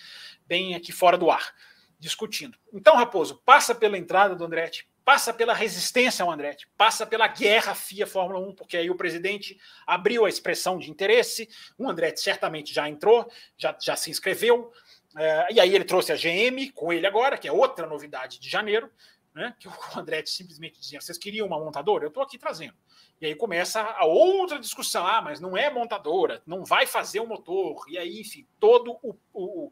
bem 0.48 0.74
aqui 0.74 0.92
fora 0.92 1.16
do 1.16 1.30
ar, 1.30 1.54
discutindo. 2.00 2.58
Então, 2.74 2.96
Raposo, 2.96 3.40
passa 3.46 3.76
pela 3.76 4.00
entrada 4.00 4.36
do 4.36 4.44
Andretti, 4.44 4.89
passa 5.04 5.34
pela 5.34 5.54
resistência 5.54 6.24
ao 6.24 6.32
Andretti, 6.32 6.68
passa 6.78 7.06
pela 7.06 7.28
guerra 7.28 7.74
FIA 7.74 8.06
Fórmula 8.06 8.40
1, 8.48 8.56
porque 8.56 8.78
aí 8.78 8.90
o 8.90 8.96
presidente 8.96 9.60
abriu 9.86 10.26
a 10.26 10.30
expressão 10.30 10.78
de 10.78 10.90
interesse, 10.90 11.50
o 11.78 11.90
Andretti 11.90 12.22
certamente 12.22 12.74
já 12.74 12.88
entrou, 12.88 13.30
já, 13.58 13.76
já 13.80 13.96
se 13.96 14.10
inscreveu, 14.10 14.72
é, 15.18 15.54
e 15.54 15.60
aí 15.60 15.74
ele 15.74 15.86
trouxe 15.86 16.12
a 16.12 16.16
GM 16.16 16.72
com 16.74 16.94
ele 16.94 17.08
agora, 17.08 17.38
que 17.38 17.48
é 17.48 17.52
outra 17.52 17.88
novidade 17.88 18.40
de 18.40 18.50
janeiro, 18.50 18.92
né, 19.34 19.56
que 19.60 19.68
o 19.68 19.72
Andretti 19.98 20.30
simplesmente 20.30 20.80
dizia, 20.80 21.02
vocês 21.02 21.18
queriam 21.18 21.48
uma 21.48 21.60
montadora? 21.60 22.06
Eu 22.06 22.10
estou 22.10 22.24
aqui 22.24 22.38
trazendo. 22.38 22.76
E 23.22 23.26
aí 23.26 23.36
começa 23.36 23.82
a 23.82 24.06
outra 24.06 24.60
discussão, 24.60 25.06
ah, 25.06 25.22
mas 25.22 25.40
não 25.40 25.58
é 25.58 25.70
montadora, 25.70 26.42
não 26.46 26.64
vai 26.64 26.86
fazer 26.86 27.20
o 27.20 27.28
motor, 27.28 27.84
e 27.88 27.98
aí, 27.98 28.22
enfim, 28.22 28.48
todo 28.60 28.98
o, 29.02 29.16
o 29.34 29.72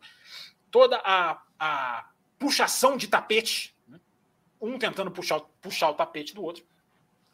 toda 0.70 0.98
a, 1.04 1.42
a 1.58 2.10
puxação 2.38 2.98
de 2.98 3.08
tapete 3.08 3.77
um 4.62 4.78
tentando 4.78 5.12
puxar, 5.12 5.40
puxar 5.62 5.90
o 5.90 5.94
tapete 5.94 6.34
do 6.34 6.44
outro, 6.44 6.64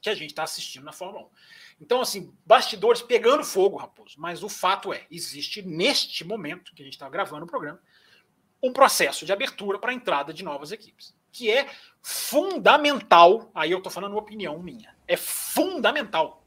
que 0.01 0.09
a 0.09 0.15
gente 0.15 0.31
está 0.31 0.43
assistindo 0.43 0.83
na 0.83 0.91
Fórmula 0.91 1.25
1. 1.25 1.29
Então, 1.81 2.01
assim, 2.01 2.33
bastidores 2.45 3.01
pegando 3.01 3.43
fogo, 3.43 3.77
Raposo. 3.77 4.15
Mas 4.17 4.43
o 4.43 4.49
fato 4.49 4.93
é, 4.93 5.05
existe 5.09 5.61
neste 5.61 6.25
momento 6.25 6.73
que 6.75 6.81
a 6.81 6.85
gente 6.85 6.93
está 6.93 7.09
gravando 7.09 7.45
o 7.45 7.47
programa, 7.47 7.79
um 8.61 8.71
processo 8.71 9.25
de 9.25 9.33
abertura 9.33 9.79
para 9.79 9.91
a 9.91 9.93
entrada 9.93 10.33
de 10.33 10.43
novas 10.43 10.71
equipes, 10.71 11.15
que 11.31 11.51
é 11.51 11.67
fundamental. 12.01 13.51
Aí 13.53 13.71
eu 13.71 13.79
estou 13.79 13.91
falando 13.91 14.15
opinião 14.15 14.59
minha. 14.59 14.95
É 15.07 15.17
fundamental 15.17 16.45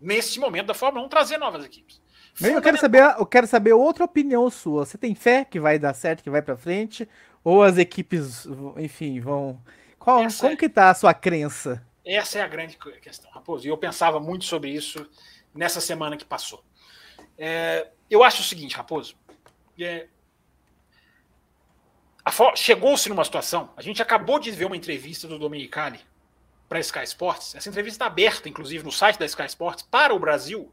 nesse 0.00 0.38
momento 0.38 0.66
da 0.66 0.74
Fórmula 0.74 1.04
1 1.06 1.08
trazer 1.08 1.38
novas 1.38 1.64
equipes. 1.64 2.00
Eu 2.40 2.60
quero 2.60 2.78
saber, 2.78 3.02
eu 3.18 3.26
quero 3.26 3.46
saber 3.46 3.72
outra 3.72 4.04
opinião 4.04 4.48
sua. 4.50 4.84
Você 4.84 4.98
tem 4.98 5.14
fé 5.14 5.44
que 5.44 5.58
vai 5.58 5.78
dar 5.78 5.94
certo, 5.94 6.22
que 6.22 6.30
vai 6.30 6.42
para 6.42 6.56
frente, 6.56 7.08
ou 7.42 7.62
as 7.62 7.78
equipes, 7.78 8.46
enfim, 8.76 9.20
vão 9.20 9.60
qual, 10.06 10.24
como 10.38 10.56
que 10.56 10.68
tá 10.68 10.88
a 10.88 10.94
sua 10.94 11.12
crença? 11.12 11.84
Essa 12.04 12.38
é 12.38 12.42
a 12.42 12.46
grande 12.46 12.78
questão, 13.02 13.28
Raposo. 13.32 13.66
E 13.66 13.70
eu 13.70 13.76
pensava 13.76 14.20
muito 14.20 14.44
sobre 14.44 14.70
isso 14.70 15.04
nessa 15.52 15.80
semana 15.80 16.16
que 16.16 16.24
passou. 16.24 16.64
É, 17.36 17.88
eu 18.08 18.22
acho 18.22 18.40
o 18.40 18.44
seguinte, 18.44 18.76
Raposo. 18.76 19.16
É, 19.76 20.06
Chegou-se 22.54 23.08
numa 23.08 23.24
situação. 23.24 23.72
A 23.76 23.82
gente 23.82 24.00
acabou 24.00 24.38
de 24.38 24.52
ver 24.52 24.66
uma 24.66 24.76
entrevista 24.76 25.26
do 25.26 25.40
Dominicali 25.40 25.98
para 26.68 26.78
a 26.78 26.80
Sky 26.80 27.02
Sports. 27.02 27.56
Essa 27.56 27.68
entrevista 27.68 27.96
está 27.96 28.06
aberta, 28.06 28.48
inclusive, 28.48 28.84
no 28.84 28.92
site 28.92 29.18
da 29.18 29.26
Sky 29.26 29.46
Sports 29.46 29.82
para 29.90 30.14
o 30.14 30.20
Brasil, 30.20 30.72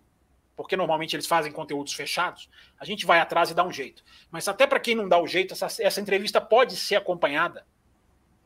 porque 0.55 0.77
normalmente 0.77 1.15
eles 1.15 1.25
fazem 1.25 1.51
conteúdos 1.51 1.93
fechados. 1.93 2.47
A 2.79 2.85
gente 2.85 3.03
vai 3.03 3.19
atrás 3.19 3.49
e 3.49 3.55
dá 3.55 3.63
um 3.63 3.71
jeito. 3.71 4.03
Mas 4.29 4.47
até 4.47 4.67
para 4.67 4.79
quem 4.79 4.93
não 4.93 5.09
dá 5.09 5.19
o 5.19 5.25
jeito, 5.25 5.53
essa, 5.53 5.65
essa 5.81 5.99
entrevista 5.99 6.39
pode 6.39 6.75
ser 6.75 6.97
acompanhada 6.97 7.65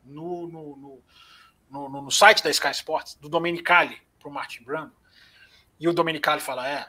no, 0.08 0.48
no, 0.48 1.02
no, 1.70 2.02
no, 2.02 2.10
site 2.10 2.42
da 2.42 2.50
Sky 2.50 2.70
Sports, 2.70 3.14
do 3.14 3.28
Domenicali 3.28 4.00
para 4.18 4.28
o 4.28 4.32
Martin 4.32 4.62
Brando. 4.62 4.92
E 5.78 5.88
o 5.88 5.92
Domenicali 5.92 6.40
fala: 6.40 6.68
é, 6.68 6.88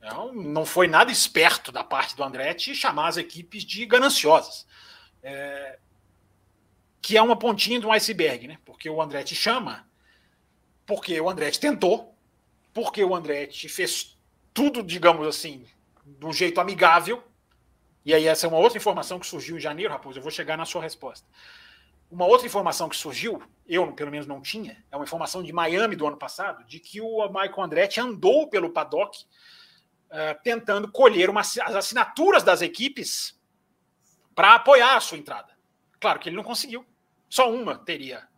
não, 0.00 0.32
não 0.32 0.66
foi 0.66 0.86
nada 0.86 1.10
esperto 1.10 1.72
da 1.72 1.84
parte 1.84 2.16
do 2.16 2.22
Andretti 2.22 2.74
chamar 2.74 3.08
as 3.08 3.16
equipes 3.16 3.64
de 3.64 3.84
gananciosas. 3.86 4.66
É, 5.22 5.78
que 7.02 7.16
é 7.16 7.22
uma 7.22 7.36
pontinha 7.36 7.80
um 7.86 7.92
iceberg, 7.92 8.48
né? 8.48 8.58
Porque 8.64 8.90
o 8.90 9.00
Andretti 9.00 9.34
chama, 9.34 9.88
porque 10.84 11.20
o 11.20 11.30
Andretti 11.30 11.60
tentou, 11.60 12.16
porque 12.74 13.02
o 13.04 13.14
Andretti 13.14 13.68
fez 13.68 14.18
tudo, 14.52 14.82
digamos 14.82 15.26
assim, 15.26 15.64
de 16.04 16.26
um 16.26 16.32
jeito 16.32 16.60
amigável. 16.60 17.22
E 18.04 18.14
aí, 18.14 18.26
essa 18.26 18.46
é 18.46 18.48
uma 18.48 18.58
outra 18.58 18.78
informação 18.78 19.18
que 19.18 19.26
surgiu 19.26 19.56
em 19.56 19.60
janeiro, 19.60 19.92
Raposo. 19.92 20.18
Eu 20.18 20.22
vou 20.22 20.30
chegar 20.30 20.56
na 20.56 20.64
sua 20.64 20.82
resposta. 20.82 21.26
Uma 22.10 22.24
outra 22.24 22.46
informação 22.46 22.88
que 22.88 22.96
surgiu, 22.96 23.42
eu 23.66 23.92
pelo 23.92 24.10
menos 24.10 24.26
não 24.26 24.40
tinha, 24.40 24.84
é 24.90 24.96
uma 24.96 25.04
informação 25.04 25.42
de 25.42 25.52
Miami 25.52 25.96
do 25.96 26.06
ano 26.06 26.16
passado, 26.16 26.64
de 26.64 26.78
que 26.78 27.00
o 27.00 27.26
Michael 27.28 27.62
Andretti 27.62 28.00
andou 28.00 28.48
pelo 28.48 28.70
paddock 28.70 29.24
uh, 30.10 30.42
tentando 30.42 30.90
colher 30.90 31.28
uma, 31.28 31.40
as 31.40 31.58
assinaturas 31.58 32.42
das 32.42 32.62
equipes 32.62 33.38
para 34.34 34.54
apoiar 34.54 34.96
a 34.96 35.00
sua 35.00 35.18
entrada. 35.18 35.56
Claro 35.98 36.20
que 36.20 36.28
ele 36.28 36.36
não 36.36 36.44
conseguiu. 36.44 36.86
Só 37.28 37.50
uma 37.50 37.76
teria 37.76 38.28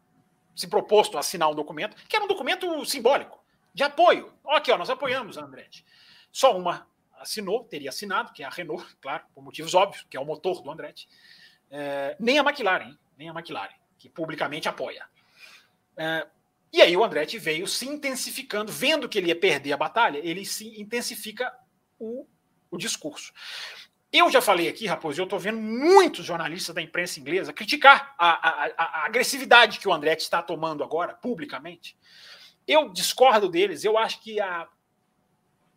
se 0.55 0.67
proposto 0.67 1.17
a 1.17 1.21
assinar 1.21 1.49
um 1.51 1.55
documento, 1.55 1.97
que 2.09 2.17
era 2.17 2.25
um 2.25 2.29
documento 2.29 2.85
simbólico, 2.85 3.39
de 3.73 3.85
apoio. 3.85 4.33
Aqui, 4.47 4.73
ó, 4.73 4.79
nós 4.79 4.91
apoiamos 4.91 5.39
a 5.39 5.45
Andretti. 5.45 5.85
Só 6.33 6.57
uma 6.57 6.87
assinou, 7.21 7.65
teria 7.65 7.91
assinado, 7.91 8.33
que 8.33 8.43
é 8.43 8.47
a 8.47 8.51
Renault, 8.51 8.85
claro, 9.01 9.25
por 9.35 9.43
motivos 9.43 9.75
óbvios, 9.75 10.07
que 10.09 10.17
é 10.17 10.21
o 10.21 10.25
motor 10.25 10.63
do 10.63 10.71
Andretti. 10.71 11.09
É, 11.71 12.17
nem 12.19 12.39
a 12.39 12.43
McLaren, 12.43 12.97
nem 13.19 13.29
a 13.29 13.33
McLaren, 13.33 13.75
que 13.99 14.09
publicamente 14.09 14.69
apoia. 14.69 15.05
É, 15.97 16.27
e 16.73 16.81
aí 16.81 16.97
o 16.97 17.05
Andretti 17.05 17.39
veio 17.39 17.67
se 17.67 17.87
intensificando, 17.87 18.71
vendo 18.71 19.09
que 19.09 19.19
ele 19.19 19.29
ia 19.29 19.39
perder 19.39 19.73
a 19.73 19.77
batalha, 19.77 20.19
ele 20.23 20.45
se 20.45 20.81
intensifica 20.81 21.53
o, 21.99 22.27
o 22.71 22.79
discurso. 22.79 23.33
Eu 24.11 24.31
já 24.31 24.41
falei 24.41 24.69
aqui, 24.69 24.87
Raposo, 24.87 25.21
eu 25.21 25.25
estou 25.25 25.39
vendo 25.39 25.59
muitos 25.59 26.25
jornalistas 26.25 26.75
da 26.75 26.81
imprensa 26.81 27.21
inglesa 27.21 27.53
criticar 27.53 28.15
a, 28.19 28.49
a, 28.49 28.75
a, 28.79 29.07
agressividade 29.07 29.79
que 29.79 29.89
o 29.89 29.93
Andretti 29.93 30.23
está 30.23 30.43
tomando 30.43 30.83
agora, 30.83 31.15
publicamente. 31.15 31.97
Eu 32.67 32.89
discordo 32.89 33.49
deles, 33.49 33.85
eu 33.85 33.99
acho 33.99 34.23
que 34.23 34.41
a. 34.41 34.67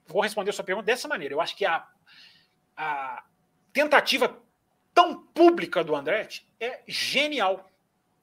Vou 0.08 0.22
responder 0.22 0.50
a 0.50 0.54
sua 0.54 0.64
pergunta 0.64 0.86
dessa 0.86 1.08
maneira. 1.08 1.34
Eu 1.34 1.42
acho 1.42 1.56
que 1.56 1.66
a, 1.66 1.86
a 2.76 3.24
tentativa 3.74 4.42
tão 5.02 5.18
pública 5.18 5.84
do 5.84 5.96
Andretti 5.96 6.46
é 6.60 6.82
genial. 6.88 7.68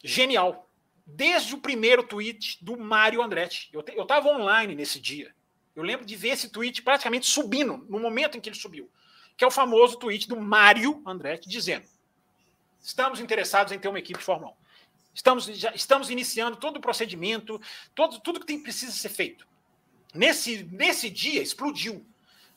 Genial. 0.02 0.70
Desde 1.04 1.54
o 1.54 1.58
primeiro 1.58 2.04
tweet 2.04 2.58
do 2.62 2.78
Mário 2.78 3.20
Andretti. 3.20 3.68
Eu 3.72 3.80
estava 3.80 4.28
online 4.28 4.76
nesse 4.76 5.00
dia. 5.00 5.34
Eu 5.74 5.82
lembro 5.82 6.06
de 6.06 6.14
ver 6.14 6.30
esse 6.30 6.48
tweet 6.48 6.82
praticamente 6.82 7.26
subindo, 7.26 7.84
no 7.88 7.98
momento 7.98 8.36
em 8.36 8.40
que 8.40 8.48
ele 8.48 8.56
subiu. 8.56 8.88
Que 9.36 9.42
é 9.42 9.46
o 9.46 9.50
famoso 9.50 9.98
tweet 9.98 10.28
do 10.28 10.40
Mário 10.40 11.02
Andretti 11.04 11.48
dizendo: 11.48 11.86
Estamos 12.80 13.18
interessados 13.18 13.72
em 13.72 13.78
ter 13.78 13.88
uma 13.88 13.98
equipe 13.98 14.18
de 14.18 14.24
Fórmula 14.24 14.52
1. 14.52 14.54
Estamos, 15.14 15.46
já, 15.46 15.74
estamos 15.74 16.10
iniciando 16.10 16.56
todo 16.56 16.76
o 16.76 16.80
procedimento, 16.80 17.60
todo, 17.92 18.20
tudo 18.20 18.38
que 18.38 18.46
tem, 18.46 18.62
precisa 18.62 18.92
ser 18.92 19.08
feito. 19.08 19.48
Nesse, 20.14 20.62
nesse 20.70 21.10
dia, 21.10 21.42
explodiu 21.42 22.06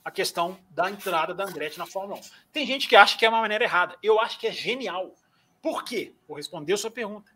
a 0.04 0.12
questão 0.12 0.60
da 0.70 0.89
entrada 0.89 1.34
da 1.34 1.45
Andretti 1.45 1.78
na 1.78 1.86
Fórmula 1.86 2.20
1. 2.20 2.24
Tem 2.52 2.66
gente 2.66 2.88
que 2.88 2.95
acha 2.95 3.18
que 3.18 3.26
é 3.26 3.30
uma 3.30 3.41
maneira 3.41 3.64
errada. 3.64 3.97
Eu 4.02 4.20
acho 4.20 4.39
que 4.39 4.47
é 4.47 4.52
genial. 4.52 5.14
Por 5.62 5.84
quê? 5.84 6.14
Vou 6.28 6.38
responder 6.38 6.74
a 6.74 6.78
sua 6.78 6.91
pergunta. 6.91 7.32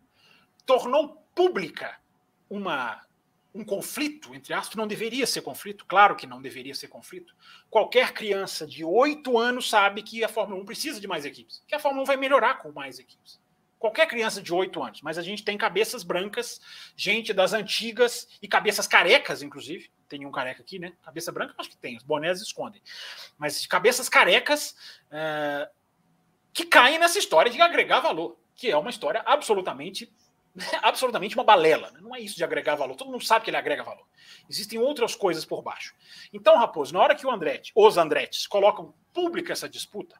Tornou 0.64 1.22
pública 1.34 1.98
uma, 2.50 3.00
um 3.54 3.64
conflito, 3.64 4.34
entre 4.34 4.52
aspas, 4.52 4.76
não 4.76 4.86
deveria 4.86 5.26
ser 5.26 5.42
conflito, 5.42 5.84
claro 5.86 6.16
que 6.16 6.26
não 6.26 6.42
deveria 6.42 6.74
ser 6.74 6.88
conflito. 6.88 7.34
Qualquer 7.70 8.12
criança 8.12 8.66
de 8.66 8.84
8 8.84 9.38
anos 9.38 9.68
sabe 9.68 10.02
que 10.02 10.22
a 10.22 10.28
Fórmula 10.28 10.60
1 10.62 10.64
precisa 10.64 11.00
de 11.00 11.06
mais 11.06 11.24
equipes, 11.24 11.62
que 11.66 11.74
a 11.74 11.78
Fórmula 11.78 12.02
1 12.02 12.06
vai 12.06 12.16
melhorar 12.16 12.54
com 12.58 12.72
mais 12.72 12.98
equipes. 12.98 13.40
Qualquer 13.78 14.06
criança 14.06 14.42
de 14.42 14.52
8 14.52 14.82
anos, 14.82 15.02
mas 15.02 15.18
a 15.18 15.22
gente 15.22 15.44
tem 15.44 15.56
cabeças 15.56 16.02
brancas, 16.02 16.60
gente 16.96 17.32
das 17.32 17.52
antigas 17.52 18.28
e 18.42 18.48
cabeças 18.48 18.86
carecas, 18.86 19.42
inclusive, 19.42 19.90
tem 20.08 20.24
um 20.26 20.30
careca 20.30 20.62
aqui, 20.62 20.78
né? 20.78 20.92
Cabeça 21.02 21.32
branca, 21.32 21.54
acho 21.58 21.70
que 21.70 21.76
tem, 21.76 21.96
os 21.96 22.02
bonés 22.02 22.40
escondem. 22.40 22.82
Mas 23.38 23.66
cabeças 23.66 24.08
carecas 24.08 24.76
é, 25.10 25.68
que 26.52 26.64
caem 26.64 26.98
nessa 26.98 27.18
história 27.18 27.50
de 27.50 27.60
agregar 27.60 28.00
valor, 28.00 28.36
que 28.54 28.70
é 28.70 28.76
uma 28.76 28.90
história 28.90 29.22
absolutamente 29.26 30.12
absolutamente 30.82 31.36
uma 31.36 31.44
balela. 31.44 31.90
Né? 31.90 32.00
Não 32.00 32.14
é 32.14 32.20
isso 32.20 32.36
de 32.36 32.44
agregar 32.44 32.74
valor. 32.74 32.96
Todo 32.96 33.10
mundo 33.10 33.24
sabe 33.24 33.44
que 33.44 33.50
ele 33.50 33.56
agrega 33.56 33.82
valor. 33.82 34.06
Existem 34.48 34.78
outras 34.78 35.14
coisas 35.14 35.44
por 35.44 35.62
baixo. 35.62 35.94
Então, 36.32 36.56
Raposo, 36.56 36.92
na 36.92 37.00
hora 37.00 37.14
que 37.14 37.26
o 37.26 37.30
Andretti, 37.30 37.72
os 37.74 37.96
Andrettis, 37.96 38.46
colocam 38.46 38.94
pública 39.12 39.52
essa 39.52 39.68
disputa, 39.68 40.18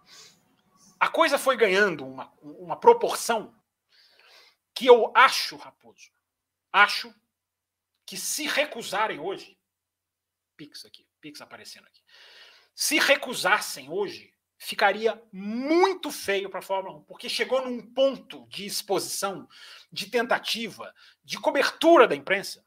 a 0.99 1.09
coisa 1.09 1.39
foi 1.39 1.57
ganhando 1.57 2.07
uma, 2.07 2.33
uma 2.43 2.77
proporção 2.77 3.55
que 4.75 4.87
eu 4.87 5.11
acho, 5.15 5.57
Raposo, 5.57 6.11
acho 6.73 7.15
que 8.05 8.17
se 8.17 8.47
recusarem 8.47 9.19
hoje, 9.19 9.56
Pix 10.57 10.85
aqui, 10.85 11.07
Pix 11.21 11.41
aparecendo 11.41 11.87
aqui, 11.87 12.01
se 12.75 12.99
recusassem 12.99 13.89
hoje, 13.89 14.33
ficaria 14.59 15.23
muito 15.33 16.11
feio 16.11 16.49
para 16.49 16.61
a 16.61 16.63
Fórmula 16.63 16.99
1, 16.99 17.05
porque 17.05 17.29
chegou 17.29 17.65
num 17.65 17.83
ponto 17.93 18.47
de 18.49 18.67
exposição, 18.67 19.49
de 19.93 20.11
tentativa, 20.11 20.93
de 21.25 21.39
cobertura 21.39 22.09
da 22.09 22.15
imprensa, 22.15 22.65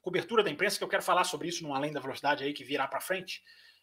cobertura 0.00 0.42
da 0.42 0.50
imprensa, 0.50 0.78
que 0.78 0.84
eu 0.84 0.88
quero 0.88 1.02
falar 1.02 1.24
sobre 1.24 1.48
isso 1.48 1.62
no 1.62 1.74
Além 1.74 1.92
da 1.92 2.00
Velocidade 2.00 2.44
aí, 2.44 2.52
que 2.52 2.64
virá 2.64 2.88
para 2.88 3.00
frente, 3.00 3.42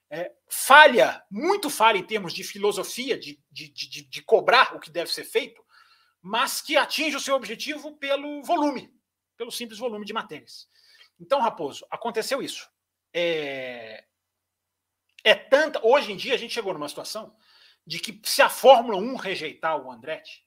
é, 0.10 0.32
falha, 0.50 1.24
muito 1.30 1.70
falha 1.70 1.98
em 1.98 2.06
termos 2.06 2.34
de 2.34 2.44
filosofia, 2.44 3.18
de, 3.18 3.40
de, 3.52 3.70
de, 3.70 4.04
de 4.04 4.22
cobrar 4.24 4.76
o 4.76 4.80
que 4.80 4.90
deve 4.90 5.12
ser 5.12 5.24
feito, 5.24 5.64
mas 6.22 6.62
que 6.62 6.78
atinge 6.78 7.16
o 7.16 7.20
seu 7.20 7.36
objetivo 7.36 7.98
pelo 7.98 8.42
volume, 8.44 8.94
pelo 9.36 9.52
simples 9.52 9.80
volume 9.80 10.06
de 10.06 10.14
matérias. 10.14 10.68
Então, 11.20 11.42
Raposo, 11.42 11.86
aconteceu 11.90 12.42
isso. 12.42 12.70
É, 13.20 14.04
é 15.24 15.34
tanta. 15.34 15.84
Hoje 15.84 16.12
em 16.12 16.16
dia 16.16 16.36
a 16.36 16.38
gente 16.38 16.54
chegou 16.54 16.72
numa 16.72 16.88
situação 16.88 17.36
de 17.86 18.00
que 18.00 18.22
se 18.24 18.44
a 18.44 18.50
Fórmula 18.50 18.98
1 18.98 19.16
rejeitar 19.16 19.76
o 19.76 19.92
Andretti 19.92 20.46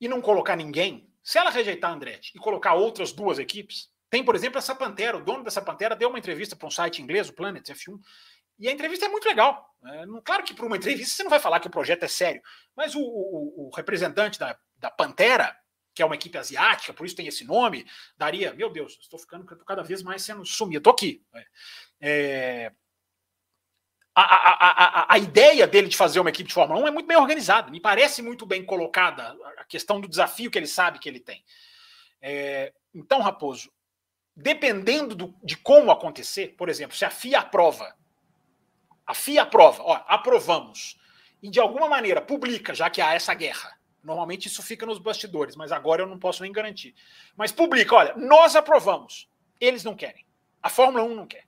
e 0.00 0.08
não 0.08 0.20
colocar 0.20 0.56
ninguém, 0.56 1.08
se 1.22 1.38
ela 1.38 1.50
rejeitar 1.50 1.92
o 1.92 1.94
Andretti 1.94 2.32
e 2.34 2.40
colocar 2.40 2.74
outras 2.74 3.12
duas 3.12 3.38
equipes, 3.38 3.92
tem, 4.10 4.24
por 4.24 4.34
exemplo, 4.34 4.58
essa 4.58 4.74
Pantera, 4.74 5.18
o 5.18 5.24
dono 5.24 5.44
dessa 5.44 5.62
Pantera 5.62 5.94
deu 5.94 6.08
uma 6.08 6.18
entrevista 6.18 6.56
para 6.56 6.66
um 6.66 6.70
site 6.70 7.00
inglês, 7.00 7.28
o 7.28 7.34
Planet 7.34 7.68
F1, 7.68 8.00
e 8.58 8.66
a 8.66 8.72
entrevista 8.72 9.06
é 9.06 9.08
muito 9.08 9.28
legal. 9.28 9.72
É, 9.84 10.04
claro 10.24 10.42
que 10.42 10.54
para 10.54 10.66
uma 10.66 10.76
entrevista 10.76 11.14
você 11.14 11.22
não 11.22 11.30
vai 11.30 11.38
falar 11.38 11.60
que 11.60 11.68
o 11.68 11.70
projeto 11.70 12.02
é 12.02 12.08
sério, 12.08 12.42
mas 12.74 12.96
o, 12.96 13.00
o, 13.00 13.68
o 13.68 13.70
representante 13.76 14.36
da, 14.36 14.58
da 14.78 14.90
Pantera, 14.90 15.56
que 15.98 16.02
é 16.02 16.06
uma 16.06 16.14
equipe 16.14 16.38
asiática, 16.38 16.94
por 16.94 17.04
isso 17.04 17.16
tem 17.16 17.26
esse 17.26 17.44
nome, 17.44 17.84
daria, 18.16 18.54
meu 18.54 18.70
Deus, 18.70 18.96
estou 19.02 19.18
ficando 19.18 19.44
cada 19.44 19.82
vez 19.82 20.00
mais 20.00 20.22
sendo 20.22 20.46
sumido, 20.46 20.78
estou 20.78 20.92
aqui. 20.92 21.20
É, 21.34 21.46
é 22.00 22.72
a, 24.14 24.22
a, 24.22 25.02
a, 25.02 25.14
a, 25.14 25.18
ideia 25.18 25.66
dele 25.66 25.88
de 25.88 25.96
fazer 25.96 26.20
uma 26.20 26.30
equipe 26.30 26.46
de 26.46 26.54
Fórmula 26.54 26.80
1 26.82 26.86
é 26.86 26.90
muito 26.92 27.08
bem 27.08 27.16
organizada, 27.16 27.68
me 27.68 27.80
parece 27.80 28.22
muito 28.22 28.46
bem 28.46 28.64
colocada 28.64 29.36
a 29.56 29.64
questão 29.64 30.00
do 30.00 30.06
desafio 30.06 30.52
que 30.52 30.56
ele 30.56 30.68
sabe 30.68 31.00
que 31.00 31.08
ele 31.08 31.18
tem. 31.18 31.44
É, 32.22 32.72
então, 32.94 33.20
Raposo, 33.20 33.68
dependendo 34.36 35.16
do, 35.16 35.34
de 35.42 35.56
como 35.56 35.90
acontecer, 35.90 36.54
por 36.56 36.68
exemplo, 36.68 36.96
se 36.96 37.04
a 37.04 37.10
FIA 37.10 37.40
aprova, 37.40 37.92
a 39.04 39.14
FIA 39.14 39.42
aprova, 39.42 39.82
ó, 39.82 40.04
aprovamos, 40.06 40.96
e 41.42 41.50
de 41.50 41.58
alguma 41.58 41.88
maneira 41.88 42.20
publica, 42.20 42.72
já 42.72 42.88
que 42.88 43.00
há 43.00 43.14
essa 43.14 43.34
guerra, 43.34 43.77
normalmente 44.02 44.46
isso 44.46 44.62
fica 44.62 44.86
nos 44.86 44.98
bastidores, 44.98 45.56
mas 45.56 45.72
agora 45.72 46.02
eu 46.02 46.06
não 46.06 46.18
posso 46.18 46.42
nem 46.42 46.52
garantir, 46.52 46.94
mas 47.36 47.52
publica, 47.52 47.94
olha, 47.94 48.14
nós 48.16 48.56
aprovamos, 48.56 49.28
eles 49.60 49.84
não 49.84 49.94
querem, 49.94 50.24
a 50.62 50.68
Fórmula 50.68 51.04
1 51.04 51.14
não 51.14 51.26
quer, 51.26 51.46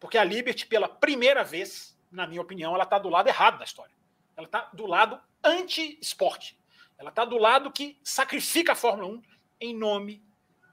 porque 0.00 0.16
a 0.16 0.24
Liberty, 0.24 0.66
pela 0.66 0.88
primeira 0.88 1.42
vez, 1.42 1.98
na 2.10 2.26
minha 2.26 2.40
opinião, 2.40 2.74
ela 2.74 2.84
está 2.84 2.98
do 2.98 3.08
lado 3.08 3.28
errado 3.28 3.58
da 3.58 3.64
história. 3.64 3.94
Ela 4.36 4.46
está 4.46 4.70
do 4.72 4.86
lado 4.86 5.20
anti-esporte. 5.42 6.58
Ela 6.96 7.10
está 7.10 7.24
do 7.24 7.36
lado 7.36 7.72
que 7.72 7.98
sacrifica 8.02 8.72
a 8.72 8.76
Fórmula 8.76 9.08
1 9.08 9.22
em 9.60 9.74
nome 9.76 10.22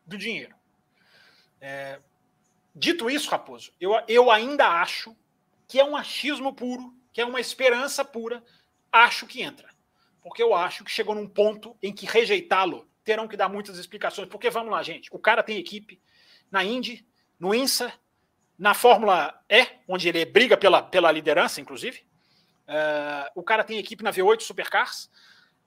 do 0.06 0.18
dinheiro. 0.18 0.56
É... 1.60 2.00
Dito 2.76 3.10
isso, 3.10 3.30
Raposo, 3.30 3.72
eu, 3.80 3.94
eu 4.08 4.30
ainda 4.30 4.68
acho 4.68 5.16
que 5.68 5.80
é 5.80 5.84
um 5.84 5.96
achismo 5.96 6.54
puro, 6.54 6.94
que 7.14 7.22
é 7.22 7.26
uma 7.26 7.40
esperança 7.40 8.04
pura. 8.04 8.44
Acho 8.92 9.26
que 9.26 9.42
entra. 9.42 9.70
Porque 10.26 10.42
eu 10.42 10.56
acho 10.56 10.84
que 10.84 10.90
chegou 10.90 11.14
num 11.14 11.28
ponto 11.28 11.78
em 11.84 11.94
que 11.94 12.08
rejeitá-lo 12.08 12.90
terão 13.04 13.28
que 13.28 13.38
dar 13.38 13.48
muitas 13.48 13.78
explicações. 13.78 14.28
Porque 14.28 14.50
vamos 14.50 14.72
lá, 14.72 14.82
gente. 14.82 15.08
O 15.12 15.20
cara 15.20 15.44
tem 15.44 15.60
equipe 15.60 16.02
na 16.50 16.64
Indy, 16.64 17.08
no 17.40 17.54
INSA, 17.54 17.94
na 18.58 18.74
Fórmula 18.74 19.40
E, 19.48 19.68
onde 19.88 20.10
ele 20.10 20.26
briga 20.26 20.58
pela, 20.58 20.82
pela 20.82 21.12
liderança, 21.12 21.62
inclusive, 21.62 22.00
uh, 22.68 23.30
o 23.36 23.44
cara 23.44 23.64
tem 23.64 23.78
equipe 23.78 24.04
na 24.04 24.12
V8 24.12 24.42
Supercars, 24.42 25.12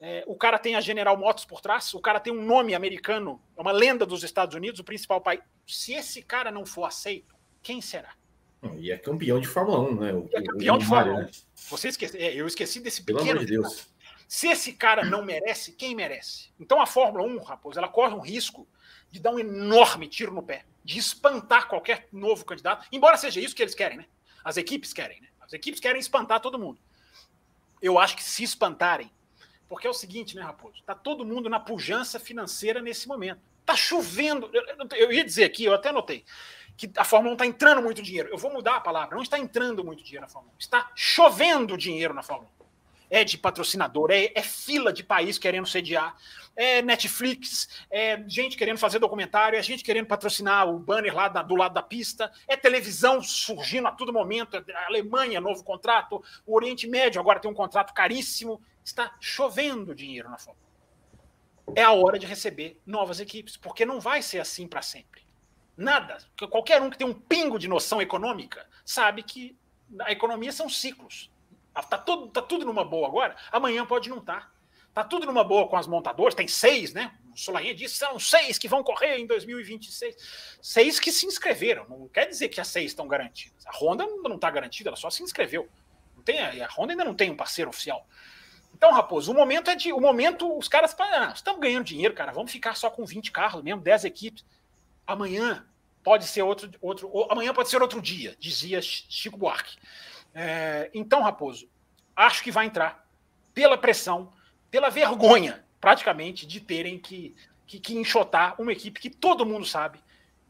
uh, 0.00 0.24
o 0.26 0.34
cara 0.34 0.59
tem 0.59 0.74
a 0.74 0.80
General 0.80 1.16
Motors 1.16 1.44
por 1.44 1.61
trás, 1.61 1.94
o 1.94 2.00
cara 2.00 2.18
tem 2.18 2.32
um 2.32 2.44
nome 2.44 2.74
americano, 2.74 3.40
é 3.56 3.61
uma 3.61 3.70
lenda 3.70 4.04
dos 4.04 4.24
Estados 4.24 4.56
Unidos, 4.56 4.80
o 4.80 4.84
principal 4.84 5.20
país. 5.20 5.40
Se 5.68 5.94
esse 5.94 6.20
cara 6.20 6.50
não 6.50 6.66
for 6.66 6.84
aceito, 6.84 7.32
quem 7.62 7.80
será? 7.80 8.12
E 8.76 8.90
é 8.90 8.98
campeão 8.98 9.38
de 9.38 9.46
Fórmula 9.46 9.78
1, 9.78 9.94
né? 9.94 10.12
O, 10.12 10.28
é 10.32 10.42
campeão 10.42 10.74
o 10.74 10.78
de 10.78 10.84
Fórmula 10.84 11.20
1. 11.20 11.22
Né? 11.22 11.30
Você 11.70 11.88
esquece, 11.88 12.18
é, 12.18 12.34
eu 12.34 12.44
esqueci 12.44 12.80
desse 12.80 13.04
Pelo 13.04 13.18
pequeno. 13.18 13.38
Amor 13.38 13.46
de 13.46 13.52
Deus. 13.52 13.86
Se 14.29 14.47
esse 14.47 14.74
cara 14.74 15.07
não 15.07 15.24
merece, 15.24 15.72
quem 15.72 15.95
merece? 15.95 16.51
Então 16.61 16.83
a 16.83 16.87
Fórmula 16.87 17.24
1, 17.24 17.39
Raposo, 17.39 17.79
ela 17.79 17.89
corre 17.89 18.14
um 18.14 18.20
risco 18.20 18.68
de 19.11 19.18
dar 19.18 19.31
um 19.31 19.39
enorme 19.39 20.07
tiro 20.07 20.35
no 20.35 20.43
pé, 20.43 20.66
de 20.85 20.99
espantar 20.99 21.66
qualquer 21.66 22.07
novo 22.12 22.45
candidato, 22.45 22.87
embora 22.93 23.16
seja 23.16 23.41
isso 23.41 23.57
que 23.57 23.62
eles 23.62 23.74
querem, 23.74 23.97
né? 23.97 24.05
As 24.45 24.59
equipes 24.59 24.93
querem, 24.93 25.18
né? 25.22 25.29
As 25.41 25.55
equipes 25.55 25.81
querem 25.81 25.99
espantar 25.99 26.41
todo 26.41 26.59
mundo. 26.59 26.79
Eu 27.81 27.99
acho 27.99 28.16
que 28.16 28.22
se 28.22 28.45
espantarem, 28.45 29.11
porque 29.66 29.87
é 29.87 29.91
o 29.91 29.95
seguinte, 29.95 30.37
né, 30.37 30.43
Raposo? 30.43 30.83
Tá 30.85 30.95
todo 30.95 31.24
mundo 31.24 31.49
na 31.49 31.59
pujança 31.59 32.20
financeira 32.20 32.83
nesse 32.83 33.09
momento. 33.09 33.41
Tá 33.64 33.74
chovendo. 33.74 34.51
Eu, 34.53 34.62
eu 34.95 35.11
ia 35.11 35.24
dizer 35.24 35.45
aqui, 35.45 35.64
eu 35.64 35.72
até 35.72 35.91
notei, 35.91 36.22
que 36.76 36.91
a 36.99 37.05
Fórmula 37.05 37.31
1 37.31 37.35
está 37.35 37.47
entrando 37.47 37.83
muito 37.83 38.03
dinheiro. 38.03 38.29
Eu 38.29 38.37
vou 38.37 38.53
mudar 38.53 38.76
a 38.76 38.81
palavra. 38.81 39.16
Não 39.16 39.22
está 39.22 39.39
entrando 39.39 39.83
muito 39.83 40.05
dinheiro 40.05 40.26
na 40.26 40.29
Fórmula 40.29 40.53
1. 40.55 40.59
Está 40.59 40.93
chovendo 40.95 41.79
dinheiro 41.79 42.12
na 42.12 42.22
Fórmula 42.22 42.51
1 42.57 42.57
é 43.11 43.24
de 43.24 43.38
patrocinador, 43.38 44.11
é, 44.11 44.30
é, 44.34 44.42
fila 44.42 44.92
de 44.92 45.02
país 45.02 45.38
querendo 45.38 45.66
sediar, 45.66 46.16
é 46.54 46.82
Netflix, 46.82 47.68
é 47.90 48.22
gente 48.26 48.56
querendo 48.56 48.78
fazer 48.78 48.98
documentário, 48.98 49.59
é 49.59 49.62
gente 49.62 49.84
querendo 49.84 50.06
patrocinar 50.06 50.68
o 50.68 50.78
banner 50.78 51.14
lá 51.14 51.28
da, 51.28 51.42
do 51.42 51.54
lado 51.54 51.74
da 51.74 51.82
pista, 51.82 52.32
é 52.46 52.56
televisão 52.56 53.22
surgindo 53.22 53.86
a 53.88 53.92
todo 53.92 54.12
momento, 54.12 54.56
é 54.56 54.72
a 54.72 54.86
Alemanha, 54.86 55.40
novo 55.40 55.62
contrato, 55.62 56.22
o 56.46 56.56
Oriente 56.56 56.86
Médio 56.86 57.20
agora 57.20 57.38
tem 57.38 57.50
um 57.50 57.54
contrato 57.54 57.94
caríssimo, 57.94 58.61
está 58.84 59.14
chovendo 59.20 59.94
dinheiro 59.94 60.28
na 60.28 60.38
Fórmula. 60.38 60.66
É 61.76 61.82
a 61.82 61.92
hora 61.92 62.18
de 62.18 62.26
receber 62.26 62.80
novas 62.86 63.20
equipes, 63.20 63.56
porque 63.56 63.84
não 63.84 64.00
vai 64.00 64.22
ser 64.22 64.40
assim 64.40 64.66
para 64.66 64.82
sempre. 64.82 65.22
Nada. 65.76 66.18
Qualquer 66.50 66.82
um 66.82 66.90
que 66.90 66.98
tem 66.98 67.06
um 67.06 67.14
pingo 67.14 67.59
de 67.59 67.68
noção 67.68 68.02
econômica 68.02 68.66
sabe 68.84 69.22
que 69.22 69.56
a 70.00 70.11
economia 70.11 70.50
são 70.50 70.68
ciclos. 70.68 71.30
Ah, 71.79 71.83
tá 71.85 71.97
tudo, 71.97 72.26
tá 72.26 72.43
tudo 72.43 72.64
numa 72.64 72.85
boa 72.85 73.07
agora, 73.07 73.37
amanhã 73.53 73.87
pode 73.87 74.09
não 74.11 74.18
estar. 74.18 74.41
Tá. 74.41 74.51
tá 74.95 75.05
tudo 75.05 75.26
numa 75.26 75.45
boa 75.45 75.68
com 75.68 75.76
as 75.76 75.87
montadoras, 75.87 76.35
tem 76.35 76.49
seis, 76.49 76.93
né? 76.93 77.16
O 77.33 77.39
Solarinha 77.39 77.72
disse 77.72 77.95
são 77.95 78.18
seis 78.18 78.59
que 78.59 78.66
vão 78.66 78.83
correr 78.83 79.18
em 79.18 79.29
2026. 79.29 80.59
Seis 80.61 80.99
que 80.99 81.12
se 81.12 81.24
inscreveram. 81.24 81.87
Não 81.89 82.09
quer 82.09 82.26
dizer 82.26 82.49
que 82.49 82.61
as 82.61 82.66
seis 82.66 82.87
estão 82.87 83.07
garantidas. 83.07 83.64
A 83.64 83.70
Honda 83.79 84.05
não 84.05 84.35
está 84.35 84.51
garantida, 84.51 84.91
ela 84.91 84.97
só 84.97 85.09
se 85.09 85.22
inscreveu. 85.22 85.68
Não 86.16 86.24
tem, 86.24 86.41
a 86.41 86.68
Honda 86.76 86.95
ainda 86.95 87.05
não 87.05 87.14
tem 87.14 87.31
um 87.31 87.37
parceiro 87.37 87.70
oficial. 87.70 88.05
Então, 88.74 88.93
Raposo, 88.93 89.31
o 89.31 89.35
momento 89.35 89.70
é 89.70 89.76
de. 89.76 89.93
O 89.93 90.01
momento, 90.01 90.59
os 90.59 90.66
caras 90.66 90.97
ah, 90.99 91.33
estão 91.33 91.61
ganhando 91.61 91.85
dinheiro, 91.85 92.12
cara. 92.12 92.33
Vamos 92.33 92.51
ficar 92.51 92.74
só 92.74 92.91
com 92.91 93.07
20 93.07 93.31
carros 93.31 93.62
mesmo, 93.62 93.81
10 93.83 94.05
equipes. 94.05 94.45
Amanhã 95.07 95.64
pode 96.03 96.24
ser 96.24 96.43
outro. 96.43 96.68
outro 96.81 97.09
amanhã 97.31 97.55
pode 97.55 97.68
ser 97.68 97.81
outro 97.81 98.03
dia, 98.03 98.35
dizia 98.41 98.83
Chico 98.83 99.39
Buarque. 99.39 99.76
É, 100.35 100.91
então, 100.95 101.22
Raposo, 101.22 101.68
acho 102.14 102.43
que 102.43 102.51
vai 102.51 102.66
entrar 102.66 103.07
pela 103.55 103.76
pressão, 103.76 104.33
pela 104.70 104.91
vergonha, 104.91 105.64
praticamente, 105.81 106.47
de 106.47 106.61
terem 106.61 106.99
que, 106.99 107.35
que, 107.66 107.81
que 107.81 107.97
enxotar 107.97 108.61
uma 108.61 108.72
equipe 108.72 109.01
que 109.01 109.11
todo 109.11 109.47
mundo 109.47 109.64
sabe 109.64 110.01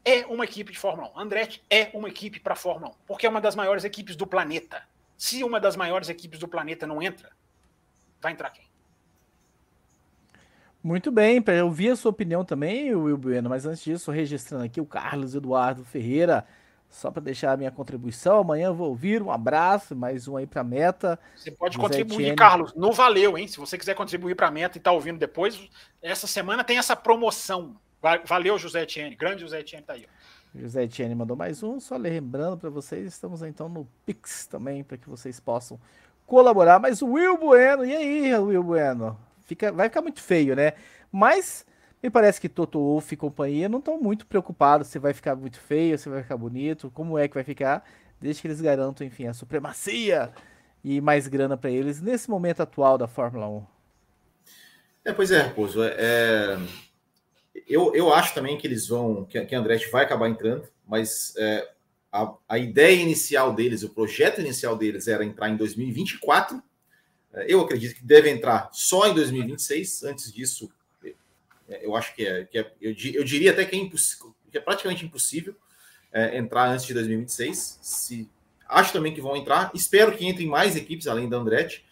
é 0.05 0.25
uma 0.25 0.45
equipe 0.45 0.71
de 0.71 0.79
Fórmula 0.79 1.11
1. 1.15 1.19
Andretti 1.19 1.63
é 1.69 1.89
uma 1.93 2.07
equipe 2.07 2.39
para 2.39 2.55
Fórmula 2.55 2.91
1, 2.91 2.95
porque 3.05 3.25
é 3.25 3.29
uma 3.29 3.41
das 3.41 3.55
maiores 3.55 3.83
equipes 3.83 4.15
do 4.15 4.25
planeta. 4.25 4.81
Se 5.17 5.43
uma 5.43 5.59
das 5.59 5.75
maiores 5.75 6.09
equipes 6.09 6.39
do 6.39 6.47
planeta 6.47 6.87
não 6.87 7.01
entra, 7.01 7.31
vai 8.21 8.31
entrar 8.31 8.49
quem? 8.51 8.69
Muito 10.81 11.11
bem, 11.11 11.41
para 11.41 11.63
ouvir 11.65 11.89
a 11.89 11.95
sua 11.95 12.09
opinião 12.09 12.45
também, 12.45 12.95
Will 12.95 13.17
Bueno, 13.17 13.49
mas 13.49 13.65
antes 13.65 13.83
disso, 13.83 14.11
registrando 14.11 14.63
aqui 14.63 14.79
o 14.79 14.85
Carlos 14.85 15.35
Eduardo 15.35 15.83
Ferreira, 15.83 16.47
só 16.89 17.11
para 17.11 17.21
deixar 17.21 17.51
a 17.51 17.57
minha 17.57 17.71
contribuição. 17.71 18.39
Amanhã 18.39 18.67
eu 18.67 18.73
vou 18.73 18.89
ouvir. 18.89 19.21
Um 19.21 19.31
abraço, 19.31 19.95
mais 19.95 20.27
um 20.27 20.35
aí 20.35 20.47
para 20.47 20.61
a 20.61 20.63
meta. 20.63 21.19
Você 21.35 21.51
pode 21.51 21.75
José 21.75 21.87
contribuir, 21.87 22.15
Etienne. 22.15 22.35
Carlos. 22.35 22.73
Não 22.75 22.91
valeu, 22.91 23.37
hein? 23.37 23.47
Se 23.47 23.57
você 23.57 23.77
quiser 23.77 23.93
contribuir 23.93 24.35
para 24.35 24.47
a 24.47 24.51
meta 24.51 24.77
e 24.77 24.81
tá 24.81 24.91
ouvindo 24.91 25.19
depois, 25.19 25.69
essa 26.01 26.25
semana 26.25 26.63
tem 26.63 26.77
essa 26.77 26.95
promoção. 26.95 27.75
Valeu, 28.25 28.57
José 28.57 28.83
Etienne. 28.83 29.15
Grande 29.15 29.41
José 29.41 29.59
Etienne 29.59 29.85
tá 29.85 29.93
aí. 29.93 30.07
José 30.55 30.83
Etienne 30.83 31.13
mandou 31.13 31.37
mais 31.37 31.61
um. 31.61 31.79
Só 31.79 31.95
lembrando 31.95 32.57
para 32.57 32.69
vocês, 32.69 33.05
estamos 33.05 33.43
então 33.43 33.69
no 33.69 33.87
Pix 34.05 34.47
também, 34.47 34.83
para 34.83 34.97
que 34.97 35.07
vocês 35.07 35.39
possam 35.39 35.79
colaborar. 36.25 36.79
Mas 36.79 37.01
o 37.01 37.07
Will 37.07 37.37
Bueno, 37.37 37.85
e 37.85 37.95
aí, 37.95 38.35
Will 38.35 38.63
Bueno? 38.63 39.19
Fica, 39.41 39.71
vai 39.71 39.89
ficar 39.89 40.01
muito 40.01 40.21
feio, 40.21 40.55
né? 40.55 40.73
Mas 41.11 41.65
Me 42.01 42.09
parece 42.09 42.39
que 42.39 42.47
Toto 42.47 42.79
Wolff 42.79 43.13
e 43.13 43.17
companhia 43.17 43.67
não 43.67 43.79
estão 43.79 43.99
muito 43.99 44.25
preocupados 44.25 44.87
se 44.87 44.97
vai 44.97 45.13
ficar 45.13 45.35
muito 45.35 45.59
feio, 45.59 45.97
se 45.97 46.07
vai 46.07 46.21
ficar 46.23 46.37
bonito, 46.37 46.89
como 46.91 47.17
é 47.17 47.27
que 47.27 47.33
vai 47.33 47.43
ficar, 47.43 47.83
desde 48.21 48.41
que 48.41 48.47
eles 48.47 48.61
garantam, 48.61 49.05
enfim, 49.05 49.27
a 49.27 49.33
supremacia 49.33 50.31
e 50.83 51.01
mais 51.01 51.27
grana 51.27 51.57
para 51.57 51.69
eles 51.69 52.01
nesse 52.01 52.29
momento 52.29 52.61
atual 52.61 52.97
da 52.97 53.07
Fórmula 53.07 53.49
1. 53.49 53.65
É, 55.05 55.13
pois 55.13 55.31
é, 55.31 55.41
Raposo. 55.41 55.83
É, 55.83 55.95
é, 55.97 56.59
eu, 57.67 57.93
eu 57.93 58.13
acho 58.13 58.33
também 58.33 58.57
que 58.57 58.65
eles 58.65 58.87
vão, 58.87 59.25
que, 59.25 59.43
que 59.45 59.55
Andretti 59.55 59.89
vai 59.89 60.05
acabar 60.05 60.29
entrando, 60.29 60.67
mas 60.87 61.33
é, 61.37 61.69
a, 62.11 62.33
a 62.47 62.57
ideia 62.57 62.95
inicial 63.01 63.53
deles, 63.53 63.83
o 63.83 63.89
projeto 63.89 64.39
inicial 64.39 64.77
deles 64.77 65.07
era 65.07 65.25
entrar 65.25 65.49
em 65.49 65.57
2024. 65.57 66.61
É, 67.33 67.45
eu 67.53 67.59
acredito 67.61 67.95
que 67.95 68.05
deve 68.05 68.29
entrar 68.29 68.69
só 68.71 69.07
em 69.07 69.13
2026. 69.13 70.03
Antes 70.03 70.31
disso, 70.31 70.69
eu 71.81 71.95
acho 71.95 72.15
que 72.15 72.25
é, 72.25 72.45
que 72.45 72.57
é 72.57 72.71
eu, 72.81 72.95
eu, 73.13 73.23
diria 73.23 73.51
até 73.51 73.65
que 73.65 73.75
é, 73.75 73.89
que 74.51 74.57
é 74.57 74.61
praticamente 74.61 75.05
impossível 75.05 75.55
é, 76.11 76.37
entrar 76.37 76.69
antes 76.69 76.85
de 76.85 76.93
2026. 76.93 77.79
Se, 77.81 78.29
acho 78.67 78.93
também 78.93 79.13
que 79.13 79.21
vão 79.21 79.35
entrar. 79.35 79.71
Espero 79.73 80.15
que 80.15 80.25
entrem 80.25 80.47
mais 80.47 80.75
equipes 80.75 81.07
além 81.07 81.29
da 81.29 81.37
Andretti. 81.37 81.85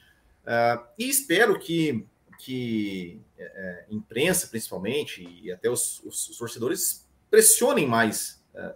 Uh, 0.44 0.82
e 0.98 1.10
espero 1.10 1.60
que, 1.60 2.06
que 2.40 3.20
é, 3.38 3.86
imprensa, 3.92 4.48
principalmente, 4.48 5.28
e 5.44 5.52
até 5.52 5.70
os, 5.70 6.02
os, 6.06 6.30
os 6.30 6.38
torcedores 6.38 7.06
pressionem 7.30 7.86
mais 7.86 8.42
a, 8.56 8.76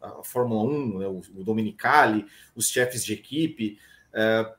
a, 0.00 0.24
Fórmula 0.24 0.64
1, 0.64 0.98
né, 0.98 1.06
o, 1.06 1.22
o 1.36 1.44
Dominicali, 1.44 2.26
os 2.54 2.68
chefes 2.68 3.04
de 3.04 3.12
equipe, 3.12 3.78
uh, 4.12 4.52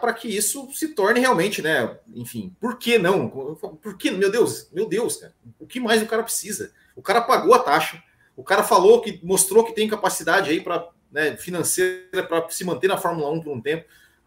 para 0.00 0.12
que 0.12 0.28
isso 0.28 0.68
se 0.72 0.88
torne 0.88 1.20
realmente, 1.20 1.62
né? 1.62 1.96
Enfim, 2.14 2.54
por 2.60 2.78
que 2.78 2.98
não? 2.98 3.28
Por 3.28 3.96
que, 3.96 4.10
meu 4.10 4.30
Deus, 4.30 4.68
meu 4.72 4.88
Deus, 4.88 5.16
cara, 5.16 5.34
o 5.58 5.66
que 5.66 5.80
mais 5.80 6.02
o 6.02 6.06
cara 6.06 6.22
precisa? 6.22 6.72
O 6.96 7.02
cara 7.02 7.20
pagou 7.20 7.54
a 7.54 7.58
taxa, 7.60 8.02
o 8.36 8.42
cara 8.42 8.62
falou 8.62 9.00
que 9.00 9.20
mostrou 9.22 9.64
que 9.64 9.74
tem 9.74 9.88
capacidade 9.88 10.50
aí 10.50 10.60
para 10.60 10.88
né, 11.10 11.36
financeira 11.36 12.22
para 12.22 12.48
se 12.50 12.64
manter 12.64 12.88
na 12.88 12.98
Fórmula 12.98 13.30
1 13.30 13.40
por 13.40 13.52
um 13.52 13.60
tempo. 13.60 13.84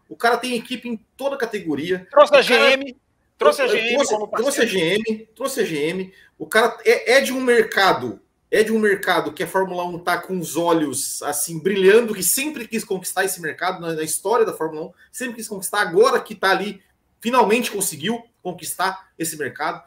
O 0.08 0.16
cara 0.16 0.36
tem 0.36 0.56
equipe 0.56 0.88
em 0.88 0.96
toda 1.16 1.36
categoria. 1.36 2.06
Trouxe 2.10 2.34
a 2.36 2.42
GM, 2.42 2.94
trouxe 3.38 3.62
a 3.62 3.66
GM, 3.66 3.94
trouxe, 3.94 4.30
trouxe 4.30 4.60
a 4.60 4.64
GM, 4.64 5.28
trouxe 5.34 5.60
a 5.60 5.64
GM. 5.64 6.12
O 6.38 6.46
cara 6.46 6.76
é, 6.84 7.14
é 7.14 7.20
de 7.20 7.32
um 7.32 7.40
mercado 7.40 8.20
é 8.52 8.62
de 8.62 8.70
um 8.70 8.78
mercado 8.78 9.32
que 9.32 9.42
a 9.42 9.46
Fórmula 9.46 9.82
1 9.86 9.96
está 9.96 10.18
com 10.18 10.38
os 10.38 10.56
olhos 10.56 11.22
assim 11.22 11.58
brilhando, 11.58 12.14
que 12.14 12.22
sempre 12.22 12.68
quis 12.68 12.84
conquistar 12.84 13.24
esse 13.24 13.40
mercado 13.40 13.80
na, 13.80 13.94
na 13.94 14.02
história 14.02 14.44
da 14.44 14.52
Fórmula 14.52 14.88
1, 14.88 14.92
sempre 15.10 15.36
quis 15.36 15.48
conquistar, 15.48 15.80
agora 15.80 16.20
que 16.20 16.34
está 16.34 16.50
ali, 16.50 16.82
finalmente 17.18 17.70
conseguiu 17.70 18.22
conquistar 18.42 19.10
esse 19.18 19.38
mercado. 19.38 19.82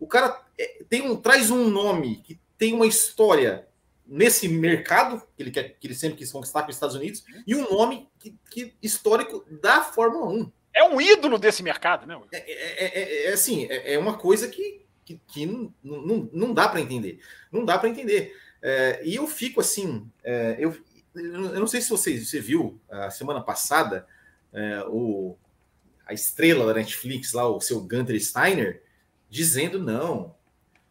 O 0.00 0.06
cara 0.06 0.40
é, 0.58 0.82
tem 0.88 1.02
um, 1.02 1.14
traz 1.14 1.50
um 1.50 1.68
nome 1.68 2.22
que 2.24 2.40
tem 2.56 2.72
uma 2.72 2.86
história 2.86 3.68
nesse 4.06 4.48
mercado 4.48 5.22
que 5.36 5.42
ele, 5.42 5.50
quer, 5.50 5.76
que 5.78 5.86
ele 5.86 5.94
sempre 5.94 6.16
quis 6.16 6.32
conquistar 6.32 6.62
com 6.62 6.70
os 6.70 6.76
Estados 6.76 6.96
Unidos, 6.96 7.22
e 7.46 7.54
um 7.54 7.68
nome 7.70 8.08
que, 8.18 8.34
que 8.50 8.74
histórico 8.82 9.44
da 9.60 9.82
Fórmula 9.82 10.26
1. 10.26 10.52
É 10.72 10.84
um 10.84 10.98
ídolo 10.98 11.38
desse 11.38 11.62
mercado, 11.62 12.06
né? 12.06 12.18
É, 12.32 12.38
é, 12.38 12.86
é, 12.86 13.26
é 13.26 13.32
assim, 13.32 13.66
é, 13.68 13.98
uma 13.98 14.16
coisa 14.16 14.48
que, 14.48 14.85
que, 15.06 15.20
que 15.28 15.46
não, 15.46 15.72
não, 15.82 16.28
não 16.32 16.52
dá 16.52 16.68
para 16.68 16.80
entender. 16.80 17.20
Não 17.50 17.64
dá 17.64 17.78
para 17.78 17.88
entender. 17.88 18.36
É, 18.60 19.00
e 19.04 19.14
eu 19.14 19.26
fico 19.28 19.60
assim, 19.60 20.10
é, 20.24 20.56
eu, 20.58 20.76
eu 21.14 21.60
não 21.60 21.68
sei 21.68 21.80
se 21.80 21.88
você, 21.88 22.18
você 22.18 22.40
viu 22.40 22.80
a 22.90 23.08
semana 23.10 23.40
passada 23.40 24.04
é, 24.52 24.84
o, 24.88 25.36
a 26.04 26.12
estrela 26.12 26.66
da 26.66 26.74
Netflix 26.74 27.32
lá, 27.32 27.48
o 27.48 27.60
seu 27.60 27.80
Gunter 27.80 28.20
Steiner, 28.20 28.82
dizendo 29.30 29.78
não. 29.78 30.34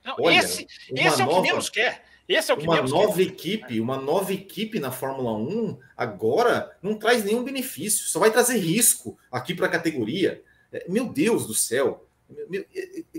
não 0.04 0.16
olha, 0.20 0.38
esse, 0.38 0.66
esse 0.90 1.22
é 1.22 1.26
o 1.26 1.28
que 1.28 1.42
menos 1.42 1.70
quer. 1.70 2.06
Esse 2.28 2.50
é 2.50 2.54
o 2.54 2.58
que 2.58 2.66
uma 2.66 2.82
nova 2.82 3.18
quer. 3.18 3.24
equipe, 3.24 3.80
uma 3.82 3.98
nova 3.98 4.34
equipe 4.34 4.80
na 4.80 4.92
Fórmula 4.92 5.34
1 5.34 5.78
agora 5.96 6.76
não 6.82 6.96
traz 6.96 7.24
nenhum 7.24 7.44
benefício, 7.44 8.08
só 8.08 8.20
vai 8.20 8.32
trazer 8.32 8.58
risco 8.58 9.18
aqui 9.30 9.54
para 9.54 9.68
a 9.68 9.70
categoria. 9.70 10.42
É, 10.72 10.86
meu 10.90 11.10
Deus 11.10 11.46
do 11.46 11.54
céu, 11.54 12.08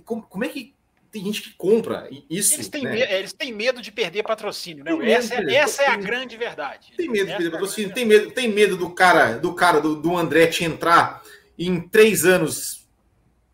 como, 0.05 0.22
como 0.22 0.44
é 0.44 0.49
que 0.49 0.74
tem 1.11 1.24
gente 1.24 1.42
que 1.42 1.54
compra 1.54 2.09
isso. 2.28 2.54
Eles 2.54 2.68
têm, 2.68 2.84
né? 2.84 2.92
medo, 2.92 3.12
eles 3.12 3.32
têm 3.32 3.52
medo 3.52 3.82
de 3.82 3.90
perder 3.90 4.22
patrocínio, 4.22 4.84
né? 4.84 5.11
Essa, 5.11 5.34
é, 5.34 5.54
essa 5.54 5.82
é 5.82 5.88
a 5.88 5.96
grande 5.96 6.36
verdade. 6.36 6.92
Tem 6.96 7.09
medo 7.09 7.26
de 7.26 7.32
perder 7.32 7.48
é 7.48 7.50
patrocínio, 7.50 7.94
tem 7.94 8.04
medo, 8.04 8.30
tem 8.30 8.48
medo 8.48 8.76
do 8.76 8.90
cara, 8.90 9.38
do 9.38 9.54
cara 9.54 9.80
do, 9.80 9.96
do 9.96 10.16
Andretti 10.16 10.64
entrar 10.64 11.22
e 11.57 11.66
em 11.66 11.80
três 11.80 12.24
anos 12.24 12.86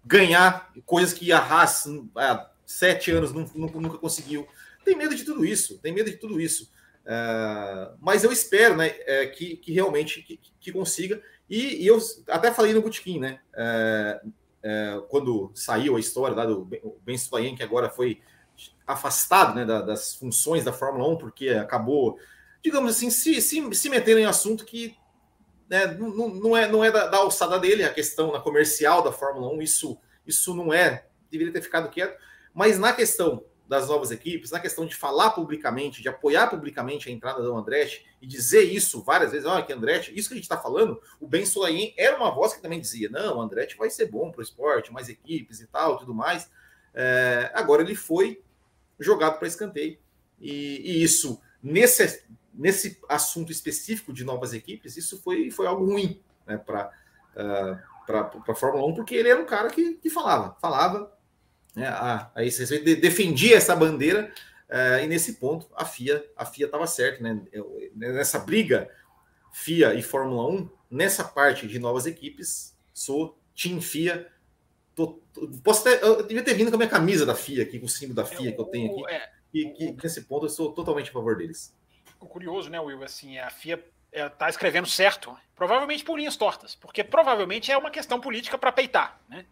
ganhar 0.04 0.72
coisas 0.84 1.12
que 1.12 1.32
a 1.32 1.38
Haas 1.38 1.84
há 2.16 2.50
sete 2.66 3.10
anos 3.10 3.32
nunca, 3.32 3.78
nunca 3.78 3.98
conseguiu. 3.98 4.46
Tem 4.84 4.96
medo 4.96 5.14
de 5.14 5.24
tudo 5.24 5.44
isso, 5.44 5.78
tem 5.78 5.92
medo 5.92 6.10
de 6.10 6.16
tudo 6.16 6.40
isso. 6.40 6.70
Uh, 7.02 7.96
mas 8.00 8.22
eu 8.22 8.30
espero 8.30 8.76
né, 8.76 8.94
é, 9.06 9.26
que, 9.26 9.56
que 9.56 9.72
realmente 9.72 10.22
que, 10.22 10.38
que 10.60 10.72
consiga. 10.72 11.20
E, 11.48 11.82
e, 11.82 11.86
eu 11.86 11.98
até 12.28 12.52
falei 12.52 12.72
no 12.72 12.80
Botequim, 12.80 13.18
né? 13.18 13.40
Uh, 13.52 14.32
é, 14.62 15.02
quando 15.08 15.50
saiu 15.54 15.96
a 15.96 16.00
história 16.00 16.36
lá 16.36 16.46
do 16.46 16.68
Ben 17.04 17.18
Sulayem, 17.18 17.56
que 17.56 17.62
agora 17.62 17.90
foi 17.90 18.20
afastado 18.86 19.54
né, 19.54 19.64
da, 19.64 19.80
das 19.80 20.14
funções 20.14 20.64
da 20.64 20.72
Fórmula 20.72 21.08
1, 21.08 21.16
porque 21.16 21.50
acabou, 21.50 22.18
digamos 22.62 22.96
assim, 22.96 23.10
se, 23.10 23.40
se, 23.40 23.74
se 23.74 23.88
metendo 23.88 24.20
em 24.20 24.24
assunto 24.24 24.64
que 24.64 24.96
né, 25.68 25.86
não, 25.86 26.28
não, 26.28 26.56
é, 26.56 26.68
não 26.70 26.84
é 26.84 26.90
da, 26.90 27.06
da, 27.06 27.18
alçada 27.18 27.58
dele, 27.58 27.84
a 27.84 27.92
questão 27.92 28.32
na 28.32 28.40
comercial 28.40 29.02
da 29.02 29.10
Fórmula 29.10 29.52
1, 29.54 29.62
isso, 29.62 29.98
isso 30.26 30.54
não 30.54 30.72
é, 30.72 31.06
deveria 31.30 31.52
ter 31.52 31.62
ficado 31.62 31.88
quieto, 31.88 32.16
mas 32.54 32.78
na 32.78 32.92
questão 32.92 33.44
das 33.72 33.88
novas 33.88 34.10
equipes, 34.10 34.50
na 34.50 34.60
questão 34.60 34.84
de 34.84 34.94
falar 34.94 35.30
publicamente, 35.30 36.02
de 36.02 36.08
apoiar 36.08 36.48
publicamente 36.48 37.08
a 37.08 37.12
entrada 37.12 37.42
do 37.42 37.56
Andretti 37.56 38.04
e 38.20 38.26
dizer 38.26 38.64
isso 38.64 39.02
várias 39.02 39.32
vezes, 39.32 39.46
olha 39.46 39.64
que 39.64 39.72
Andretti, 39.72 40.12
isso 40.14 40.28
que 40.28 40.34
a 40.34 40.36
gente 40.36 40.44
está 40.44 40.58
falando, 40.58 41.00
o 41.18 41.26
Ben 41.26 41.46
Solaim 41.46 41.94
era 41.96 42.18
uma 42.18 42.30
voz 42.30 42.52
que 42.52 42.60
também 42.60 42.78
dizia, 42.78 43.08
não, 43.08 43.38
o 43.38 43.40
Andretti 43.40 43.78
vai 43.78 43.88
ser 43.88 44.10
bom 44.10 44.30
para 44.30 44.40
o 44.40 44.42
esporte, 44.42 44.92
mais 44.92 45.08
equipes 45.08 45.60
e 45.60 45.66
tal, 45.66 45.96
tudo 45.96 46.12
mais. 46.12 46.50
É, 46.92 47.50
agora 47.54 47.80
ele 47.80 47.94
foi 47.94 48.42
jogado 49.00 49.38
para 49.38 49.48
escanteio 49.48 49.98
e, 50.38 50.82
e, 50.84 51.02
isso 51.02 51.40
nesse 51.62 52.26
nesse 52.52 53.00
assunto 53.08 53.50
específico 53.50 54.12
de 54.12 54.22
novas 54.22 54.52
equipes, 54.52 54.98
isso 54.98 55.18
foi, 55.22 55.50
foi 55.50 55.66
algo 55.66 55.86
ruim 55.86 56.20
né, 56.46 56.58
para 56.58 56.90
uh, 57.34 57.92
para 58.06 58.28
a 58.48 58.54
Fórmula 58.54 58.86
1, 58.88 58.94
porque 58.94 59.14
ele 59.14 59.30
era 59.30 59.40
um 59.40 59.46
cara 59.46 59.70
que, 59.70 59.94
que 59.94 60.10
falava, 60.10 60.56
falava, 60.60 61.10
né, 61.74 61.86
a, 61.86 62.30
a 62.34 62.44
ICC 62.44 62.96
defendia 62.96 63.56
essa 63.56 63.74
bandeira 63.74 64.32
uh, 64.68 65.02
e 65.02 65.06
nesse 65.06 65.34
ponto 65.34 65.66
a 65.74 65.84
FIA 65.84 66.24
a 66.36 66.44
FIA 66.44 66.66
estava 66.66 66.86
certa, 66.86 67.22
né? 67.22 67.42
Eu, 67.52 67.76
nessa 67.94 68.38
briga 68.38 68.90
FIA 69.52 69.94
e 69.94 70.02
Fórmula 70.02 70.48
1, 70.48 70.70
nessa 70.90 71.24
parte 71.24 71.66
de 71.66 71.78
novas 71.78 72.06
equipes, 72.06 72.76
sou 72.92 73.38
Team 73.54 73.80
FIA. 73.80 74.30
Tô, 74.94 75.20
tô, 75.32 75.48
posso 75.62 75.84
ter, 75.84 76.02
eu 76.02 76.26
devia 76.26 76.42
ter 76.42 76.54
vindo 76.54 76.70
com 76.70 76.74
a 76.74 76.78
minha 76.78 76.88
camisa 76.88 77.24
da 77.24 77.34
FIA 77.34 77.62
aqui, 77.62 77.78
com 77.78 77.86
o 77.86 77.88
símbolo 77.88 78.16
da 78.16 78.24
FIA 78.24 78.52
que 78.52 78.60
eu 78.60 78.64
tenho 78.64 78.92
aqui. 78.92 79.14
É, 79.14 79.30
e 79.52 79.70
que, 79.70 79.96
nesse 80.02 80.22
ponto 80.22 80.46
eu 80.46 80.50
sou 80.50 80.72
totalmente 80.72 81.10
a 81.10 81.12
favor 81.12 81.36
deles. 81.36 81.74
O 82.18 82.26
curioso, 82.26 82.70
né, 82.70 82.80
Will? 82.80 83.02
Assim, 83.02 83.38
a 83.38 83.50
FIA 83.50 83.82
está 84.12 84.46
é, 84.46 84.50
escrevendo 84.50 84.86
certo, 84.86 85.36
provavelmente 85.56 86.04
por 86.04 86.18
linhas 86.18 86.36
tortas, 86.36 86.74
porque 86.74 87.02
provavelmente 87.02 87.72
é 87.72 87.78
uma 87.78 87.90
questão 87.90 88.20
política 88.20 88.58
para 88.58 88.70
peitar. 88.70 89.18
Né? 89.28 89.44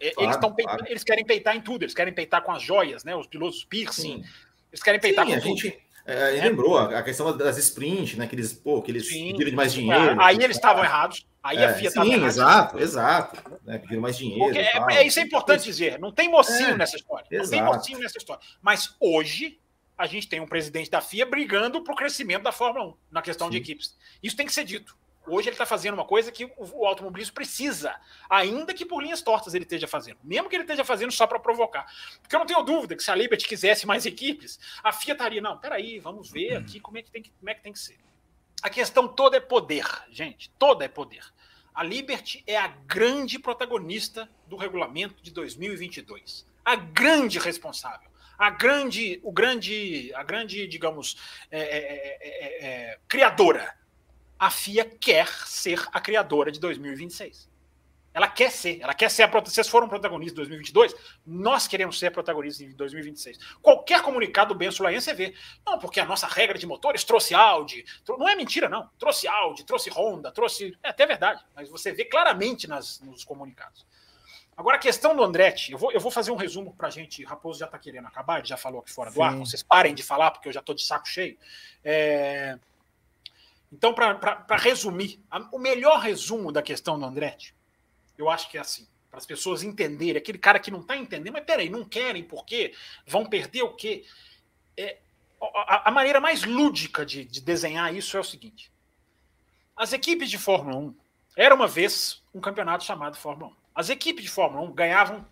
Eles, 0.00 0.14
claro, 0.14 0.54
claro. 0.54 0.84
eles 0.86 1.04
querem 1.04 1.24
peitar 1.24 1.56
em 1.56 1.60
tudo, 1.60 1.84
eles 1.84 1.94
querem 1.94 2.12
peitar 2.12 2.42
com 2.42 2.52
as 2.52 2.62
joias, 2.62 3.04
né? 3.04 3.14
os 3.14 3.26
pilotos 3.26 3.64
piercing, 3.64 4.22
Sim. 4.22 4.24
eles 4.72 4.82
querem 4.82 5.00
peitar 5.00 5.26
Sim, 5.26 5.32
com 5.32 5.38
a 5.38 5.40
tudo. 5.40 5.56
Gente, 5.60 5.80
é, 6.10 6.38
é, 6.38 6.42
lembrou 6.42 6.76
a 6.78 7.02
questão 7.02 7.36
das 7.36 7.56
sprint, 7.58 8.18
né? 8.18 8.26
Que 8.26 8.34
eles, 8.34 8.52
pô, 8.52 8.82
que 8.82 8.90
eles 8.90 9.06
sim, 9.06 9.32
pediram 9.36 9.52
mais 9.52 9.72
dinheiro. 9.72 10.20
Aí 10.20 10.36
eles 10.36 10.56
estavam 10.56 10.82
errados. 10.82 11.26
Aí 11.42 11.58
é, 11.58 11.66
a 11.66 11.74
FIA 11.74 11.88
estava 11.88 12.06
Sim, 12.06 12.24
exato, 12.24 12.78
exato. 12.78 13.60
Né, 13.64 13.78
pediram 13.78 14.02
mais 14.02 14.18
dinheiro. 14.18 14.56
É, 14.56 14.96
é, 14.96 15.06
isso 15.06 15.20
é 15.20 15.22
importante 15.22 15.64
dizer. 15.64 15.98
Não 15.98 16.10
tem 16.10 16.28
mocinho 16.28 16.70
é, 16.70 16.76
nessa 16.76 16.96
história. 16.96 17.26
Não 17.30 17.40
exato. 17.40 17.50
tem 17.50 17.62
mocinho 17.62 17.98
nessa 18.00 18.18
história. 18.18 18.42
Mas 18.60 18.96
hoje 18.98 19.59
a 20.00 20.06
gente 20.06 20.26
tem 20.26 20.40
um 20.40 20.46
presidente 20.46 20.90
da 20.90 21.02
FIA 21.02 21.26
brigando 21.26 21.82
para 21.82 21.92
o 21.92 21.96
crescimento 21.96 22.42
da 22.42 22.50
Fórmula 22.50 22.86
1 22.86 22.94
na 23.10 23.20
questão 23.20 23.48
Sim. 23.48 23.50
de 23.50 23.56
equipes. 23.58 23.94
Isso 24.22 24.34
tem 24.34 24.46
que 24.46 24.52
ser 24.52 24.64
dito. 24.64 24.96
Hoje 25.26 25.48
ele 25.48 25.54
está 25.54 25.66
fazendo 25.66 25.92
uma 25.92 26.06
coisa 26.06 26.32
que 26.32 26.46
o, 26.56 26.86
automobilismo 26.86 27.34
precisa, 27.34 27.94
ainda 28.28 28.72
que 28.72 28.86
por 28.86 29.02
linhas 29.02 29.20
tortas 29.20 29.52
ele 29.52 29.64
esteja 29.64 29.86
fazendo, 29.86 30.16
mesmo 30.24 30.48
que 30.48 30.56
ele 30.56 30.64
esteja 30.64 30.86
fazendo 30.86 31.12
só 31.12 31.26
para 31.26 31.38
provocar. 31.38 31.84
Porque 32.22 32.34
eu 32.34 32.38
não 32.38 32.46
tenho 32.46 32.62
dúvida 32.62 32.96
que 32.96 33.02
se 33.02 33.10
a 33.10 33.14
Liberty 33.14 33.46
quisesse 33.46 33.86
mais 33.86 34.06
equipes, 34.06 34.58
a 34.82 34.90
FIA 34.90 35.12
estaria, 35.12 35.42
não, 35.42 35.58
peraí, 35.58 35.98
vamos 35.98 36.30
ver 36.30 36.56
aqui 36.56 36.80
como 36.80 36.96
é 36.96 37.02
que 37.02 37.10
tem 37.10 37.22
que, 37.22 37.30
como 37.38 37.50
é 37.50 37.54
que, 37.54 37.62
tem 37.62 37.72
que 37.74 37.78
ser. 37.78 37.98
A 38.62 38.70
questão 38.70 39.06
toda 39.06 39.36
é 39.36 39.40
poder, 39.40 39.84
gente, 40.10 40.50
toda 40.58 40.82
é 40.82 40.88
poder. 40.88 41.26
A 41.74 41.84
Liberty 41.84 42.42
é 42.46 42.56
a 42.56 42.68
grande 42.68 43.38
protagonista 43.38 44.30
do 44.46 44.56
regulamento 44.56 45.22
de 45.22 45.30
2022, 45.30 46.46
a 46.64 46.74
grande 46.74 47.38
responsável 47.38 48.09
a 48.40 48.48
grande, 48.48 49.20
o 49.22 49.30
grande, 49.30 50.10
a 50.14 50.22
grande, 50.22 50.66
digamos, 50.66 51.14
é, 51.50 51.60
é, 51.60 52.66
é, 52.66 52.98
criadora. 53.06 53.76
A 54.38 54.50
FIA 54.50 54.86
quer 54.86 55.28
ser 55.44 55.86
a 55.92 56.00
criadora 56.00 56.50
de 56.50 56.58
2026. 56.58 57.50
Ela 58.14 58.26
quer 58.26 58.50
ser, 58.50 58.80
ela 58.80 58.94
quer 58.94 59.10
ser 59.10 59.24
a 59.24 59.28
protagonista. 59.28 59.56
Vocês 59.56 59.68
foram 59.68 59.90
protagonistas 59.90 60.32
em 60.32 60.36
2022, 60.36 60.94
nós 61.26 61.68
queremos 61.68 61.98
ser 61.98 62.10
protagonistas 62.12 62.66
em 62.66 62.74
2026. 62.74 63.38
Qualquer 63.60 64.00
comunicado 64.00 64.54
do 64.54 64.58
Ben 64.58 64.70
Sulayen 64.70 65.02
você 65.02 65.12
vê. 65.12 65.34
Não, 65.66 65.78
porque 65.78 66.00
a 66.00 66.06
nossa 66.06 66.26
regra 66.26 66.58
de 66.58 66.66
motores 66.66 67.04
trouxe 67.04 67.34
Audi. 67.34 67.84
Não 68.08 68.26
é 68.26 68.34
mentira, 68.34 68.70
não. 68.70 68.88
Trouxe 68.98 69.28
Audi, 69.28 69.64
trouxe 69.64 69.90
Honda, 69.90 70.32
trouxe. 70.32 70.74
É 70.82 70.88
até 70.88 71.04
verdade, 71.04 71.44
mas 71.54 71.68
você 71.68 71.92
vê 71.92 72.06
claramente 72.06 72.66
nas, 72.66 73.00
nos 73.00 73.22
comunicados. 73.22 73.84
Agora, 74.60 74.76
a 74.76 74.80
questão 74.80 75.16
do 75.16 75.24
Andretti, 75.24 75.72
eu 75.72 75.78
vou, 75.78 75.90
eu 75.90 76.00
vou 76.00 76.10
fazer 76.10 76.30
um 76.30 76.36
resumo 76.36 76.74
para 76.74 76.88
a 76.88 76.90
gente. 76.90 77.24
Raposo 77.24 77.58
já 77.58 77.66
está 77.66 77.78
querendo 77.78 78.06
acabar, 78.06 78.38
ele 78.38 78.46
já 78.46 78.56
falou 78.56 78.80
aqui 78.80 78.92
fora 78.92 79.10
do 79.10 79.14
Sim. 79.14 79.22
ar. 79.22 79.36
Vocês 79.38 79.62
parem 79.62 79.94
de 79.94 80.02
falar, 80.02 80.30
porque 80.30 80.48
eu 80.48 80.52
já 80.52 80.60
estou 80.60 80.74
de 80.74 80.82
saco 80.82 81.08
cheio. 81.08 81.38
É... 81.82 82.58
Então, 83.72 83.94
para 83.94 84.56
resumir, 84.56 85.18
a, 85.30 85.38
o 85.52 85.58
melhor 85.58 86.00
resumo 86.00 86.52
da 86.52 86.60
questão 86.60 86.98
do 86.98 87.06
Andretti 87.06 87.54
eu 88.20 88.28
acho 88.28 88.50
que 88.50 88.58
é 88.58 88.60
assim, 88.60 88.86
para 89.08 89.18
as 89.18 89.26
pessoas 89.26 89.62
entenderem, 89.62 90.18
aquele 90.18 90.38
cara 90.38 90.58
que 90.58 90.70
não 90.70 90.80
está 90.80 90.96
entendendo, 90.96 91.32
mas 91.32 91.44
peraí, 91.44 91.68
não 91.68 91.84
querem 91.84 92.22
por 92.22 92.44
quê? 92.44 92.74
Vão 93.06 93.26
perder 93.26 93.62
o 93.62 93.74
quê? 93.74 94.04
É, 94.76 94.98
a, 95.40 95.88
a, 95.88 95.90
maneira 95.90 96.20
mais 96.20 96.44
lúdica 96.44 97.04
de, 97.04 97.24
de 97.24 97.40
desenhar 97.40 97.94
isso 97.94 98.16
é 98.16 98.20
o 98.20 98.24
seguinte: 98.24 98.70
as 99.74 99.92
equipes 99.92 100.30
de 100.30 100.38
Fórmula 100.38 100.76
1 100.76 100.94
era 101.36 101.54
uma 101.54 101.66
vez 101.66 102.22
um 102.34 102.40
campeonato 102.40 102.84
chamado 102.84 103.16
Fórmula 103.16 103.52
1. 103.52 103.59
As 103.74 103.88
equipes 103.88 104.24
de 104.24 104.30
Fórmula 104.30 104.62
1 104.62 104.72
ganhavam 104.72 105.26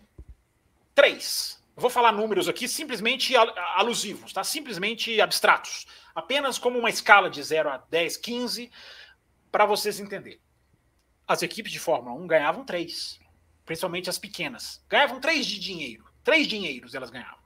três. 0.95 1.63
Eu 1.75 1.81
vou 1.81 1.89
falar 1.89 2.11
números 2.11 2.49
aqui 2.49 2.67
simplesmente 2.67 3.33
alusivos, 3.75 4.33
tá? 4.33 4.43
simplesmente 4.43 5.19
abstratos. 5.21 5.85
Apenas 6.13 6.57
como 6.57 6.77
uma 6.77 6.89
escala 6.89 7.29
de 7.29 7.41
0 7.41 7.69
a 7.69 7.77
10, 7.77 8.17
15, 8.17 8.71
para 9.51 9.65
vocês 9.65 9.99
entenderem 9.99 10.39
as 11.29 11.43
equipes 11.43 11.71
de 11.71 11.77
Fórmula 11.77 12.15
1 12.19 12.25
ganhavam 12.25 12.65
três, 12.65 13.19
principalmente 13.63 14.09
as 14.09 14.17
pequenas. 14.17 14.83
Ganhavam 14.89 15.19
três 15.19 15.45
de 15.45 15.59
dinheiro. 15.59 16.03
Três 16.23 16.47
dinheiros 16.47 16.95
elas 16.95 17.11
ganhavam. 17.11 17.37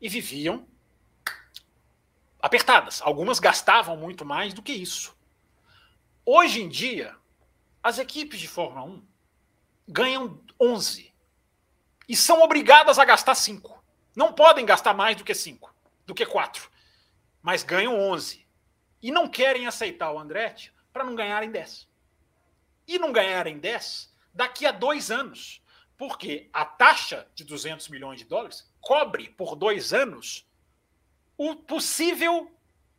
E 0.00 0.08
viviam 0.08 0.66
apertadas. 2.40 3.02
Algumas 3.02 3.38
gastavam 3.38 3.98
muito 3.98 4.24
mais 4.24 4.54
do 4.54 4.62
que 4.62 4.72
isso. 4.72 5.14
Hoje 6.24 6.62
em 6.62 6.70
dia, 6.70 7.14
as 7.82 7.98
equipes 7.98 8.40
de 8.40 8.48
Fórmula 8.48 8.86
1 8.86 9.06
ganham 9.86 10.40
11 10.60 11.12
e 12.08 12.16
são 12.16 12.42
obrigadas 12.42 12.98
a 12.98 13.04
gastar 13.04 13.34
5. 13.34 13.82
Não 14.14 14.32
podem 14.32 14.64
gastar 14.64 14.94
mais 14.94 15.16
do 15.16 15.24
que 15.24 15.34
5, 15.34 15.74
do 16.06 16.14
que 16.14 16.24
4, 16.24 16.70
mas 17.42 17.62
ganham 17.62 17.98
11. 17.98 18.46
E 19.02 19.10
não 19.10 19.28
querem 19.28 19.66
aceitar 19.66 20.10
o 20.12 20.18
Andretti 20.18 20.72
para 20.92 21.04
não 21.04 21.14
ganharem 21.14 21.50
10 21.50 21.88
e 22.86 22.98
não 22.98 23.12
ganharem 23.12 23.58
10 23.58 24.12
daqui 24.32 24.66
a 24.66 24.72
dois 24.72 25.10
anos. 25.10 25.62
Porque 25.98 26.50
a 26.52 26.64
taxa 26.64 27.26
de 27.34 27.42
200 27.42 27.88
milhões 27.88 28.18
de 28.18 28.26
dólares 28.26 28.70
cobre 28.80 29.30
por 29.30 29.56
dois 29.56 29.94
anos 29.94 30.46
o 31.38 31.56
possível, 31.56 32.50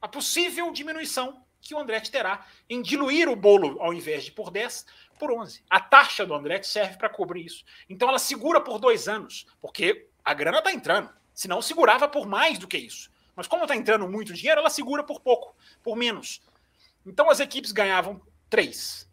a 0.02 0.08
possível 0.08 0.72
diminuição 0.72 1.44
que 1.62 1.76
o 1.76 1.80
Andretti 1.80 2.10
terá 2.12 2.46
em 2.70 2.82
diluir 2.82 3.30
o 3.30 3.36
bolo, 3.36 3.82
ao 3.82 3.94
invés 3.94 4.26
de 4.26 4.32
por 4.32 4.50
10, 4.50 4.86
por 5.18 5.32
11. 5.32 5.64
A 5.70 5.80
taxa 5.80 6.26
do 6.26 6.34
Andretti 6.34 6.68
serve 6.68 6.98
para 6.98 7.10
cobrir 7.10 7.46
isso. 7.46 7.64
Então 7.90 8.08
ela 8.10 8.20
segura 8.20 8.62
por 8.62 8.80
dois 8.80 9.08
anos, 9.08 9.46
porque 9.60 10.08
a 10.24 10.34
grana 10.34 10.60
está 10.60 10.72
entrando. 10.72 11.10
Senão 11.34 11.62
segurava 11.62 12.08
por 12.08 12.26
mais 12.26 12.58
do 12.58 12.68
que 12.68 12.78
isso. 12.78 13.12
Mas 13.36 13.48
como 13.48 13.64
está 13.64 13.76
entrando 13.76 14.08
muito 14.10 14.34
dinheiro, 14.34 14.60
ela 14.60 14.70
segura 14.70 15.04
por 15.04 15.20
pouco, 15.20 15.56
por 15.84 15.96
menos. 15.96 16.42
Então 17.06 17.30
as 17.30 17.40
equipes 17.40 17.72
ganhavam 17.72 18.22
três 18.50 19.08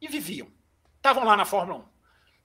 e 0.00 0.08
viviam. 0.08 0.48
Estavam 0.96 1.24
lá 1.24 1.36
na 1.36 1.44
Fórmula 1.44 1.80
1. 1.80 1.84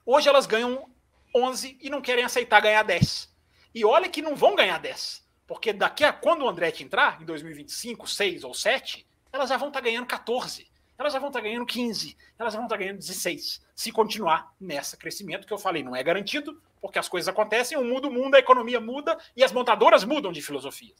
Hoje 0.06 0.30
elas 0.30 0.46
ganham 0.46 0.90
11 1.36 1.78
e 1.82 1.90
não 1.90 2.02
querem 2.02 2.24
aceitar 2.24 2.62
ganhar 2.62 2.84
10. 2.84 3.34
E 3.74 3.84
olha 3.86 4.10
que 4.10 4.22
não 4.22 4.36
vão 4.36 4.56
ganhar 4.56 4.80
10. 4.80 5.24
Porque 5.46 5.72
daqui 5.72 6.04
a 6.04 6.12
quando 6.12 6.44
o 6.44 6.50
Andretti 6.50 6.84
entrar, 6.84 7.22
em 7.22 7.26
2025, 7.26 8.08
6 8.08 8.44
ou 8.44 8.54
7, 8.54 9.06
elas 9.32 9.50
já 9.50 9.58
vão 9.58 9.68
estar 9.68 9.82
tá 9.82 9.86
ganhando 9.86 10.08
14. 10.08 10.68
Elas 10.98 11.14
já 11.14 11.20
vão 11.20 11.30
estar 11.30 11.42
ganhando 11.42 11.66
15. 11.66 12.18
Elas 12.38 12.54
já 12.54 12.60
vão 12.60 12.68
estar 12.68 12.78
ganhando 12.78 12.98
16. 12.98 13.62
Se 13.76 13.92
continuar 13.92 14.54
nessa 14.60 14.96
crescimento 14.96 15.46
que 15.46 15.54
eu 15.54 15.58
falei, 15.58 15.84
não 15.84 15.96
é 15.96 16.02
garantido, 16.02 16.62
porque 16.82 17.00
as 17.00 17.10
coisas 17.10 17.28
acontecem, 17.28 17.78
o 17.78 17.84
mundo 17.84 18.10
muda, 18.10 18.38
a 18.38 18.40
economia 18.40 18.80
muda 18.80 19.18
e 19.36 19.44
as 19.44 19.52
montadoras 19.52 20.04
mudam 20.04 20.32
de 20.32 20.42
filosofia. 20.42 20.94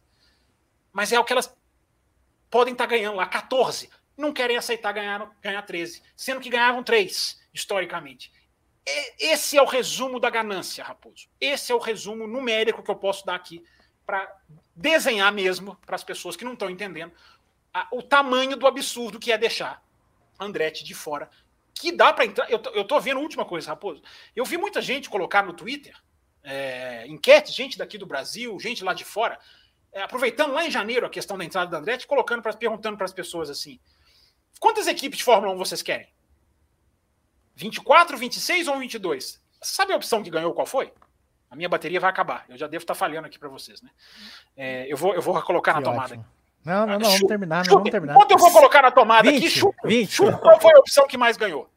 Mas 0.92 1.12
é 1.12 1.20
o 1.20 1.24
que 1.24 1.34
elas 1.34 1.56
podem 2.50 2.74
estar 2.74 2.86
ganhando 2.86 3.16
lá, 3.16 3.26
14 3.26 3.90
não 4.18 4.32
querem 4.32 4.58
aceitar 4.58 4.92
ganhar, 4.94 5.30
ganhar 5.42 5.62
13, 5.62 6.02
sendo 6.16 6.40
que 6.40 6.50
ganhavam 6.50 6.84
3, 6.84 7.42
historicamente. 7.54 8.32
Esse 9.20 9.58
é 9.58 9.62
o 9.62 9.66
resumo 9.66 10.20
da 10.20 10.30
ganância, 10.30 10.84
Raposo. 10.84 11.28
Esse 11.40 11.72
é 11.72 11.76
o 11.76 11.80
resumo 11.80 12.28
numérico 12.28 12.84
que 12.84 12.92
eu 12.92 12.96
posso 12.96 13.26
dar 13.26 13.36
aqui 13.36 13.64
para 14.06 14.32
desenhar 14.76 15.34
mesmo 15.34 15.76
para 15.86 15.96
as 15.96 16.04
pessoas 16.04 16.36
que 16.36 16.46
não 16.46 16.54
estão 16.54 16.70
entendendo 16.70 17.12
a, 17.74 17.88
o 17.92 18.04
tamanho 18.04 18.56
do 18.56 18.68
absurdo 18.68 19.20
que 19.20 19.32
é 19.32 19.38
deixar 19.38 19.84
Andretti 20.40 20.84
de 20.84 20.94
fora. 20.94 21.30
Que 21.74 21.92
dá 21.92 22.14
para 22.14 22.26
entrar. 22.26 22.50
Eu, 22.50 22.62
eu 22.74 22.86
tô 22.86 23.00
vendo 23.00 23.18
a 23.18 23.22
última 23.22 23.46
coisa, 23.46 23.70
Raposo. 23.70 24.02
Eu 24.36 24.46
vi 24.46 24.58
muita 24.58 24.82
gente 24.82 25.10
colocar 25.10 25.44
no 25.44 25.54
Twitter 25.54 25.96
é, 26.46 27.08
enquetes, 27.08 27.54
gente 27.54 27.78
daqui 27.78 27.98
do 27.98 28.06
Brasil, 28.06 28.58
gente 28.60 28.84
lá 28.84 28.94
de 28.94 29.04
fora, 29.04 29.40
é, 29.92 30.04
aproveitando 30.04 30.54
lá 30.54 30.66
em 30.66 30.72
janeiro 30.72 31.06
a 31.06 31.10
questão 31.10 31.38
da 31.38 31.44
entrada 31.44 31.72
do 31.72 31.76
Andretti, 31.76 32.06
colocando 32.06 32.42
pra, 32.42 32.54
perguntando 32.54 32.96
para 32.96 33.06
as 33.06 33.14
pessoas 33.14 33.50
assim: 33.50 33.80
Quantas 34.60 34.88
equipes 34.88 35.18
de 35.18 35.24
Fórmula 35.24 35.54
1 35.54 35.58
vocês 35.58 35.82
querem? 35.82 36.08
24, 37.56 38.18
26 38.18 38.68
ou 38.68 38.78
22? 38.80 39.42
Sabe 39.62 39.94
a 39.94 39.96
opção 39.96 40.22
que 40.22 40.30
ganhou 40.30 40.54
qual 40.54 40.68
foi? 40.68 40.94
A 41.50 41.56
minha 41.56 41.70
bateria 41.70 42.00
vai 42.00 42.10
acabar. 42.10 42.46
Eu 42.50 42.58
já 42.58 42.68
devo 42.68 42.84
estar 42.84 42.96
falhando 42.96 43.28
aqui 43.28 43.40
para 43.40 43.50
vocês, 43.50 43.82
né? 43.82 43.90
É, 44.56 44.92
eu, 44.92 44.98
vou, 44.98 45.14
eu 45.16 45.22
vou 45.22 45.42
colocar 45.42 45.74
na 45.74 45.82
tomada. 45.82 46.16
Aqui. 46.16 46.24
Não, 46.66 46.88
não, 46.88 46.98
não, 46.98 47.12
vamos 47.12 47.28
terminar, 47.28 47.64
não, 47.68 47.76
vamos 47.76 47.92
terminar. 47.92 48.16
Quanto 48.16 48.32
eu 48.32 48.40
vou 48.40 48.52
colocar 48.52 48.82
na 48.82 48.90
tomada 48.90 49.30
20, 49.30 49.38
aqui? 49.38 49.50
Chupa, 49.50 49.88
20. 49.88 50.12
Chupa, 50.12 50.38
qual 50.40 50.60
foi 50.60 50.74
a 50.76 50.80
opção 50.80 51.08
que 51.08 51.16
mais 51.16 51.38
ganhou? 51.38 51.70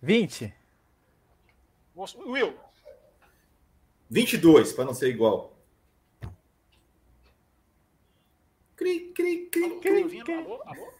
20. 0.00 0.54
Will. 2.26 2.54
22, 4.08 4.72
para 4.72 4.86
não 4.86 4.94
ser 4.94 5.10
igual. 5.10 5.52
Cri, 8.76 9.12
cri, 9.14 9.46
cri, 9.50 9.64
alô, 9.64 9.80
cri, 9.80 10.22
cri. 10.22 10.32
Alô, 10.32 10.62
alô? 10.64 10.92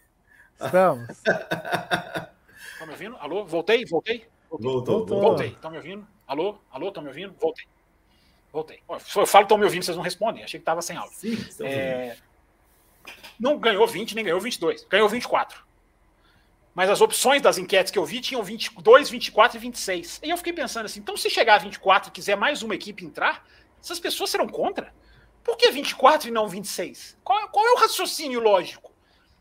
Estamos. 0.62 1.08
Estão 1.08 2.86
me 2.86 2.92
ouvindo? 2.92 3.16
Alô? 3.16 3.46
Voltei? 3.46 3.86
Voltei? 3.86 4.26
Voltou. 4.50 5.06
Voltei. 5.06 5.48
Estão 5.48 5.70
me 5.70 5.78
ouvindo? 5.78 6.06
Alô? 6.26 6.58
Alô? 6.70 6.88
Estão 6.88 7.02
me 7.02 7.08
ouvindo? 7.08 7.34
Voltei. 7.40 7.64
Voltei. 8.52 8.82
Eu 9.16 9.26
falo 9.26 9.44
estão 9.44 9.56
me 9.56 9.64
ouvindo, 9.64 9.82
vocês 9.82 9.96
não 9.96 10.04
respondem. 10.04 10.44
Achei 10.44 10.60
que 10.60 10.62
estava 10.62 10.82
sem 10.82 10.94
áudio. 10.94 11.16
Sim, 11.16 11.38
é... 11.64 12.18
Não 13.38 13.58
ganhou 13.58 13.86
20, 13.86 14.14
nem 14.14 14.24
ganhou 14.24 14.40
22. 14.40 14.84
Ganhou 14.84 15.08
24. 15.08 15.62
Mas 16.74 16.88
as 16.88 17.00
opções 17.00 17.42
das 17.42 17.58
enquetes 17.58 17.90
que 17.90 17.98
eu 17.98 18.04
vi 18.04 18.20
tinham 18.20 18.42
22, 18.42 19.10
24 19.10 19.58
e 19.58 19.60
26. 19.60 20.20
E 20.22 20.30
eu 20.30 20.36
fiquei 20.36 20.52
pensando 20.52 20.86
assim, 20.86 21.00
então 21.00 21.16
se 21.16 21.28
chegar 21.28 21.56
a 21.56 21.58
24 21.58 22.08
e 22.08 22.12
quiser 22.12 22.36
mais 22.36 22.62
uma 22.62 22.74
equipe 22.74 23.04
entrar, 23.04 23.44
essas 23.82 23.98
pessoas 23.98 24.30
serão 24.30 24.46
contra? 24.46 24.92
Por 25.42 25.56
que 25.56 25.70
24 25.70 26.28
e 26.28 26.30
não 26.30 26.48
26? 26.48 27.18
Qual, 27.24 27.48
qual 27.48 27.66
é 27.66 27.72
o 27.72 27.78
raciocínio 27.78 28.40
lógico? 28.40 28.90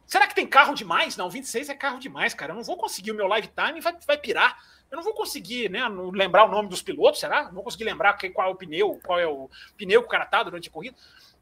Será 0.08 0.28
que 0.28 0.34
tem 0.34 0.48
carro 0.48 0.74
demais? 0.74 1.16
Não, 1.16 1.30
26 1.30 1.70
é 1.70 1.76
carro 1.76 2.00
demais, 2.00 2.34
cara. 2.34 2.52
Eu 2.52 2.56
não 2.56 2.64
vou 2.64 2.78
conseguir 2.78 3.12
o 3.12 3.16
meu 3.16 3.28
live 3.28 3.48
time, 3.50 3.80
vai, 3.80 3.96
vai 4.08 4.18
pirar. 4.18 4.58
Eu 4.90 4.96
não 4.96 5.04
vou 5.04 5.14
conseguir, 5.14 5.70
né, 5.70 5.82
lembrar 6.12 6.46
o 6.46 6.48
nome 6.48 6.68
dos 6.68 6.82
pilotos, 6.82 7.20
será? 7.20 7.44
Não 7.44 7.54
vou 7.54 7.64
conseguir 7.64 7.84
lembrar 7.84 8.18
qual 8.34 8.48
é 8.48 8.52
o 8.52 8.56
pneu, 8.56 9.00
qual 9.06 9.20
é 9.20 9.28
o 9.28 9.48
pneu 9.78 10.02
que 10.02 10.08
o 10.08 10.10
cara 10.10 10.26
tá 10.26 10.42
durante 10.42 10.68
a 10.68 10.72
corrida. 10.72 10.98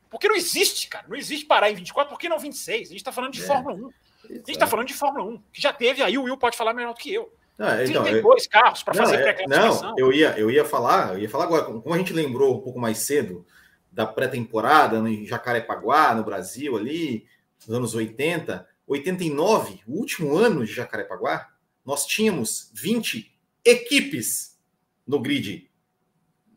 Porque 0.10 0.28
não 0.28 0.36
existe, 0.36 0.88
cara. 0.88 1.06
Não 1.08 1.16
existe 1.16 1.46
parar 1.46 1.72
em 1.72 1.76
24, 1.76 2.10
por 2.10 2.20
que 2.20 2.30
não 2.30 2.40
26? 2.40 2.90
A 2.90 2.92
gente 2.92 3.04
tá 3.04 3.12
falando 3.12 3.34
de 3.34 3.44
é, 3.44 3.46
Fórmula 3.46 3.76
1. 3.76 3.90
A 4.30 4.34
gente 4.34 4.58
tá 4.58 4.68
falando 4.68 4.88
de 4.88 4.94
Fórmula 4.94 5.26
1, 5.26 5.42
que 5.54 5.62
já 5.62 5.72
teve, 5.72 6.04
aí 6.04 6.18
o 6.18 6.24
Will 6.24 6.38
pode 6.38 6.58
falar 6.58 6.74
melhor 6.74 6.94
do 6.94 7.00
que 7.00 7.14
eu. 7.14 7.32
Ah, 7.58 7.84
então, 7.84 8.04
32 8.04 8.44
eu... 8.44 8.50
carros 8.52 8.84
para 8.84 8.94
fazer 8.94 9.16
é, 9.16 9.22
pré-classificação. 9.24 9.90
Não, 9.90 9.98
eu 9.98 10.14
ia, 10.14 10.38
eu 10.38 10.52
ia 10.52 10.64
falar, 10.64 11.14
eu 11.14 11.20
ia 11.20 11.30
falar 11.30 11.46
agora, 11.46 11.64
como 11.66 11.94
a 11.94 11.98
gente 11.98 12.14
lembrou 12.14 12.56
um 12.56 12.62
pouco 12.62 12.80
mais 12.80 13.00
cedo 13.00 13.46
da 13.92 14.06
pré-temporada 14.06 14.98
em 15.10 15.26
Jacarepaguá, 15.26 16.14
no 16.14 16.24
Brasil 16.24 16.78
ali, 16.78 17.26
nos 17.66 17.76
anos 17.76 17.96
80, 17.96 18.68
89, 18.86 19.82
o 19.88 19.94
último 19.94 20.38
ano 20.38 20.66
de 20.66 20.72
Jacarepaguá, 20.72 21.50
nós 21.84 22.06
tínhamos 22.06 22.72
20 22.76 23.36
equipes 23.66 24.58
no 25.06 25.20
grid 25.20 25.68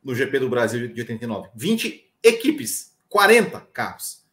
no 0.02 0.14
GP 0.14 0.39
do 0.39 0.48
Brasil 0.48 0.89
de 0.89 1.01
89. 1.01 1.51
20 1.55 2.12
equipes, 2.22 2.89
40 3.11 3.61
carros. 3.73 4.24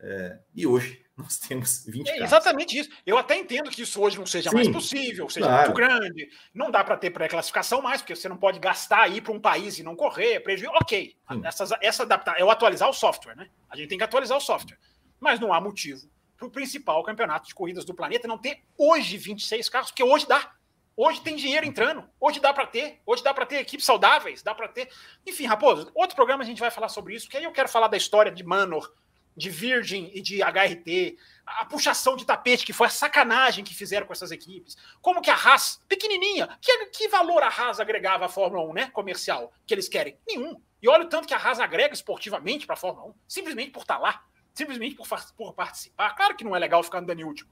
É, 0.00 0.38
e 0.54 0.66
hoje 0.66 1.02
nós 1.16 1.38
temos 1.40 1.84
20 1.86 2.06
é, 2.06 2.12
carros. 2.12 2.26
Exatamente 2.26 2.78
isso. 2.78 2.90
Eu 3.06 3.16
até 3.16 3.38
entendo 3.38 3.70
que 3.70 3.82
isso 3.82 4.00
hoje 4.00 4.18
não 4.18 4.26
seja 4.26 4.50
Sim, 4.50 4.56
mais 4.56 4.68
possível, 4.68 5.30
seja 5.30 5.46
claro. 5.46 5.62
muito 5.70 5.76
grande. 5.76 6.28
Não 6.52 6.70
dá 6.70 6.84
para 6.84 6.96
ter 6.96 7.10
pré-classificação 7.10 7.80
mais, 7.80 8.02
porque 8.02 8.14
você 8.14 8.28
não 8.28 8.36
pode 8.36 8.58
gastar 8.58 9.02
aí 9.02 9.20
para 9.20 9.32
um 9.32 9.40
país 9.40 9.78
e 9.78 9.82
não 9.82 9.96
correr, 9.96 10.40
prejuízo. 10.40 10.72
Ok, 10.74 11.16
Essas, 11.44 11.70
essa 11.80 12.02
adaptar 12.02 12.38
é 12.38 12.44
o 12.44 12.50
atualizar 12.50 12.90
o 12.90 12.92
software, 12.92 13.36
né? 13.36 13.48
A 13.70 13.76
gente 13.76 13.88
tem 13.88 13.98
que 13.98 14.04
atualizar 14.04 14.36
o 14.36 14.40
software. 14.40 14.78
Mas 15.18 15.40
não 15.40 15.52
há 15.52 15.60
motivo 15.60 16.08
para 16.36 16.46
o 16.46 16.50
principal 16.50 17.02
campeonato 17.02 17.48
de 17.48 17.54
corridas 17.54 17.84
do 17.84 17.92
planeta 17.92 18.28
não 18.28 18.38
ter 18.38 18.62
hoje 18.76 19.16
26 19.16 19.68
carros, 19.68 19.90
porque 19.90 20.04
hoje 20.04 20.26
dá. 20.26 20.52
Hoje 21.00 21.20
tem 21.20 21.36
dinheiro 21.36 21.64
entrando. 21.64 22.10
Hoje 22.18 22.40
dá 22.40 22.52
para 22.52 22.66
ter. 22.66 23.00
Hoje 23.06 23.22
dá 23.22 23.32
para 23.32 23.46
ter 23.46 23.60
equipes 23.60 23.86
saudáveis. 23.86 24.42
Dá 24.42 24.52
para 24.52 24.66
ter. 24.66 24.90
Enfim, 25.24 25.46
Raposo, 25.46 25.92
outro 25.94 26.16
programa 26.16 26.42
a 26.42 26.46
gente 26.46 26.58
vai 26.58 26.72
falar 26.72 26.88
sobre 26.88 27.14
isso. 27.14 27.28
Que 27.28 27.36
aí 27.36 27.44
eu 27.44 27.52
quero 27.52 27.68
falar 27.68 27.86
da 27.86 27.96
história 27.96 28.32
de 28.32 28.42
Manor, 28.42 28.92
de 29.36 29.48
Virgin 29.48 30.10
e 30.12 30.20
de 30.20 30.42
HRT. 30.42 31.16
A 31.46 31.64
puxação 31.66 32.16
de 32.16 32.26
tapete, 32.26 32.66
que 32.66 32.72
foi 32.72 32.88
a 32.88 32.90
sacanagem 32.90 33.62
que 33.62 33.76
fizeram 33.76 34.08
com 34.08 34.12
essas 34.12 34.32
equipes. 34.32 34.76
Como 35.00 35.22
que 35.22 35.30
a 35.30 35.36
Haas, 35.36 35.80
pequenininha, 35.86 36.58
que, 36.60 36.86
que 36.86 37.06
valor 37.06 37.44
a 37.44 37.48
Haas 37.48 37.78
agregava 37.78 38.26
à 38.26 38.28
Fórmula 38.28 38.68
1, 38.68 38.72
né? 38.72 38.90
Comercial, 38.90 39.52
que 39.64 39.72
eles 39.72 39.88
querem? 39.88 40.18
Nenhum. 40.26 40.60
E 40.82 40.88
olha 40.88 41.04
o 41.04 41.08
tanto 41.08 41.28
que 41.28 41.34
a 41.34 41.38
Haas 41.38 41.60
agrega 41.60 41.94
esportivamente 41.94 42.66
para 42.66 42.74
a 42.74 42.76
Fórmula 42.76 43.06
1, 43.10 43.14
simplesmente 43.28 43.70
por 43.70 43.82
estar 43.82 43.98
tá 43.98 44.00
lá, 44.00 44.24
simplesmente 44.52 44.96
por, 44.96 45.06
por 45.36 45.54
participar. 45.54 46.16
Claro 46.16 46.34
que 46.34 46.42
não 46.42 46.56
é 46.56 46.58
legal 46.58 46.82
ficar 46.82 46.98
andando 46.98 47.20
em 47.20 47.24
último. 47.24 47.48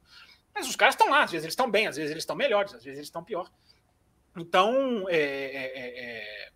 Mas 0.57 0.66
os 0.66 0.74
caras 0.74 0.95
estão 0.95 1.11
lá, 1.11 1.23
às 1.23 1.31
vezes 1.31 1.45
eles 1.45 1.53
estão 1.53 1.70
bem, 1.70 1.87
às 1.87 1.97
vezes 1.97 2.11
eles 2.11 2.23
estão 2.23 2.35
melhores, 2.35 2.73
às 2.73 2.83
vezes 2.83 2.97
eles 2.97 3.09
estão 3.09 3.23
pior. 3.23 3.47
Então, 4.35 5.07
é, 5.11 5.19
é, 5.19 5.78
é, 5.78 6.05
é 6.05 6.49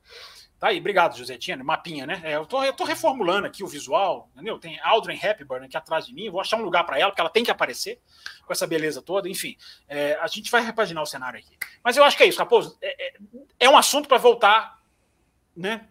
tá 0.59 0.69
aí, 0.69 0.79
obrigado, 0.79 1.19
José 1.19 1.37
Tinha, 1.37 1.59
mapinha, 1.63 2.07
né? 2.07 2.23
É, 2.25 2.35
eu, 2.37 2.47
tô, 2.47 2.65
eu 2.65 2.73
tô 2.73 2.85
reformulando 2.85 3.47
aqui 3.47 3.63
o 3.63 3.67
visual, 3.67 4.31
entendeu? 4.33 4.59
Tem 4.59 4.81
Aldrin 4.81 5.21
Hepburn 5.23 5.67
aqui 5.67 5.77
atrás 5.77 6.07
de 6.07 6.15
mim, 6.15 6.31
vou 6.31 6.41
achar 6.41 6.57
um 6.57 6.63
lugar 6.63 6.85
para 6.85 6.99
ela, 6.99 7.11
porque 7.11 7.21
ela 7.21 7.29
tem 7.29 7.45
que 7.45 7.51
aparecer 7.51 8.01
com 8.47 8.53
essa 8.55 8.67
beleza 8.67 9.03
toda, 9.03 9.29
enfim. 9.29 9.55
É, 9.87 10.15
a 10.15 10.27
gente 10.27 10.51
vai 10.51 10.63
repaginar 10.63 11.03
o 11.03 11.07
cenário 11.07 11.39
aqui. 11.39 11.59
Mas 11.85 11.99
eu 11.99 12.05
acho 12.05 12.17
que 12.17 12.23
é 12.23 12.27
isso, 12.27 12.39
Raposo. 12.39 12.79
É, 12.81 13.19
é 13.61 13.69
um 13.69 13.77
assunto 13.77 14.09
para 14.09 14.17
voltar 14.17 14.81
né, 15.55 15.87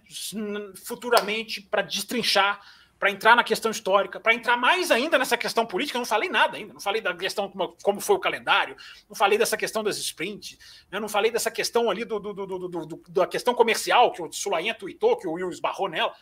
futuramente, 0.84 1.62
para 1.62 1.84
destrinchar 1.84 2.60
para 3.00 3.10
entrar 3.10 3.34
na 3.34 3.46
questão 3.46 3.72
histórica, 3.72 4.20
para 4.20 4.34
entrar 4.34 4.58
mais 4.58 4.92
ainda 4.92 5.18
nessa 5.18 5.38
questão 5.38 5.66
política, 5.66 5.98
eu 5.98 6.00
não 6.00 6.06
falei 6.06 6.30
nada 6.30 6.58
ainda, 6.58 6.74
não 6.74 6.82
falei 6.82 7.02
da 7.02 7.16
questão 7.16 7.50
como, 7.50 7.78
como 7.82 8.02
foi 8.02 8.18
o 8.18 8.20
calendário, 8.20 8.76
não 9.08 9.16
falei 9.16 9.38
dessa 9.38 9.56
questão 9.56 9.82
das 9.82 9.98
sprints, 9.98 10.58
né, 10.92 11.00
não 11.00 11.08
falei 11.08 11.32
dessa 11.32 11.50
questão 11.50 11.90
ali 11.90 12.04
do, 12.04 12.20
do, 12.20 12.34
do, 12.34 13.04
da 13.08 13.26
questão 13.26 13.56
comercial 13.56 14.12
que 14.12 14.22
o 14.22 14.30
Sulainha 14.34 14.76
tweetou, 14.76 15.16
que 15.16 15.26
o 15.26 15.32
Will 15.32 15.50
esbarrou 15.50 15.88
nela. 15.88 16.14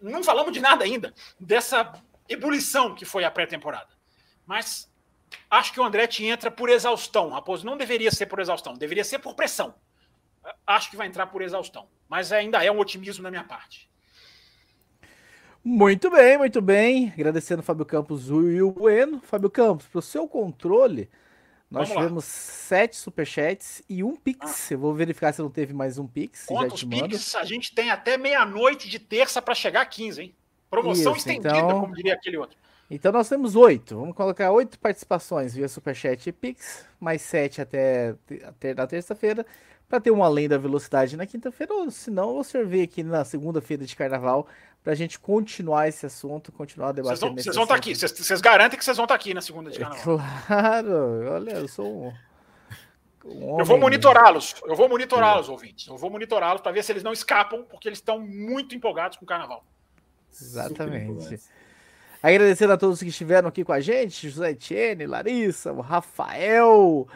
Não 0.00 0.22
falamos 0.22 0.52
de 0.52 0.60
nada 0.60 0.84
ainda, 0.84 1.12
dessa 1.40 1.92
ebulição 2.28 2.94
que 2.94 3.04
foi 3.04 3.24
a 3.24 3.30
pré-temporada. 3.30 3.88
Mas 4.46 4.88
acho 5.50 5.72
que 5.72 5.80
o 5.80 5.84
Andretti 5.84 6.24
entra 6.24 6.50
por 6.50 6.68
exaustão, 6.68 7.30
Raposo. 7.30 7.66
Não 7.66 7.76
deveria 7.76 8.10
ser 8.12 8.26
por 8.26 8.38
exaustão, 8.38 8.74
deveria 8.74 9.04
ser 9.04 9.18
por 9.18 9.34
pressão. 9.34 9.74
Acho 10.66 10.90
que 10.90 10.96
vai 10.96 11.06
entrar 11.06 11.26
por 11.26 11.42
exaustão, 11.42 11.88
mas 12.08 12.32
ainda 12.32 12.64
é 12.64 12.70
um 12.70 12.78
otimismo 12.78 13.22
da 13.22 13.30
minha 13.30 13.44
parte. 13.44 13.91
Muito 15.64 16.10
bem, 16.10 16.36
muito 16.36 16.60
bem. 16.60 17.12
Agradecendo 17.14 17.62
Fábio 17.62 17.86
Campos 17.86 18.28
e 18.28 18.60
o 18.60 18.72
Bueno. 18.72 19.20
Fábio 19.20 19.48
Campos, 19.48 19.86
para 19.86 19.98
o 20.00 20.02
seu 20.02 20.26
controle, 20.26 21.08
nós 21.70 21.88
Vamos 21.88 22.02
tivemos 22.02 22.24
lá. 22.24 22.30
sete 22.30 22.96
superchats 22.96 23.82
e 23.88 24.02
um 24.02 24.16
Pix. 24.16 24.70
Ah. 24.70 24.74
Eu 24.74 24.78
vou 24.78 24.92
verificar 24.92 25.32
se 25.32 25.40
não 25.40 25.48
teve 25.48 25.72
mais 25.72 25.98
um 25.98 26.06
Pix. 26.06 26.46
Quantos 26.46 26.82
Pix? 26.82 27.34
A 27.36 27.44
gente 27.44 27.74
tem 27.74 27.90
até 27.90 28.18
meia-noite 28.18 28.88
de 28.88 28.98
terça 28.98 29.40
para 29.40 29.54
chegar 29.54 29.82
a 29.82 29.86
15, 29.86 30.22
hein? 30.22 30.34
Promoção 30.68 31.12
Isso, 31.12 31.28
estendida, 31.28 31.56
então... 31.56 31.80
como 31.80 31.94
diria 31.94 32.14
aquele 32.14 32.38
outro. 32.38 32.56
Então 32.90 33.12
nós 33.12 33.28
temos 33.28 33.56
oito. 33.56 33.96
Vamos 33.96 34.14
colocar 34.14 34.50
oito 34.50 34.78
participações 34.78 35.54
via 35.54 35.68
Superchat 35.68 36.28
e 36.28 36.32
Pix, 36.32 36.84
mais 37.00 37.22
sete 37.22 37.62
até, 37.62 38.14
até 38.44 38.74
na 38.74 38.86
terça-feira, 38.86 39.46
para 39.88 40.00
ter 40.00 40.10
um 40.10 40.22
além 40.22 40.48
da 40.48 40.58
velocidade 40.58 41.16
na 41.16 41.26
quinta-feira, 41.26 41.72
ou 41.72 41.90
se 41.90 42.10
não, 42.10 42.28
eu 42.28 42.34
vou 42.34 42.44
servir 42.44 42.82
aqui 42.82 43.02
na 43.02 43.24
segunda-feira 43.24 43.84
de 43.84 43.94
carnaval 43.94 44.46
para 44.82 44.92
a 44.92 44.96
gente 44.96 45.18
continuar 45.18 45.88
esse 45.88 46.04
assunto, 46.04 46.50
continuar 46.50 46.92
debatendo. 46.92 47.34
Vocês 47.40 47.54
vão 47.54 47.64
estar 47.64 47.74
tá 47.74 47.78
aqui, 47.78 47.94
vocês 47.94 48.40
garantem 48.40 48.78
que 48.78 48.84
vocês 48.84 48.96
vão 48.96 49.04
estar 49.04 49.14
tá 49.14 49.20
aqui 49.20 49.32
na 49.32 49.40
segunda 49.40 49.70
de 49.70 49.78
carnaval. 49.78 50.20
Claro, 50.46 51.32
olha, 51.32 51.50
eu 51.52 51.68
sou 51.68 51.86
um. 51.86 52.12
um 53.24 53.58
eu 53.60 53.64
vou 53.64 53.78
monitorá-los, 53.78 54.56
eu 54.64 54.74
vou 54.74 54.88
monitorá-los, 54.88 55.48
é. 55.48 55.52
ouvintes. 55.52 55.86
Eu 55.86 55.96
vou 55.96 56.10
monitorá-los 56.10 56.60
para 56.60 56.72
ver 56.72 56.82
se 56.82 56.90
eles 56.90 57.04
não 57.04 57.12
escapam, 57.12 57.64
porque 57.64 57.88
eles 57.88 57.98
estão 57.98 58.18
muito 58.18 58.74
empolgados 58.74 59.16
com 59.16 59.24
o 59.24 59.28
carnaval. 59.28 59.64
Exatamente. 60.32 61.40
Agradecendo 62.20 62.72
a 62.72 62.76
todos 62.76 63.00
que 63.00 63.08
estiveram 63.08 63.48
aqui 63.48 63.64
com 63.64 63.72
a 63.72 63.80
gente, 63.80 64.28
José 64.28 64.50
Etienne, 64.50 65.06
Larissa, 65.06 65.72
o 65.72 65.80
Rafael, 65.80 67.08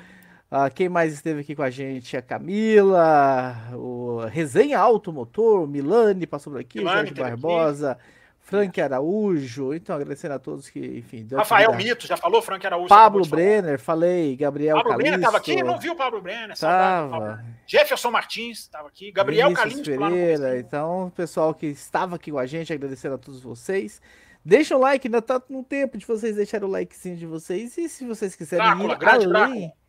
Uh, 0.56 0.70
quem 0.74 0.88
mais 0.88 1.12
esteve 1.12 1.40
aqui 1.40 1.54
com 1.54 1.62
a 1.62 1.68
gente? 1.68 2.16
A 2.16 2.22
Camila, 2.22 3.54
o 3.74 4.20
Resenha 4.24 4.78
Automotor, 4.78 5.64
o 5.64 5.66
Milani 5.66 6.26
passou 6.26 6.50
por 6.50 6.60
aqui, 6.60 6.78
Milani, 6.78 7.08
Jorge 7.08 7.14
Barbosa, 7.14 7.90
aqui. 7.92 8.00
Frank 8.40 8.80
Araújo. 8.80 9.74
Então, 9.74 9.94
agradecendo 9.94 10.32
a 10.32 10.38
todos 10.38 10.70
que, 10.70 10.78
enfim. 10.78 11.26
Rafael 11.30 11.74
Mito, 11.74 12.06
já 12.06 12.16
falou? 12.16 12.40
Frank 12.40 12.64
Araújo. 12.64 12.88
Pablo 12.88 13.26
Brenner, 13.26 13.78
falei. 13.78 14.34
Gabriel 14.34 14.76
Pablo 14.76 14.92
Calisto. 14.92 15.10
Brenner 15.10 15.18
estava 15.18 15.36
aqui? 15.36 15.62
Não 15.62 15.78
viu 15.78 15.92
o 15.92 15.96
Pablo 15.96 16.22
Brenner? 16.22 16.56
Tava. 16.56 17.44
Jefferson 17.66 18.10
Martins 18.10 18.60
estava 18.60 18.88
aqui. 18.88 19.12
Gabriel 19.12 19.52
Vinícius 19.52 19.86
Pereira. 19.86 20.58
Então, 20.58 21.12
pessoal 21.14 21.52
que 21.52 21.66
estava 21.66 22.16
aqui 22.16 22.30
com 22.30 22.38
a 22.38 22.46
gente, 22.46 22.72
agradecendo 22.72 23.16
a 23.16 23.18
todos 23.18 23.42
vocês. 23.42 24.00
Deixa 24.42 24.76
o 24.76 24.80
like, 24.80 25.06
ainda 25.06 25.20
tá 25.20 25.42
no 25.50 25.64
tempo 25.64 25.98
de 25.98 26.06
vocês 26.06 26.36
deixarem 26.36 26.66
o 26.66 26.70
likezinho 26.70 27.16
de 27.16 27.26
vocês. 27.26 27.76
E 27.76 27.88
se 27.88 28.06
vocês 28.06 28.34
quiserem 28.34 28.64
Drácula, 28.64 28.94
ir 28.94 29.08
além... 29.08 29.28
Drácula. 29.28 29.85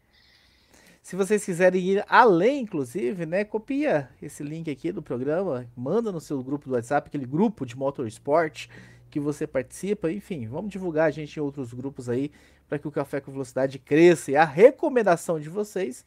Se 1.07 1.15
vocês 1.15 1.45
quiserem 1.45 1.81
ir 1.81 2.05
além, 2.09 2.63
inclusive, 2.63 3.25
né, 3.25 3.45
copia 3.45 4.09
esse 4.21 4.43
link 4.43 4.69
aqui 4.69 4.91
do 4.91 5.01
programa, 5.01 5.65
manda 5.73 6.11
no 6.11 6.19
seu 6.19 6.43
grupo 6.43 6.67
do 6.67 6.75
WhatsApp, 6.75 7.07
aquele 7.07 7.25
grupo 7.25 7.65
de 7.65 7.77
motorsport 7.77 8.67
que 9.09 9.17
você 9.17 9.47
participa, 9.47 10.11
enfim, 10.11 10.49
vamos 10.49 10.69
divulgar 10.69 11.07
a 11.07 11.09
gente 11.09 11.37
em 11.37 11.41
outros 11.41 11.73
grupos 11.73 12.09
aí 12.09 12.29
para 12.67 12.77
que 12.77 12.89
o 12.89 12.91
Café 12.91 13.21
com 13.21 13.31
Velocidade 13.31 13.79
cresça. 13.79 14.31
E 14.31 14.35
a 14.35 14.43
recomendação 14.43 15.39
de 15.39 15.47
vocês 15.47 16.03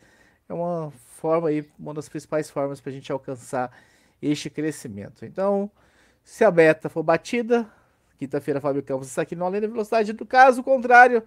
é 0.46 0.52
uma 0.52 0.90
forma 0.90 1.48
aí, 1.48 1.66
uma 1.78 1.94
das 1.94 2.06
principais 2.06 2.50
formas 2.50 2.78
para 2.78 2.90
a 2.90 2.92
gente 2.92 3.10
alcançar 3.10 3.74
este 4.20 4.50
crescimento. 4.50 5.24
Então, 5.24 5.70
se 6.22 6.44
a 6.44 6.50
beta 6.50 6.90
for 6.90 7.02
batida, 7.02 7.66
quinta-feira 8.18 8.60
Fábio 8.60 8.82
Campos 8.82 9.08
está 9.08 9.22
aqui 9.22 9.34
no 9.34 9.46
Além 9.46 9.62
da 9.62 9.66
Velocidade, 9.66 10.12
do 10.12 10.26
caso 10.26 10.62
contrário, 10.62 11.22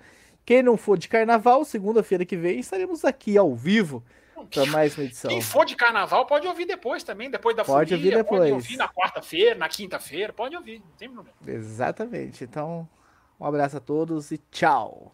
quem 0.45 0.61
não 0.61 0.77
for 0.77 0.97
de 0.97 1.07
carnaval, 1.07 1.63
segunda-feira 1.63 2.25
que 2.25 2.35
vem, 2.35 2.59
estaremos 2.59 3.05
aqui 3.05 3.37
ao 3.37 3.55
vivo 3.55 4.03
para 4.51 4.65
mais 4.67 4.97
uma 4.97 5.05
edição. 5.05 5.29
Quem 5.29 5.41
for 5.41 5.65
de 5.65 5.75
carnaval 5.75 6.25
pode 6.25 6.47
ouvir 6.47 6.65
depois 6.65 7.03
também, 7.03 7.29
depois 7.29 7.55
da 7.55 7.63
pode 7.63 7.91
folia, 7.91 7.97
ouvir 7.97 8.23
depois. 8.23 8.39
pode 8.41 8.51
ouvir 8.51 8.77
na 8.77 8.89
quarta-feira, 8.89 9.55
na 9.55 9.69
quinta-feira, 9.69 10.33
pode 10.33 10.55
ouvir, 10.55 10.79
não 10.79 10.95
tem 10.97 11.09
problema. 11.09 11.37
Exatamente. 11.47 12.43
Então, 12.43 12.87
um 13.39 13.45
abraço 13.45 13.77
a 13.77 13.79
todos 13.79 14.31
e 14.31 14.37
tchau. 14.51 15.13